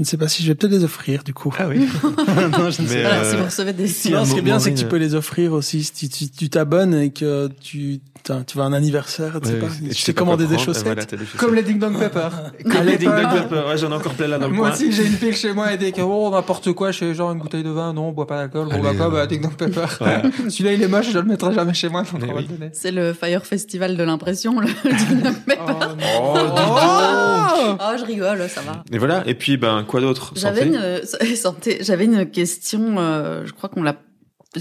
ne 0.01 0.05
sais 0.07 0.17
pas 0.17 0.29
si 0.29 0.43
je 0.43 0.49
vais 0.49 0.55
peut-être 0.55 0.73
les 0.73 0.85
offrir 0.85 1.23
du 1.25 1.35
coup. 1.35 1.55
Ah 1.59 1.69
oui. 1.69 1.81
non, 2.03 2.71
je 2.71 2.81
ne 2.83 2.87
sais 2.89 2.97
Mais, 2.97 3.03
pas. 3.03 3.17
Euh, 3.19 3.31
si 3.31 3.37
vous 3.37 3.45
recevez 3.45 3.73
des 3.75 3.87
si 3.89 4.11
Non, 4.11 4.21
un 4.21 4.25
ce 4.25 4.33
qui 4.33 4.39
est 4.39 4.43
bien, 4.43 4.59
c'est 4.59 4.73
que 4.73 4.79
tu 4.79 4.87
peux 4.87 4.97
les 4.97 5.15
offrir 5.15 5.53
aussi. 5.53 5.85
Si 5.85 6.09
tu 6.09 6.29
tu 6.31 6.49
t'abonnes 6.49 6.95
et 6.95 7.11
que 7.13 7.49
tu, 7.61 8.01
t'as- 8.25 8.43
tu 8.45 8.59
vas 8.59 8.65
à 8.65 8.67
un 8.67 8.73
anniversaire, 8.73 9.39
tu 9.41 9.49
sais 9.49 9.55
Ouais, 9.55 9.61
pas, 9.61 9.67
tu 9.69 9.95
sais 9.95 10.05
t'es 10.07 10.13
pas 10.13 10.19
commandé 10.21 10.47
quoi 10.47 10.57
des 10.57 10.63
chaussettes. 10.63 11.15
comme 11.37 11.55
les 11.55 11.63
Ding 11.63 11.79
Dong 11.79 11.97
Pepper. 11.99 12.29
Ah, 12.77 12.83
les 12.83 12.97
Ding 12.99 13.09
Dong 13.11 13.31
Pepper. 13.33 13.63
Ouais, 13.69 13.79
j'en 13.79 13.91
ai 13.91 13.95
encore 13.95 14.15
plein 14.15 14.27
là 14.27 14.39
dans 14.39 14.49
le 14.49 14.55
Moi 14.55 14.69
coin. 14.71 14.75
aussi 14.77 14.91
j'ai 14.91 15.07
une 15.07 15.17
pile 15.17 15.37
chez 15.37 15.53
moi 15.53 15.73
et 15.73 15.77
des 15.79 15.93
oh 16.01 16.31
n'importe 16.33 16.73
quoi 16.73 16.91
chez 16.91 17.15
genre 17.15 17.31
une 17.33 17.39
bouteille 17.39 17.63
de 17.63 17.71
vin 17.71 17.93
non 17.93 18.09
on 18.09 18.13
boit 18.13 18.27
pas 18.27 18.39
d'alcool 18.39 18.67
bon 18.67 18.73
Allez, 18.73 18.83
d'accord 18.83 19.07
euh, 19.07 19.11
bah 19.21 19.27
Ding 19.27 19.43
Dong 19.43 19.55
Pepper. 19.55 19.85
Ouais. 20.01 20.23
Celui-là 20.51 20.73
il 20.73 20.83
est 20.83 20.89
moche 20.89 21.11
je 21.13 21.19
le 21.19 21.25
mettrai 21.25 21.53
jamais 21.55 21.75
chez 21.75 21.89
moi 21.89 22.03
donc 22.03 22.21
Mais 22.23 22.25
on 22.31 22.35
va 22.35 22.41
oui. 22.41 22.47
le 22.51 22.57
donner. 22.57 22.71
C'est 22.73 22.91
le 22.91 23.13
Fire 23.13 23.45
Festival 23.47 23.97
de 23.97 24.03
l'impression, 24.03 24.59
le 24.61 24.67
Ding 24.67 25.23
Dong 25.23 25.37
Pepper. 25.47 25.61
Oh, 26.21 26.35
Oh, 26.37 27.77
Oh, 27.81 27.97
je 27.99 28.05
rigole, 28.05 28.49
ça 28.49 28.61
va. 28.63 28.83
Et 28.93 28.99
voilà. 28.99 29.23
Et 29.27 29.35
puis, 29.35 29.57
ben, 29.57 29.85
quoi 29.87 30.01
d'autre? 30.01 30.33
J'avais 30.37 30.67
une 30.67 30.77
euh, 30.77 31.01
santé. 31.37 31.79
J'avais 31.81 32.05
une 32.05 32.27
question. 32.31 32.97
euh, 32.99 33.43
je 33.45 33.53
crois 33.53 33.69
qu'on 33.69 33.83
l'a, 33.83 33.97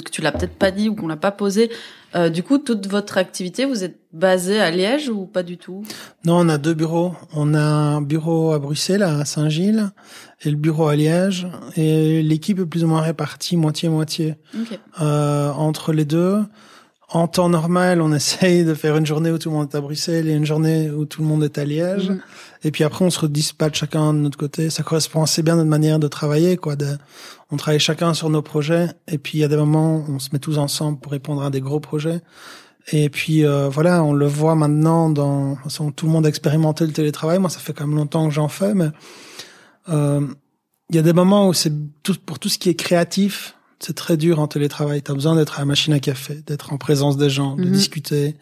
que 0.01 0.09
tu 0.09 0.21
l'as 0.21 0.31
peut-être 0.31 0.55
pas 0.55 0.71
dit 0.71 0.89
ou 0.89 0.95
qu'on 0.95 1.07
l'a 1.07 1.17
pas 1.17 1.31
posé. 1.31 1.69
Euh, 2.15 2.29
du 2.29 2.43
coup, 2.43 2.57
toute 2.57 2.87
votre 2.87 3.17
activité, 3.17 3.65
vous 3.65 3.83
êtes 3.83 3.97
basé 4.11 4.59
à 4.59 4.71
Liège 4.71 5.09
ou 5.09 5.25
pas 5.25 5.43
du 5.43 5.57
tout? 5.57 5.83
Non, 6.25 6.39
on 6.39 6.49
a 6.49 6.57
deux 6.57 6.73
bureaux. 6.73 7.13
On 7.33 7.53
a 7.53 7.61
un 7.61 8.01
bureau 8.01 8.53
à 8.53 8.59
Bruxelles, 8.59 9.03
à 9.03 9.25
Saint-Gilles, 9.25 9.91
et 10.43 10.49
le 10.49 10.55
bureau 10.55 10.87
à 10.87 10.95
Liège. 10.95 11.47
Et 11.75 12.21
l'équipe 12.21 12.59
est 12.59 12.65
plus 12.65 12.83
ou 12.83 12.87
moins 12.87 13.01
répartie 13.01 13.57
moitié-moitié 13.57 14.35
euh, 15.01 15.51
entre 15.51 15.93
les 15.93 16.05
deux. 16.05 16.39
En 17.09 17.27
temps 17.27 17.49
normal, 17.49 18.01
on 18.01 18.11
essaye 18.13 18.65
de 18.65 18.73
faire 18.73 18.97
une 18.97 19.05
journée 19.05 19.31
où 19.31 19.37
tout 19.37 19.49
le 19.49 19.55
monde 19.55 19.69
est 19.71 19.77
à 19.77 19.81
Bruxelles 19.81 20.27
et 20.27 20.33
une 20.33 20.45
journée 20.45 20.89
où 20.89 21.05
tout 21.05 21.21
le 21.21 21.27
monde 21.27 21.43
est 21.43 21.57
à 21.57 21.65
Liège. 21.65 22.09
Mhm. 22.09 22.21
Et 22.63 22.71
puis 22.71 22.83
après, 22.83 23.03
on 23.03 23.09
se 23.09 23.19
redispatche 23.19 23.79
chacun 23.79 24.13
de 24.13 24.19
notre 24.19 24.37
côté. 24.37 24.69
Ça 24.69 24.83
correspond 24.83 25.23
assez 25.23 25.43
bien 25.43 25.53
à 25.55 25.57
notre 25.57 25.69
manière 25.69 25.99
de 25.99 26.07
travailler, 26.07 26.55
quoi. 26.57 26.75
De, 26.75 26.97
on 27.51 27.57
travaille 27.57 27.79
chacun 27.79 28.13
sur 28.13 28.29
nos 28.29 28.41
projets. 28.41 28.87
Et 29.07 29.17
puis, 29.17 29.37
il 29.37 29.41
y 29.41 29.43
a 29.43 29.47
des 29.47 29.57
moments 29.57 29.97
où 29.97 30.13
on 30.13 30.19
se 30.19 30.29
met 30.31 30.39
tous 30.39 30.57
ensemble 30.57 30.99
pour 30.99 31.11
répondre 31.11 31.43
à 31.43 31.49
des 31.49 31.61
gros 31.61 31.79
projets. 31.79 32.21
Et 32.91 33.09
puis, 33.09 33.45
euh, 33.45 33.69
voilà, 33.69 34.03
on 34.03 34.13
le 34.13 34.27
voit 34.27 34.55
maintenant 34.55 35.09
dans, 35.09 35.55
façon, 35.57 35.91
tout 35.91 36.05
le 36.05 36.11
monde 36.11 36.25
a 36.25 36.29
expérimenté 36.29 36.85
le 36.85 36.93
télétravail. 36.93 37.39
Moi, 37.39 37.49
ça 37.49 37.59
fait 37.59 37.73
quand 37.73 37.87
même 37.87 37.95
longtemps 37.97 38.27
que 38.27 38.33
j'en 38.33 38.47
fais, 38.49 38.73
mais, 38.73 38.89
euh, 39.89 40.25
il 40.89 40.95
y 40.95 40.99
a 40.99 41.01
des 41.01 41.13
moments 41.13 41.47
où 41.47 41.53
c'est 41.53 41.71
tout, 42.03 42.15
pour 42.25 42.39
tout 42.39 42.49
ce 42.49 42.57
qui 42.57 42.69
est 42.69 42.75
créatif, 42.75 43.55
c'est 43.79 43.95
très 43.95 44.15
dur 44.17 44.39
en 44.39 44.47
télétravail. 44.47 45.01
Tu 45.01 45.11
as 45.11 45.13
besoin 45.13 45.35
d'être 45.35 45.57
à 45.57 45.59
la 45.59 45.65
machine 45.65 45.93
à 45.93 45.99
café, 45.99 46.43
d'être 46.45 46.71
en 46.73 46.77
présence 46.77 47.17
des 47.17 47.29
gens, 47.29 47.55
de 47.55 47.63
Mhm. 47.65 47.71
discuter, 47.71 48.35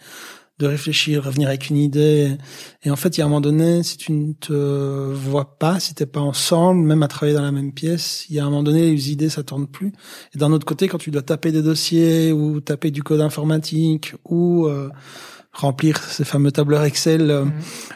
de 0.61 0.67
réfléchir, 0.67 1.23
revenir 1.23 1.47
avec 1.47 1.69
une 1.69 1.77
idée. 1.77 2.37
Et 2.83 2.91
en 2.91 2.95
fait, 2.95 3.17
il 3.17 3.19
y 3.19 3.23
a 3.23 3.25
un 3.25 3.29
moment 3.29 3.41
donné, 3.41 3.83
si 3.83 3.97
tu 3.97 4.11
ne 4.11 4.33
te 4.33 4.53
vois 5.11 5.57
pas, 5.57 5.79
si 5.79 5.93
t'es 5.93 6.05
pas 6.05 6.19
ensemble, 6.19 6.85
même 6.85 7.03
à 7.03 7.07
travailler 7.07 7.35
dans 7.35 7.43
la 7.43 7.51
même 7.51 7.73
pièce, 7.73 8.25
il 8.29 8.35
y 8.35 8.39
a 8.39 8.43
un 8.43 8.49
moment 8.49 8.63
donné, 8.63 8.91
les 8.91 9.11
idées, 9.11 9.29
ça 9.29 9.43
tourne 9.43 9.67
plus. 9.67 9.91
Et 10.35 10.37
d'un 10.37 10.51
autre 10.51 10.65
côté, 10.65 10.87
quand 10.87 10.99
tu 10.99 11.11
dois 11.11 11.23
taper 11.23 11.51
des 11.51 11.61
dossiers 11.61 12.31
ou 12.31 12.61
taper 12.61 12.91
du 12.91 13.03
code 13.03 13.21
informatique 13.21 14.13
ou 14.25 14.67
euh, 14.67 14.89
remplir 15.53 15.97
ces 16.01 16.23
fameux 16.23 16.51
tableurs 16.51 16.83
Excel, 16.85 17.29
euh, 17.29 17.43
Mhm. 17.45 17.51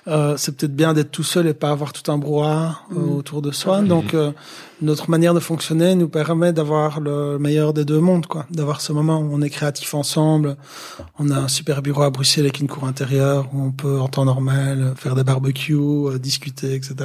euh, 0.10 0.34
c'est 0.38 0.56
peut-être 0.58 0.76
bien 0.76 0.94
d'être 0.94 1.12
tout 1.12 1.24
seul 1.24 1.48
et 1.48 1.54
pas 1.54 1.72
avoir 1.72 1.94
tout 1.94 2.12
un 2.12 2.18
brouhaha 2.18 2.82
euh, 2.92 3.00
Mhm. 3.00 3.12
autour 3.18 3.42
de 3.42 3.52
soi. 3.52 3.82
Mhm. 3.82 3.88
Donc, 3.88 4.14
euh, 4.14 4.32
notre 4.82 5.10
manière 5.10 5.34
de 5.34 5.40
fonctionner 5.40 5.96
nous 5.96 6.10
permet 6.10 6.52
d'avoir 6.52 7.00
le 7.00 7.40
meilleur 7.40 7.74
des 7.74 7.86
deux 7.86 8.00
mondes, 8.02 8.26
quoi. 8.28 8.46
D'avoir 8.52 8.82
ce 8.82 8.92
moment 8.92 9.20
où 9.20 9.30
on 9.32 9.42
est 9.42 9.50
créatif 9.50 9.94
ensemble. 9.94 10.58
On 11.18 11.30
a 11.32 11.38
un 11.38 11.48
super 11.48 11.82
bureau 11.82 12.02
à 12.04 12.10
Bruxelles 12.10 12.44
avec 12.44 12.60
une 12.60 12.68
cour 12.68 12.84
intérieure 12.86 13.48
où 13.54 13.64
on 13.64 13.72
peut, 13.72 14.00
en 14.02 14.10
temps 14.10 14.26
normal, 14.26 14.94
faire 14.98 15.16
des 15.16 15.24
barbecues, 15.24 15.76
euh, 15.78 16.20
discuter, 16.20 16.74
etc. 16.76 16.96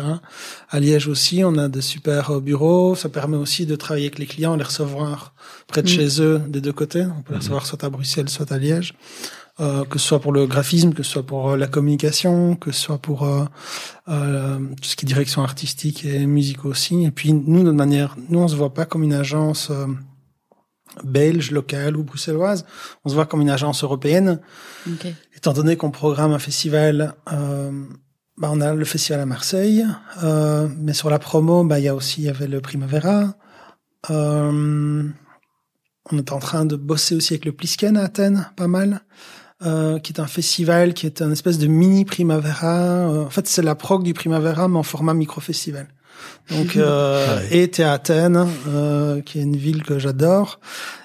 À 0.68 0.80
Liège 0.80 1.06
aussi, 1.06 1.42
on 1.44 1.56
a 1.58 1.68
des 1.68 1.80
super 1.80 2.40
bureaux. 2.40 2.96
Ça 2.96 3.08
permet 3.08 3.36
aussi 3.36 3.66
de 3.66 3.76
travailler 3.76 4.06
avec 4.06 4.18
les 4.18 4.26
clients, 4.26 4.56
les 4.56 4.64
recevoir 4.64 5.32
près 5.68 5.82
de 5.82 5.88
chez 5.88 6.20
eux 6.20 6.40
des 6.48 6.60
deux 6.60 6.72
côtés. 6.72 7.04
On 7.04 7.22
peut 7.22 7.34
les 7.34 7.38
recevoir 7.38 7.66
soit 7.66 7.84
à 7.84 7.88
Bruxelles, 7.88 8.28
soit 8.28 8.50
à 8.50 8.58
Liège. 8.58 8.94
Euh, 9.60 9.84
que 9.84 9.98
ce 9.98 10.06
soit 10.08 10.20
pour 10.20 10.32
le 10.32 10.46
graphisme, 10.46 10.94
que 10.94 11.02
ce 11.02 11.10
soit 11.10 11.22
pour 11.22 11.50
euh, 11.50 11.56
la 11.56 11.66
communication, 11.66 12.56
que 12.56 12.72
ce 12.72 12.80
soit 12.80 12.98
pour 12.98 13.24
euh, 13.24 13.44
euh, 14.08 14.58
tout 14.80 14.88
ce 14.88 14.96
qui 14.96 15.04
est 15.04 15.08
direction 15.08 15.42
artistique 15.42 16.04
et 16.04 16.24
musique 16.26 16.64
aussi. 16.64 17.04
Et 17.04 17.10
puis 17.10 17.32
nous, 17.34 17.62
de 17.62 17.70
manière, 17.70 18.16
nous 18.30 18.38
on 18.40 18.48
se 18.48 18.56
voit 18.56 18.72
pas 18.72 18.86
comme 18.86 19.02
une 19.02 19.12
agence 19.12 19.70
belge, 21.04 21.50
locale 21.50 21.96
ou 21.96 22.04
bruxelloise. 22.04 22.64
On 23.04 23.08
se 23.08 23.14
voit 23.14 23.26
comme 23.26 23.40
une 23.40 23.50
agence 23.50 23.84
européenne, 23.84 24.40
Ok. 24.86 25.06
étant 25.36 25.52
donné 25.52 25.76
qu'on 25.76 25.90
programme 25.90 26.32
un 26.32 26.38
festival. 26.38 27.14
Euh, 27.32 27.70
bah, 28.38 28.48
on 28.50 28.60
a 28.60 28.72
le 28.74 28.84
festival 28.84 29.20
à 29.20 29.26
Marseille, 29.26 29.84
euh, 30.22 30.68
mais 30.78 30.94
sur 30.94 31.10
la 31.10 31.18
promo, 31.18 31.62
bah 31.64 31.78
il 31.78 31.84
y 31.84 31.88
a 31.88 31.94
aussi 31.94 32.22
il 32.22 32.24
y 32.24 32.28
avait 32.30 32.46
le 32.46 32.60
Primavera. 32.60 33.34
Euh, 34.08 35.06
on 36.10 36.18
est 36.18 36.32
en 36.32 36.38
train 36.38 36.64
de 36.64 36.76
bosser 36.76 37.14
aussi 37.14 37.34
avec 37.34 37.44
le 37.44 37.52
Plisken 37.52 37.96
à 37.98 38.04
Athènes, 38.04 38.48
pas 38.56 38.66
mal. 38.66 39.02
Euh, 39.62 39.98
qui 39.98 40.14
est 40.14 40.20
un 40.20 40.26
festival, 40.26 40.94
qui 40.94 41.04
est 41.04 41.20
un 41.20 41.30
espèce 41.30 41.58
de 41.58 41.66
mini 41.66 42.06
Primavera. 42.06 43.10
Euh, 43.10 43.24
en 43.26 43.30
fait, 43.30 43.46
c'est 43.46 43.60
la 43.60 43.74
prog 43.74 44.02
du 44.02 44.14
Primavera, 44.14 44.68
mais 44.68 44.78
en 44.78 44.82
format 44.82 45.12
micro-festival. 45.12 45.86
Donc, 46.50 46.76
euh, 46.76 47.40
Ouais. 47.50 47.58
et 47.58 47.68
t'es 47.70 47.82
à 47.82 47.92
Athènes, 47.92 48.46
euh, 48.68 49.20
qui 49.20 49.38
est 49.38 49.42
une 49.42 49.56
ville 49.56 49.82
que 49.82 49.98
j'adore. 49.98 50.60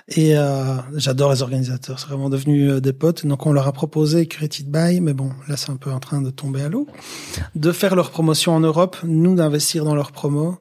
Et 0.08 0.38
euh, 0.38 0.76
j'adore 0.96 1.32
les 1.34 1.42
organisateurs, 1.42 2.00
c'est 2.00 2.08
vraiment 2.08 2.30
devenu 2.30 2.70
euh, 2.70 2.80
des 2.80 2.94
potes. 2.94 3.26
Donc 3.26 3.46
on 3.46 3.52
leur 3.52 3.68
a 3.68 3.74
proposé 3.74 4.28
Created 4.28 4.70
By, 4.72 5.02
mais 5.02 5.14
bon, 5.14 5.32
là 5.50 5.58
c'est 5.58 5.72
un 5.72 5.78
peu 5.78 5.92
en 5.92 6.00
train 6.00 6.22
de 6.22 6.30
tomber 6.30 6.62
à 6.62 6.70
l'eau, 6.70 6.88
de 7.56 7.72
faire 7.72 7.96
leur 7.96 8.12
promotion 8.12 8.54
en 8.56 8.60
Europe, 8.60 8.98
nous 9.04 9.36
d'investir 9.36 9.84
dans 9.84 9.96
leur 9.96 10.12
promo 10.12 10.60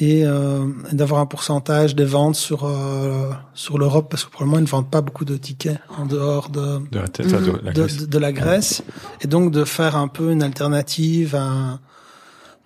et, 0.00 0.24
euh, 0.26 0.66
d'avoir 0.92 1.20
un 1.20 1.26
pourcentage 1.26 1.94
des 1.94 2.04
ventes 2.04 2.34
sur 2.36 2.64
euh, 2.64 3.30
sur 3.54 3.78
l'Europe 3.78 4.08
parce 4.10 4.24
que 4.24 4.30
probablement 4.30 4.58
ils 4.58 4.64
ne 4.64 4.68
vendent 4.68 4.90
pas 4.90 5.00
beaucoup 5.00 5.24
de 5.24 5.36
tickets 5.36 5.78
en 5.98 6.06
dehors 6.06 6.48
la 6.50 7.72
de- 7.72 8.06
de 8.06 8.18
la 8.18 8.32
Grèce. 8.32 8.82
Et 9.22 9.28
donc 9.28 9.50
de 9.52 9.64
faire 9.64 9.94
un 9.96 10.08
peu 10.08 10.32
une 10.32 10.42
alternative 10.42 11.34
à 11.36 11.78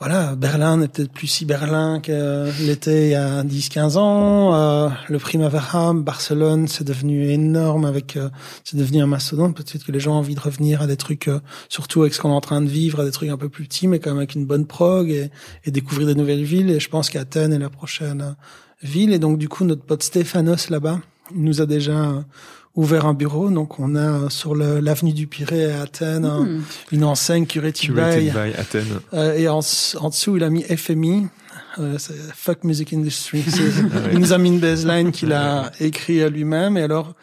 voilà 0.00 0.36
Berlin 0.36 0.76
n'est 0.76 0.86
peut-être 0.86 1.10
plus 1.10 1.26
si 1.26 1.44
Berlin 1.44 1.98
que 1.98 2.48
l'été 2.64 3.06
il 3.06 3.10
y 3.10 3.14
a 3.16 3.42
10-15 3.42 3.96
ans. 3.96 4.54
Euh, 4.54 4.88
le 5.08 5.18
Primavera 5.18 5.92
Barcelone 5.92 6.68
c'est 6.68 6.84
devenu 6.84 7.28
énorme 7.30 7.84
avec 7.84 8.16
euh, 8.16 8.28
c'est 8.62 8.76
devenu 8.76 9.02
un 9.02 9.08
mastodonte. 9.08 9.56
Peut-être 9.56 9.84
que 9.84 9.90
les 9.90 9.98
gens 9.98 10.14
ont 10.14 10.18
envie 10.18 10.36
de 10.36 10.40
revenir 10.40 10.82
à 10.82 10.86
des 10.86 10.96
trucs 10.96 11.26
euh, 11.26 11.40
surtout 11.68 12.02
avec 12.02 12.14
ce 12.14 12.20
qu'on 12.20 12.30
est 12.30 12.34
en 12.34 12.40
train 12.40 12.62
de 12.62 12.68
vivre 12.68 13.00
à 13.00 13.04
des 13.04 13.10
trucs 13.10 13.28
un 13.28 13.36
peu 13.36 13.48
plus 13.48 13.64
petits 13.64 13.88
mais 13.88 13.98
quand 13.98 14.10
même 14.10 14.18
avec 14.18 14.36
une 14.36 14.46
bonne 14.46 14.66
prog 14.66 15.10
et, 15.10 15.32
et 15.64 15.72
découvrir 15.72 16.06
des 16.06 16.14
nouvelles 16.14 16.44
villes. 16.44 16.70
Et 16.70 16.78
je 16.78 16.88
pense 16.88 17.10
qu'Athènes 17.10 17.52
est 17.52 17.58
la 17.58 17.70
prochaine 17.70 18.20
euh, 18.22 18.32
ville. 18.84 19.12
Et 19.12 19.18
donc 19.18 19.36
du 19.36 19.48
coup 19.48 19.64
notre 19.64 19.82
pote 19.82 20.04
Stéphanos 20.04 20.70
là-bas 20.70 21.00
nous 21.34 21.60
a 21.60 21.66
déjà 21.66 22.24
ouvert 22.74 23.06
un 23.06 23.14
bureau. 23.14 23.50
Donc, 23.50 23.78
on 23.80 23.96
a 23.96 24.30
sur 24.30 24.54
le- 24.54 24.80
l'avenue 24.80 25.12
du 25.12 25.26
Pirée 25.26 25.72
à 25.72 25.82
Athènes 25.82 26.24
un- 26.24 26.44
Hmm. 26.44 26.62
une 26.92 27.04
enseigne 27.04 27.46
curated 27.46 27.90
Curated 27.94 28.24
by. 28.24 28.30
by 28.30 28.54
Athènes. 28.56 29.00
Euh, 29.14 29.34
et 29.34 29.48
en, 29.48 29.60
en 30.00 30.08
dessous, 30.08 30.36
il 30.36 30.44
a 30.44 30.50
mis 30.50 30.62
FMI. 30.64 31.26
Euh, 31.78 31.96
c'est 31.98 32.14
Fuck 32.34 32.64
Music 32.64 32.92
Industry. 32.92 33.44
Ah 33.92 33.96
ouais. 33.96 34.10
Il 34.12 34.18
nous 34.18 34.32
a 34.32 34.38
mis 34.38 34.48
une 34.48 34.60
baseline 34.60 35.12
qu'il 35.12 35.32
a 35.32 35.70
écrit 35.80 36.22
à 36.22 36.28
lui-même. 36.28 36.76
Et 36.76 36.82
alors, 36.82 37.14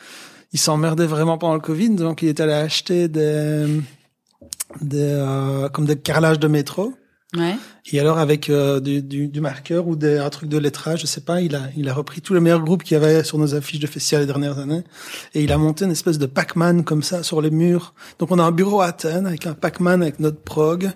il 0.53 0.59
s'emmerdait 0.59 1.07
vraiment 1.07 1.37
pendant 1.37 1.55
le 1.55 1.59
Covid. 1.61 1.89
Donc, 1.91 2.21
il 2.21 2.29
est 2.29 2.39
allé 2.39 2.53
acheter 2.53 3.07
des, 3.07 3.65
des 4.81 4.97
euh, 5.01 5.67
comme 5.69 5.85
des 5.85 5.95
carrelages 5.97 6.39
de 6.39 6.47
métro. 6.47 6.93
Ouais. 7.35 7.55
Et 7.91 7.99
alors, 7.99 8.17
avec 8.17 8.49
euh, 8.49 8.79
du, 8.79 9.01
du, 9.01 9.27
du 9.27 9.41
marqueur 9.41 9.87
ou 9.87 9.95
des, 9.95 10.17
un 10.17 10.29
truc 10.29 10.49
de 10.49 10.57
lettrage, 10.57 11.01
je 11.01 11.05
sais 11.05 11.21
pas, 11.21 11.41
il 11.41 11.55
a, 11.55 11.61
il 11.77 11.87
a 11.87 11.93
repris 11.93 12.21
tous 12.21 12.33
les 12.33 12.39
meilleurs 12.39 12.63
groupes 12.63 12.83
qu'il 12.83 12.95
y 12.95 12.97
avait 12.97 13.23
sur 13.23 13.37
nos 13.37 13.53
affiches 13.53 13.79
de 13.79 13.87
festival 13.87 14.21
les 14.21 14.27
dernières 14.27 14.57
années. 14.57 14.83
Et 15.33 15.43
il 15.43 15.51
a 15.51 15.57
monté 15.57 15.85
une 15.85 15.91
espèce 15.91 16.17
de 16.17 16.25
Pac-Man 16.25 16.83
comme 16.83 17.03
ça 17.03 17.21
sur 17.21 17.41
les 17.41 17.51
murs. 17.51 17.93
Donc, 18.17 18.31
on 18.31 18.39
a 18.39 18.43
un 18.43 18.51
bureau 18.51 18.81
à 18.81 18.87
Athènes 18.87 19.27
avec 19.27 19.45
un 19.45 19.53
Pac-Man 19.53 20.01
avec 20.01 20.19
notre 20.19 20.39
prog, 20.39 20.91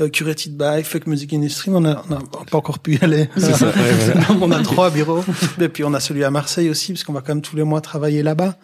euh, 0.00 0.08
curated 0.08 0.56
by 0.56 0.82
Fuck 0.82 1.06
Music 1.06 1.32
Industry. 1.32 1.70
mais 1.70 1.78
On 1.78 1.84
a, 1.84 2.02
on 2.10 2.14
a 2.14 2.44
pas 2.50 2.58
encore 2.58 2.80
pu 2.80 2.96
y 2.96 3.04
aller. 3.04 3.28
Ça, 3.36 3.66
ouais, 3.66 4.14
on 4.40 4.50
a 4.50 4.62
trois 4.62 4.90
bureaux. 4.90 5.24
Et 5.60 5.68
puis, 5.68 5.84
on 5.84 5.94
a 5.94 6.00
celui 6.00 6.24
à 6.24 6.30
Marseille 6.30 6.70
aussi, 6.70 6.92
parce 6.92 7.04
qu'on 7.04 7.12
va 7.12 7.20
quand 7.20 7.34
même 7.34 7.42
tous 7.42 7.56
les 7.56 7.64
mois 7.64 7.80
travailler 7.80 8.22
là-bas. 8.22 8.56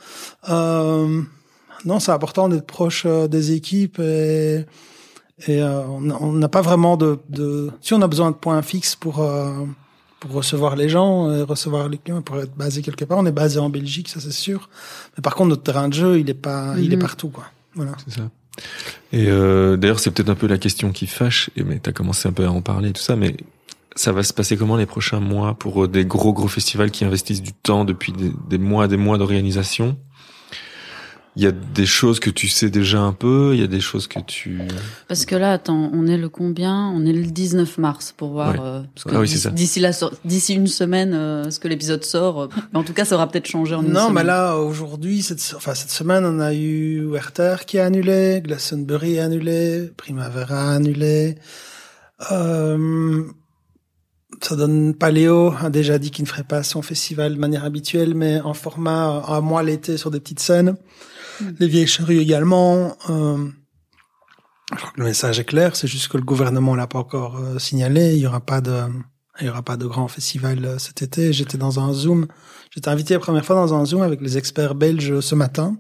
Euh, 0.49 1.23
non, 1.85 2.01
c'est 2.01 2.13
important 2.13 2.49
d'être 2.49 2.67
proche 2.67 3.05
euh, 3.07 3.29
des 3.29 3.53
équipes 3.53 4.01
et, 4.01 4.65
et 5.47 5.63
euh, 5.63 5.83
on 5.87 6.33
n'a 6.33 6.49
pas 6.49 6.63
vraiment 6.63 6.97
de, 6.97 7.19
de... 7.29 7.71
Si 7.81 7.95
on 7.95 8.03
a 8.03 8.09
besoin 8.09 8.31
de 8.31 8.37
points 8.37 8.61
fixes 8.63 8.97
pour, 8.97 9.21
euh, 9.21 9.65
pour 10.21 10.33
recevoir 10.33 10.75
les 10.75 10.89
gens, 10.89 11.31
et 11.33 11.43
recevoir 11.43 11.89
les 11.89 11.99
clients, 11.99 12.23
pour 12.23 12.39
être 12.41 12.55
basé 12.57 12.83
quelque 12.83 13.05
part, 13.05 13.19
on 13.19 13.27
est 13.27 13.33
basé 13.33 13.59
en 13.61 13.71
Belgique, 13.71 14.09
ça 14.09 14.21
c'est 14.21 14.33
sûr. 14.33 14.69
Mais 15.17 15.23
par 15.23 15.35
contre, 15.37 15.51
notre 15.51 15.63
terrain 15.63 15.89
de 15.89 15.95
jeu, 15.95 16.19
il 16.19 16.29
est 16.29 16.35
pas, 16.35 16.75
il 16.79 16.93
est 16.93 16.97
Mhm. 16.97 17.03
partout, 17.03 17.29
quoi. 17.29 17.45
Voilà. 17.75 17.93
C'est 18.07 18.15
ça. 18.19 18.31
Et 19.13 19.27
euh, 19.29 19.77
d'ailleurs, 19.77 20.01
c'est 20.01 20.11
peut-être 20.11 20.29
un 20.31 20.35
peu 20.35 20.49
la 20.49 20.59
question 20.59 20.91
qui 20.91 21.07
fâche, 21.07 21.51
et 21.57 21.63
mais 21.63 21.79
t'as 21.79 21.93
commencé 21.93 22.29
un 22.29 22.33
peu 22.33 22.45
à 22.45 22.51
en 22.51 22.61
parler 22.63 22.89
et 22.89 22.93
tout 22.93 23.03
ça, 23.03 23.15
mais 23.15 23.37
ça 23.95 24.11
va 24.13 24.23
se 24.25 24.33
passer 24.33 24.57
comment 24.57 24.77
les 24.77 24.87
prochains 24.87 25.21
mois 25.21 25.55
pour 25.55 25.85
euh, 25.85 25.89
des 25.89 26.05
gros 26.05 26.33
gros 26.33 26.49
festivals 26.49 26.91
qui 26.91 27.05
investissent 27.05 27.43
du 27.43 27.53
temps 27.53 27.85
depuis 27.85 28.13
des, 28.13 28.33
des 28.49 28.59
mois, 28.59 28.89
des 28.89 28.97
mois 28.97 29.19
d'organisation? 29.19 29.97
Il 31.41 31.45
y 31.45 31.47
a 31.47 31.53
des 31.53 31.87
choses 31.87 32.19
que 32.19 32.31
tu 32.31 32.49
sais 32.49 32.69
déjà 32.69 32.99
un 33.01 33.13
peu, 33.13 33.53
il 33.55 33.61
y 33.61 33.63
a 33.63 33.69
des 33.69 33.81
choses 33.81 34.09
que 34.09 34.19
tu 34.19 34.59
Parce 35.07 35.25
que 35.25 35.37
là, 35.37 35.53
attends, 35.53 35.89
on 35.95 36.09
est 36.09 36.17
le 36.17 36.29
combien? 36.29 36.89
On 36.89 37.07
est 37.07 37.13
le 37.13 37.23
19 37.27 37.79
mars 37.79 38.13
pour 38.17 38.31
voir. 38.33 38.55
Ouais. 38.55 38.59
euh, 38.61 38.83
parce 38.93 39.05
que 39.05 39.11
Ah 39.15 39.21
oui, 39.21 39.29
c'est 39.29 39.35
d'ici- 39.35 39.43
ça. 39.45 39.51
D'ici 39.51 39.79
la 39.81 39.93
sor- 39.93 40.13
d'ici 40.25 40.55
une 40.55 40.67
semaine, 40.67 41.15
euh, 41.15 41.49
ce 41.53 41.61
que 41.61 41.69
l'épisode 41.69 42.03
sort. 42.05 42.43
euh, 42.43 42.49
mais 42.73 42.79
en 42.81 42.83
tout 42.83 42.93
cas, 42.93 43.05
ça 43.05 43.15
aura 43.15 43.29
peut-être 43.29 43.47
changé 43.47 43.77
en 43.77 43.83
une 43.85 43.93
Non, 43.93 44.01
semaine. 44.09 44.15
mais 44.15 44.25
là, 44.25 44.57
aujourd'hui, 44.57 45.23
cette, 45.23 45.41
enfin, 45.57 45.75
cette 45.77 45.91
semaine, 45.93 46.25
on 46.25 46.41
a 46.41 46.53
eu 46.55 47.07
Werther 47.07 47.59
qui 47.69 47.79
a 47.79 47.85
annulé, 47.87 48.41
Glastonbury 48.45 49.21
a 49.21 49.27
annulé, 49.27 49.93
Primavera 49.97 50.73
a 50.73 50.75
annulé. 50.75 51.37
Euh, 52.33 53.23
ça 54.43 54.57
donne 54.57 54.93
Paléo 54.95 55.55
a 55.63 55.71
déjà 55.71 55.99
dit 55.99 56.11
qu'il 56.11 56.25
ne 56.25 56.29
ferait 56.29 56.43
pas 56.43 56.63
son 56.65 56.83
festival 56.83 57.35
de 57.35 57.39
manière 57.41 57.65
habituelle, 57.65 58.15
mais 58.15 58.41
en 58.41 58.55
format 58.55 59.23
à 59.27 59.41
moi 59.41 59.63
l'été 59.63 59.97
sur 59.97 60.11
des 60.11 60.19
petites 60.21 60.41
scènes. 60.41 60.77
Les 61.59 61.69
Vieilles 61.69 61.87
Charrues 61.87 62.19
également. 62.19 62.97
Euh, 63.11 63.49
je 64.73 64.77
crois 64.77 64.91
que 64.93 65.01
le 65.01 65.07
message 65.07 65.39
est 65.39 65.45
clair, 65.45 65.77
c'est 65.77 65.89
juste 65.89 66.09
que 66.09 66.19
le 66.19 66.25
gouvernement 66.25 66.75
l'a 66.75 66.87
pas 66.87 66.99
encore 66.99 67.39
euh, 67.39 67.59
signalé. 67.59 68.15
Il 68.15 68.21
y 68.21 68.27
aura 68.27 68.41
pas 68.41 68.61
de, 68.61 68.83
il 69.41 69.47
y 69.47 69.51
aura 69.51 69.63
pas 69.63 69.77
de 69.77 69.87
grand 69.87 70.09
festival 70.09 70.65
euh, 70.65 70.79
cet 70.79 71.03
été. 71.03 71.33
J'étais 71.33 71.59
dans 71.59 71.81
un 71.81 71.93
Zoom. 71.93 72.27
J'étais 72.71 72.89
invité 72.89 73.15
la 73.15 73.21
première 73.21 73.45
fois 73.45 73.57
dans 73.57 73.75
un 73.75 73.85
Zoom 73.85 74.03
avec 74.03 74.21
les 74.21 74.37
experts 74.37 74.75
belges 74.75 75.21
ce 75.21 75.35
matin. 75.35 75.77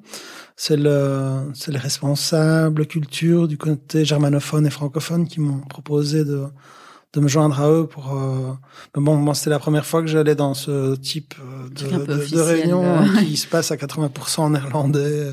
C'est 0.57 0.77
le, 0.77 1.51
c'est 1.55 1.71
les 1.71 1.79
responsables 1.79 2.87
culture 2.87 3.47
du 3.47 3.59
côté 3.59 4.05
germanophone 4.05 4.67
et 4.67 4.71
francophone 4.71 5.29
qui 5.29 5.41
m'ont 5.41 5.61
proposé 5.61 6.25
de, 6.25 6.47
de 7.15 7.21
me 7.21 7.29
joindre 7.29 7.61
à 7.61 7.71
eux 7.71 7.87
pour. 7.87 8.13
Euh... 8.13 8.53
Mais 8.95 9.03
bon, 9.03 9.17
moi 9.17 9.35
c'était 9.35 9.51
la 9.51 9.59
première 9.59 9.87
fois 9.87 10.03
que 10.03 10.09
j'allais 10.09 10.35
dans 10.35 10.55
ce 10.55 10.95
type 10.97 11.35
euh, 11.41 11.69
de, 11.71 12.41
réunion 12.41 12.85
euh, 12.85 13.23
qui 13.25 13.37
se 13.37 13.47
passe 13.47 13.71
à 13.71 13.77
80% 13.77 14.41
en 14.41 14.51
néerlandais, 14.51 15.01
euh, 15.01 15.33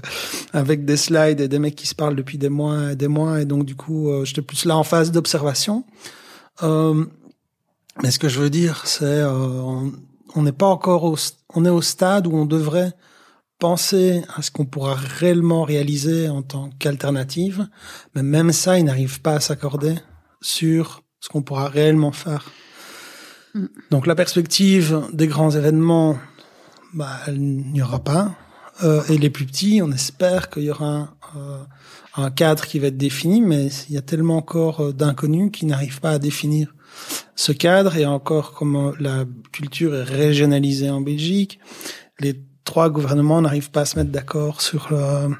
avec 0.53 0.85
des 0.85 0.97
slides 0.97 1.41
et 1.41 1.47
des 1.47 1.59
mecs 1.59 1.75
qui 1.75 1.87
se 1.87 1.95
parlent 1.95 2.15
depuis 2.15 2.37
des 2.37 2.49
mois 2.49 2.93
et 2.93 2.95
des 2.95 3.09
mois, 3.09 3.41
et 3.41 3.45
donc 3.45 3.65
du 3.65 3.75
coup 3.75 4.09
euh, 4.09 4.23
j'étais 4.23 4.41
plus 4.41 4.65
là 4.65 4.77
en 4.77 4.83
phase 4.83 5.11
d'observation. 5.11 5.85
Euh, 6.63 7.05
mais 8.01 8.11
ce 8.11 8.19
que 8.19 8.29
je 8.29 8.39
veux 8.39 8.49
dire, 8.49 8.83
c'est 8.85 9.05
euh, 9.05 9.89
on 10.35 10.41
n'est 10.41 10.51
pas 10.51 10.67
encore 10.67 11.03
au, 11.03 11.15
on 11.53 11.65
est 11.65 11.69
au 11.69 11.81
stade 11.81 12.27
où 12.27 12.35
on 12.35 12.45
devrait 12.45 12.93
penser 13.59 14.21
à 14.35 14.41
ce 14.41 14.51
qu'on 14.51 14.65
pourra 14.65 14.95
réellement 14.95 15.63
réaliser 15.63 16.27
en 16.27 16.41
tant 16.41 16.69
qu'alternative, 16.77 17.67
mais 18.13 18.23
même 18.23 18.51
ça, 18.51 18.77
ils 18.77 18.83
n'arrivent 18.83 19.21
pas 19.21 19.35
à 19.35 19.39
s'accorder 19.39 19.95
sur 20.41 21.04
ce 21.25 21.29
qu'on 21.29 21.41
pourra 21.41 21.67
réellement 21.67 22.11
faire. 22.11 22.51
Mm. 23.55 23.65
Donc 23.89 24.05
la 24.05 24.13
perspective 24.13 25.01
des 25.11 25.27
grands 25.27 25.49
événements, 25.49 26.19
bah, 26.93 27.19
il 27.27 27.71
n'y 27.71 27.81
aura 27.81 27.99
pas. 27.99 28.35
Euh, 28.83 29.01
et 29.09 29.17
les 29.17 29.31
plus 29.31 29.45
petits, 29.45 29.81
on 29.81 29.91
espère 29.91 30.49
qu'il 30.49 30.63
y 30.63 30.69
aura 30.69 30.85
un, 30.85 31.09
euh, 31.35 31.63
un 32.15 32.29
cadre 32.29 32.65
qui 32.65 32.77
va 32.77 32.87
être 32.87 32.97
défini, 32.97 33.41
mais 33.41 33.67
il 33.89 33.95
y 33.95 33.97
a 33.97 34.01
tellement 34.01 34.37
encore 34.37 34.81
euh, 34.81 34.93
d'inconnus 34.93 35.49
qui 35.51 35.65
n'arrivent 35.65 35.99
pas 35.99 36.11
à 36.11 36.19
définir 36.19 36.75
ce 37.35 37.51
cadre 37.51 37.97
et 37.97 38.05
encore 38.05 38.53
comment 38.53 38.93
la 38.99 39.25
culture 39.51 39.95
est 39.95 40.03
régionalisée 40.03 40.91
en 40.91 41.01
Belgique. 41.01 41.59
Les 42.19 42.39
trois 42.65 42.89
gouvernements 42.89 43.41
n'arrivent 43.41 43.71
pas 43.71 43.81
à 43.81 43.85
se 43.85 43.97
mettre 43.97 44.11
d'accord 44.11 44.61
sur 44.61 44.89
le, 44.91 45.33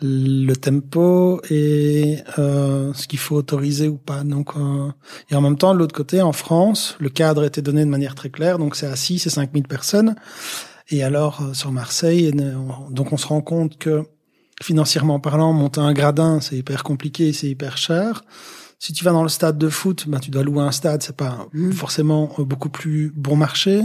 le 0.00 0.54
tempo 0.54 1.40
et 1.50 2.18
euh, 2.38 2.92
ce 2.94 3.08
qu'il 3.08 3.18
faut 3.18 3.36
autoriser 3.36 3.88
ou 3.88 3.96
pas. 3.96 4.22
Donc, 4.24 4.50
euh, 4.56 4.88
et 5.30 5.34
en 5.34 5.40
même 5.40 5.56
temps, 5.58 5.74
de 5.74 5.78
l'autre 5.78 5.94
côté, 5.94 6.22
en 6.22 6.32
France, 6.32 6.96
le 7.00 7.08
cadre 7.08 7.44
était 7.44 7.62
donné 7.62 7.84
de 7.84 7.90
manière 7.90 8.14
très 8.14 8.30
claire, 8.30 8.58
donc 8.58 8.76
c'est 8.76 8.86
à 8.86 8.96
6 8.96 9.26
et 9.26 9.30
5 9.30 9.50
000 9.52 9.64
personnes. 9.66 10.14
Et 10.90 11.02
alors, 11.02 11.42
euh, 11.42 11.54
sur 11.54 11.72
Marseille, 11.72 12.32
on- 12.36 12.90
donc 12.90 13.12
on 13.12 13.16
se 13.16 13.26
rend 13.26 13.40
compte 13.40 13.76
que 13.78 14.04
financièrement 14.62 15.20
parlant, 15.20 15.52
monter 15.52 15.80
un 15.80 15.92
gradin, 15.92 16.40
c'est 16.40 16.56
hyper 16.56 16.82
compliqué, 16.82 17.32
c'est 17.32 17.48
hyper 17.48 17.76
cher. 17.76 18.22
Si 18.80 18.92
tu 18.92 19.04
vas 19.04 19.10
dans 19.12 19.24
le 19.24 19.28
stade 19.28 19.58
de 19.58 19.68
foot, 19.68 20.04
ben, 20.08 20.20
tu 20.20 20.30
dois 20.30 20.42
louer 20.44 20.62
un 20.62 20.70
stade, 20.72 21.02
c'est 21.02 21.16
pas 21.16 21.48
Mhm. 21.52 21.72
forcément 21.72 22.30
euh, 22.38 22.44
beaucoup 22.44 22.68
plus 22.68 23.12
bon 23.16 23.34
marché. 23.36 23.82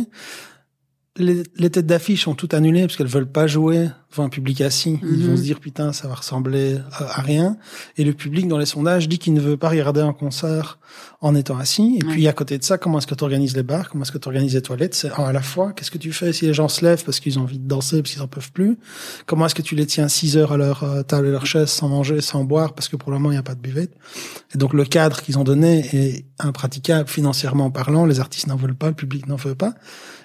Les, 1.20 1.44
les 1.58 1.70
têtes 1.70 1.86
d'affiche 1.86 2.24
sont 2.24 2.34
toutes 2.34 2.56
annulées 2.56 2.82
parce 2.82 2.96
qu'elles 2.96 3.06
veulent 3.06 3.32
pas 3.32 3.46
jouer 3.46 3.88
devant 4.10 4.24
un 4.24 4.30
public 4.30 4.62
assis. 4.62 5.00
Ils 5.04 5.20
Mhm. 5.20 5.28
vont 5.28 5.38
se 5.38 5.44
dire 5.44 5.60
putain, 5.60 5.94
ça 5.94 6.08
va 6.08 6.16
ressembler 6.16 6.80
à, 6.92 7.20
à 7.20 7.22
rien. 7.22 7.58
Et 7.98 8.04
le 8.04 8.14
public 8.14 8.48
dans 8.48 8.58
les 8.58 8.66
sondages 8.66 9.08
dit 9.08 9.20
qu'il 9.20 9.34
ne 9.36 9.40
veut 9.40 9.56
pas 9.56 9.70
regarder 9.70 10.02
un 10.02 10.14
concert 10.14 10.80
en 11.22 11.36
étant 11.36 11.56
assis. 11.60 12.00
Et 12.02 12.04
Ouais. 12.06 12.12
puis 12.14 12.28
à 12.28 12.34
côté 12.34 12.58
de 12.58 12.64
ça, 12.64 12.80
comment 12.80 12.98
est-ce 12.98 13.06
que 13.06 13.14
tu 13.14 13.24
organises 13.24 13.56
les 13.56 13.62
bars? 13.62 13.90
Comment 13.92 14.04
est-ce 14.04 14.12
que 14.12 14.18
tu 14.18 14.28
organises 14.28 14.56
les 14.56 14.64
toilettes? 14.64 14.96
C'est 14.96 15.12
à 15.12 15.32
la 15.32 15.42
fois. 15.44 15.74
Qu'est-ce 15.74 15.92
que 15.92 16.00
tu 16.00 16.12
fais 16.12 16.34
si 16.34 16.48
les 16.48 16.54
gens 16.56 16.68
se 16.68 16.84
lèvent 16.84 17.04
parce 17.06 17.20
qu'ils 17.20 17.38
ont 17.38 17.44
envie 17.44 17.60
de 17.60 17.68
danser 17.68 18.02
parce 18.02 18.14
qu'ils 18.14 18.22
en 18.24 18.28
peuvent 18.28 18.52
plus? 18.52 18.80
Comment 19.28 19.46
est-ce 19.46 19.56
que 19.56 19.62
tu 19.62 19.76
les 19.76 19.86
tiens 19.86 20.08
6 20.08 20.36
heures 20.36 20.52
à 20.54 20.58
leur 20.58 20.84
euh, 20.84 21.04
table 21.04 21.28
et 21.28 21.32
leur 21.32 21.46
chaise 21.46 21.70
sans 21.70 21.90
manger, 21.90 22.22
sans 22.22 22.44
boire 22.44 22.74
parce 22.74 22.88
que 22.90 22.96
pour 22.96 23.12
le 23.12 23.18
moment 23.20 23.30
il 23.30 23.36
n'y 23.36 23.40
a 23.40 23.44
pas 23.44 23.54
de 23.56 23.62
buvette? 23.62 23.92
Et 24.56 24.58
donc 24.58 24.74
le 24.74 24.84
cadre 24.86 25.22
qu'ils 25.22 25.38
ont 25.38 25.44
donné 25.44 25.86
est 25.94 26.26
impraticable 26.40 27.08
financièrement 27.08 27.70
parlant. 27.70 28.08
Les 28.08 28.20
artistes 28.20 28.48
n'en 28.48 28.56
veulent 28.56 28.74
pas, 28.76 28.88
le 28.88 28.96
public 28.96 29.28
n'en 29.28 29.36
veut 29.36 29.54
pas. 29.56 29.76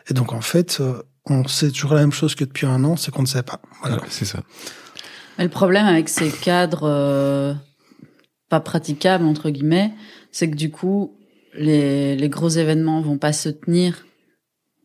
Et 0.09 0.15
donc 0.15 0.33
en 0.33 0.41
fait, 0.41 0.79
euh, 0.81 1.03
on 1.27 1.47
sait 1.47 1.71
toujours 1.71 1.95
la 1.95 2.01
même 2.01 2.13
chose 2.13 2.35
que 2.35 2.45
depuis 2.45 2.67
un 2.67 2.85
an, 2.85 2.97
c'est 2.97 3.11
qu'on 3.11 3.23
ne 3.23 3.27
sait 3.27 3.43
pas. 3.43 3.61
Voilà. 3.81 3.97
Ouais, 3.97 4.09
c'est 4.09 4.25
ça. 4.25 4.41
Mais 5.37 5.45
le 5.45 5.51
problème 5.51 5.87
avec 5.87 6.09
ces 6.09 6.31
cadres 6.31 6.85
euh, 6.85 7.55
pas 8.49 8.61
praticables 8.61 9.25
entre 9.25 9.51
guillemets, 9.51 9.93
c'est 10.33 10.51
que 10.51 10.57
du 10.57 10.71
coup 10.71 11.15
les, 11.55 12.17
les 12.17 12.29
gros 12.29 12.49
événements 12.49 13.01
vont 13.01 13.19
pas 13.19 13.33
se 13.33 13.49
tenir, 13.49 14.05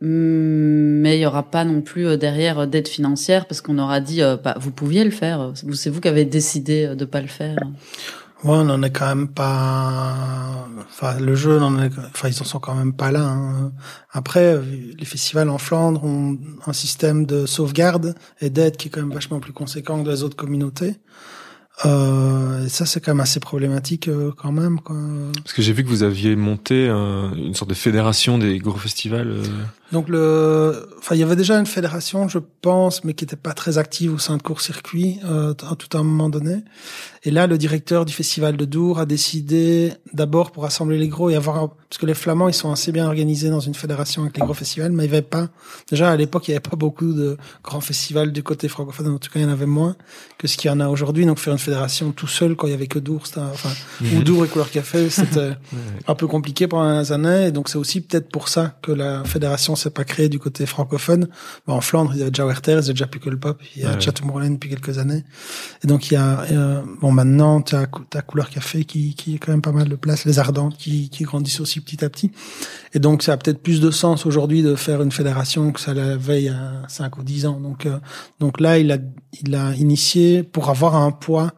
Mm, 0.03 0.99
mais 0.99 1.17
il 1.17 1.21
y 1.21 1.25
aura 1.25 1.43
pas 1.43 1.63
non 1.63 1.81
plus 1.81 2.05
euh, 2.05 2.17
derrière 2.17 2.59
euh, 2.59 2.65
d'aide 2.65 2.89
financière 2.89 3.45
parce 3.45 3.61
qu'on 3.61 3.79
aura 3.79 4.01
dit 4.01 4.21
euh, 4.21 4.35
bah 4.35 4.53
vous 4.59 4.71
pouviez 4.71 5.05
le 5.05 5.11
faire, 5.11 5.53
c'est 5.73 5.89
vous 5.89 6.01
qui 6.01 6.09
avez 6.09 6.25
décidé 6.25 6.87
euh, 6.87 6.95
de 6.95 7.05
pas 7.05 7.21
le 7.21 7.27
faire. 7.27 7.55
Ouais, 8.43 8.57
on 8.57 8.65
n'en 8.65 8.83
est 8.83 8.91
quand 8.91 9.07
même 9.07 9.29
pas. 9.29 10.67
Enfin, 10.89 11.17
le 11.19 11.33
jeu, 11.33 11.59
on 11.59 11.63
en 11.63 11.81
est... 11.83 11.91
enfin, 11.97 12.27
ils 12.27 12.41
en 12.41 12.43
sont 12.45 12.59
quand 12.59 12.75
même 12.75 12.93
pas 12.93 13.11
là. 13.11 13.23
hein. 13.23 13.71
Après, 14.11 14.55
euh, 14.55 14.61
les 14.97 15.05
festivals 15.05 15.49
en 15.49 15.57
Flandre 15.57 16.03
ont 16.03 16.37
un 16.67 16.73
système 16.73 17.25
de 17.25 17.45
sauvegarde 17.45 18.15
et 18.41 18.49
d'aide 18.49 18.75
qui 18.75 18.89
est 18.89 18.91
quand 18.91 19.01
même 19.01 19.13
vachement 19.13 19.39
plus 19.39 19.53
conséquent 19.53 20.03
que 20.03 20.09
les 20.09 20.23
autres 20.23 20.35
communautés. 20.35 20.95
Euh, 21.85 22.65
et 22.65 22.69
ça, 22.69 22.85
c'est 22.85 22.99
quand 22.99 23.13
même 23.13 23.21
assez 23.21 23.39
problématique 23.39 24.07
euh, 24.07 24.31
quand 24.35 24.51
même. 24.51 24.79
Quoi. 24.79 24.97
Parce 25.43 25.53
que 25.53 25.61
j'ai 25.61 25.73
vu 25.73 25.83
que 25.83 25.89
vous 25.89 26.03
aviez 26.03 26.35
monté 26.35 26.87
euh, 26.87 27.33
une 27.35 27.55
sorte 27.55 27.69
de 27.69 27.75
fédération 27.75 28.37
des 28.37 28.59
gros 28.59 28.77
festivals. 28.77 29.41
Donc 29.93 30.09
le, 30.09 30.89
enfin 30.97 31.13
il 31.13 31.19
y 31.19 31.23
avait 31.23 31.35
déjà 31.35 31.59
une 31.59 31.67
fédération, 31.67 32.27
je 32.27 32.39
pense, 32.61 33.03
mais 33.03 33.13
qui 33.13 33.23
était 33.23 33.35
pas 33.35 33.53
très 33.53 33.77
active 33.77 34.11
au 34.15 34.17
sein 34.17 34.37
de 34.37 34.41
court 34.41 34.59
circuit 34.59 35.19
euh, 35.23 35.53
à 35.69 35.75
tout 35.75 35.95
un 35.95 36.01
moment 36.01 36.29
donné. 36.29 36.63
Et 37.25 37.31
là, 37.31 37.45
le 37.45 37.59
directeur 37.59 38.03
du 38.03 38.11
festival 38.11 38.57
de 38.57 38.65
Dour 38.65 38.99
a 38.99 39.05
décidé 39.05 39.93
d'abord 40.11 40.51
pour 40.51 40.63
rassembler 40.63 40.97
les 40.97 41.07
gros 41.07 41.29
et 41.29 41.35
avoir 41.35 41.69
parce 41.75 41.99
que 41.99 42.07
les 42.07 42.15
Flamands 42.15 42.49
ils 42.49 42.55
sont 42.55 42.71
assez 42.71 42.91
bien 42.91 43.05
organisés 43.05 43.51
dans 43.51 43.59
une 43.59 43.75
fédération 43.75 44.23
avec 44.23 44.35
les 44.35 44.43
gros 44.43 44.55
festivals, 44.55 44.91
mais 44.91 45.05
il 45.05 45.11
y 45.11 45.13
avait 45.13 45.21
pas 45.21 45.49
déjà 45.89 46.09
à 46.09 46.17
l'époque 46.17 46.47
il 46.47 46.51
y 46.51 46.53
avait 46.55 46.59
pas 46.59 46.75
beaucoup 46.75 47.13
de 47.13 47.37
grands 47.63 47.79
festivals 47.79 48.31
du 48.31 48.41
côté 48.41 48.67
francophone. 48.67 49.09
En 49.09 49.19
tout 49.19 49.29
cas, 49.29 49.39
il 49.39 49.43
y 49.43 49.45
en 49.45 49.51
avait 49.51 49.67
moins 49.67 49.95
que 50.39 50.47
ce 50.47 50.57
qu'il 50.57 50.71
y 50.71 50.73
en 50.73 50.79
a 50.79 50.89
aujourd'hui. 50.89 51.27
Donc 51.27 51.37
faire 51.37 51.53
une 51.53 51.59
fédération 51.59 52.11
tout 52.11 52.27
seul 52.27 52.55
quand 52.55 52.65
il 52.65 52.71
y 52.71 52.73
avait 52.73 52.87
que 52.87 52.99
Dour, 52.99 53.21
enfin 53.37 53.69
ou 54.01 54.05
Mhm. 54.05 54.23
Dour 54.23 54.45
et 54.45 54.47
Couleur 54.47 54.71
Café, 54.71 55.09
c'était 55.11 55.51
un 56.07 56.15
peu 56.15 56.25
compliqué 56.25 56.67
pendant 56.67 56.99
les 56.99 57.11
années. 57.11 57.47
Et 57.47 57.51
donc 57.51 57.69
c'est 57.69 57.77
aussi 57.77 58.01
peut-être 58.01 58.29
pour 58.29 58.49
ça 58.49 58.75
que 58.81 58.91
la 58.91 59.23
fédération 59.23 59.75
s'est 59.83 59.89
pas 59.91 60.03
créée 60.03 60.29
du 60.29 60.39
côté 60.39 60.65
francophone. 60.65 61.27
Bon, 61.67 61.73
en 61.73 61.81
Flandre, 61.81 62.11
il 62.13 62.19
y 62.19 62.21
avait 62.21 62.31
déjà 62.31 62.45
Werther, 62.45 62.79
il 62.81 62.87
y 62.87 62.89
a 62.89 62.93
déjà 62.93 63.07
Pukkelpop, 63.07 63.61
il 63.75 63.81
y 63.81 63.85
a 63.85 63.89
Ouais. 63.89 63.95
déjà 63.95 64.11
Tomorrowland 64.11 64.51
depuis 64.53 64.69
quelques 64.69 64.97
années. 64.97 65.23
Et 65.83 65.87
donc 65.87 66.09
il 66.09 66.15
y 66.15 66.17
a 66.17 66.41
euh, 66.51 66.81
bon 67.01 67.11
maintenant 67.11 67.61
tu 67.61 67.75
as, 67.75 67.87
t'as 68.09 68.21
Couleur 68.21 68.49
Café 68.49 68.85
qui 68.85 69.15
qui 69.15 69.35
est 69.35 69.37
quand 69.39 69.51
même 69.51 69.61
pas 69.61 69.71
mal 69.71 69.89
de 69.89 69.95
place, 69.95 70.25
les 70.25 70.39
Ardentes 70.39 70.77
qui 70.77 71.09
qui 71.09 71.23
grandissent 71.23 71.59
aussi 71.61 71.79
petit 71.81 72.03
à 72.05 72.09
petit. 72.09 72.31
Et 72.93 72.99
donc 72.99 73.23
ça 73.23 73.33
a 73.33 73.37
peut-être 73.37 73.61
plus 73.61 73.81
de 73.81 73.91
sens 73.91 74.25
aujourd'hui 74.25 74.61
de 74.63 74.75
faire 74.75 75.01
une 75.01 75.11
fédération 75.11 75.71
que 75.71 75.79
ça 75.79 75.93
l'avait 75.93 76.41
il 76.43 76.45
y 76.45 76.49
a 76.49 76.83
5 76.87 77.17
ou 77.17 77.23
10 77.23 77.45
ans. 77.45 77.59
Donc 77.59 77.85
euh, 77.85 77.99
donc 78.39 78.59
là 78.59 78.77
il 78.79 78.91
a 78.91 78.97
il 79.41 79.55
a 79.55 79.73
initié 79.75 80.43
pour 80.43 80.69
avoir 80.69 80.95
un 80.95 81.11
poids 81.11 81.51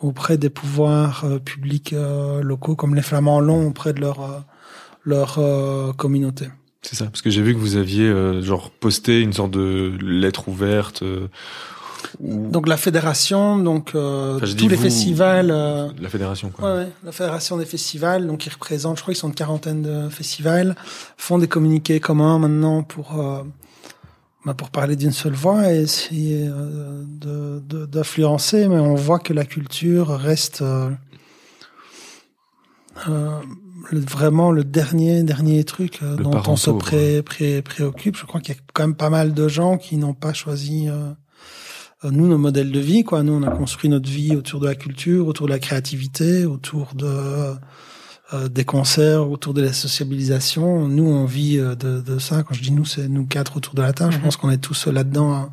auprès 0.00 0.38
des 0.38 0.48
pouvoirs 0.50 1.24
euh, 1.24 1.38
publics 1.38 1.92
euh, 1.92 2.40
locaux 2.42 2.76
comme 2.76 2.94
les 2.94 3.02
Flamands 3.02 3.40
l'ont 3.40 3.66
auprès 3.68 3.92
de 3.92 4.00
leur 4.00 4.20
euh, 4.22 4.38
leur 5.04 5.38
euh, 5.38 5.92
communauté. 5.92 6.48
C'est 6.82 6.94
ça, 6.94 7.06
parce 7.06 7.22
que 7.22 7.30
j'ai 7.30 7.42
vu 7.42 7.54
que 7.54 7.58
vous 7.58 7.76
aviez 7.76 8.06
euh, 8.06 8.40
genre 8.40 8.70
posté 8.70 9.20
une 9.20 9.32
sorte 9.32 9.50
de 9.50 9.96
lettre 10.00 10.48
ouverte. 10.48 11.02
euh, 11.02 11.26
où- 12.20 12.48
Donc 12.50 12.68
la 12.68 12.76
fédération, 12.76 13.58
donc 13.58 13.94
euh, 13.96 14.36
Enfin, 14.36 14.46
tous 14.56 14.68
les 14.68 14.76
vous, 14.76 14.82
festivals. 14.84 15.50
euh, 15.50 15.88
La 16.00 16.08
fédération, 16.08 16.50
quoi. 16.50 16.70
Ouais, 16.72 16.78
ouais, 16.84 16.88
la 17.04 17.10
fédération 17.12 17.56
des 17.56 17.66
festivals, 17.66 18.26
donc 18.26 18.46
ils 18.46 18.52
représentent, 18.52 18.96
je 18.98 19.02
crois 19.02 19.12
qu'ils 19.12 19.20
sont 19.20 19.28
une 19.28 19.34
quarantaine 19.34 19.82
de 19.82 20.08
festivals, 20.08 20.76
font 21.16 21.38
des 21.38 21.48
communiqués 21.48 21.98
communs 21.98 22.38
maintenant 22.38 22.84
pour 22.84 23.20
euh, 23.20 23.42
bah, 24.46 24.54
pour 24.54 24.70
parler 24.70 24.94
d'une 24.94 25.10
seule 25.12 25.34
voix 25.34 25.72
et 25.72 25.80
essayer 25.80 26.46
euh, 26.48 27.02
de 27.04 27.60
de- 27.68 27.86
d'influencer, 27.86 28.68
mais 28.68 28.76
on 28.78 28.94
voit 28.94 29.18
que 29.18 29.32
la 29.32 29.44
culture 29.44 30.10
reste 30.10 30.62
euh, 30.62 30.90
euh, 33.08 33.40
le- 33.90 34.00
vraiment 34.00 34.50
le 34.50 34.64
dernier 34.64 35.22
dernier 35.22 35.64
truc 35.64 36.00
euh, 36.02 36.16
Le 36.16 36.24
dont 36.24 36.40
on 36.46 36.56
se 36.56 36.70
pré, 36.70 37.22
pré- 37.22 37.62
préoccupe. 37.62 38.16
Je 38.16 38.26
crois 38.26 38.40
qu'il 38.40 38.54
y 38.54 38.58
a 38.58 38.60
quand 38.74 38.82
même 38.84 38.94
pas 38.96 39.10
mal 39.10 39.32
de 39.34 39.48
gens 39.48 39.76
qui 39.78 39.96
n'ont 39.96 40.14
pas 40.14 40.32
choisi 40.32 40.88
euh, 40.88 41.10
euh, 42.04 42.10
nous 42.10 42.26
nos 42.28 42.38
modèles 42.38 42.70
de 42.72 42.80
vie 42.80 43.04
quoi. 43.04 43.22
Nous 43.22 43.32
on 43.32 43.42
a 43.42 43.50
construit 43.50 43.88
notre 43.90 44.08
vie 44.08 44.36
autour 44.36 44.60
de 44.60 44.66
la 44.66 44.74
culture 44.74 45.26
autour 45.26 45.46
de 45.46 45.52
la 45.52 45.58
créativité 45.58 46.44
autour 46.44 46.94
de 46.94 47.06
euh, 48.34 48.48
des 48.48 48.64
concerts 48.64 49.30
autour 49.30 49.54
de 49.54 49.62
la 49.62 49.72
sociabilisation. 49.72 50.86
Nous 50.88 51.06
on 51.08 51.24
vit 51.24 51.58
euh, 51.58 51.74
de, 51.74 52.00
de 52.00 52.18
ça. 52.18 52.42
Quand 52.42 52.54
je 52.54 52.62
dis 52.62 52.72
nous 52.72 52.84
c'est 52.84 53.08
nous 53.08 53.26
quatre 53.26 53.56
autour 53.56 53.74
de 53.74 53.82
la 53.82 53.92
table. 53.92 54.12
Je 54.12 54.18
Mhm. 54.18 54.24
pense 54.24 54.36
qu'on 54.36 54.50
est 54.50 54.58
tous 54.58 54.86
là 54.88 55.02
dedans 55.04 55.48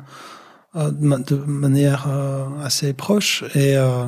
de, 0.74 0.90
ma- 1.00 1.18
de 1.18 1.36
manière 1.36 2.04
euh, 2.06 2.44
assez 2.62 2.92
proche. 2.92 3.44
Et 3.54 3.76
euh, 3.78 4.04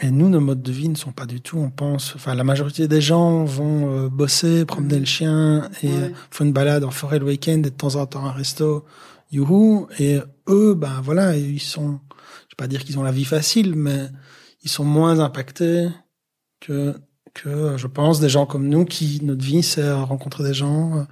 et 0.00 0.10
nous, 0.10 0.28
nos 0.28 0.40
modes 0.40 0.62
de 0.62 0.72
vie 0.72 0.88
ne 0.88 0.94
sont 0.94 1.12
pas 1.12 1.26
du 1.26 1.40
tout, 1.40 1.58
on 1.58 1.70
pense, 1.70 2.14
enfin, 2.16 2.34
la 2.34 2.44
majorité 2.44 2.86
des 2.88 3.00
gens 3.00 3.44
vont 3.44 3.90
euh, 3.90 4.08
bosser, 4.08 4.64
promener 4.64 4.98
le 4.98 5.04
chien 5.06 5.68
et 5.82 5.88
Ouais. 5.88 6.12
font 6.30 6.44
une 6.44 6.52
balade 6.52 6.84
en 6.84 6.90
forêt 6.90 7.18
le 7.18 7.24
week-end 7.26 7.52
et 7.58 7.60
de 7.62 7.68
temps 7.70 7.96
en 7.96 8.06
temps 8.06 8.24
un 8.26 8.32
resto, 8.32 8.84
youhou. 9.32 9.86
Et 9.98 10.18
eux, 10.48 10.74
ben 10.74 11.00
voilà, 11.02 11.36
ils 11.36 11.60
sont, 11.60 11.98
je 12.48 12.54
vais 12.54 12.56
pas 12.58 12.66
dire 12.68 12.84
qu'ils 12.84 12.98
ont 12.98 13.02
la 13.02 13.12
vie 13.12 13.24
facile, 13.24 13.74
mais 13.74 14.08
ils 14.62 14.70
sont 14.70 14.84
moins 14.84 15.18
impactés 15.20 15.88
que, 16.60 16.94
que, 17.34 17.76
je 17.76 17.86
pense, 17.86 18.20
des 18.20 18.28
gens 18.28 18.46
comme 18.46 18.68
nous 18.68 18.84
qui, 18.84 19.20
notre 19.22 19.44
vie, 19.44 19.62
c'est 19.62 19.90
rencontrer 19.92 20.44
des 20.44 20.54
gens, 20.54 20.98
euh, 20.98 21.02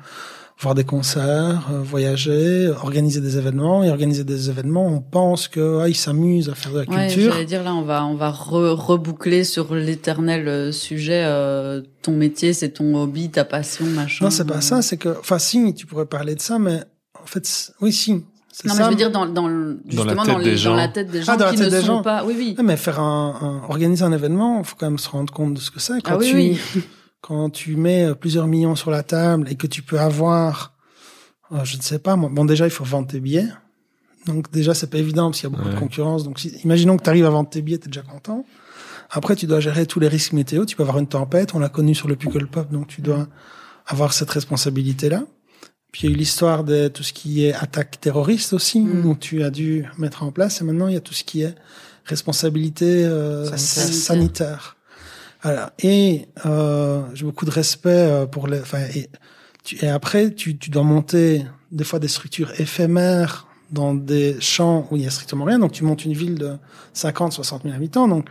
voir 0.58 0.74
des 0.74 0.84
concerts, 0.84 1.68
euh, 1.72 1.80
voyager, 1.82 2.68
organiser 2.68 3.20
des 3.20 3.36
événements. 3.38 3.82
Et 3.84 3.90
organiser 3.90 4.24
des 4.24 4.48
événements, 4.50 4.86
on 4.86 5.00
pense 5.00 5.48
que 5.48 5.80
ah, 5.82 5.88
ils 5.88 5.96
s'amusent 5.96 6.48
à 6.48 6.54
faire 6.54 6.72
de 6.72 6.80
la 6.80 6.84
Ouais, 6.84 7.08
culture. 7.08 7.32
j'allais 7.32 7.44
dire 7.44 7.62
là, 7.64 7.74
on 7.74 7.82
va 7.82 8.04
on 8.06 8.14
va 8.14 8.30
re- 8.30 8.70
reboucler 8.74 9.44
sur 9.44 9.74
l'éternel 9.74 10.48
euh, 10.48 10.72
sujet. 10.72 11.22
euh, 11.26 11.82
ton 12.02 12.12
métier, 12.12 12.52
c'est 12.52 12.70
ton 12.70 12.94
hobby, 13.02 13.30
ta 13.30 13.44
passion, 13.44 13.84
machin. 13.86 14.24
Non, 14.26 14.30
c'est 14.30 14.46
pas 14.46 14.60
ça, 14.60 14.80
c'est 14.82 14.96
que, 14.96 15.08
enfin, 15.18 15.38
si, 15.38 15.74
tu 15.74 15.86
pourrais 15.86 16.06
parler 16.06 16.34
de 16.34 16.40
ça, 16.40 16.58
mais 16.58 16.80
en 17.22 17.26
fait, 17.26 17.72
oui, 17.80 17.92
si. 17.92 18.24
c'est 18.52 18.68
Non, 18.68 18.74
ça. 18.74 18.78
mais 18.80 18.84
je 18.84 18.90
veux 18.90 18.96
dire 18.96 19.10
dans 19.10 19.26
dans 19.26 19.48
le- 19.48 19.80
Dans 19.92 20.04
la 20.04 20.12
justement 20.12 20.24
tête 20.24 20.32
dans, 20.34 20.38
des 20.40 20.50
dans 20.52 20.56
gens. 20.56 20.74
la 20.76 20.88
tête 20.88 21.10
des 21.10 21.22
gens 21.22 21.32
Ah, 21.32 21.36
dans 21.36 21.44
la 21.46 21.50
qui 21.52 21.56
tête 21.58 21.66
ne 21.66 21.70
des 21.70 21.80
sont 21.80 21.86
gens. 21.86 22.02
pas. 22.02 22.24
Oui, 22.24 22.34
oui. 22.38 22.54
Ouais, 22.56 22.64
mais 22.64 22.76
faire 22.76 23.00
un, 23.00 23.34
un- 23.66 23.68
organiser 23.68 24.04
un 24.04 24.12
événement, 24.12 24.60
il 24.60 24.64
faut 24.64 24.76
quand 24.78 24.86
même 24.86 24.98
se 24.98 25.08
rendre 25.08 25.32
compte 25.32 25.54
de 25.54 25.60
ce 25.60 25.70
que 25.70 25.80
c'est. 25.80 26.00
Quand 26.02 26.12
Ah 26.14 26.18
oui, 26.18 26.30
tu, 26.30 26.36
oui. 26.36 26.58
quand 27.26 27.48
tu 27.48 27.76
mets 27.76 28.04
euh, 28.04 28.14
plusieurs 28.14 28.46
millions 28.46 28.76
sur 28.76 28.90
la 28.90 29.02
table 29.02 29.48
et 29.50 29.54
que 29.54 29.66
tu 29.66 29.80
peux 29.80 29.98
avoir, 29.98 30.74
euh, 31.52 31.64
je 31.64 31.78
ne 31.78 31.82
sais 31.82 31.98
pas, 31.98 32.16
moi, 32.16 32.28
bon, 32.30 32.44
déjà, 32.44 32.66
il 32.66 32.70
faut 32.70 32.84
vendre 32.84 33.08
tes 33.08 33.18
billets. 33.20 33.48
Donc, 34.26 34.50
déjà, 34.52 34.74
c'est 34.74 34.88
pas 34.90 34.98
évident 34.98 35.28
parce 35.30 35.40
qu'il 35.40 35.48
y 35.48 35.52
a 35.52 35.56
beaucoup 35.56 35.68
Ouais. 35.68 35.74
de 35.74 35.80
concurrence. 35.80 36.24
Donc, 36.24 36.38
si- 36.38 36.48
imaginons 36.64 36.98
que 36.98 37.02
tu 37.02 37.08
arrives 37.08 37.24
à 37.24 37.30
vendre 37.30 37.48
tes 37.48 37.62
billets, 37.62 37.78
t'es 37.78 37.88
déjà 37.88 38.02
content. 38.02 38.44
Après, 39.10 39.36
tu 39.36 39.46
dois 39.46 39.60
gérer 39.60 39.86
tous 39.86 40.00
les 40.00 40.08
risques 40.08 40.32
météo. 40.34 40.64
Tu 40.66 40.76
peux 40.76 40.82
avoir 40.82 40.98
une 40.98 41.06
tempête. 41.06 41.54
On 41.54 41.58
l'a 41.58 41.68
connu 41.70 41.94
sur 41.94 42.08
le 42.08 42.16
Pickle 42.16 42.46
Pop. 42.46 42.70
Donc, 42.70 42.88
tu 42.88 43.00
dois 43.00 43.26
avoir 43.86 44.12
cette 44.12 44.30
responsabilité-là. 44.30 45.24
Puis, 45.92 46.02
il 46.02 46.10
y 46.10 46.12
a 46.12 46.14
eu 46.14 46.18
l'histoire 46.18 46.64
de 46.64 46.88
tout 46.88 47.02
ce 47.02 47.12
qui 47.14 47.44
est 47.46 47.52
attaque 47.54 48.00
terroriste 48.00 48.52
aussi, 48.52 48.80
Mm. 48.80 49.06
où 49.06 49.14
tu 49.14 49.42
as 49.44 49.50
dû 49.50 49.86
mettre 49.98 50.22
en 50.24 50.30
place. 50.32 50.60
Et 50.60 50.64
maintenant, 50.64 50.88
il 50.88 50.94
y 50.94 50.96
a 50.96 51.00
tout 51.00 51.14
ce 51.14 51.24
qui 51.24 51.42
est 51.42 51.54
responsabilité 52.04 53.04
euh, 53.04 53.44
Sanitaire. 53.56 53.94
sanitaire. 53.94 54.73
Voilà. 55.44 55.72
Et 55.82 56.26
euh, 56.46 57.02
j'ai 57.14 57.24
beaucoup 57.24 57.44
de 57.44 57.50
respect 57.52 57.90
euh, 57.90 58.26
pour 58.26 58.48
les. 58.48 58.60
Enfin, 58.60 58.80
et, 58.94 59.08
tu, 59.62 59.76
et 59.84 59.88
après, 59.88 60.32
tu, 60.34 60.56
tu 60.58 60.70
dois 60.70 60.82
monter 60.82 61.44
des 61.70 61.84
fois 61.84 61.98
des 62.00 62.08
structures 62.08 62.58
éphémères 62.60 63.46
dans 63.70 63.94
des 63.94 64.36
champs 64.40 64.86
où 64.90 64.96
il 64.96 65.02
y 65.02 65.06
a 65.06 65.10
strictement 65.10 65.44
rien. 65.44 65.58
Donc, 65.58 65.72
tu 65.72 65.84
montes 65.84 66.04
une 66.04 66.12
ville 66.14 66.36
de 66.36 66.56
50, 66.94 67.32
60 67.32 67.62
000 67.64 67.74
habitants. 67.74 68.08
Donc, 68.08 68.26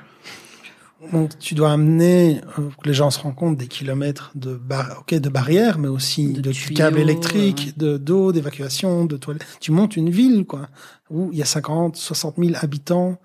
donc 1.11 1.37
tu 1.37 1.53
dois 1.53 1.73
amener 1.73 2.39
euh, 2.57 2.69
que 2.81 2.87
les 2.87 2.93
gens 2.93 3.11
se 3.11 3.19
rendent 3.19 3.35
compte 3.35 3.57
des 3.57 3.67
kilomètres 3.67 4.31
de 4.35 4.55
bar 4.55 4.99
ok 5.01 5.15
de 5.15 5.27
barrières, 5.29 5.77
mais 5.77 5.89
aussi 5.89 6.31
De 6.33 6.39
de, 6.41 6.51
tuyaux, 6.51 6.77
câbles 6.77 6.97
électriques, 6.99 7.77
de 7.77 7.97
d'eau, 7.97 8.31
d'évacuation, 8.31 9.03
de 9.05 9.17
toilettes. 9.17 9.45
Tu 9.59 9.71
montes 9.71 9.97
une 9.97 10.09
ville 10.09 10.45
quoi 10.45 10.69
où 11.09 11.29
il 11.33 11.37
y 11.37 11.41
a 11.41 11.45
50, 11.45 11.97
60 11.97 12.35
000 12.37 12.51
habitants 12.61 13.19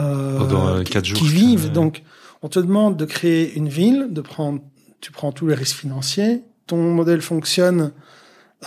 euh, 0.00 0.38
Pendant, 0.38 0.66
euh, 0.68 0.82
qui- 0.82 0.92
jours, 1.04 1.18
qui 1.18 1.28
vivent. 1.28 1.64
ouais. 1.64 1.70
Donc, 1.70 2.02
on 2.44 2.48
te 2.48 2.60
demande 2.60 2.98
de 2.98 3.06
créer 3.06 3.54
une 3.54 3.70
ville, 3.70 4.10
tu 5.00 5.12
prends 5.12 5.32
tous 5.32 5.46
les 5.46 5.54
risques 5.54 5.78
financiers. 5.78 6.42
Ton 6.66 6.76
modèle 6.76 7.22
fonctionne, 7.22 7.92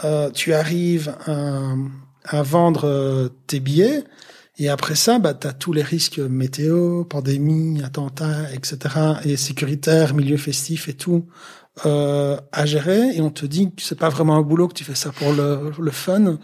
euh, 0.04 0.32
tu 0.32 0.56
arrives 0.56 1.16
à, 1.28 2.41
vendre 2.41 2.86
euh, 2.86 3.30
tes 3.45 3.60
billets. 3.60 4.04
Et 4.58 4.68
après 4.68 4.95
ça, 4.95 5.20
bah, 5.20 5.36
tu 5.36 5.45
as 5.45 5.54
tous 5.54 5.74
les 5.74 5.84
risques 5.84 6.18
météo, 6.18 7.04
pandémie, 7.04 7.84
attentats, 7.84 8.52
etc., 8.52 8.80
et 9.24 9.38
sécuritaires, 9.38 10.16
milieu 10.16 10.38
festif 10.38 10.90
et 10.90 10.95
tout, 10.95 11.28
euh, 11.86 12.36
à 12.52 12.66
gérer. 12.66 13.16
Et 13.16 13.22
on 13.22 13.30
te 13.30 13.45
dit 13.45 13.68
que 13.68 13.84
c'est 13.84 13.99
pas 13.99 14.10
vraiment 14.10 14.38
un 14.38 14.41
boulot, 14.41 14.70
que 14.70 14.74
tu 14.74 14.86
fais 14.86 14.95
ça 14.95 15.12
pour 15.12 15.34
le, 15.34 15.91
fun. 15.91 16.20
Mhm. 16.20 16.40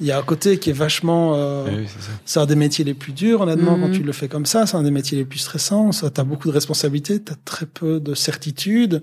Il 0.00 0.06
y 0.06 0.12
a 0.12 0.18
un 0.18 0.22
côté 0.22 0.58
qui 0.58 0.70
est 0.70 0.74
vachement... 0.74 1.34
euh, 1.36 1.66
Eh 1.70 1.76
oui, 1.76 1.86
c'est 2.26 2.38
un 2.38 2.44
des 2.46 2.54
métiers 2.56 2.84
les 2.84 2.92
plus 2.94 3.12
durs, 3.12 3.40
honnêtement, 3.40 3.76
Mhm. 3.76 3.82
quand 3.86 3.92
tu 3.92 4.02
le 4.02 4.12
fais 4.12 4.28
comme 4.28 4.44
ça. 4.46 4.66
C'est 4.66 4.76
un 4.76 4.82
des 4.82 4.90
métiers 4.90 5.16
les 5.16 5.24
plus 5.24 5.38
stressants. 5.38 5.90
Ça, 5.92 6.10
t'as 6.10 6.24
beaucoup 6.24 6.48
de 6.48 6.52
responsabilités, 6.52 7.20
t'as 7.22 7.34
très 7.46 7.64
peu 7.66 7.98
de 8.00 8.14
certitude. 8.14 9.00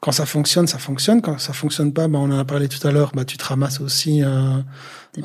Quand 0.00 0.12
ça 0.12 0.26
fonctionne, 0.26 0.66
ça 0.68 0.78
fonctionne. 0.78 1.22
Quand 1.22 1.38
ça 1.38 1.52
fonctionne 1.52 1.92
pas, 1.92 2.06
bah, 2.08 2.18
on 2.20 2.30
en 2.30 2.38
a 2.38 2.44
parlé 2.44 2.68
tout 2.68 2.86
à 2.86 2.92
l'heure, 2.92 3.10
bah, 3.14 3.24
tu 3.24 3.36
te 3.36 3.44
ramasses 3.44 3.80
aussi 3.80 4.22
euh, 4.22 4.58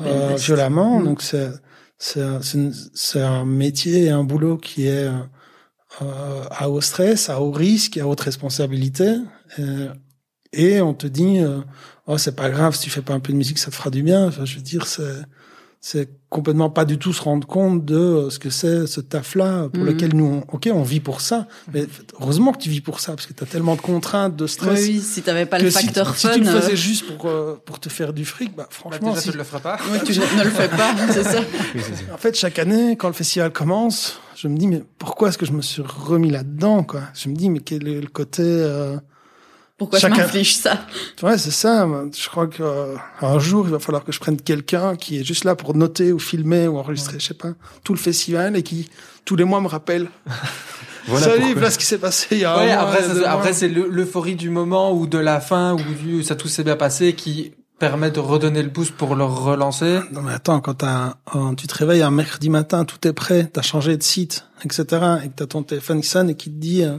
euh, 0.00 0.34
violemment. 0.36 0.98
Mhm. 0.98 1.04
Donc 1.04 1.22
c'est 1.22 1.50
c'est 1.98 3.20
un- 3.20 3.44
métier 3.44 4.04
et 4.04 4.10
un 4.10 4.22
boulot 4.22 4.56
qui 4.56 4.86
est 4.86 5.08
euh, 6.02 6.44
à 6.50 6.68
haut 6.70 6.80
stress, 6.80 7.28
à 7.28 7.40
haut 7.40 7.50
risque, 7.50 7.96
à 7.98 8.06
haute 8.06 8.20
responsabilité. 8.20 9.16
Et 10.52 10.80
on 10.80 10.94
te 10.94 11.06
dit, 11.06 11.38
euh, 11.40 11.60
oh 12.06 12.18
c'est 12.18 12.34
pas 12.36 12.50
grave 12.50 12.74
si 12.74 12.82
tu 12.82 12.90
fais 12.90 13.02
pas 13.02 13.14
un 13.14 13.20
peu 13.20 13.32
de 13.32 13.38
musique, 13.38 13.58
ça 13.58 13.70
te 13.70 13.76
fera 13.76 13.90
du 13.90 14.02
bien. 14.02 14.26
Enfin, 14.28 14.44
je 14.44 14.56
veux 14.56 14.62
dire, 14.62 14.86
c'est 14.86 15.22
c'est 15.80 16.10
complètement 16.28 16.70
pas 16.70 16.84
du 16.84 16.98
tout 16.98 17.12
se 17.12 17.22
rendre 17.22 17.46
compte 17.46 17.84
de 17.84 17.94
euh, 17.96 18.30
ce 18.30 18.40
que 18.40 18.50
c'est 18.50 18.88
ce 18.88 19.00
taf-là 19.00 19.68
pour 19.72 19.84
Mhm. 19.84 19.86
lequel 19.86 20.14
nous, 20.16 20.24
on, 20.24 20.54
ok, 20.56 20.68
on 20.72 20.82
vit 20.82 20.98
pour 20.98 21.20
ça. 21.20 21.46
Mais 21.72 21.86
heureusement 22.20 22.50
que 22.52 22.58
tu 22.58 22.68
vis 22.68 22.80
pour 22.80 22.98
ça 22.98 23.12
parce 23.14 23.26
que 23.26 23.32
tu 23.32 23.44
as 23.44 23.46
tellement 23.46 23.76
de 23.76 23.80
contraintes, 23.80 24.34
de 24.34 24.42
Oui, 24.42 24.50
stress. 24.50 24.86
oui, 24.88 25.00
si 25.00 25.22
t'avais 25.22 25.46
pas 25.46 25.60
le 25.60 25.70
si- 25.70 25.84
facteur 25.84 26.16
si, 26.16 26.26
fun, 26.26 26.32
tu 26.34 26.40
le 26.40 26.48
euh, 26.48 26.60
faisais 26.60 26.74
juste 26.76 27.06
pour 27.06 27.26
euh, 27.30 27.62
pour 27.64 27.78
te 27.78 27.88
faire 27.88 28.12
du 28.12 28.24
fric, 28.24 28.48
bah 28.56 28.64
Bah, 28.64 28.66
franchement, 28.70 29.10
déjà, 29.10 29.20
si- 29.20 29.28
tu 29.30 29.34
ne 29.36 29.38
le 29.38 29.44
ferais 29.44 29.62
pas. 29.62 29.78
ouais, 29.92 30.02
tu 30.04 30.18
ne 30.18 30.42
le 30.44 30.50
fais 30.50 30.68
pas, 30.68 30.96
c'est 31.12 31.22
ça. 31.22 31.40
Oui, 31.74 31.80
c'est 31.86 31.94
ça. 31.94 32.12
en 32.12 32.18
fait, 32.18 32.34
chaque 32.36 32.58
année, 32.58 32.96
quand 32.96 33.06
le 33.06 33.14
festival 33.14 33.52
commence, 33.52 34.18
je 34.34 34.48
me 34.48 34.56
dis, 34.56 34.66
mais 34.66 34.82
pourquoi 34.98 35.28
est-ce 35.28 35.38
que 35.38 35.46
je 35.46 35.52
me 35.52 35.62
suis 35.62 35.82
remis 35.82 36.30
là-dedans, 36.30 36.82
quoi? 36.82 37.02
Je 37.14 37.28
me 37.28 37.36
dis, 37.36 37.50
mais 37.50 37.60
quel 37.60 37.86
est 37.86 38.00
le 38.00 38.08
côté, 38.08 38.42
euh, 38.42 38.96
Pourquoi 39.78 39.98
Chacun- 40.00 40.16
je 40.16 40.20
m'inflige 40.22 40.56
ça? 40.56 40.80
Ouais, 41.22 41.38
c'est 41.38 41.52
ça. 41.52 41.86
Je 42.16 42.28
crois 42.28 42.48
que 42.48 42.62
euh, 42.64 42.96
un 43.22 43.38
jour, 43.38 43.64
il 43.66 43.70
va 43.72 43.78
falloir 43.78 44.04
que 44.04 44.10
je 44.12 44.18
prenne 44.18 44.36
quelqu'un 44.40 44.96
qui 44.96 45.18
est 45.20 45.24
juste 45.24 45.44
là 45.44 45.54
pour 45.54 45.74
noter 45.76 46.12
ou 46.12 46.18
filmer 46.18 46.66
ou 46.66 46.78
enregistrer, 46.78 47.20
je 47.20 47.26
sais 47.26 47.34
pas, 47.34 47.52
tout 47.84 47.92
le 47.94 47.98
festival 48.00 48.56
et 48.56 48.62
qui 48.64 48.90
tous 49.24 49.36
les 49.36 49.44
mois 49.44 49.60
me 49.60 49.68
rappelle. 49.68 50.08
Voilà 51.06 51.24
Salut, 51.24 51.36
pourquoi. 51.38 51.54
voilà 51.54 51.70
ce 51.70 51.78
qui 51.78 51.86
s'est 51.86 51.96
passé 51.98 52.26
il 52.32 52.38
y 52.40 52.44
a 52.44 52.52
un 52.54 52.58
Ouais, 52.58 52.66
mois, 52.74 52.82
après, 52.82 53.24
après 53.24 53.52
c'est 53.54 53.68
le- 53.68 53.88
l'euphorie 53.88 54.34
du 54.34 54.50
moment 54.50 54.92
ou 54.92 55.06
de 55.06 55.16
la 55.16 55.40
fin 55.40 55.72
où 55.72 55.78
du- 56.02 56.22
ça 56.22 56.36
tout 56.36 56.48
s'est 56.48 56.64
bien 56.64 56.76
passé 56.76 57.14
qui 57.14 57.52
permet 57.78 58.10
de 58.10 58.20
redonner 58.20 58.62
le 58.62 58.68
boost 58.68 58.92
pour 58.92 59.14
le 59.16 59.24
relancer. 59.24 60.00
Non 60.12 60.20
mais 60.20 60.34
attends, 60.34 60.60
quand 60.60 60.74
t'as, 60.74 61.14
un- 61.32 61.54
tu 61.54 61.66
te 61.66 61.74
réveilles 61.74 62.02
un 62.02 62.10
mercredi 62.10 62.50
matin, 62.50 62.84
tout 62.84 63.08
est 63.08 63.14
prêt, 63.14 63.48
t'as 63.50 63.62
changé 63.62 63.96
de 63.96 64.02
site, 64.02 64.44
etc. 64.66 64.84
Et 65.24 65.28
que 65.28 65.34
t'as 65.36 65.46
ton 65.46 65.62
téléphone 65.62 66.02
qui 66.02 66.08
sonne 66.08 66.28
et 66.28 66.34
qui 66.34 66.50
te 66.50 66.56
dit, 66.60 66.82
euh, 66.84 66.98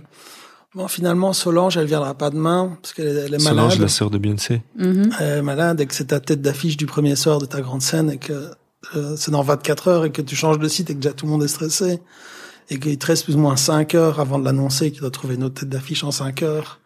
bon 0.76 0.88
finalement 0.88 1.34
Solange, 1.34 1.78
elle 1.78 1.88
viendra 1.88 2.14
pas 2.14 2.30
demain 2.30 2.78
parce 2.82 2.94
qu'elle 2.94 3.08
est, 3.08 3.22
elle 3.26 3.34
est 3.34 3.40
Solange, 3.40 3.56
malade, 3.66 3.80
la 3.80 3.88
sœur 3.88 4.10
de 4.10 4.18
Beyoncé. 4.18 4.62
Mhm. 4.78 5.10
elle 5.20 5.38
est 5.40 5.42
malade 5.42 5.82
et 5.82 5.86
que 5.86 5.94
c'est 5.96 6.06
ta 6.06 6.20
tête 6.20 6.42
d'affiche 6.42 6.78
du 6.78 6.86
premier 6.86 7.16
soir 7.16 7.40
de 7.40 7.46
ta 7.46 7.62
grande 7.62 7.82
scène 7.82 8.12
et 8.12 8.18
que 8.18 8.52
euh, 8.96 9.16
c'est 9.18 9.32
dans 9.32 9.42
24 9.42 9.88
heures 9.88 10.06
et 10.06 10.12
que 10.12 10.22
tu 10.22 10.36
changes 10.36 10.60
de 10.60 10.68
site 10.68 10.90
et 10.90 10.94
que 10.96 11.00
déjà 11.00 11.14
tout 11.14 11.26
le 11.26 11.32
monde 11.32 11.44
est 11.44 11.48
stressé 11.50 12.00
et 12.70 12.80
qu'il 12.80 12.98
te 12.98 13.06
reste 13.08 13.24
plus 13.26 13.36
ou 13.36 13.40
moins 13.40 13.56
5 13.58 13.96
heures 13.96 14.20
avant 14.20 14.38
de 14.40 14.46
l'annoncer, 14.46 14.92
qu'il 14.92 15.02
doit 15.02 15.10
trouver 15.12 15.36
une 15.36 15.44
autre 15.44 15.62
tête 15.62 15.70
d'affiche 15.70 16.04
en 16.04 16.12
5 16.12 16.44
heures 16.44 16.80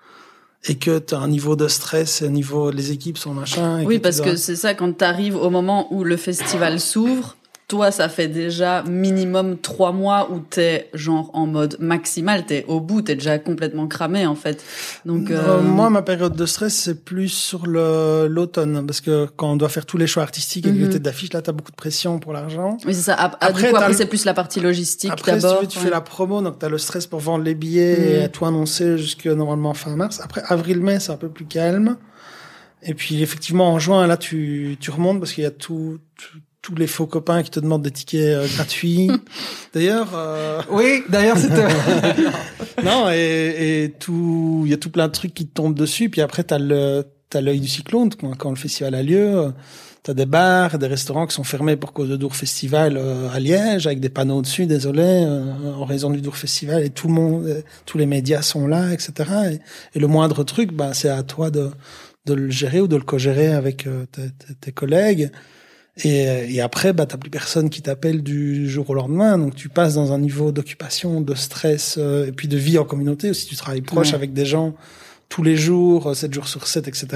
et 0.65 0.75
que 0.75 0.97
t'as 0.97 1.17
un 1.19 1.27
niveau 1.27 1.57
de 1.57 1.67
stress, 1.67 2.21
un 2.21 2.29
niveau, 2.29 2.71
les 2.71 2.91
équipes 2.93 3.17
sont 3.17 3.33
machin. 3.33 3.79
et 3.79 3.85
Oui, 3.85 3.95
tu 3.95 4.01
parce 4.01 4.17
dois- 4.17 4.27
que 4.27 4.35
c'est 4.37 4.55
ça, 4.55 4.73
quand 4.73 4.97
tu 4.97 5.03
arrives 5.03 5.35
au 5.35 5.49
moment 5.49 5.93
où 5.93 6.05
le 6.05 6.15
festival 6.15 6.79
s'ouvre, 6.79 7.35
toi, 7.73 7.89
ça 7.89 8.07
fait 8.07 8.27
déjà 8.27 8.83
minimum 8.83 9.57
trois 9.57 9.91
mois 9.91 10.29
où 10.31 10.37
t'es 10.39 10.91
genre 10.93 11.31
en 11.33 11.47
mode 11.47 11.75
maximal, 11.79 12.45
t'es 12.45 12.65
au 12.67 12.79
bout, 12.79 13.01
t'es 13.01 13.15
déjà 13.15 13.39
complètement 13.39 13.87
cramé 13.87 14.27
en 14.27 14.35
fait. 14.35 14.63
Donc 15.05 15.31
Euh, 15.31 15.57
euh, 15.57 15.61
moi, 15.63 15.89
ma 15.89 16.03
période 16.03 16.35
de 16.35 16.45
stress, 16.45 16.75
c'est 16.75 17.03
plus 17.03 17.29
sur 17.29 17.65
le 17.65 18.27
l'automne, 18.29 18.85
parce 18.85 19.01
que 19.01 19.25
quand 19.37 19.51
on 19.53 19.55
doit 19.55 19.69
faire 19.69 19.87
tous 19.87 19.97
les 19.97 20.05
choix 20.05 20.21
artistiques 20.21 20.67
et 20.67 20.71
Mhm. 20.71 20.81
les 20.83 20.89
têtes 20.91 21.01
d'affiche, 21.01 21.33
là, 21.33 21.41
t'as 21.41 21.51
beaucoup 21.51 21.71
de 21.71 21.75
pression 21.75 22.19
pour 22.19 22.31
l'argent. 22.31 22.77
oui 22.85 22.93
c'est 22.93 23.01
ça. 23.01 23.15
Ap- 23.15 23.37
Après, 23.41 23.69
après 23.73 23.93
c'est 23.93 24.05
plus 24.05 24.25
la 24.25 24.35
partie 24.35 24.59
logistique 24.59 25.09
Après, 25.11 25.31
si 25.31 25.37
tu, 25.37 25.41
d'abord. 25.41 25.61
veux, 25.61 25.67
tu 25.67 25.79
ouais. 25.79 25.83
fais 25.85 25.89
la 25.89 26.01
promo, 26.01 26.43
donc 26.43 26.59
t'as 26.59 26.69
le 26.69 26.77
stress 26.77 27.07
pour 27.07 27.21
vendre 27.21 27.43
les 27.43 27.55
billets 27.55 27.97
Mhm. 27.97 28.05
et 28.21 28.23
à 28.25 28.29
tout 28.29 28.45
annoncer 28.45 28.99
jusque 28.99 29.25
normalement 29.25 29.73
fin 29.73 29.95
mars. 29.95 30.21
Après, 30.23 30.43
avril-mai, 30.47 30.99
c'est 30.99 31.11
un 31.11 31.17
peu 31.17 31.29
plus 31.29 31.45
calme. 31.45 31.97
Et 32.83 32.93
puis, 32.93 33.23
effectivement, 33.23 33.71
en 33.73 33.79
juin, 33.79 34.05
là, 34.05 34.15
tu, 34.17 34.77
tu 34.79 34.91
remontes 34.91 35.19
parce 35.19 35.31
qu'il 35.33 35.43
y 35.43 35.47
a 35.47 35.51
tout, 35.51 35.97
tout- 36.19 36.37
tous 36.63 36.73
les 36.75 36.87
faux 36.87 37.05
copains 37.05 37.43
qui 37.43 37.51
te 37.51 37.59
demandent 37.59 37.83
des 37.83 37.91
tickets 37.91 38.21
euh, 38.37 38.47
gratuits. 38.55 39.11
D'ailleurs, 39.75 40.09
euh, 40.15 40.61
Oui, 40.71 41.03
d'ailleurs, 41.09 41.37
c'était. 41.37 41.67
non, 42.83 43.09
et, 43.11 43.83
et 43.83 43.91
tout, 43.91 44.63
il 44.65 44.71
y 44.71 44.73
a 44.73 44.77
tout 44.77 44.89
plein 44.89 45.07
de 45.07 45.11
trucs 45.11 45.33
qui 45.35 45.45
te 45.45 45.53
tombent 45.53 45.75
dessus. 45.75 46.09
Puis 46.09 46.21
après, 46.21 46.43
t'as 46.43 46.57
le, 46.59 47.03
t'as 47.29 47.41
l'œil 47.41 47.59
du 47.59 47.67
cyclone 47.67 48.09
quand, 48.39 48.49
le 48.49 48.55
festival 48.55 48.95
a 48.95 49.03
lieu. 49.03 49.37
euh, 49.37 49.49
T'as 50.03 50.13
des 50.13 50.25
bars, 50.25 50.75
et 50.75 50.77
des 50.77 50.87
restaurants 50.87 51.25
qui 51.27 51.33
sont 51.33 51.45
fermés 51.45 51.77
pour 51.77 51.93
cause 51.93 52.09
de 52.09 52.17
Dour 52.17 52.35
Festival 52.35 52.97
euh, 52.97 53.29
à 53.33 53.39
Liège, 53.39 53.87
avec 53.87 54.01
des 54.01 54.09
panneaux 54.09 54.41
dessus, 54.41 54.65
désolé, 54.65 55.01
euh, 55.01 55.53
en 55.77 55.85
raison 55.85 56.09
du 56.09 56.19
Dour 56.19 56.35
Festival. 56.35 56.83
Et 56.83 56.89
tout 56.89 57.07
le 57.07 57.13
monde, 57.13 57.63
tous 57.85 57.97
les 57.97 58.05
médias 58.05 58.41
sont 58.41 58.67
là, 58.67 58.91
etc. 58.91 59.13
Et, 59.53 59.97
et 59.97 60.01
le 60.01 60.07
moindre 60.07 60.43
truc, 60.43 60.73
bah, 60.73 60.93
c'est 60.93 61.07
à 61.07 61.23
toi 61.23 61.51
de, 61.51 61.69
de 62.25 62.33
le 62.33 62.49
gérer 62.49 62.81
ou 62.81 62.87
de 62.89 62.97
le 62.97 63.03
co-gérer 63.03 63.53
avec 63.53 63.87
tes, 64.11 64.23
tes- 64.23 64.55
tes 64.59 64.71
collègues. 64.73 65.31
Et, 65.97 66.27
euh, 66.27 66.45
et 66.49 66.59
après, 66.59 66.91
bah, 66.91 67.05
t'as 67.05 67.17
plus 67.17 67.29
personne 67.29 67.69
qui 67.69 67.81
t'appelle 67.83 68.23
du 68.23 68.67
jour 68.69 68.89
au 68.89 68.93
lendemain. 68.95 69.37
Donc, 69.37 69.55
tu 69.55 69.69
passes 69.69 69.93
dans 69.93 70.11
un 70.11 70.17
niveau 70.17 70.51
d'occupation, 70.51 71.21
de 71.21 71.35
stress, 71.35 71.95
euh, 71.99 72.25
et 72.27 72.31
puis 72.31 72.47
de 72.47 72.57
vie 72.57 72.77
en 72.79 72.83
communauté 72.83 73.29
aussi. 73.29 73.45
Tu 73.45 73.55
travailles 73.55 73.81
proche 73.81 74.09
Ouais. 74.09 74.15
avec 74.15 74.33
des 74.33 74.45
gens 74.45 74.73
tous 75.29 75.43
les 75.43 75.55
jours, 75.55 76.07
euh, 76.07 76.13
7 76.15 76.33
jours 76.33 76.47
sur 76.47 76.65
7, 76.67 76.87
etc. 76.87 77.07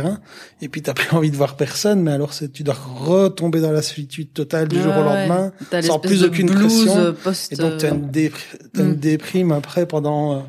Et 0.61 0.69
puis, 0.69 0.83
t'as 0.83 0.93
plus 0.93 1.09
envie 1.17 1.31
de 1.31 1.35
voir 1.35 1.55
personne, 1.57 2.01
mais 2.03 2.11
alors, 2.11 2.33
c'est, 2.33 2.51
tu 2.53 2.63
dois 2.63 2.75
retomber 2.75 3.61
dans 3.61 3.71
la 3.71 3.81
solitude 3.81 4.31
totale 4.33 4.67
du 4.67 4.75
Ouais, 4.77 4.83
jour 4.83 4.95
au 4.95 5.03
lendemain. 5.03 5.51
Sans 5.81 5.97
plus 5.99 6.21
de 6.21 6.27
aucune 6.27 6.47
pression. 6.49 6.97
euh, 6.97 7.11
post. 7.13 7.51
Et 7.51 7.55
donc, 7.55 7.77
t'as 7.79 7.87
euh, 7.87 7.95
une, 7.95 8.11
dépr- 8.11 8.57
t'as 8.73 8.83
une 8.83 8.91
Mm. 8.91 8.95
déprime 8.95 9.51
après 9.53 9.87
pendant 9.87 10.35
euh, 10.35 10.39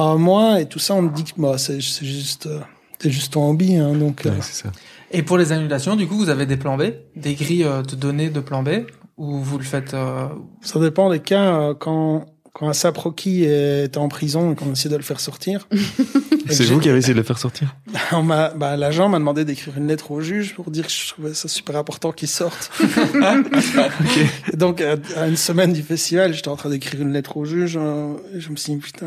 un 0.00 0.16
mois, 0.16 0.60
et 0.60 0.66
tout 0.66 0.80
ça, 0.80 0.94
on 0.94 1.02
me 1.02 1.14
dit 1.14 1.22
que, 1.22 1.40
bah, 1.40 1.56
c'est, 1.56 1.80
juste, 1.80 2.46
euh, 2.46 2.58
c'est 2.98 3.10
juste 3.10 3.32
ton 3.34 3.48
hobby, 3.48 3.76
hein, 3.76 3.92
donc, 3.94 4.26
euh, 4.26 4.30
Ouais, 4.30 4.36
c'est 4.40 4.64
ça. 4.64 4.72
Et 5.10 5.22
pour 5.22 5.38
les 5.38 5.52
annulations, 5.52 5.96
du 5.96 6.06
coup, 6.06 6.16
vous 6.16 6.28
avez 6.30 6.46
des 6.46 6.56
plans 6.56 6.76
B, 6.76 6.84
des 7.16 7.34
grilles 7.34 7.64
euh, 7.64 7.82
de 7.82 7.94
données 7.96 8.30
de 8.30 8.40
plans 8.40 8.62
B, 8.62 8.70
ou 9.16 9.38
vous 9.38 9.58
le 9.58 9.64
faites 9.64 9.94
euh, 9.94 10.26
Ça 10.62 10.80
dépend 10.80 11.10
des 11.10 11.20
cas. 11.20 11.54
euh, 11.60 11.74
Quand, 11.74 12.26
quand 12.52 12.68
Asap 12.68 12.96
Rocky 12.98 13.44
était 13.44 13.98
en 13.98 14.08
prison 14.08 14.52
et 14.52 14.54
qu'on 14.54 14.72
essayait 14.72 14.90
de 14.90 14.96
le 14.96 15.02
faire 15.04 15.20
sortir, 15.20 15.68
C'est 16.50 16.64
vous 16.64 16.78
qui 16.78 16.88
avez 16.90 16.98
essayé 16.98 17.14
de 17.14 17.18
le 17.18 17.24
faire 17.24 17.38
sortir 17.38 17.74
on 18.12 18.22
m'a, 18.22 18.50
bah, 18.50 18.76
l'agent 18.76 19.08
m'a 19.08 19.18
demandé 19.18 19.44
d'écrire 19.46 19.78
une 19.78 19.86
lettre 19.88 20.10
au 20.10 20.20
juge 20.20 20.54
pour 20.54 20.70
dire 20.70 20.86
que 20.86 20.92
je 20.92 21.08
trouvais 21.08 21.32
ça 21.34 21.48
super 21.48 21.76
important 21.76 22.12
qu'il 22.12 22.28
sorte. 22.28 22.70
Et 24.52 24.56
donc, 24.56 24.80
à, 24.80 24.96
à 25.16 25.26
une 25.28 25.36
semaine 25.36 25.72
du 25.72 25.82
festival, 25.82 26.32
j'étais 26.34 26.48
en 26.48 26.56
train 26.56 26.70
d'écrire 26.70 27.00
une 27.00 27.12
lettre 27.12 27.36
au 27.36 27.44
juge. 27.44 27.76
euh, 27.80 28.14
et 28.34 28.40
je 28.40 28.50
me 28.50 28.56
suis 28.56 28.74
dit, 28.74 28.78
putain, 28.78 29.06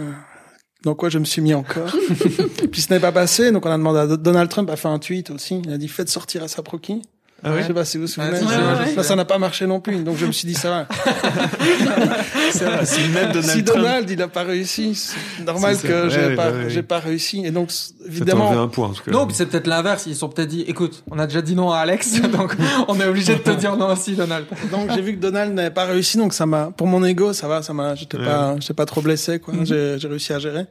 dans 0.83 0.95
quoi 0.95 1.09
je 1.09 1.19
me 1.19 1.25
suis 1.25 1.41
mis 1.41 1.53
encore 1.53 1.93
Et 2.63 2.67
puis 2.71 2.81
ce 2.81 2.93
n'est 2.93 2.99
pas 2.99 3.11
passé, 3.11 3.51
donc 3.51 3.65
on 3.65 3.69
a 3.69 3.77
demandé 3.77 3.99
à 3.99 4.17
Donald 4.17 4.49
Trump 4.49 4.69
a 4.69 4.75
fait 4.75 4.87
un 4.87 4.99
tweet 4.99 5.31
aussi. 5.31 5.61
Il 5.65 5.71
a 5.71 5.77
dit, 5.77 5.87
faites 5.87 6.09
sortir 6.09 6.43
Asap 6.43 6.67
Rocky. 6.67 7.01
Ah 7.43 7.51
Je 7.61 7.67
sais 7.67 7.73
pas 7.73 7.85
si 7.85 7.97
vous 7.97 8.03
vous 8.03 8.07
souvenez. 8.07 8.31
Ouais, 8.39 8.45
ouais, 8.45 8.95
ouais. 8.97 9.03
Ça 9.03 9.15
n'a 9.15 9.25
pas 9.25 9.37
marché 9.37 9.67
non 9.67 9.79
plus. 9.79 9.97
Donc 10.03 10.17
je 10.17 10.25
me 10.25 10.31
suis 10.31 10.47
dit, 10.47 10.55
ça 10.55 10.69
va. 10.69 10.87
C'est 12.83 13.05
une 13.05 13.13
lettre 13.13 13.33
de 13.33 13.41
si 13.41 13.61
Donald 13.61 13.65
Trump. 13.65 13.77
Donald, 13.83 14.09
il 14.09 14.21
a 14.21 14.27
pas 14.27 14.43
réussi, 14.43 14.95
c'est 14.95 15.43
normal 15.43 15.75
ça. 15.75 15.87
que 15.87 16.03
Ouais, 16.05 16.09
j'ai 16.09 16.19
ouais, 16.27 16.35
pas, 16.35 16.51
ouais, 16.51 16.57
ouais. 16.63 16.69
j'ai 16.69 16.81
pas 16.83 16.99
réussi. 16.99 17.45
Et 17.45 17.51
donc, 17.51 17.71
Ça 17.71 17.91
évidemment, 18.07 18.47
enlevé 18.49 18.61
un 18.61 18.67
point, 18.67 18.87
en 18.87 18.93
tout 18.93 19.03
cas. 19.03 19.11
Non, 19.11 19.25
puis 19.27 19.35
c'est 19.35 19.45
peut-être 19.45 19.67
l'inverse. 19.67 20.05
Ils 20.07 20.13
se 20.13 20.19
sont 20.21 20.29
peut-être 20.29 20.49
dit, 20.49 20.61
écoute, 20.67 21.03
on 21.11 21.19
a 21.19 21.27
déjà 21.27 21.41
dit 21.41 21.55
non 21.55 21.71
à 21.71 21.77
Alex, 21.79 22.21
donc 22.31 22.55
on 22.87 22.99
est 22.99 23.05
obligé 23.07 23.35
de 23.35 23.39
te 23.41 23.51
dire 23.51 23.75
non 23.77 23.91
aussi, 23.91 24.15
Donald. 24.15 24.45
donc 24.71 24.89
j'ai 24.93 25.01
vu 25.01 25.15
que 25.15 25.19
Donald 25.21 25.53
n'avait 25.53 25.69
pas 25.71 25.85
réussi, 25.85 26.17
donc 26.17 26.33
ça 26.33 26.45
m'a, 26.45 26.71
pour 26.75 26.87
mon 26.87 27.03
ego, 27.03 27.33
ça 27.33 27.47
va, 27.47 27.61
ça 27.61 27.73
m'a, 27.73 27.95
j'étais 27.95 28.17
Ouais. 28.17 28.25
pas, 28.25 28.55
j'étais 28.59 28.73
pas 28.73 28.85
trop 28.85 29.01
blessé, 29.01 29.39
quoi. 29.39 29.53
J'ai, 29.63 29.97
j'ai 29.99 30.07
réussi 30.07 30.33
à 30.33 30.39
gérer. 30.39 30.65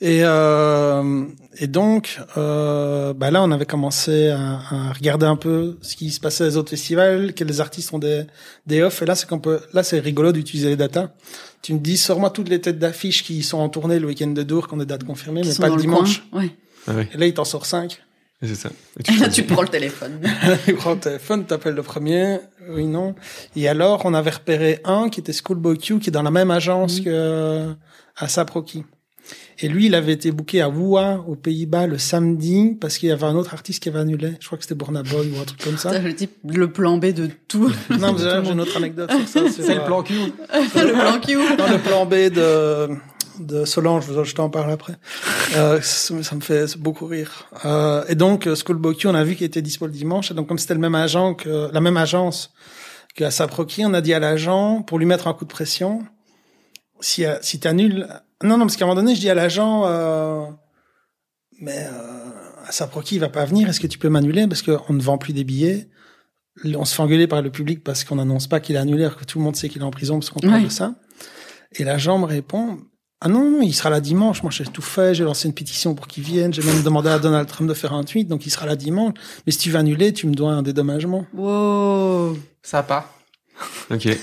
Et 0.00 0.20
euh, 0.24 1.24
et 1.58 1.66
donc, 1.68 2.20
euh, 2.36 3.12
bah 3.14 3.30
là, 3.30 3.42
on 3.42 3.50
avait 3.52 3.64
commencé 3.66 4.28
à, 4.28 4.58
à 4.70 4.92
regarder 4.92 5.26
un 5.26 5.36
peu 5.36 5.78
ce 5.82 5.94
qui 5.96 6.10
se 6.10 6.20
passait 6.20 6.44
aux 6.46 6.56
autres 6.56 6.70
festivals, 6.70 7.32
quels 7.32 7.60
artistes 7.60 7.92
ont 7.92 7.98
des 7.98 8.24
des 8.66 8.82
off. 8.82 9.02
Et 9.02 9.06
là, 9.06 9.14
c'est 9.14 9.28
qu'on 9.28 9.38
peut, 9.38 9.60
là, 9.72 9.82
c'est 9.82 10.00
rigolo 10.00 10.32
d'utiliser 10.32 10.68
les 10.70 10.76
datas. 10.76 11.10
Tu 11.62 11.72
me 11.74 11.78
dis, 11.78 11.96
sors-moi 11.96 12.30
toutes 12.30 12.48
les 12.48 12.60
têtes 12.60 12.78
d'affiches 12.78 13.22
qui 13.24 13.42
sont 13.42 13.58
en 13.58 13.68
tournée 13.68 13.98
le 13.98 14.06
week-end 14.08 14.26
de 14.26 14.42
Dour, 14.42 14.68
qui 14.68 14.74
ont 14.74 14.78
des 14.78 14.84
dates 14.86 15.04
confirmées, 15.04 15.42
qui 15.42 15.48
mais 15.48 15.54
pas 15.54 15.68
le 15.68 15.76
dimanche. 15.80 16.24
coin. 16.30 16.40
Ouais. 16.42 16.50
Ah 16.86 16.92
oui, 16.96 17.06
Et 17.14 17.16
là, 17.16 17.26
il 17.26 17.32
t'en 17.32 17.44
sort 17.44 17.64
cinq. 17.64 18.02
et 18.42 18.46
c'est 18.48 18.54
ça. 18.56 18.68
Et 19.08 19.16
là, 19.20 19.28
tu 19.28 19.44
prends 19.44 19.62
le 19.62 19.68
téléphone. 19.68 20.20
tu 20.66 20.74
prends 20.74 20.92
le 20.94 20.98
téléphone, 21.00 21.44
t'appelles 21.46 21.74
le 21.74 21.82
premier, 21.82 22.40
oui, 22.68 22.84
non. 22.86 23.14
Et 23.56 23.66
alors, 23.68 24.02
on 24.04 24.12
avait 24.12 24.30
repéré 24.32 24.80
un 24.84 25.08
qui 25.08 25.20
était 25.20 25.32
Schoolboy 25.32 25.78
Q, 25.78 26.00
qui 26.00 26.10
est 26.10 26.12
dans 26.12 26.22
la 26.22 26.30
même 26.32 26.50
agence 26.50 26.98
Mhm. 26.98 27.04
que 27.04 27.10
euh, 27.10 27.72
à 28.16 28.28
Saproki. 28.28 28.84
Et 29.60 29.68
lui, 29.68 29.86
il 29.86 29.94
avait 29.94 30.12
été 30.12 30.32
booké 30.32 30.60
à 30.60 30.68
Woua, 30.68 31.24
aux 31.26 31.36
Pays-Bas, 31.36 31.86
le 31.86 31.98
samedi, 31.98 32.76
parce 32.80 32.98
qu'il 32.98 33.08
y 33.08 33.12
avait 33.12 33.24
un 33.24 33.36
autre 33.36 33.54
artiste 33.54 33.82
qui 33.82 33.88
avait 33.88 34.00
annulé. 34.00 34.32
Je 34.40 34.46
crois 34.46 34.58
que 34.58 34.64
c'était 34.64 34.74
Burna 34.74 35.02
Boy 35.02 35.30
ou 35.30 35.40
un 35.40 35.44
truc 35.44 35.62
comme 35.62 35.76
ça. 35.76 35.92
Ça, 35.92 35.98
le 35.98 36.14
type, 36.14 36.32
le 36.44 36.70
plan 36.70 36.98
B 36.98 37.06
de 37.06 37.28
tout. 37.48 37.70
non, 37.90 38.12
mais 38.12 38.18
j'ai 38.18 38.50
une 38.50 38.60
autre 38.60 38.76
anecdote 38.76 39.10
sur 39.10 39.28
ça. 39.28 39.40
C'est 39.50 39.74
le 39.74 39.84
plan 39.84 40.02
Q. 40.02 40.14
le 40.14 40.92
plan 40.92 41.20
Q. 41.20 41.56
Dans 41.56 41.70
le 41.70 41.78
plan 41.78 42.06
B 42.06 42.14
de, 42.34 42.88
de 43.38 43.64
Solange, 43.64 44.06
je 44.12 44.24
je 44.24 44.34
t'en 44.34 44.50
parle 44.50 44.72
après. 44.72 44.94
Euh, 45.56 45.80
ça, 45.82 46.22
ça 46.22 46.34
me 46.34 46.40
fait 46.40 46.76
beaucoup 46.76 47.06
rire. 47.06 47.48
Euh, 47.64 48.04
et 48.08 48.14
donc, 48.16 48.46
euh, 48.46 48.56
Schoolboy 48.56 48.96
Q, 48.96 49.06
on 49.06 49.14
a 49.14 49.24
vu 49.24 49.36
qu'il 49.36 49.46
était 49.46 49.62
dispo 49.62 49.86
le 49.86 49.92
dimanche. 49.92 50.30
Et 50.30 50.34
donc, 50.34 50.48
comme 50.48 50.58
c'était 50.58 50.74
le 50.74 50.80
même 50.80 50.94
agent 50.94 51.34
que, 51.34 51.70
la 51.72 51.80
même 51.80 51.96
agence 51.96 52.52
qu'à 53.14 53.30
Saproki, 53.30 53.84
on 53.86 53.94
a 53.94 54.00
dit 54.00 54.12
à 54.12 54.18
l'agent, 54.18 54.82
pour 54.82 54.98
lui 54.98 55.06
mettre 55.06 55.28
un 55.28 55.34
coup 55.34 55.44
de 55.44 55.50
pression, 55.50 56.02
si, 57.00 57.24
euh, 57.24 57.36
si 57.42 57.60
t'annules, 57.60 58.08
non, 58.42 58.58
non, 58.58 58.66
parce 58.66 58.76
qu'à 58.76 58.84
un 58.84 58.88
moment 58.88 59.00
donné, 59.00 59.14
je 59.14 59.20
dis 59.20 59.30
à 59.30 59.34
l'agent, 59.34 59.84
euh, 59.86 60.44
mais, 61.60 61.76
euh, 61.78 62.30
à 62.66 62.72
Saproki, 62.72 63.16
il 63.16 63.20
va 63.20 63.28
pas 63.28 63.44
venir, 63.44 63.68
est-ce 63.68 63.80
que 63.80 63.86
tu 63.86 63.98
peux 63.98 64.08
m'annuler? 64.08 64.46
Parce 64.48 64.62
qu'on 64.62 64.92
ne 64.92 65.02
vend 65.02 65.18
plus 65.18 65.32
des 65.32 65.44
billets. 65.44 65.88
On 66.64 66.84
se 66.84 66.94
fait 66.94 67.02
engueuler 67.02 67.26
par 67.26 67.42
le 67.42 67.50
public 67.50 67.82
parce 67.82 68.04
qu'on 68.04 68.16
n'annonce 68.16 68.46
pas 68.46 68.60
qu'il 68.60 68.76
est 68.76 68.78
annulé, 68.78 69.04
alors 69.04 69.16
que 69.18 69.24
tout 69.24 69.38
le 69.38 69.44
monde 69.44 69.56
sait 69.56 69.68
qu'il 69.68 69.82
est 69.82 69.84
en 69.84 69.90
prison 69.90 70.18
parce 70.20 70.30
qu'on 70.30 70.40
parle 70.40 70.54
Ouais. 70.54 70.64
de 70.64 70.68
ça. 70.68 70.94
Et 71.72 71.82
l'agent 71.84 72.16
me 72.18 72.26
répond, 72.26 72.78
ah 73.20 73.28
non, 73.28 73.50
non, 73.50 73.62
il 73.62 73.72
sera 73.74 73.90
là 73.90 74.00
dimanche. 74.00 74.42
Moi, 74.42 74.52
j'ai 74.52 74.64
tout 74.64 74.82
fait. 74.82 75.14
J'ai 75.14 75.24
lancé 75.24 75.48
une 75.48 75.54
pétition 75.54 75.94
pour 75.94 76.06
qu'il 76.06 76.22
vienne. 76.22 76.52
J'ai 76.54 76.62
même 76.62 76.82
demandé 76.82 77.08
à 77.08 77.18
Donald 77.18 77.48
Trump 77.48 77.68
de 77.68 77.74
faire 77.74 77.92
un 77.92 78.04
tweet. 78.04 78.28
Donc, 78.28 78.46
il 78.46 78.50
sera 78.50 78.66
là 78.66 78.76
dimanche. 78.76 79.14
Mais 79.46 79.52
si 79.52 79.58
tu 79.58 79.70
veux 79.70 79.78
annuler, 79.78 80.12
tu 80.12 80.26
me 80.28 80.34
dois 80.34 80.52
un 80.52 80.62
dédommagement. 80.62 81.26
Wow. 81.34 82.38
Ça 82.62 82.82
part. 82.82 83.12
Ok. 83.90 84.08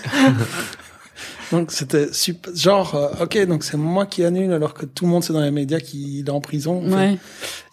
Donc, 1.52 1.72
c'était 1.72 2.12
super. 2.14 2.56
Genre, 2.56 2.96
euh, 2.96 3.24
ok, 3.24 3.46
donc 3.46 3.64
c'est 3.64 3.78
moi 3.78 4.06
qui 4.06 4.24
annule 4.24 4.52
alors 4.54 4.74
que 4.74 4.86
tout 4.86 5.06
le 5.06 5.12
monde 5.12 5.24
sait 5.24 5.34
dans 5.34 5.42
les 5.42 5.52
médias 5.52 5.80
qu'il 5.80 6.26
est 6.28 6.30
en 6.30 6.42
prison. 6.42 6.84
Ouais. 6.90 7.18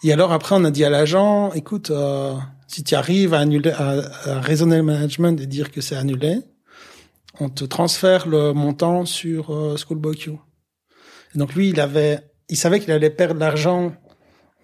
Et 0.03 0.11
alors, 0.13 0.31
après, 0.31 0.55
on 0.57 0.63
a 0.65 0.71
dit 0.71 0.83
à 0.83 0.89
l'agent, 0.89 1.51
écoute, 1.53 1.89
euh, 1.91 2.33
si 2.67 2.83
tu 2.83 2.95
arrives 2.95 3.33
à 3.33 3.39
annuler, 3.39 3.71
à, 3.71 3.95
à 4.25 4.39
raisonner 4.41 4.77
le 4.77 4.83
management 4.83 5.39
et 5.41 5.45
dire 5.45 5.71
que 5.71 5.81
c'est 5.81 5.95
annulé, 5.95 6.39
on 7.39 7.49
te 7.49 7.63
transfère 7.63 8.27
le 8.27 8.53
montant 8.53 9.05
sur 9.05 9.51
euh, 9.51 9.77
Schoolboy 9.77 10.17
Q. 10.17 10.31
Et 11.35 11.37
donc 11.39 11.53
lui, 11.55 11.69
il 11.69 11.79
avait, 11.79 12.19
il 12.49 12.57
savait 12.57 12.79
qu'il 12.79 12.91
allait 12.91 13.09
perdre 13.09 13.39
l'argent 13.39 13.93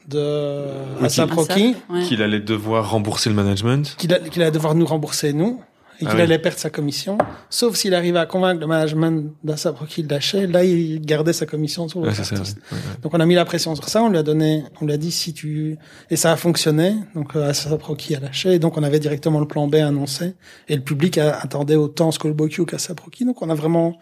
de. 0.10 0.66
Asap 1.02 1.32
Rocky, 1.32 1.76
Ouais. 1.90 2.04
Qu'il 2.04 2.22
allait 2.22 2.40
devoir 2.40 2.92
rembourser 2.92 3.30
le 3.30 3.36
management. 3.36 3.96
qu'il 3.98 4.12
allait 4.14 4.52
devoir 4.52 4.76
nous 4.76 4.86
rembourser 4.86 5.34
nous 5.34 5.62
et 6.00 6.06
Ah 6.06 6.10
qu'il 6.10 6.16
oui. 6.18 6.22
allait 6.24 6.40
perdre 6.40 6.58
sa 6.60 6.70
commission. 6.70 7.18
Sauf 7.50 7.76
s'il 7.76 7.94
arrivait 7.94 8.20
à 8.20 8.26
convaincre 8.26 8.60
le 8.62 8.68
management 8.68 9.34
d'Asap 9.44 9.78
Rocky 9.80 10.04
de 10.04 10.10
lâcher, 10.10 10.48
là 10.48 10.64
il 10.64 11.00
gardait 11.02 11.34
sa 11.34 11.46
commission 11.46 11.88
sur 11.88 12.00
Ouais, 12.00 12.08
l'autre 12.08 12.18
c'est 12.18 12.24
ça. 12.26 12.36
artiste. 12.36 12.58
ouais, 12.72 12.78
ouais. 12.78 12.84
Donc 13.02 13.14
on 13.14 13.20
a 13.20 13.26
mis 13.26 13.36
la 13.36 13.46
pression 13.46 13.74
sur 13.76 13.88
ça, 13.90 14.04
on 14.04 14.10
lui 14.10 14.18
a 14.18 14.24
donné, 14.24 14.64
on 14.82 14.86
lui 14.86 14.94
a 14.94 14.98
dit 14.98 15.12
si 15.12 15.34
tu 15.34 15.78
et 16.10 16.16
ça 16.16 16.32
a 16.32 16.36
fonctionné. 16.36 16.96
Donc 17.16 17.36
euh, 17.36 17.50
Asap 17.50 17.82
Rocky 17.84 18.16
a 18.16 18.20
lâché, 18.20 18.54
et 18.54 18.60
donc 18.60 18.78
on 18.78 18.84
avait 18.84 19.00
directement 19.00 19.40
le 19.40 19.48
plan 19.48 19.68
B 19.68 19.76
annoncé 19.76 20.36
et 20.68 20.76
le 20.76 20.82
public 20.82 21.18
a- 21.18 21.38
attendait 21.40 21.76
autant 21.76 22.12
Skullboy 22.12 22.50
Q 22.50 22.66
qu'Asap 22.66 23.00
Rocky. 23.00 23.24
Donc 23.26 23.42
on 23.42 23.50
a 23.50 23.56
vraiment 23.56 23.98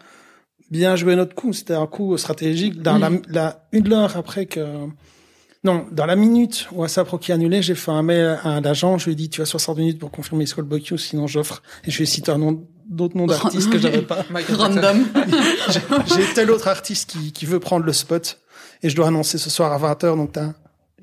bien 0.70 0.96
joué 0.96 1.14
notre 1.16 1.34
coup. 1.34 1.52
C'était 1.52 1.74
un 1.74 1.86
coup 1.86 2.16
stratégique. 2.16 2.80
Dans 2.82 2.98
la, 2.98 3.10
la 3.28 3.66
une 3.72 3.92
heure 3.92 4.16
après 4.16 4.46
que 4.46 4.60
non, 5.64 5.86
dans 5.90 6.06
la 6.06 6.14
minute 6.16 6.68
où 6.72 6.84
Asap 6.84 7.08
Rocky 7.08 7.32
a 7.32 7.36
annulé, 7.36 7.62
j'ai 7.62 7.74
fait 7.74 7.90
un 7.90 8.02
mail 8.02 8.38
à 8.44 8.60
l'agent. 8.60 8.98
Je 8.98 9.06
lui 9.06 9.12
ai 9.12 9.14
dit 9.14 9.28
tu 9.30 9.40
as 9.42 9.46
60 9.46 9.78
minutes 9.78 9.98
pour 9.98 10.10
confirmer 10.10 10.44
Skullboy 10.46 10.82
Q, 10.82 10.98
sinon 10.98 11.26
j'offre. 11.26 11.62
Et 11.84 11.90
je 11.90 11.96
lui 11.96 12.02
ai 12.04 12.06
cité 12.06 12.30
un 12.30 12.38
nom 12.38 12.62
d'autres 12.88 13.16
noms 13.16 13.26
d'artistes 13.26 13.70
que 13.70 13.78
j'avais 13.78 14.02
pas. 14.02 14.24
Random. 14.52 15.06
J'ai- 15.70 15.80
J'ai 16.14 16.34
tel 16.34 16.50
autre 16.50 16.68
artiste 16.68 17.10
qui, 17.10 17.32
qui 17.32 17.46
veut 17.46 17.60
prendre 17.60 17.84
le 17.86 17.92
spot 17.94 18.40
et 18.82 18.90
je 18.90 18.96
dois 18.96 19.06
annoncer 19.08 19.38
ce 19.38 19.48
soir 19.48 19.72
à 19.72 19.94
20h, 19.94 20.16
donc 20.16 20.32
t'as 20.32 20.52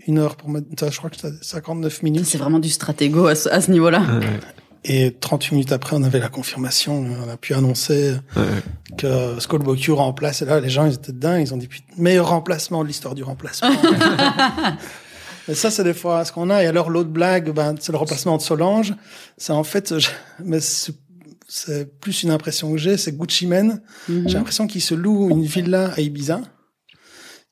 une 0.08 0.20
heure 0.20 0.36
pour 0.36 0.50
me, 0.50 0.62
t'as- 0.62 0.90
je 0.92 0.98
crois 0.98 1.10
que 1.10 1.18
t'as 1.18 1.32
59 1.42 2.04
minutes. 2.04 2.26
C'est 2.26 2.38
vraiment 2.38 2.60
du 2.60 2.70
stratégo 2.70 3.26
à 3.28 3.36
ce, 3.36 3.50
à 3.50 3.62
ce 3.62 3.72
niveau-là. 3.72 4.02
Ouais. 4.02 4.40
Et 4.84 5.16
38 5.20 5.52
minutes 5.53 5.72
après, 5.72 5.95
on 5.95 6.02
avait 6.03 6.18
la 6.20 6.30
confirmation, 6.30 7.06
on 7.26 7.30
a 7.30 7.38
pu 7.38 7.53
annoncer 7.53 8.16
Ouais, 8.36 8.41
ouais. 8.41 8.95
que 8.98 9.40
Skullboy 9.40 9.80
Q 9.80 9.91
remplace, 9.91 10.41
et 10.41 10.45
là, 10.45 10.60
les 10.60 10.70
gens, 10.70 10.86
ils 10.88 10.94
étaient 10.95 11.12
dingues, 11.12 11.45
ils 11.48 11.53
ont 11.53 11.58
dit, 11.58 11.68
putain, 11.68 11.86
meilleur 11.98 12.30
remplacement 12.30 12.82
de 12.82 12.88
l'histoire 12.88 13.14
du 13.14 13.22
remplacement. 13.24 13.70
Et 15.48 15.56
ça, 15.56 15.72
c'est 15.72 15.84
des 15.84 15.94
fois 15.94 16.24
ce 16.24 16.32
qu'on 16.32 16.49
a. 16.49 16.64
Et 16.64 16.68
alors, 16.68 16.90
l'autre 16.90 17.10
blague, 17.10 17.52
ben, 17.52 17.76
c'est 17.80 17.91
le 17.91 17.98
remplacement 17.98 18.38
de 18.38 18.41
Solange. 18.41 18.94
C'est 19.38 19.53
en 19.53 19.64
fait, 19.64 19.98
je- 19.99 20.10
mais 20.44 20.60
c'est 20.62 21.99
plus 21.99 22.24
une 22.24 22.30
impression 22.32 22.72
que 22.72 22.78
j'ai, 22.78 22.95
c'est 22.95 23.12
Gucci 23.18 23.48
Mane. 23.48 23.82
Mhm. 24.08 24.28
J'ai 24.30 24.38
l'impression 24.38 24.68
qu'il 24.68 24.82
se 24.82 24.94
loue 24.94 25.30
une 25.30 25.44
villa 25.44 25.91
à 25.98 25.99
Ibiza, 25.99 26.41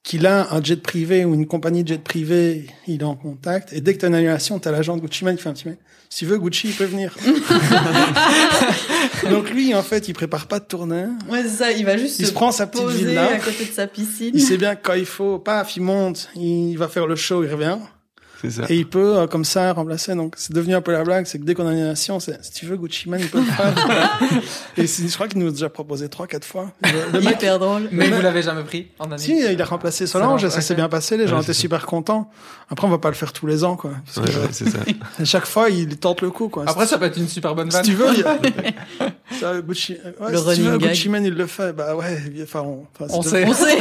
qu'il 0.04 0.26
a 0.26 0.54
un 0.54 0.64
jet 0.64 0.82
privé 0.82 1.26
ou 1.26 1.34
une 1.34 1.46
compagnie 1.46 1.84
de 1.84 1.90
jet 1.90 2.04
privé, 2.04 2.68
il 2.88 3.02
est 3.02 3.04
en 3.04 3.16
contact, 3.16 3.74
et 3.74 3.82
dès 3.82 3.94
que 3.94 4.00
tu 4.00 4.06
as 4.06 4.08
une 4.08 4.16
annulation, 4.16 4.60
tu 4.60 4.68
as 4.68 4.72
l'agent 4.72 4.96
de 4.96 5.02
Gucci 5.02 5.26
Mane 5.26 5.36
qui 5.36 5.44
fait 5.44 5.50
un 5.50 5.54
petit 5.54 5.68
mail. 5.68 5.78
Si 6.10 6.20
tu 6.20 6.26
veux, 6.26 6.40
Gucci, 6.40 6.70
il 6.70 6.74
peut 6.74 6.86
venir. 6.86 7.16
Donc 9.30 9.52
lui, 9.52 9.76
en 9.76 9.84
fait, 9.84 10.08
il 10.08 10.14
prépare 10.14 10.48
pas 10.48 10.60
de 10.60 10.66
tournée. 10.66 11.06
Ouais, 11.30 11.44
c'est 11.44 11.50
ça, 11.50 11.72
il 11.72 11.86
va 11.86 11.98
juste 11.98 12.20
Il 12.20 12.26
se 12.26 12.32
prend 12.32 12.52
sa 12.52 12.66
petite 12.66 12.88
villa. 12.88 13.34
à 13.34 13.38
côté 13.38 13.66
de 13.66 13.72
sa 13.72 13.86
piscine. 13.86 14.32
Il 14.34 14.42
sait 14.42 14.58
bien 14.58 14.76
que 14.76 14.82
quand 14.82 14.94
il 14.96 15.06
faut, 15.06 15.38
paf, 15.38 15.76
il 15.76 15.84
monte, 15.84 16.30
il 16.36 16.76
va 16.78 16.88
faire 16.88 17.06
le 17.06 17.16
show, 17.16 17.44
il 17.44 17.52
revient. 17.52 17.78
C'est 18.42 18.52
ça. 18.52 18.64
Et 18.70 18.76
il 18.78 18.88
peut, 18.88 19.18
euh, 19.18 19.28
comme 19.28 19.44
ça, 19.44 19.74
remplacer. 19.74 20.16
Donc, 20.16 20.36
c'est 20.38 20.54
devenu 20.54 20.74
un 20.76 20.82
peu 20.82 20.92
la 20.94 21.04
blague, 21.04 21.26
c'est 21.26 21.40
que 21.40 21.44
dès 21.44 21.54
qu'on 21.56 21.68
a 21.68 21.72
une 21.72 21.78
annulation, 21.80 22.20
c'est, 22.22 22.44
si 22.44 22.52
tu 22.54 22.66
veux, 22.66 22.78
Gucci 22.78 23.10
Mane, 23.10 23.20
il 23.22 23.28
peut 23.30 23.40
le 23.40 23.46
faire. 23.46 24.20
et 24.78 24.88
je 24.88 25.14
crois 25.14 25.28
qu'il 25.28 25.40
nous 25.40 25.48
a 25.48 25.52
déjà 25.52 25.70
proposé 25.70 26.08
trois, 26.10 26.26
quatre 26.28 26.46
fois. 26.46 26.72
Le, 27.14 27.20
mec, 27.20 27.36
Hyper 27.36 27.60
drôle. 27.60 27.90
Mais 27.92 28.08
Mais- 28.10 28.16
vous 28.16 28.22
l'avez 28.22 28.42
jamais 28.42 28.64
pris 28.64 28.88
en 29.00 29.06
année. 29.12 29.18
Si, 29.22 29.38
il 29.52 29.62
a 29.62 29.66
remplacé 29.66 30.08
Solange, 30.08 30.44
et 30.46 30.50
ça 30.50 30.62
s'est 30.62 30.76
bien 30.76 30.88
passé, 30.90 31.18
les 31.18 31.28
gens 31.28 31.38
Ouais, 31.38 31.44
étaient 31.44 31.54
super 31.54 31.86
contents. 31.86 32.30
Après, 32.70 32.88
on 32.88 32.90
va 32.90 32.98
pas 33.00 33.10
le 33.10 33.16
faire 33.16 33.34
tous 33.34 33.46
les 33.48 33.64
ans, 33.64 33.76
quoi. 33.76 33.92
Parce 34.06 34.18
Ouais, 34.26 34.34
que, 34.34 34.40
ouais, 34.40 34.48
c'est 34.52 34.70
ça. 34.70 34.80
à 35.20 35.26
chaque 35.26 35.46
fois, 35.46 35.70
il 35.70 35.98
tente 35.98 36.22
le 36.22 36.30
coup, 36.32 36.48
quoi. 36.50 36.64
Après, 36.68 36.86
ça 36.88 36.98
peut 36.98 37.06
être 37.06 37.18
une 37.18 37.28
super 37.28 37.56
bonne 37.56 37.70
si 37.72 37.78
vanne. 37.78 37.86
tu 37.86 37.94
veux, 37.94 38.08
il 38.14 38.20
y 38.20 38.24
a- 38.24 38.40
ça, 39.40 39.60
Gucci, 39.62 39.98
ouais, 40.22 40.32
Le 40.32 40.38
si 40.38 40.56
tu 40.56 40.62
veux. 40.62 40.78
Gucci 40.78 41.10
Mane, 41.10 41.26
il 41.26 41.34
le 41.34 41.46
fait. 41.48 41.74
Bah 41.74 41.96
ouais, 41.96 42.18
enfin, 42.44 42.62
on, 42.62 42.86
enfin, 43.00 43.14
On 43.14 43.22
c'est- 43.22 43.30
sait. 43.30 43.46
On 43.48 43.54
sait. 43.54 43.78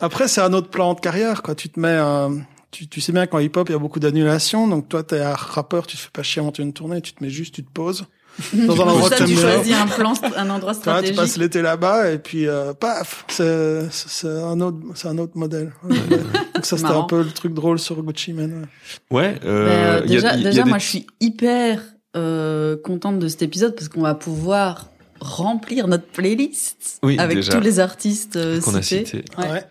Après, 0.00 0.28
c'est 0.28 0.40
un 0.40 0.52
autre 0.52 0.68
plan 0.68 0.94
de 0.94 1.00
carrière, 1.00 1.42
quoi. 1.42 1.54
Tu 1.54 1.68
te 1.68 1.78
mets, 1.80 1.88
euh, 1.88 2.28
tu, 2.72 2.88
tu 2.88 3.00
sais 3.00 3.12
bien 3.12 3.26
qu'en 3.28 3.38
hip-hop, 3.38 3.68
il 3.68 3.72
y 3.72 3.74
a 3.76 3.78
beaucoup 3.78 4.00
d'annulations. 4.00 4.66
Donc, 4.66 4.88
toi, 4.88 5.04
t'es 5.04 5.20
un 5.20 5.34
rappeur, 5.34 5.86
tu 5.86 5.96
te 5.96 6.02
fais 6.02 6.10
pas 6.12 6.24
chier 6.24 6.42
monter 6.42 6.62
une 6.64 6.72
tournée, 6.72 7.00
tu 7.00 7.12
te 7.12 7.22
mets 7.22 7.30
juste, 7.30 7.54
tu 7.54 7.62
te 7.64 7.70
poses. 7.70 8.04
Dans 8.54 8.74
un 8.80 8.88
endroit 8.88 9.10
que 9.10 9.24
tu 9.24 9.36
choisis 9.36 9.74
un 9.74 9.86
plan, 9.86 10.14
un 10.36 10.48
endroit 10.50 10.72
vois, 10.72 10.74
tu 10.74 10.80
stratégique. 10.80 11.16
passes 11.16 11.36
l'été 11.36 11.60
là-bas 11.60 12.10
et 12.12 12.18
puis 12.18 12.48
euh, 12.48 12.72
paf, 12.72 13.26
c'est 13.28 14.26
un 14.26 14.58
autre 14.62 14.78
c'est 14.94 15.08
un 15.08 15.18
autre 15.18 15.36
modèle. 15.36 15.70
Ouais, 15.84 15.98
ouais. 15.98 16.16
Donc 16.54 16.64
ça 16.64 16.78
c'était 16.78 16.88
un 16.88 17.02
peu 17.02 17.22
le 17.22 17.30
truc 17.30 17.52
drôle 17.52 17.78
sur 17.78 18.02
Gucci 18.02 18.32
Mane. 18.32 18.68
ouais. 19.10 19.38
Euh, 19.44 20.00
euh, 20.00 20.06
y 20.06 20.16
a- 20.16 20.16
déjà, 20.16 20.34
il 20.36 20.42
y 20.44 20.46
a 20.46 20.50
déjà 20.50 20.62
des- 20.62 20.68
moi, 20.70 20.78
je 20.78 20.86
suis 20.86 21.06
hyper 21.20 21.82
euh, 22.16 22.78
contente 22.82 23.18
de 23.18 23.28
cet 23.28 23.42
épisode 23.42 23.74
parce 23.74 23.88
qu'on 23.90 24.00
va 24.00 24.14
pouvoir 24.14 24.86
remplir 25.20 25.86
notre 25.86 26.06
playlist 26.06 27.00
Oui, 27.02 27.18
avec 27.18 27.36
déjà. 27.36 27.52
tous 27.52 27.60
les 27.60 27.80
artistes 27.80 28.36
euh, 28.36 28.60
qu'on 28.62 28.74
a 28.74 28.80
cités. 28.80 29.04
cité. 29.04 29.24
Ouais. 29.36 29.62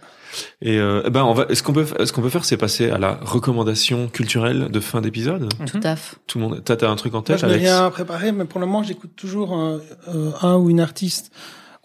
Et 0.62 0.78
euh, 0.78 1.10
ben 1.10 1.24
on 1.24 1.34
va. 1.34 1.46
Est-ce 1.50 1.64
qu'on 1.64 1.74
peut, 1.74 1.86
ce 2.06 2.12
qu'on 2.14 2.22
peut 2.22 2.30
faire, 2.30 2.46
c'est 2.46 2.58
passer 2.58 2.90
à 2.90 2.98
la 2.98 3.20
recommandation 3.22 4.08
culturelle 4.08 4.70
de 4.70 4.80
fin 4.80 5.02
d'épisode? 5.02 5.50
Tout 5.66 5.80
à 5.84 5.96
fait. 5.96 6.16
Tout 6.28 6.40
le 6.40 6.44
monde. 6.46 6.62
T'as, 6.64 6.76
t'as 6.76 6.90
un 6.90 6.96
truc 6.96 7.14
en 7.14 7.18
Moi, 7.18 7.24
tête, 7.26 7.40
je 7.40 7.46
n'ai 7.46 7.56
rien 7.56 7.90
préparé, 7.90 8.32
mais 8.32 8.46
pour 8.46 8.60
le 8.60 8.66
moment, 8.66 8.84
j'écoute 8.84 9.12
toujours 9.16 9.54
un, 9.54 9.80
euh, 10.10 10.32
un 10.42 10.56
ou 10.58 10.70
une 10.70 10.80
artiste 10.80 11.32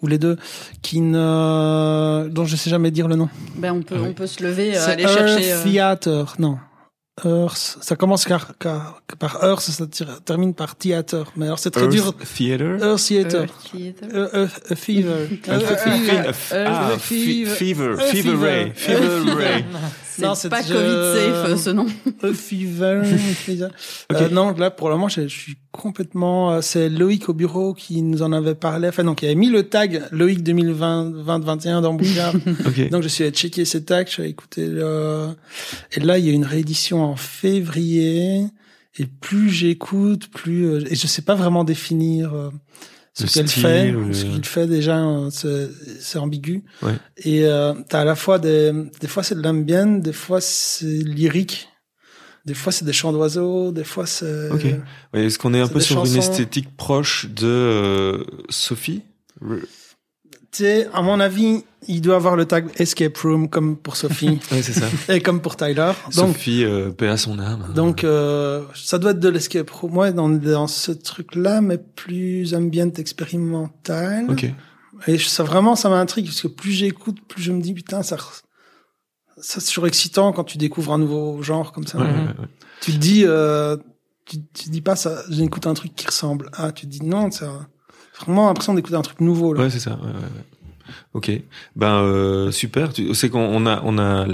ou 0.03 0.07
les 0.09 0.19
deux 0.19 0.37
qui 0.83 1.01
ne 1.01 2.29
dont 2.31 2.45
je 2.45 2.55
sais 2.57 2.69
jamais 2.71 2.91
dire 2.91 3.09
le 3.09 3.17
nom. 3.17 3.29
Ben, 3.57 3.73
on 3.73 3.83
peut, 3.83 3.95
Ah 3.99 4.03
oui. 4.03 4.09
on 4.11 4.13
peut 4.13 4.27
se 4.27 4.43
lever, 4.43 4.77
euh, 4.77 4.87
aller 4.89 5.03
Earth 5.05 5.15
chercher. 5.17 5.53
euh, 5.53 5.63
Theater, 5.65 6.35
non. 6.39 6.59
Earth, 7.25 7.79
ça 7.81 7.97
commence 7.97 8.27
car, 8.27 8.53
car, 8.59 9.01
par 9.19 9.43
Earth, 9.43 9.63
ça 9.63 9.87
tire- 9.87 10.21
termine 10.23 10.53
par 10.53 10.77
Theater. 10.77 11.25
Mais 11.37 11.47
alors 11.47 11.59
c'est 11.59 11.71
très 11.71 11.85
Earth 11.85 11.91
dur. 11.93 12.15
Theater? 12.37 12.77
Earth 12.83 13.07
Theater. 13.07 13.47
Earth 13.47 13.71
Theater. 13.73 14.13
Earth 14.13 14.71
a 14.71 14.77
Fever. 14.77 15.27
Fever. 16.99 17.97
fever. 17.97 18.37
ray, 18.37 18.73
fever 18.75 19.35
ray. 19.35 19.65
Non, 20.23 20.35
c'est 20.35 20.49
pas 20.49 20.63
je- 20.63 20.73
Covid 20.73 20.85
safe 20.85 21.51
euh, 21.53 21.57
ce 21.57 21.71
nom. 21.71 21.87
Fever. 22.35 23.03
Fever. 23.05 23.69
Ok. 24.11 24.21
Euh, 24.21 24.29
non, 24.31 24.53
là, 24.53 24.71
pour 24.71 24.89
le 24.89 24.95
moment, 24.97 25.09
je, 25.09 25.23
je 25.23 25.37
suis 25.37 25.57
complètement, 25.73 26.53
euh, 26.53 26.61
c'est 26.61 26.89
Loïc 26.89 27.29
au 27.29 27.35
bureau 27.35 27.75
qui 27.75 28.03
nous 28.03 28.23
en 28.23 28.33
avait 28.33 28.55
parlé. 28.55 28.89
Enfin, 28.89 29.05
donc, 29.05 29.23
il 29.23 29.27
avait 29.27 29.35
mis 29.35 29.51
le 29.51 29.65
tag 29.65 30.03
Loïc 30.13 30.43
2020-2021 30.43 31.81
dans 31.83 31.95
Bouillard. 31.95 32.35
Ok. 32.67 32.89
donc, 32.91 33.03
je 33.03 33.09
suis 33.09 33.25
allé 33.25 33.33
checker 33.33 33.65
ces 33.65 33.85
tags, 33.85 34.05
je 34.07 34.11
suis 34.11 34.23
allé 34.23 34.31
écouter 34.31 34.67
le, 34.67 35.29
et 35.93 36.01
là, 36.01 36.19
il 36.19 36.25
y 36.27 36.31
a 36.31 36.33
une 36.33 36.45
réédition 36.45 37.03
en 37.05 37.17
février. 37.17 38.45
Et 38.99 39.05
plus 39.07 39.51
j'écoute, 39.51 40.29
plus, 40.33 40.65
euh, 40.67 40.81
et 40.91 40.95
je 40.95 41.07
sais 41.07 41.21
pas 41.23 41.35
vraiment 41.35 41.65
définir, 41.65 42.33
euh, 42.35 42.51
ce 43.19 43.23
Le 43.25 43.29
qu'elle 43.31 43.49
fait, 43.49 43.91
le- 43.93 44.13
ce 44.13 44.25
qu'il 44.27 44.45
fait 44.45 44.67
déjà, 44.67 44.99
euh, 45.03 45.31
c'est 46.01 46.19
ambigu. 46.19 46.65
Ouais. 46.83 46.93
Et 47.17 47.45
euh, 47.47 47.73
t'as 47.89 48.01
à 48.01 48.05
la 48.05 48.15
fois 48.15 48.39
des, 48.39 48.73
des 49.01 49.09
fois 49.09 49.23
c'est 49.23 49.35
de 49.35 49.43
l'ambient, 49.43 49.87
des 50.01 50.13
fois 50.13 50.41
c'est 50.43 50.85
lyrique, 50.85 51.69
des 52.45 52.53
fois 52.53 52.73
c'est 52.73 52.85
des 52.85 52.93
chants 52.93 53.13
d'oiseaux, 53.13 53.73
des 53.73 53.85
fois 53.85 54.05
c'est. 54.05 54.51
Ok. 54.51 54.67
Ouais, 55.15 55.25
Est-ce 55.25 55.39
qu'on 55.39 55.55
est 55.55 55.61
un 55.61 55.67
peu 55.69 55.81
sur 55.81 56.05
une 56.05 56.17
esthétique 56.17 56.77
proche 56.77 57.27
de 57.31 57.47
euh, 57.47 58.25
Sophie? 58.51 59.03
Re- 59.43 59.63
sais, 60.57 60.89
à 60.93 61.03
mon 61.03 61.21
avis, 61.21 61.65
il 61.89 62.01
doit 62.01 62.17
avoir 62.17 62.37
le 62.37 62.45
tag 62.47 62.69
Escape 62.77 63.17
Room 63.19 63.49
comme 63.49 63.77
pour 63.77 63.97
Sophie 63.97 64.39
Ouais, 64.53 64.63
c'est 64.63 64.73
ça. 64.73 64.87
et 65.13 65.21
comme 65.21 65.41
pour 65.41 65.57
Tyler. 65.57 65.93
Donc, 66.15 66.29
Sophie, 66.35 66.65
euh, 66.65 66.91
paix 66.91 67.09
à 67.09 67.17
son 67.17 67.39
âme. 67.39 67.73
donc 67.75 68.03
euh, 68.05 68.65
ça 68.75 68.99
doit 68.99 69.13
être 69.13 69.21
de 69.21 69.29
l'escape 69.29 69.71
room. 69.71 69.97
Ouais, 69.97 70.13
dans, 70.13 70.29
dans 70.29 70.67
ce 70.67 70.93
truc-là, 70.93 71.61
mais 71.61 71.79
plus 71.79 72.55
ambient 72.55 72.91
expérimental. 72.97 74.27
Ok. 74.31 74.47
Et 75.07 75.19
ça 75.19 75.43
vraiment, 75.43 75.77
ça 75.77 75.89
m'intrigue 75.91 76.27
parce 76.27 76.41
que 76.41 76.49
plus 76.49 76.73
j'écoute, 76.73 77.19
plus 77.29 77.43
je 77.43 77.53
me 77.53 77.61
dis 77.61 77.75
putain, 77.75 78.03
ça, 78.03 78.17
ça 78.17 79.61
c'est 79.61 79.67
toujours 79.67 79.87
excitant 79.87 80.33
quand 80.33 80.45
tu 80.45 80.57
découvres 80.59 80.93
un 80.95 80.99
nouveau 80.99 81.43
genre 81.43 81.73
comme 81.73 81.87
ça. 81.87 81.99
Ouais, 81.99 82.05
Mhm. 82.07 82.15
ouais, 82.27 82.29
ouais. 82.41 82.49
Tu 82.81 82.93
te 82.93 82.97
dis, 82.99 83.23
euh, 83.27 83.77
tu, 84.25 84.39
tu 84.55 84.71
dis 84.71 84.81
pas 84.81 84.97
ça, 84.97 85.23
j'écoute 85.31 85.67
un 85.67 85.75
truc 85.75 85.95
qui 85.95 86.07
ressemble 86.07 86.49
à. 86.53 86.73
Tu 86.73 86.87
te 86.87 86.91
dis 86.91 87.05
non, 87.05 87.31
c'est 87.31 87.45
vraiment 88.21 88.47
l'impression 88.47 88.75
d'écouter 88.75 88.97
un 88.97 89.03
truc 89.03 89.21
nouveau. 89.21 89.53
Là. 89.53 89.63
Ouais, 89.63 89.71
c'est 89.71 89.81
ça. 89.81 89.93
Ouais, 89.93 90.07
ouais, 90.07 90.13
ouais. 90.13 90.45
Ok. 91.15 91.31
Ben 91.75 91.95
euh, 91.95 92.51
super. 92.51 92.93
Tu 92.93 93.13
sais 93.15 93.29
qu'on 93.29 93.41
on 93.41 93.67
a 93.67 93.81
on 93.85 93.99
a 93.99 94.27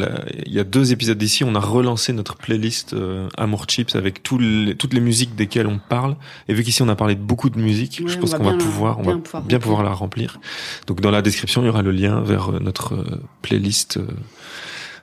il 0.46 0.52
y 0.52 0.58
a 0.58 0.64
deux 0.64 0.92
épisodes 0.92 1.16
d'ici, 1.16 1.44
on 1.44 1.54
a 1.54 1.60
relancé 1.60 2.12
notre 2.12 2.36
playlist 2.36 2.92
euh, 2.94 3.28
Amour 3.36 3.66
Chips 3.68 3.94
avec 3.94 4.20
les, 4.38 4.74
toutes 4.74 4.92
les 4.92 5.00
musiques 5.00 5.34
desquelles 5.34 5.66
on 5.66 5.78
parle. 5.78 6.16
Et 6.48 6.54
vu 6.54 6.62
qu'ici 6.62 6.82
on 6.82 6.88
a 6.88 6.96
parlé 6.96 7.14
de 7.14 7.20
beaucoup 7.20 7.50
de 7.50 7.58
musique, 7.58 8.00
Ouais, 8.02 8.10
je 8.10 8.18
pense 8.18 8.34
qu'on 8.34 8.44
va 8.44 8.54
pouvoir 8.54 8.98
on 8.98 9.02
bien 9.02 9.14
va 9.14 9.20
pouvoir 9.20 9.42
bien 9.44 9.58
pouvoir 9.60 9.82
la 9.82 9.92
remplir. 9.92 10.40
Donc 10.86 11.00
dans 11.00 11.10
la 11.10 11.22
description, 11.22 11.62
il 11.62 11.66
y 11.66 11.68
aura 11.68 11.82
le 11.82 11.92
lien 11.92 12.20
vers 12.20 12.50
euh, 12.50 12.58
notre 12.58 12.94
euh, 12.94 13.22
playlist 13.42 13.98
euh, 13.98 14.06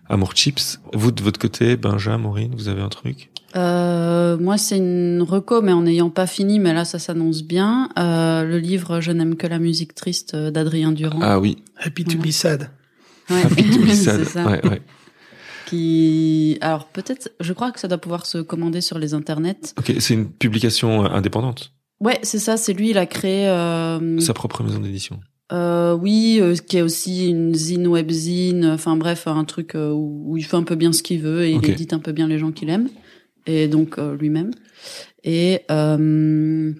Amour 0.09 0.35
Chips. 0.35 0.79
Vous 0.93 1.11
de 1.11 1.23
votre 1.23 1.39
côté, 1.39 1.77
Benjamin, 1.77 2.17
Maureen, 2.17 2.53
vous 2.55 2.67
avez 2.67 2.81
un 2.81 2.89
truc? 2.89 3.29
Euh, 3.55 4.37
moi, 4.37 4.57
c'est 4.57 4.77
une 4.77 5.21
reco, 5.21 5.61
mais 5.61 5.71
en 5.71 5.81
n'ayant 5.81 6.09
pas 6.09 6.27
fini, 6.27 6.59
mais 6.59 6.73
là, 6.73 6.85
ça 6.85 6.99
s'annonce 6.99 7.43
bien. 7.43 7.89
Euh, 7.97 8.43
le 8.43 8.57
livre 8.59 9.01
Je 9.01 9.11
n'aime 9.11 9.35
que 9.35 9.47
la 9.47 9.59
musique 9.59 9.95
triste 9.95 10.35
d'Adrien 10.35 10.91
Durand. 10.91 11.19
Ah 11.21 11.39
oui, 11.39 11.57
Happy 11.77 12.03
to 12.03 12.17
be 12.17 12.31
sad. 12.31 12.69
Ouais. 13.29 13.43
Happy 13.43 13.63
to 13.63 13.79
be 13.79 13.89
sad. 13.93 14.23
ça. 14.25 14.45
Ouais, 14.45 14.65
ouais. 14.67 14.81
Qui, 15.65 16.57
alors 16.61 16.85
peut-être, 16.85 17.31
je 17.39 17.53
crois 17.53 17.71
que 17.71 17.79
ça 17.79 17.87
doit 17.87 17.99
pouvoir 17.99 18.25
se 18.25 18.39
commander 18.39 18.81
sur 18.81 18.97
les 18.97 19.13
internets. 19.13 19.73
Ok, 19.77 19.93
c'est 19.99 20.13
une 20.13 20.29
publication 20.29 21.05
euh, 21.05 21.09
indépendante, 21.09 21.73
Ouais, 22.01 22.17
c'est 22.23 22.39
ça. 22.39 22.55
C'est 22.55 22.73
lui, 22.73 22.91
il 22.91 22.97
a 22.97 23.05
créé. 23.05 23.47
Euh... 23.49 24.19
sa 24.19 24.33
propre 24.33 24.63
maison 24.63 24.79
d'édition. 24.79 25.19
Euh, 25.51 25.95
oui, 25.95 26.37
euh, 26.39 26.55
qui 26.55 26.77
est 26.77 26.81
aussi 26.81 27.27
une 27.27 27.55
zine 27.55 27.87
webzine, 27.87 28.65
enfin 28.65 28.95
bref, 28.95 29.25
un 29.27 29.43
truc 29.45 29.73
euh, 29.73 29.91
où, 29.91 30.23
où 30.27 30.37
il 30.37 30.43
fait 30.43 30.57
un 30.57 30.63
peu 30.63 30.75
bien 30.75 30.93
ce 30.93 31.01
qu'il 31.01 31.21
veut 31.21 31.45
et 31.45 31.51
il 31.51 31.69
édite 31.69 31.91
un 31.91 31.99
peu 31.99 32.11
bien 32.11 32.27
les 32.27 32.37
gens 32.37 32.51
qu'il 32.51 32.69
aime, 32.69 32.87
et 33.49 33.67
donc 33.67 33.97
euh, 33.97 34.15
lui-même. 34.15 34.51
Et 35.23 35.61
euh, 35.69 36.71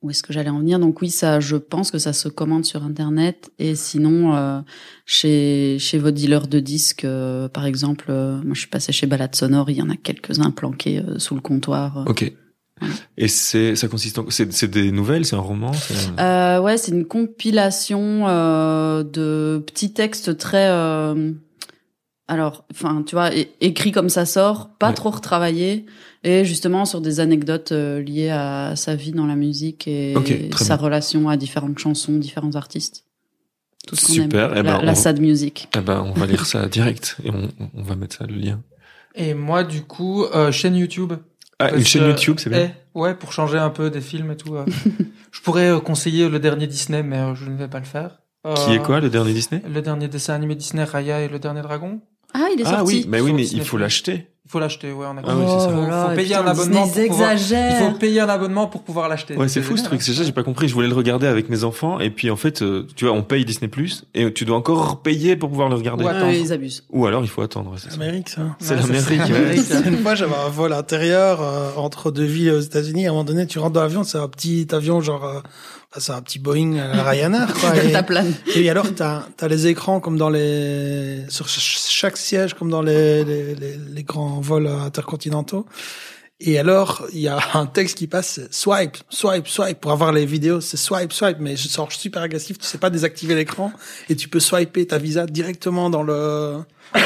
où 0.00 0.10
est-ce 0.10 0.22
que 0.22 0.32
j'allais 0.32 0.50
en 0.50 0.58
venir? 0.58 0.78
Donc 0.78 1.00
oui, 1.00 1.10
ça, 1.10 1.38
je 1.38 1.56
pense 1.56 1.90
que 1.90 1.98
ça 1.98 2.12
se 2.12 2.28
commande 2.28 2.64
sur 2.64 2.82
Internet, 2.82 3.52
et 3.58 3.74
sinon 3.74 4.34
euh, 4.34 4.60
chez 5.06 5.76
chez 5.78 5.98
vos 5.98 6.10
dealers 6.10 6.48
de 6.48 6.58
disques, 6.58 7.06
par 7.52 7.66
exemple, 7.66 8.10
moi 8.10 8.54
je 8.54 8.60
suis 8.60 8.68
passée 8.68 8.92
chez 8.92 9.06
Balade 9.06 9.34
Sonore, 9.34 9.70
il 9.70 9.76
y 9.76 9.82
en 9.82 9.90
a 9.90 9.96
quelques-uns 9.96 10.50
planqués 10.50 11.02
sous 11.18 11.34
le 11.34 11.40
comptoir. 11.40 12.04
Ok. 12.08 12.32
Et 13.16 13.28
c'est, 13.28 13.76
ça 13.76 13.88
consiste 13.88 14.18
en, 14.18 14.26
c'est, 14.30 14.64
des 14.70 14.90
nouvelles, 14.90 15.24
c'est 15.24 15.36
un 15.36 15.40
roman, 15.40 15.72
Euh, 16.18 16.60
ouais, 16.60 16.76
c'est 16.76 16.92
une 16.92 17.04
compilation 17.04 18.26
euh, 18.26 19.02
de 19.04 19.62
petits 19.64 19.92
textes 19.92 20.36
très, 20.36 20.68
euh, 20.68 21.32
alors, 22.32 22.64
enfin, 22.72 23.02
tu 23.06 23.14
vois, 23.14 23.34
é- 23.34 23.50
écrits 23.60 23.92
comme 23.92 24.08
ça 24.08 24.26
sort, 24.26 24.70
pas 24.78 24.88
Ouais. 24.88 24.94
trop 24.94 25.10
retravaillés, 25.10 25.86
et 26.24 26.44
justement 26.44 26.84
sur 26.84 27.00
des 27.00 27.20
anecdotes 27.20 27.72
euh, 27.72 28.00
liées 28.02 28.30
à 28.30 28.74
sa 28.76 28.94
vie 28.94 29.12
dans 29.12 29.26
la 29.26 29.36
musique 29.36 29.86
et 29.88 30.14
sa 30.56 30.76
bien. 30.76 30.84
relation 30.84 31.28
à 31.28 31.36
différentes 31.36 31.78
chansons, 31.78 32.12
différents 32.18 32.54
artistes. 32.56 33.04
Tout 33.86 33.96
ce 33.96 34.12
Super, 34.12 34.52
aime. 34.52 34.58
eh 34.58 34.62
ben, 34.62 34.78
la, 34.78 34.82
la 34.84 34.92
on- 34.92 34.94
sad 34.94 35.20
music. 35.20 35.68
Eh 35.76 35.80
ben, 35.80 36.02
on 36.06 36.12
va 36.18 36.26
lire 36.26 36.46
ça 36.46 36.66
direct 36.78 37.16
et 37.24 37.30
on, 37.30 37.48
on 37.74 37.82
va 37.82 37.96
mettre 37.96 38.16
ça 38.16 38.26
le 38.26 38.34
lien. 38.36 38.60
Et 39.14 39.34
moi, 39.34 39.64
du 39.64 39.82
coup, 39.82 40.24
euh, 40.24 40.50
chaîne 40.52 40.76
YouTube. 40.76 41.12
Ah, 41.58 41.72
une 41.74 41.84
chaîne 41.84 42.02
que- 42.02 42.08
YouTube, 42.10 42.36
c'est 42.38 42.50
bien. 42.50 42.70
Eh, 42.94 42.98
ouais, 42.98 43.14
pour 43.14 43.32
changer 43.32 43.58
un 43.58 43.70
peu 43.70 43.90
des 43.90 44.00
films 44.00 44.30
et 44.30 44.36
tout. 44.36 44.54
euh. 44.56 44.64
je 45.32 45.40
pourrais 45.42 45.68
euh, 45.70 45.80
conseiller 45.80 46.28
le 46.28 46.38
dernier 46.38 46.66
Disney, 46.66 47.02
mais 47.02 47.18
euh, 47.18 47.34
je 47.34 47.50
ne 47.50 47.56
vais 47.56 47.68
pas 47.68 47.78
le 47.80 47.84
faire. 47.84 48.18
Qui 48.66 48.72
est 48.74 48.78
quoi, 48.82 48.98
le 49.00 49.08
dernier 49.08 49.32
Disney? 49.34 49.62
Le 49.72 49.80
dernier 49.82 50.08
dessin 50.08 50.34
animé 50.34 50.56
Disney, 50.56 50.82
Raya 50.82 51.20
et 51.20 51.28
le 51.28 51.38
dernier 51.38 51.62
dragon. 51.62 52.00
Ah, 52.34 52.48
il 52.54 52.60
est 52.60 52.64
Ah 52.66 52.78
sorti. 52.78 52.94
oui, 52.96 53.04
mais 53.08 53.20
oui, 53.20 53.32
mais 53.32 53.46
il 53.46 53.62
faut 53.64 53.76
l'acheter. 53.78 54.26
Il 54.44 54.50
faut 54.50 54.58
l'acheter, 54.60 54.92
ouais, 54.92 55.06
on 55.06 55.16
a 55.16 55.22
Ah 55.24 55.34
oui, 55.34 55.44
c'est 55.46 55.60
ça. 55.60 55.68
Faut, 55.70 55.74
Oh 55.78 55.80
là 55.88 56.02
faut 56.02 56.08
là, 56.10 56.14
payer 56.14 56.28
putain, 56.28 56.42
un 56.42 56.46
abonnement. 56.46 56.86
Pour 56.86 57.06
pouvoir-. 57.06 57.32
Il 57.32 57.76
faut 57.92 57.98
payer 57.98 58.20
un 58.20 58.28
abonnement 58.28 58.66
pour 58.66 58.82
pouvoir 58.82 59.08
l'acheter. 59.08 59.34
Ouais, 59.36 59.48
c'est 59.48 59.62
fou 59.62 59.78
ce 59.78 59.84
truc. 59.84 60.02
C'est 60.02 60.12
ça, 60.12 60.24
j'ai 60.24 60.32
pas 60.32 60.42
compris. 60.42 60.68
Je 60.68 60.74
voulais 60.74 60.88
le 60.88 60.94
regarder 60.94 61.26
avec 61.26 61.48
mes 61.48 61.64
enfants 61.64 62.00
et 62.00 62.10
puis 62.10 62.28
en 62.30 62.36
fait, 62.36 62.60
euh, 62.60 62.86
tu 62.94 63.06
vois, 63.06 63.14
on 63.14 63.22
paye 63.22 63.46
Disney 63.46 63.68
Plus 63.68 64.04
et 64.14 64.30
tu 64.32 64.44
dois 64.44 64.56
encore 64.56 65.00
payer 65.00 65.36
pour 65.36 65.48
pouvoir 65.48 65.70
le 65.70 65.76
regarder. 65.76 66.04
Ouais. 66.04 66.10
Ah, 66.12 66.18
attendre. 66.18 66.32
ils 66.32 66.52
abusent. 66.52 66.84
Ou 66.90 67.06
alors 67.06 67.22
il 67.22 67.28
faut 67.28 67.40
attendre. 67.40 67.72
c'est 67.78 67.88
ça. 67.90 67.94
Amérique, 67.94 68.28
ça. 68.28 68.42
C'est 68.58 68.74
Ouais, 68.74 68.80
l'Amérique, 68.82 69.08
ouais. 69.20 69.28
l'Amérique. 69.30 69.70
Une 69.86 69.98
fois, 69.98 70.14
j'avais 70.16 70.34
un 70.34 70.50
vol 70.50 70.72
intérieur 70.74 71.40
euh, 71.40 71.70
entre 71.76 72.10
deux 72.10 72.24
villes 72.24 72.50
aux 72.50 72.60
États-Unis. 72.60 73.06
À 73.06 73.10
un 73.10 73.12
moment 73.12 73.24
donné, 73.24 73.46
tu 73.46 73.58
rentres 73.58 73.72
dans 73.74 73.82
l'avion, 73.82 74.04
c'est 74.04 74.18
un 74.18 74.28
petit 74.28 74.66
avion 74.72 75.00
genre, 75.00 75.24
euh, 75.24 75.40
c'est 75.98 76.12
un 76.12 76.22
petit 76.22 76.38
Boeing 76.38 76.74
Ryanair, 77.02 77.52
quoi. 77.54 77.70
et, 78.56 78.62
et 78.62 78.70
alors, 78.70 78.86
t'as 78.94 79.22
as 79.40 79.48
les 79.48 79.66
écrans 79.66 80.00
comme 80.00 80.16
dans 80.16 80.30
les 80.30 81.24
sur 81.28 81.48
ch- 81.48 81.86
chaque 81.88 82.16
siège, 82.16 82.54
comme 82.54 82.70
dans 82.70 82.82
les 82.82 83.24
les, 83.24 83.54
les, 83.54 83.76
les 83.76 84.02
grands 84.02 84.40
vols 84.40 84.66
intercontinentaux. 84.68 85.66
Et 86.40 86.58
alors, 86.58 87.06
il 87.12 87.20
y 87.20 87.28
a 87.28 87.38
un 87.54 87.66
texte 87.66 87.96
qui 87.98 88.08
passe, 88.08 88.40
swipe, 88.50 88.96
swipe, 89.08 89.46
swipe. 89.46 89.78
Pour 89.80 89.92
avoir 89.92 90.12
les 90.12 90.26
vidéos, 90.26 90.60
c'est 90.60 90.76
swipe, 90.76 91.12
swipe. 91.12 91.36
Mais 91.38 91.56
je 91.56 91.68
sors 91.68 91.92
super 91.92 92.22
agressif. 92.22 92.58
Tu 92.58 92.66
sais 92.66 92.78
pas 92.78 92.90
désactiver 92.90 93.34
l'écran 93.36 93.72
et 94.08 94.16
tu 94.16 94.28
peux 94.28 94.40
swiper 94.40 94.86
ta 94.86 94.98
visa 94.98 95.26
directement 95.26 95.88
dans 95.88 96.02
le 96.02 96.58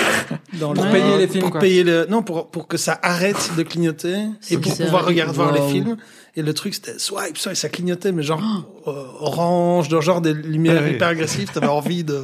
dans 0.54 0.72
Pour 0.72 0.84
le- 0.84 0.90
payer 0.90 1.18
les 1.18 1.28
films, 1.28 1.42
pour 1.42 1.50
quoi. 1.50 1.60
payer 1.60 1.84
le 1.84 2.06
non 2.08 2.22
pour 2.22 2.50
pour 2.50 2.66
que 2.66 2.76
ça 2.78 2.98
arrête 3.02 3.50
de 3.56 3.62
clignoter 3.62 4.16
et 4.50 4.56
pour 4.58 4.74
pouvoir 4.76 5.04
regarder 5.04 5.34
voir 5.34 5.52
les 5.52 5.68
films. 5.70 5.96
Et 6.34 6.42
le 6.42 6.52
truc 6.54 6.74
c'était 6.74 6.98
swipe, 6.98 7.36
swipe, 7.38 7.56
ça 7.56 7.68
clignotait, 7.68 8.12
mais 8.12 8.22
genre 8.22 8.40
euh, 8.86 9.04
orange, 9.20 9.88
genre, 10.00 10.20
des 10.22 10.32
lumières 10.32 10.82
ouais. 10.82 10.92
hyper 10.94 11.08
agressives. 11.08 11.50
T'avais 11.52 11.66
envie 11.66 12.04
de. 12.04 12.22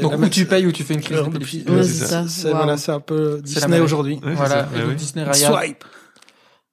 Donc, 0.00 0.16
même- 0.18 0.30
tu 0.30 0.46
payes 0.46 0.66
ou 0.66 0.72
tu 0.72 0.82
fais 0.84 0.94
une 0.94 1.00
crise 1.00 1.18
d'épilepsie. 1.22 1.58
depuis- 1.62 1.72
Ouais, 1.74 1.82
c'est 1.82 1.92
ça. 1.92 2.06
ça. 2.06 2.24
C'est 2.28 2.48
Wow. 2.50 2.56
voilà, 2.56 2.76
c'est 2.76 2.92
un 2.92 3.00
peu 3.00 3.40
Disney 3.42 3.80
aujourd'hui. 3.80 4.20
Ouais, 4.24 4.34
Voilà, 4.34 4.68
et 4.76 4.80
donc. 4.82 4.94
Disney 4.96 5.24
Raya. 5.24 5.50
Swipe. 5.52 5.84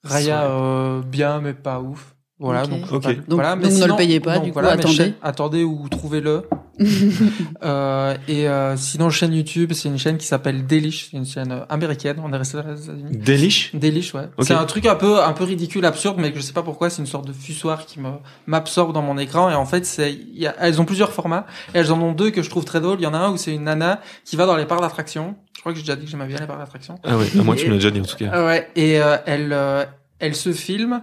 Raya, 0.03 0.43
euh, 0.43 1.01
bien, 1.01 1.39
mais 1.41 1.53
pas 1.53 1.79
ouf. 1.79 2.12
Voilà, 2.39 2.65
donc, 2.65 2.89
Donc- 2.89 3.23
voilà, 3.29 3.55
donc 3.55 3.71
ne 3.71 3.85
le 3.85 3.95
payez 3.95 4.19
pas, 4.19 4.39
du 4.39 4.51
coup, 4.51 4.59
mais 4.59 4.67
attendez. 4.67 5.13
attendez 5.21 5.63
ou 5.63 5.87
trouvez-le. 5.89 6.43
euh, 7.63 8.15
et 8.27 8.47
euh, 8.47 8.75
sinon, 8.75 9.11
chaîne 9.11 9.33
YouTube, 9.33 9.73
c'est 9.73 9.87
une 9.89 9.99
chaîne 9.99 10.17
qui 10.17 10.25
s'appelle 10.25 10.65
Delish, 10.65 11.09
c'est 11.11 11.17
une 11.17 11.25
chaîne 11.25 11.51
euh, 11.51 11.65
américaine. 11.69 12.17
On 12.23 12.33
est 12.33 12.37
resté 12.37 12.57
dans 12.57 12.67
les 12.67 12.83
États-Unis. 12.83 13.17
Delish? 13.17 13.75
Delish, 13.75 14.13
ouais. 14.15 14.27
C'est 14.39 14.53
un 14.53 14.65
truc 14.65 14.87
un 14.87 14.95
peu, 14.95 15.23
un 15.23 15.33
peu 15.33 15.43
ridicule, 15.43 15.85
absurde, 15.85 16.17
mais 16.19 16.31
que 16.31 16.39
je 16.39 16.43
sais 16.43 16.53
pas 16.53 16.63
pourquoi, 16.63 16.89
c'est 16.89 17.01
une 17.01 17.07
sorte 17.07 17.27
de 17.27 17.33
fussoir 17.33 17.85
qui 17.85 17.99
me, 17.99 18.09
m'absorbe 18.47 18.93
dans 18.93 19.03
mon 19.03 19.17
écran. 19.19 19.49
Et 19.51 19.55
en 19.55 19.65
fait, 19.65 19.85
c'est, 19.85 20.11
il 20.13 20.39
y 20.39 20.47
a, 20.47 20.55
elles 20.59 20.81
ont 20.81 20.85
plusieurs 20.85 21.11
formats. 21.11 21.45
Et 21.75 21.77
elles 21.77 21.91
en 21.91 22.01
ont 22.01 22.13
deux 22.13 22.31
que 22.31 22.41
je 22.41 22.49
trouve 22.49 22.65
très 22.65 22.81
drôles. 22.81 22.99
Il 22.99 23.03
y 23.03 23.07
en 23.07 23.13
a 23.13 23.19
un 23.19 23.31
où 23.31 23.37
c'est 23.37 23.53
une 23.53 23.65
nana 23.65 24.01
qui 24.25 24.35
va 24.35 24.47
dans 24.47 24.55
les 24.57 24.65
parcs 24.65 24.81
d'attraction. 24.81 25.35
Je 25.55 25.59
crois 25.59 25.71
que 25.71 25.77
j'ai 25.77 25.83
déjà 25.83 25.95
dit 25.95 26.05
que 26.05 26.11
j'aimais 26.11 26.25
bien 26.25 26.39
les 26.39 26.47
parcs 26.47 26.59
d'attraction. 26.59 26.95
Ah 27.03 27.17
ouais, 27.17 27.27
à 27.39 27.43
moi 27.43 27.55
tu 27.55 27.65
me 27.67 27.71
l'as 27.71 27.77
déjà 27.77 27.91
dit 27.91 28.01
en 28.01 28.05
tout 28.05 28.17
cas. 28.17 28.31
Ah 28.33 28.45
Ouais, 28.45 28.67
et 28.75 28.99
euh, 28.99 29.17
elle, 29.27 29.53
euh, 29.53 29.85
elle 30.19 30.35
se 30.35 30.51
filme 30.51 31.01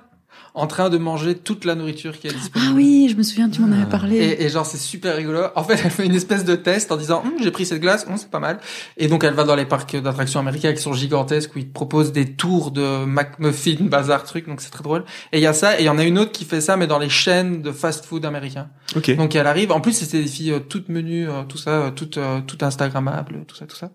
en 0.54 0.66
train 0.66 0.90
de 0.90 0.98
manger 0.98 1.34
toute 1.36 1.64
la 1.64 1.74
nourriture 1.74 2.18
qui 2.18 2.26
est 2.28 2.32
disponible. 2.32 2.70
Ah 2.72 2.74
oui, 2.76 3.08
je 3.10 3.16
me 3.16 3.22
souviens, 3.22 3.48
tu 3.48 3.60
m'en 3.60 3.70
avais 3.72 3.82
Ah. 3.82 3.86
parlé. 3.86 4.16
Et, 4.16 4.44
et 4.44 4.48
genre 4.48 4.66
c'est 4.66 4.78
super 4.78 5.16
rigolo. 5.16 5.40
En 5.56 5.62
fait, 5.64 5.80
elle 5.84 5.90
fait 5.90 6.06
une 6.06 6.14
espèce 6.14 6.44
de 6.44 6.56
test 6.56 6.90
en 6.92 6.96
disant 6.96 7.22
Hum, 7.24 7.32
j'ai 7.42 7.50
pris 7.50 7.66
cette 7.66 7.80
glace, 7.80 8.06
hum, 8.08 8.16
c'est 8.16 8.30
pas 8.30 8.40
mal. 8.40 8.58
Et 8.96 9.08
donc 9.08 9.24
elle 9.24 9.34
va 9.34 9.44
dans 9.44 9.54
les 9.54 9.64
parcs 9.66 9.96
d'attractions 9.96 10.40
américains 10.40 10.72
qui 10.72 10.82
sont 10.82 10.92
gigantesques 10.92 11.54
où 11.54 11.58
ils 11.58 11.68
te 11.68 11.72
proposent 11.72 12.12
des 12.12 12.34
tours 12.34 12.70
de 12.70 13.04
McMuffin, 13.04 13.76
bazar 13.82 14.24
truc, 14.24 14.46
donc 14.48 14.60
c'est 14.60 14.70
très 14.70 14.82
drôle. 14.82 15.04
Et 15.32 15.38
il 15.38 15.42
y 15.42 15.46
a 15.46 15.52
ça, 15.52 15.78
et 15.78 15.82
il 15.82 15.86
y 15.86 15.88
en 15.88 15.98
a 15.98 16.04
une 16.04 16.18
autre 16.18 16.32
qui 16.32 16.44
fait 16.44 16.60
ça 16.60 16.76
mais 16.76 16.86
dans 16.86 16.98
les 16.98 17.08
chaînes 17.08 17.62
de 17.62 17.72
fast-food 17.72 18.24
américains. 18.24 18.68
Ok. 18.96 19.14
Donc 19.16 19.34
elle 19.36 19.46
arrive. 19.46 19.72
En 19.72 19.80
plus 19.80 19.92
c'était 19.92 20.22
des 20.22 20.28
filles 20.28 20.52
euh, 20.52 20.58
toutes 20.58 20.88
menues, 20.88 21.28
euh, 21.28 21.42
tout 21.48 21.58
ça, 21.58 21.70
euh, 21.70 21.90
toutes 21.90 22.18
toutes 22.46 22.62
instagrammables, 22.62 23.44
tout 23.46 23.56
ça, 23.56 23.66
tout 23.66 23.76
ça. 23.76 23.90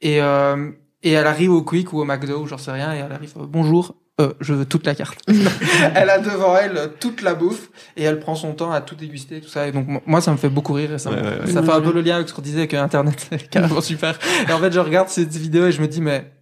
Et 0.00 0.20
euh, 0.20 0.70
et 1.04 1.10
elle 1.12 1.26
arrive 1.26 1.50
au 1.52 1.62
Quick 1.62 1.92
ou 1.92 2.00
au 2.00 2.04
McDo 2.04 2.42
ou 2.42 2.46
j'en 2.46 2.58
sais 2.58 2.70
rien 2.72 2.92
et 2.94 2.98
elle 2.98 3.12
arrive 3.12 3.32
euh, 3.36 3.46
bonjour. 3.48 3.94
Euh, 4.22 4.32
je 4.40 4.54
veux 4.54 4.64
toute 4.64 4.86
la 4.86 4.94
carte. 4.94 5.18
elle 5.94 6.10
a 6.10 6.18
devant 6.18 6.56
elle 6.56 6.92
toute 7.00 7.22
la 7.22 7.34
bouffe 7.34 7.70
et 7.96 8.02
elle 8.04 8.18
prend 8.20 8.34
son 8.34 8.52
temps 8.54 8.72
à 8.72 8.80
tout 8.80 8.94
déguster 8.94 9.40
tout 9.40 9.48
ça. 9.48 9.66
Et 9.68 9.72
donc 9.72 9.86
mo- 9.88 10.02
moi 10.06 10.20
ça 10.20 10.32
me 10.32 10.36
fait 10.36 10.48
beaucoup 10.48 10.72
rire 10.72 10.92
et 10.94 10.98
ça, 10.98 11.10
me- 11.10 11.16
Ouais, 11.16 11.22
ouais, 11.22 11.40
ouais. 11.46 11.52
ça 11.52 11.62
fait 11.62 11.72
un 11.72 11.80
peu 11.80 11.92
le 11.92 12.00
lien 12.00 12.16
avec 12.16 12.28
ce 12.28 12.34
qu'on 12.34 12.42
disait 12.42 12.66
que 12.68 12.76
internet 12.76 13.26
c'est 13.30 13.48
carrément 13.50 13.80
super. 13.80 14.18
Et 14.48 14.52
en 14.52 14.58
fait 14.58 14.72
je 14.72 14.80
regarde 14.80 15.08
cette 15.08 15.34
vidéo 15.36 15.66
et 15.66 15.72
je 15.72 15.80
me 15.82 15.88
dis 15.88 16.00
mais 16.00 16.32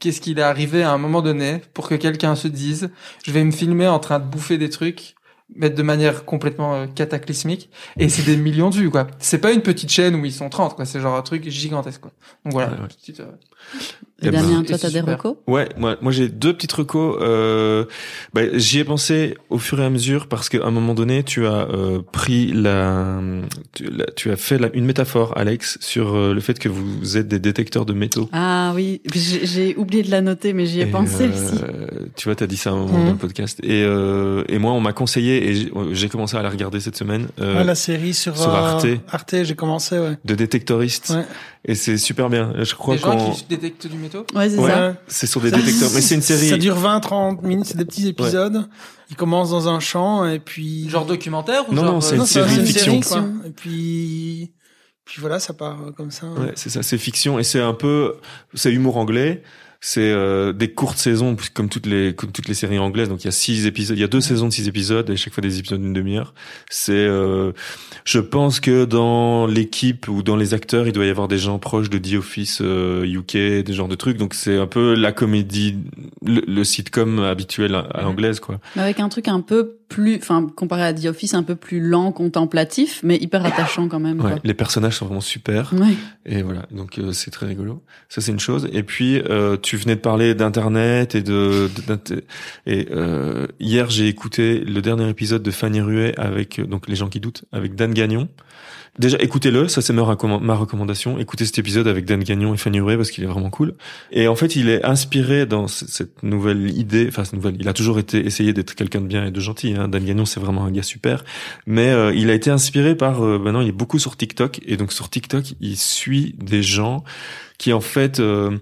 qu'est-ce 0.00 0.20
qu'il 0.20 0.38
est 0.38 0.42
arrivé 0.42 0.82
à 0.82 0.92
un 0.92 0.98
moment 0.98 1.22
donné 1.22 1.60
pour 1.74 1.88
que 1.88 1.94
quelqu'un 1.94 2.34
se 2.36 2.48
dise 2.48 2.90
je 3.24 3.32
vais 3.32 3.44
me 3.44 3.50
filmer 3.52 3.88
en 3.88 3.98
train 3.98 4.18
de 4.18 4.24
bouffer 4.24 4.58
des 4.58 4.70
trucs 4.70 5.14
mais 5.56 5.70
de 5.70 5.82
manière 5.82 6.26
complètement 6.26 6.74
euh, 6.74 6.86
cataclysmique. 6.94 7.70
Et 7.98 8.10
c'est 8.10 8.22
des 8.22 8.36
millions 8.36 8.68
de 8.68 8.74
vues 8.74 8.90
quoi. 8.90 9.06
C'est 9.18 9.38
pas 9.38 9.52
une 9.52 9.62
petite 9.62 9.90
chaîne 9.90 10.14
où 10.14 10.24
ils 10.26 10.32
sont 10.32 10.50
30 10.50 10.76
quoi. 10.76 10.84
C'est 10.84 11.00
genre 11.00 11.16
un 11.16 11.22
truc 11.22 11.48
gigantesque 11.48 12.02
quoi. 12.02 12.10
Donc 12.44 12.52
voilà. 12.52 12.72
Ouais, 12.72 12.80
ouais. 12.82 12.88
petite, 12.88 13.20
euh, 13.20 13.30
Et 14.20 14.26
Eh 14.26 14.30
ben, 14.32 14.42
Damien, 14.42 14.62
et 14.62 14.66
toi, 14.66 14.78
t'as 14.78 14.90
des 14.90 15.00
recos? 15.00 15.36
Ouais, 15.46 15.68
moi, 15.76 15.96
moi 16.00 16.10
j'ai 16.10 16.28
deux 16.28 16.52
petites 16.52 16.72
recos. 16.72 17.16
Euh, 17.20 17.84
bah, 18.34 18.40
J'y 18.54 18.80
ai 18.80 18.84
pensé 18.84 19.36
au 19.48 19.58
fur 19.58 19.78
et 19.80 19.84
à 19.84 19.90
mesure 19.90 20.26
parce 20.26 20.48
qu'à 20.48 20.64
un 20.66 20.72
moment 20.72 20.94
donné, 20.94 21.22
tu 21.22 21.46
as 21.46 21.68
euh, 21.70 22.00
pris 22.10 22.50
la 22.52 23.20
tu, 23.74 23.84
la- 23.84 24.06
tu 24.16 24.32
as 24.32 24.36
fait 24.36 24.58
la- 24.58 24.74
une 24.74 24.86
métaphore, 24.86 25.34
Alex, 25.38 25.78
sur 25.80 26.16
euh, 26.16 26.34
le 26.34 26.40
fait 26.40 26.58
que 26.58 26.68
vous 26.68 27.16
êtes 27.16 27.28
des 27.28 27.38
détecteurs 27.38 27.86
de 27.86 27.92
métaux. 27.92 28.28
Ah 28.32 28.72
oui, 28.74 29.00
j'ai 29.14 29.76
oublié 29.76 30.02
de 30.02 30.10
la 30.10 30.20
noter, 30.20 30.52
mais 30.52 30.66
j'y 30.66 30.80
ai 30.80 30.82
Et, 30.82 30.86
pensé 30.86 31.22
euh, 31.22 31.28
aussi. 31.30 31.62
Tu 32.16 32.24
vois, 32.24 32.34
t'as 32.34 32.48
dit 32.48 32.56
ça 32.56 32.70
à 32.70 32.72
un 32.72 32.76
moment 32.76 33.04
dans 33.04 33.12
le 33.12 33.16
podcast. 33.18 33.60
Et, 33.62 33.84
euh, 33.84 34.42
et 34.48 34.58
moi, 34.58 34.72
on 34.72 34.80
m'a 34.80 34.92
conseillé 34.92 35.48
et 35.48 35.54
j'ai- 35.92 36.08
commencé 36.08 36.36
à 36.36 36.42
la 36.42 36.50
regarder 36.50 36.80
cette 36.80 36.96
semaine. 36.96 37.28
euh, 37.40 37.58
Ouais, 37.58 37.64
la 37.64 37.74
série 37.76 38.14
sur, 38.14 38.36
sur 38.36 38.50
Arte. 38.50 38.84
Arte, 39.12 39.36
j'ai 39.44 39.54
commencé, 39.54 39.96
ouais. 39.96 40.16
de 40.24 40.34
détectoristes 40.34 41.10
Ouais. 41.10 41.24
Et 41.64 41.74
c'est 41.74 41.98
super 41.98 42.28
bien. 42.30 42.52
Je 42.62 42.74
crois 42.74 42.94
des 42.94 43.00
gens 43.02 43.16
qu'on 43.16 43.32
qui 43.32 43.44
détectent 43.44 43.86
du 43.86 43.96
métaux? 43.98 44.24
Ouais, 44.34 44.48
c'est 44.48 44.58
ouais. 44.58 44.70
ça. 44.70 44.96
c'est 45.06 45.26
sur 45.26 45.40
des 45.40 45.50
détecteurs, 45.50 45.90
mais 45.94 46.00
c'est 46.00 46.14
une 46.14 46.22
série. 46.22 46.48
Ça 46.48 46.56
dure 46.56 46.76
20-30 46.78 47.44
minutes, 47.44 47.66
c'est 47.66 47.76
des 47.76 47.84
petits 47.84 48.08
épisodes. 48.08 48.68
Ils 49.10 49.16
commencent 49.16 49.50
dans 49.50 49.68
un 49.68 49.80
champ 49.80 50.26
et 50.26 50.38
puis. 50.38 50.88
genre 50.88 51.06
documentaire 51.06 51.68
ou 51.68 51.74
Non, 51.74 51.82
genre 51.82 51.92
non, 51.94 52.00
c'est 52.00 52.14
euh, 52.14 52.18
une 52.18 52.26
série 52.26 52.54
c'est 52.54 52.64
fiction. 52.66 53.00
quoi. 53.00 53.24
Et 53.46 53.50
puis, 53.50 54.52
puis 55.04 55.20
voilà, 55.20 55.38
ça 55.40 55.54
part 55.54 55.78
euh, 55.82 55.92
comme 55.92 56.10
ça. 56.10 56.26
Ouais, 56.26 56.52
c'est 56.54 56.70
ça, 56.70 56.82
c'est 56.82 56.98
fiction 56.98 57.38
et 57.38 57.44
c'est 57.44 57.60
un 57.60 57.74
peu, 57.74 58.16
c'est 58.54 58.72
humour 58.72 58.96
anglais. 58.98 59.42
C'est 59.80 60.10
euh, 60.10 60.52
des 60.52 60.72
courtes 60.72 60.98
saisons 60.98 61.36
comme 61.54 61.68
toutes 61.68 61.86
les 61.86 62.12
comme 62.12 62.32
toutes 62.32 62.48
les 62.48 62.54
séries 62.54 62.80
anglaises. 62.80 63.08
Donc 63.08 63.22
il 63.22 63.26
y 63.26 63.28
a 63.28 63.32
six 63.32 63.66
épisodes, 63.66 63.96
il 63.96 64.00
y 64.00 64.04
a 64.04 64.08
deux 64.08 64.20
saisons 64.20 64.48
de 64.48 64.52
six 64.52 64.66
épisodes 64.66 65.08
et 65.08 65.16
chaque 65.16 65.32
fois 65.32 65.40
des 65.40 65.58
épisodes 65.60 65.80
d'une 65.80 65.92
demi-heure. 65.92 66.34
C'est, 66.68 66.92
euh, 66.94 67.52
je 68.04 68.18
pense 68.18 68.58
que 68.58 68.84
dans 68.84 69.46
l'équipe 69.46 70.08
ou 70.08 70.24
dans 70.24 70.36
les 70.36 70.52
acteurs, 70.52 70.88
il 70.88 70.92
doit 70.92 71.06
y 71.06 71.10
avoir 71.10 71.28
des 71.28 71.38
gens 71.38 71.60
proches 71.60 71.90
de 71.90 71.98
The 71.98 72.14
Office 72.14 72.58
euh, 72.60 73.04
UK, 73.04 73.64
des 73.64 73.72
genres 73.72 73.86
de 73.86 73.94
trucs. 73.94 74.16
Donc 74.16 74.34
c'est 74.34 74.56
un 74.58 74.66
peu 74.66 74.94
la 74.94 75.12
comédie, 75.12 75.78
le, 76.26 76.42
le 76.46 76.64
sitcom 76.64 77.20
habituel 77.20 77.76
à, 77.76 77.80
à 77.80 78.02
l'anglaise 78.02 78.40
quoi. 78.40 78.58
Mais 78.74 78.82
avec 78.82 78.98
un 78.98 79.08
truc 79.08 79.28
un 79.28 79.40
peu 79.40 79.78
plus, 79.88 80.16
enfin, 80.16 80.46
comparé 80.54 80.82
à 80.82 80.92
The 80.92 81.06
Office, 81.06 81.34
un 81.34 81.42
peu 81.42 81.56
plus 81.56 81.80
lent, 81.80 82.12
contemplatif, 82.12 83.00
mais 83.02 83.16
hyper 83.16 83.44
attachant 83.44 83.88
quand 83.88 84.00
même. 84.00 84.20
Ouais, 84.20 84.32
quoi. 84.32 84.40
les 84.44 84.54
personnages 84.54 84.96
sont 84.96 85.06
vraiment 85.06 85.20
super. 85.20 85.72
Ouais. 85.74 85.94
Et 86.26 86.42
voilà, 86.42 86.66
donc 86.70 86.98
euh, 86.98 87.12
c'est 87.12 87.30
très 87.30 87.46
rigolo. 87.46 87.82
Ça 88.08 88.20
c'est 88.20 88.32
une 88.32 88.40
chose. 88.40 88.68
Et 88.72 88.82
puis 88.82 89.18
euh, 89.18 89.56
tu 89.68 89.76
venais 89.76 89.96
de 89.96 90.00
parler 90.00 90.34
d'internet 90.34 91.14
et 91.14 91.20
de, 91.22 91.68
de- 91.86 92.24
et 92.66 92.86
euh, 92.90 93.46
hier 93.60 93.90
j'ai 93.90 94.08
écouté 94.08 94.60
le 94.60 94.80
dernier 94.80 95.06
épisode 95.10 95.42
de 95.42 95.50
Fanny 95.50 95.82
Ruet 95.82 96.14
avec 96.16 96.58
euh, 96.58 96.64
donc 96.64 96.88
les 96.88 96.96
gens 96.96 97.08
qui 97.08 97.20
doutent 97.20 97.44
avec 97.52 97.74
Dan 97.74 97.92
Gagnon. 97.92 98.28
Déjà 98.98 99.18
écoutez-le, 99.20 99.68
ça 99.68 99.82
c'est 99.82 99.92
ma, 99.92 100.02
recommand- 100.02 100.40
ma 100.40 100.54
recommandation. 100.54 101.18
Écoutez 101.18 101.44
cet 101.44 101.58
épisode 101.58 101.86
avec 101.86 102.06
Dan 102.06 102.24
Gagnon 102.24 102.54
et 102.54 102.56
Fanny 102.56 102.80
Ruet 102.80 102.96
parce 102.96 103.10
qu'il 103.10 103.22
est 103.24 103.28
vraiment 103.28 103.50
cool. 103.50 103.74
Et 104.10 104.26
en 104.26 104.34
fait, 104.34 104.56
il 104.56 104.70
est 104.70 104.82
inspiré 104.84 105.44
dans 105.44 105.68
cette 105.68 106.22
nouvelle 106.22 106.70
idée, 106.76 107.04
enfin 107.08 107.24
cette 107.24 107.34
nouvelle, 107.34 107.56
il 107.60 107.68
a 107.68 107.74
toujours 107.74 107.98
été 107.98 108.24
essayé 108.26 108.52
d'être 108.54 108.74
quelqu'un 108.74 109.02
de 109.02 109.06
bien 109.06 109.26
et 109.26 109.30
de 109.30 109.38
gentil. 109.38 109.74
Hein. 109.74 109.86
Dan 109.88 110.02
Gagnon, 110.04 110.24
c'est 110.24 110.40
vraiment 110.40 110.64
un 110.64 110.72
gars 110.72 110.82
super, 110.82 111.24
mais 111.66 111.90
euh, 111.90 112.12
il 112.14 112.30
a 112.30 112.34
été 112.34 112.50
inspiré 112.50 112.96
par. 112.96 113.22
euh, 113.22 113.38
maintenant, 113.38 113.60
il 113.60 113.68
est 113.68 113.72
beaucoup 113.72 113.98
sur 114.00 114.16
TikTok 114.16 114.60
et 114.66 114.76
donc 114.78 114.92
sur 114.92 115.10
TikTok, 115.10 115.44
il 115.60 115.76
suit 115.76 116.34
des 116.38 116.62
gens 116.62 117.04
qui 117.58 117.72
en 117.72 117.80
fait 117.80 118.18
euh, 118.18 118.56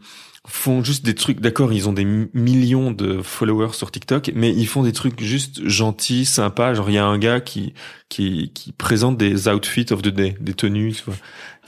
font 0.47 0.83
juste 0.83 1.05
des 1.05 1.15
trucs. 1.15 1.41
D'accord, 1.41 1.73
ils 1.73 1.89
ont 1.89 1.93
des 1.93 2.05
mi- 2.05 2.29
millions 2.35 2.91
de 2.91 3.21
followers 3.23 3.73
sur 3.73 3.91
TikTok, 3.91 4.33
mais 4.35 4.53
ils 4.53 4.67
font 4.67 4.83
des 4.83 4.93
trucs 4.93 5.21
juste 5.21 5.67
gentils, 5.69 6.25
sympas. 6.25 6.75
Genre, 6.75 6.89
il 6.91 6.95
y 6.95 6.99
a 6.99 7.05
un 7.05 7.19
gars 7.19 7.41
qui 7.41 7.75
qui 8.09 8.53
qui 8.55 8.73
présente 8.73 9.19
des 9.19 9.49
outfits 9.49 9.87
of 9.91 10.03
the 10.03 10.09
day, 10.09 10.37
des 10.41 10.55
tenues, 10.55 10.93
tu 10.93 11.03
vois. 11.05 11.17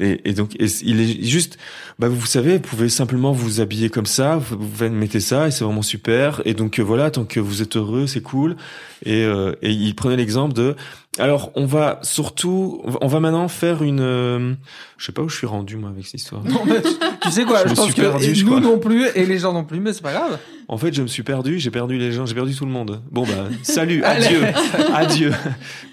Et, 0.01 0.33
donc, 0.33 0.55
il 0.55 1.01
est 1.01 1.25
juste, 1.25 1.59
bah 1.99 2.09
vous 2.09 2.25
savez, 2.25 2.55
vous 2.55 2.61
pouvez 2.61 2.89
simplement 2.89 3.33
vous 3.33 3.61
habiller 3.61 3.91
comme 3.91 4.07
ça, 4.07 4.37
vous, 4.37 4.57
vous 4.57 4.89
mettez 4.91 5.19
ça 5.19 5.49
et 5.49 5.51
c'est 5.51 5.65
vraiment 5.65 5.83
super. 5.83 6.41
Et 6.45 6.55
donc 6.55 6.79
euh, 6.79 6.83
voilà, 6.85 7.11
tant 7.11 7.25
que 7.25 7.41
vous 7.41 7.63
êtes 7.63 7.77
heureux, 7.77 8.07
c'est 8.07 8.23
cool. 8.23 8.57
Et, 9.05 9.25
euh, 9.25 9.55
et 9.61 9.73
il 9.73 9.95
prenait 9.97 10.17
l'exemple 10.17 10.55
de, 10.55 10.77
alors 11.19 11.51
on 11.55 11.67
va 11.67 11.99
surtout, 12.03 12.83
on 13.01 13.07
va- 13.07 13.21
maintenant 13.21 13.49
faire 13.49 13.83
une, 13.83 14.01
euh, 14.01 14.55
je 14.97 15.07
sais 15.07 15.13
pas 15.13 15.23
où 15.23 15.29
je 15.29 15.37
suis 15.37 15.47
rendu 15.47 15.77
moi 15.77 15.91
avec 15.91 16.05
cette 16.07 16.15
histoire. 16.21 16.43
Non, 16.45 16.63
mais 16.67 16.81
tu, 16.83 16.89
tu 17.23 17.31
sais 17.31 17.45
quoi, 17.45 17.61
Je 17.65 17.65
je, 17.65 17.71
me 17.71 17.75
pense 17.77 17.87
suis 17.87 17.95
que 17.95 18.01
perdu, 18.03 18.35
je 18.35 18.45
nous 18.45 18.51
crois. 18.51 18.61
non 18.61 18.79
plus 18.79 19.07
et 19.15 19.27
les 19.27 19.39
gens 19.39 19.53
non 19.53 19.65
plus, 19.65 19.81
mais 19.81 19.93
c'est 19.93 20.03
pas 20.03 20.13
grave. 20.13 20.39
En 20.71 20.77
fait, 20.77 20.93
je 20.93 21.01
me 21.03 21.07
suis 21.07 21.23
perdu, 21.23 21.59
j'ai 21.59 21.71
perdu 21.71 21.97
les 21.99 22.13
gens, 22.13 22.27
j'ai 22.27 22.35
perdu 22.35 22.55
tout 22.55 22.67
le 22.67 22.71
monde. 22.71 23.01
Bon 23.11 23.23
bah 23.25 23.49
salut, 23.63 24.05
adieu, 24.05 24.43
adieu. 24.95 25.33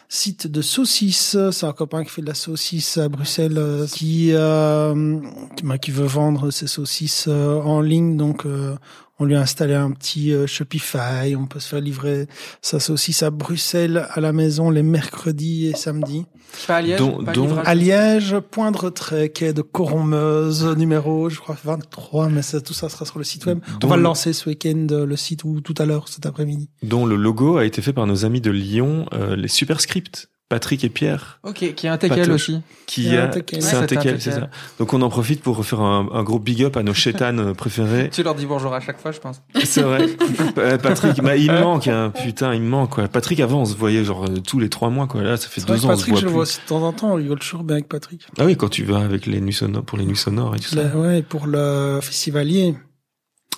site 0.08 0.46
de 0.46 0.62
saucisses. 0.62 1.36
C'est 1.52 1.66
un 1.66 1.72
copain 1.72 2.02
qui 2.02 2.10
fait 2.10 2.22
de 2.22 2.26
la 2.26 2.34
saucisse 2.34 2.96
à 2.96 3.10
Bruxelles 3.10 3.58
euh, 3.58 3.86
qui, 3.86 4.30
euh, 4.32 5.20
qui, 5.54 5.64
bah, 5.64 5.76
qui 5.76 5.90
veut 5.90 6.06
vendre 6.06 6.50
ses 6.50 6.66
saucisses 6.66 7.26
euh, 7.28 7.60
en 7.60 7.82
ligne. 7.82 8.16
Donc, 8.16 8.46
euh, 8.46 8.74
on 9.20 9.24
lui 9.26 9.36
a 9.36 9.40
installé 9.40 9.74
un 9.74 9.92
petit 9.92 10.32
euh, 10.32 10.46
Shopify. 10.48 11.36
On 11.36 11.46
peut 11.46 11.60
se 11.60 11.68
faire 11.68 11.80
livrer 11.80 12.26
sa 12.62 12.80
saucisse 12.80 13.22
à 13.22 13.30
Bruxelles 13.30 14.06
à 14.10 14.20
la 14.20 14.32
maison 14.32 14.70
les 14.70 14.82
mercredis 14.82 15.66
et 15.66 15.76
samedis. 15.76 16.24
Pas 16.66 16.76
à 16.78 16.82
Liège, 16.82 16.98
pas. 17.24 17.32
À 17.64 17.74
Liège, 17.76 18.36
point 18.50 18.72
de 18.72 18.78
retrait, 18.78 19.28
quai 19.28 19.52
de 19.52 19.62
Corommeuse, 19.62 20.64
numéro, 20.76 21.28
je 21.30 21.38
crois, 21.38 21.56
23, 21.62 22.28
mais 22.28 22.42
ça, 22.42 22.60
tout 22.60 22.72
ça 22.74 22.88
sera 22.88 23.04
sur 23.04 23.18
le 23.18 23.24
site 23.24 23.46
web. 23.46 23.60
On 23.84 23.86
va 23.86 23.94
le- 23.96 24.02
le 24.02 24.04
lancer 24.04 24.32
ce 24.32 24.48
week-end, 24.48 24.86
euh, 24.90 25.06
le 25.06 25.16
site, 25.16 25.44
ou 25.44 25.60
tout 25.60 25.74
à 25.78 25.84
l'heure, 25.84 26.08
cet 26.08 26.26
après-midi. 26.26 26.68
Dont 26.82 27.06
le 27.06 27.14
logo 27.16 27.58
a 27.58 27.64
été 27.64 27.82
fait 27.82 27.92
par 27.92 28.06
nos 28.06 28.24
amis 28.24 28.40
de 28.40 28.50
Lyon, 28.50 29.06
euh, 29.12 29.36
les 29.36 29.46
Superscripts, 29.48 30.28
Patrick 30.50 30.82
et 30.82 30.88
Pierre. 30.88 31.38
Ok, 31.44 31.74
qui 31.74 31.86
est 31.86 31.88
un 31.88 31.96
teckel 31.96 32.18
Patoche. 32.18 32.34
aussi. 32.34 32.60
qui 32.86 33.04
C'est 33.04 33.16
un 33.16 33.24
a, 33.24 33.28
teckel. 33.28 33.62
c'est 33.62 33.76
un 33.76 33.80
Ouais, 33.82 34.16
c'est 34.18 34.32
ça. 34.32 34.50
Donc 34.80 34.92
on 34.92 35.00
en 35.00 35.08
profite 35.08 35.42
pour 35.42 35.56
refaire 35.56 35.80
un, 35.80 36.08
un 36.12 36.22
gros 36.24 36.40
big 36.40 36.64
up 36.64 36.76
à 36.76 36.82
nos 36.82 36.92
chétanes 36.92 37.54
préférés. 37.56 38.10
Tu 38.10 38.24
leur 38.24 38.34
dis 38.34 38.46
bonjour 38.46 38.74
à 38.74 38.80
chaque 38.80 39.00
fois, 39.00 39.12
je 39.12 39.20
pense. 39.20 39.40
C'est 39.64 39.82
vrai. 39.82 40.06
Euh, 40.58 40.76
Patrick, 40.76 41.22
bah, 41.22 41.36
il 41.36 41.50
me 41.52 41.60
manque, 41.60 41.86
hein. 41.86 42.12
putain, 42.22 42.52
il 42.54 42.60
me 42.62 42.68
manque 42.68 42.90
quoi. 42.90 43.06
Patrick 43.08 43.38
avant 43.40 43.60
on 43.62 43.64
se 43.64 43.76
voyait 43.76 44.04
genre 44.04 44.24
euh, 44.24 44.40
tous 44.46 44.58
les 44.58 44.68
trois 44.68 44.90
mois 44.90 45.06
quoi. 45.06 45.22
Là 45.22 45.36
ça 45.36 45.48
fait 45.48 45.60
vrai 45.60 45.74
deux 45.76 45.80
que 45.82 45.86
ans 45.86 45.90
on 45.92 45.96
se 45.96 46.00
Patrick, 46.00 46.12
voit 46.14 46.20
je 46.20 46.26
le 46.26 46.32
vois 46.32 46.42
aussi 46.42 46.58
de 46.60 46.66
temps 46.68 46.82
en 46.82 46.92
temps, 46.92 47.12
on 47.12 47.14
rigole 47.14 47.38
toujours 47.38 47.62
bien 47.62 47.76
avec 47.76 47.88
Patrick. 47.88 48.26
Ah 48.38 48.44
oui 48.44 48.56
quand 48.56 48.68
tu 48.68 48.84
vas 48.84 48.98
avec 48.98 49.26
les 49.26 49.40
nuits 49.40 49.52
sonores 49.52 49.84
pour 49.84 49.96
les 49.98 50.04
nuits 50.04 50.16
sonores 50.16 50.56
et 50.56 50.58
tout 50.58 50.70
ça. 50.70 50.82
Là, 50.82 50.96
ouais, 50.96 51.22
pour 51.22 51.46
le 51.46 52.00
festivalier. 52.02 52.74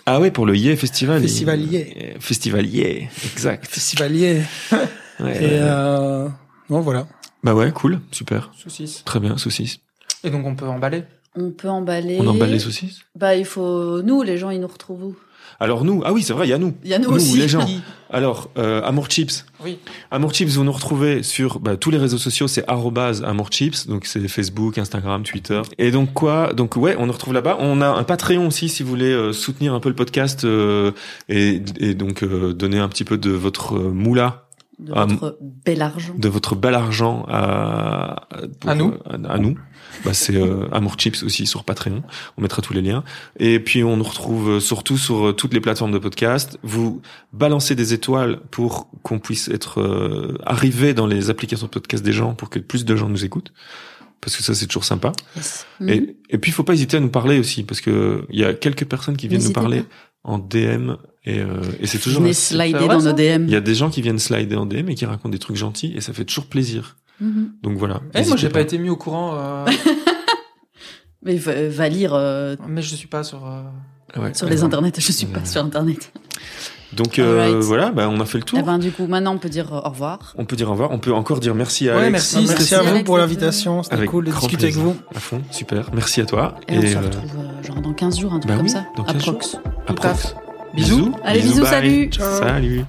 Ah 0.05 0.21
oui 0.21 0.31
pour 0.31 0.45
le 0.47 0.55
Yé 0.57 0.77
Festival. 0.77 1.23
Festivalier. 1.23 2.15
Festivalier, 2.21 3.09
exact. 3.33 3.67
Festivalier. 3.67 4.43
Ouais, 4.73 4.79
Et, 5.21 5.25
ouais. 5.25 5.49
euh, 5.63 6.29
bon, 6.73 6.81
voilà. 6.81 7.07
Bah 7.45 7.55
ouais 7.55 7.73
cool, 7.73 8.01
super, 8.13 8.51
Saucisse. 8.57 9.03
très 9.05 9.19
bien 9.21 9.37
saucisse. 9.37 9.79
Et 10.25 10.31
donc 10.31 10.47
on 10.47 10.55
peut 10.55 10.67
emballer. 10.67 11.05
On 11.35 11.51
peut 11.51 11.69
emballer. 11.69 12.19
On 12.21 12.27
emballe 12.27 12.51
les 12.51 12.59
saucisses? 12.59 13.01
Bah, 13.17 13.35
il 13.35 13.45
faut 13.47 14.03
nous, 14.03 14.23
les 14.23 14.37
gens, 14.39 14.51
ils 14.51 14.61
nous 14.61 14.69
retrouvent 14.69 15.03
où? 15.05 15.17
Alors 15.61 15.85
nous, 15.85 16.03
ah 16.05 16.13
oui 16.13 16.23
c'est 16.23 16.33
vrai, 16.33 16.47
il 16.47 16.51
y 16.51 16.53
a 16.53 16.59
nous. 16.59 16.75
Il 16.85 16.91
y 16.91 16.95
a 16.95 16.99
nous, 16.99 17.11
Nous, 17.11 17.17
aussi. 17.17 17.37
les 17.37 17.49
gens. 17.49 17.67
Alors 18.11 18.51
euh, 18.59 18.83
Amour 18.83 19.07
Chips. 19.11 19.45
Oui. 19.65 19.79
Amour 20.11 20.33
Chips, 20.35 20.51
vous 20.53 20.65
nous 20.65 20.73
retrouvez 20.73 21.23
sur 21.23 21.61
bah, 21.61 21.77
tous 21.77 21.91
les 21.91 21.99
réseaux 21.99 22.19
sociaux, 22.19 22.47
c'est 22.49 22.65
Amour 22.69 23.49
Chips, 23.51 23.87
donc 23.87 24.07
c'est 24.07 24.27
Facebook, 24.29 24.79
Instagram, 24.79 25.23
Twitter. 25.25 25.63
Et 25.79 25.91
donc 25.91 26.13
quoi? 26.15 26.53
Donc 26.53 26.77
ouais, 26.77 26.97
on 26.99 27.07
nous 27.07 27.13
retrouve 27.13 27.35
là-bas. 27.35 27.57
On 27.61 27.81
a 27.81 27.89
un 27.89 28.03
Patreon 28.05 28.47
aussi 28.49 28.69
si 28.69 28.83
vous 28.83 28.89
voulez 28.91 29.13
euh, 29.13 29.33
soutenir 29.33 29.73
un 29.75 29.81
peu 29.81 29.89
le 29.89 29.95
podcast 29.95 30.45
euh, 30.45 30.93
et, 31.29 31.61
et 31.79 31.95
donc 31.95 32.23
euh, 32.23 32.53
donner 32.53 32.79
un 32.79 32.89
petit 32.89 33.05
peu 33.05 33.17
de 33.19 33.31
votre 33.31 33.77
euh, 33.79 33.91
moula, 33.91 34.49
de 34.83 34.93
Ah, 34.95 35.07
votre 35.07 35.39
bel 35.41 35.81
argent. 35.83 36.15
de 36.17 36.29
votre 36.29 36.55
bel 36.57 36.75
argent 36.75 37.25
à 37.29 38.29
pour, 38.61 38.71
À 38.71 38.75
nous. 38.75 38.93
euh, 38.93 39.19
à, 39.29 39.33
à 39.35 39.39
nous. 39.39 39.57
Bah, 40.05 40.15
c'est 40.15 40.37
euh, 40.37 40.69
Amour 40.73 40.95
Chips 40.99 41.23
aussi 41.23 41.47
sur 41.47 41.65
Patreon. 41.65 42.03
On 42.37 42.43
mettra 42.43 42.63
tous 42.63 42.73
les 42.73 42.83
liens. 42.83 43.05
Et 43.39 43.61
puis 43.61 43.85
on 43.85 43.97
nous 43.97 44.05
retrouve 44.05 44.51
euh, 44.51 44.61
surtout 44.61 44.97
sur 44.99 45.29
euh, 45.29 45.33
toutes 45.33 45.55
les 45.55 45.61
plateformes 45.61 45.93
de 45.93 45.99
podcast. 45.99 46.59
Vous 46.63 47.01
balancez 47.33 47.75
des 47.75 47.93
étoiles 47.93 48.41
pour 48.51 48.91
qu'on 49.03 49.19
puisse 49.19 49.49
être 49.49 49.81
euh, 49.81 50.37
arrivé 50.45 50.95
dans 50.95 51.07
les 51.07 51.31
applications 51.31 51.67
de 51.67 51.71
podcast 51.73 52.03
des 52.05 52.13
gens 52.13 52.35
pour 52.35 52.51
que 52.51 52.59
plus 52.59 52.85
de 52.85 52.97
gens 52.97 53.09
nous 53.09 53.25
écoutent. 53.25 53.53
Parce 54.21 54.37
que 54.37 54.43
ça 54.45 54.55
c'est 54.55 54.67
toujours 54.67 54.85
sympa. 54.85 55.13
Yes. 55.37 55.67
Mhm. 55.81 55.89
Et, 55.89 56.17
et 56.31 56.39
puis 56.39 56.51
il 56.51 56.55
faut 56.55 56.63
pas 56.65 56.75
hésiter 56.75 56.97
à 56.97 57.01
nous 57.01 57.11
parler 57.11 57.39
aussi 57.41 57.65
parce 57.65 57.81
que 57.81 58.25
il 58.31 58.39
y 58.39 58.45
a 58.45 58.55
quelques 58.55 58.85
personnes 58.85 59.17
qui 59.17 59.27
viennent 59.29 59.43
nous 59.43 59.53
parler 59.53 59.83
pas. 59.83 59.89
en 60.25 60.39
DM 60.39 60.93
et, 61.25 61.39
euh, 61.41 61.61
et 61.81 61.87
c'est 61.87 61.99
toujours 61.99 62.21
Venez 62.21 62.31
assez- 62.31 62.55
slider 62.57 62.89
dans 62.89 63.01
nos 63.01 63.13
DM. 63.13 63.45
il 63.47 63.51
y 63.51 63.57
a 63.57 63.61
des 63.61 63.75
gens 63.75 63.91
qui 63.91 64.03
viennent 64.03 64.19
slider 64.19 64.57
en 64.57 64.67
DM 64.67 64.89
et 64.89 64.95
qui 64.95 65.07
racontent 65.07 65.29
des 65.31 65.39
trucs 65.39 65.57
gentils 65.57 65.93
et 65.97 66.01
ça 66.01 66.13
fait 66.13 66.25
toujours 66.25 66.47
plaisir. 66.47 66.97
Mhm. 67.21 67.53
Donc 67.63 67.77
voilà. 67.79 68.01
Eh, 68.15 68.25
moi 68.27 68.37
j'ai 68.37 68.49
pas 68.49 68.61
été 68.61 68.79
mis 68.79 68.89
au 68.89 68.97
courant, 68.97 69.35
euh, 69.37 69.67
Mais 71.25 71.37
va, 71.37 71.69
va 71.69 71.89
lire 71.89 72.15
euh, 72.15 72.57
mais 72.69 72.83
je 72.83 72.95
suis 72.97 73.07
pas 73.07 73.23
sur. 73.23 73.47
euh, 73.47 73.63
Ouais. 74.21 74.35
sur 74.35 74.47
les 74.47 74.63
internets. 74.63 74.93
Je 74.99 75.11
suis 75.13 75.25
Ouais. 75.27 75.33
pas 75.33 75.45
sur 75.47 75.65
internet. 75.65 76.13
Donc 76.93 77.19
euh, 77.19 77.61
voilà, 77.63 77.91
bah, 77.91 78.11
on 78.11 78.21
a 78.21 78.27
fait 78.27 78.37
le 78.37 78.45
tour. 78.45 78.59
Eh 78.61 78.63
ben, 78.63 78.79
du 78.79 78.91
coup, 78.91 79.07
maintenant, 79.07 79.35
on 79.35 79.39
peut 79.39 79.49
dire 79.49 79.73
euh, 79.73 79.81
au 79.87 79.89
revoir. 79.89 80.35
On 80.37 80.45
peut 80.45 80.57
dire 80.57 80.69
au 80.69 80.73
revoir. 80.73 80.91
On 80.91 80.99
peut 80.99 81.15
encore 81.15 81.41
dire 81.41 81.55
merci 81.55 81.89
à 81.89 81.95
Ouais, 81.97 82.07
Alex. 82.07 82.35
merci. 82.35 82.47
Merci 82.47 82.75
à 82.75 82.83
vous 82.83 82.89
Alex 82.91 83.05
pour 83.05 83.17
l'invitation. 83.17 83.83
C'était 83.83 83.95
Avec 83.95 84.11
cool 84.11 84.27
de 84.27 84.33
discuter 84.33 84.65
avec 84.65 84.77
vous. 84.77 84.95
À 85.15 85.19
fond, 85.21 85.41
super. 85.51 85.89
Merci 85.95 86.21
à 86.21 86.27
toi. 86.27 86.57
Et, 86.69 86.77
on 86.77 86.83
se 86.83 86.87
euh, 86.97 87.01
retrouve 87.01 87.31
euh, 87.39 87.63
genre 87.63 87.81
dans 87.81 87.95
15 87.95 88.19
jours, 88.21 88.33
un 88.35 88.41
truc 88.41 88.51
bah 88.51 88.57
comme 88.57 88.67
oui, 88.67 88.71
ça. 88.71 88.85
dans 88.97 89.05
15 89.05 89.17
Approx. 89.87 90.35
Bisous. 90.75 91.13
Allez, 91.23 91.43
bisous, 91.43 91.67
salut. 91.67 92.09
Ciao. 92.11 92.39
Salut. 92.39 92.85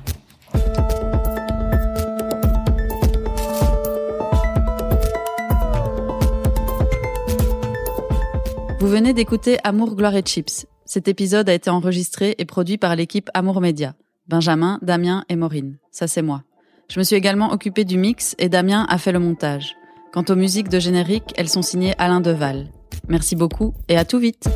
Vous 8.80 8.88
venez 8.88 9.14
d'écouter 9.14 9.58
Amour, 9.64 9.96
Gloire 9.96 10.16
et 10.16 10.22
Chips. 10.22 10.66
Cet 10.86 11.08
épisode 11.08 11.50
a 11.50 11.54
été 11.54 11.70
enregistré 11.70 12.36
et 12.38 12.46
produit 12.46 12.78
par 12.78 12.96
l'équipe 12.96 13.30
Amour 13.34 13.60
Média. 13.60 13.96
Benjamin, 14.28 14.80
Damien 14.82 15.26
et 15.28 15.36
Maureen. 15.36 15.78
Ça, 15.92 16.08
c'est 16.08 16.22
moi. 16.22 16.44
Je 16.90 17.00
me 17.00 17.04
suis 17.04 17.16
également 17.18 17.52
occupée 17.52 17.84
du 17.84 17.98
mix 17.98 18.36
et 18.40 18.48
Damien 18.48 18.86
a 18.90 18.98
fait 18.98 19.12
le 19.12 19.20
montage. 19.20 19.76
Quant 20.14 20.24
aux 20.30 20.36
musiques 20.36 20.70
de 20.70 20.80
générique, 20.80 21.34
elles 21.36 21.50
sont 21.50 21.62
signées 21.62 21.96
Alain 21.98 22.22
Deval. 22.22 22.70
Merci 23.10 23.36
beaucoup 23.36 23.74
et 23.90 23.98
à 23.98 24.06
tout 24.06 24.20
vite. 24.20 24.48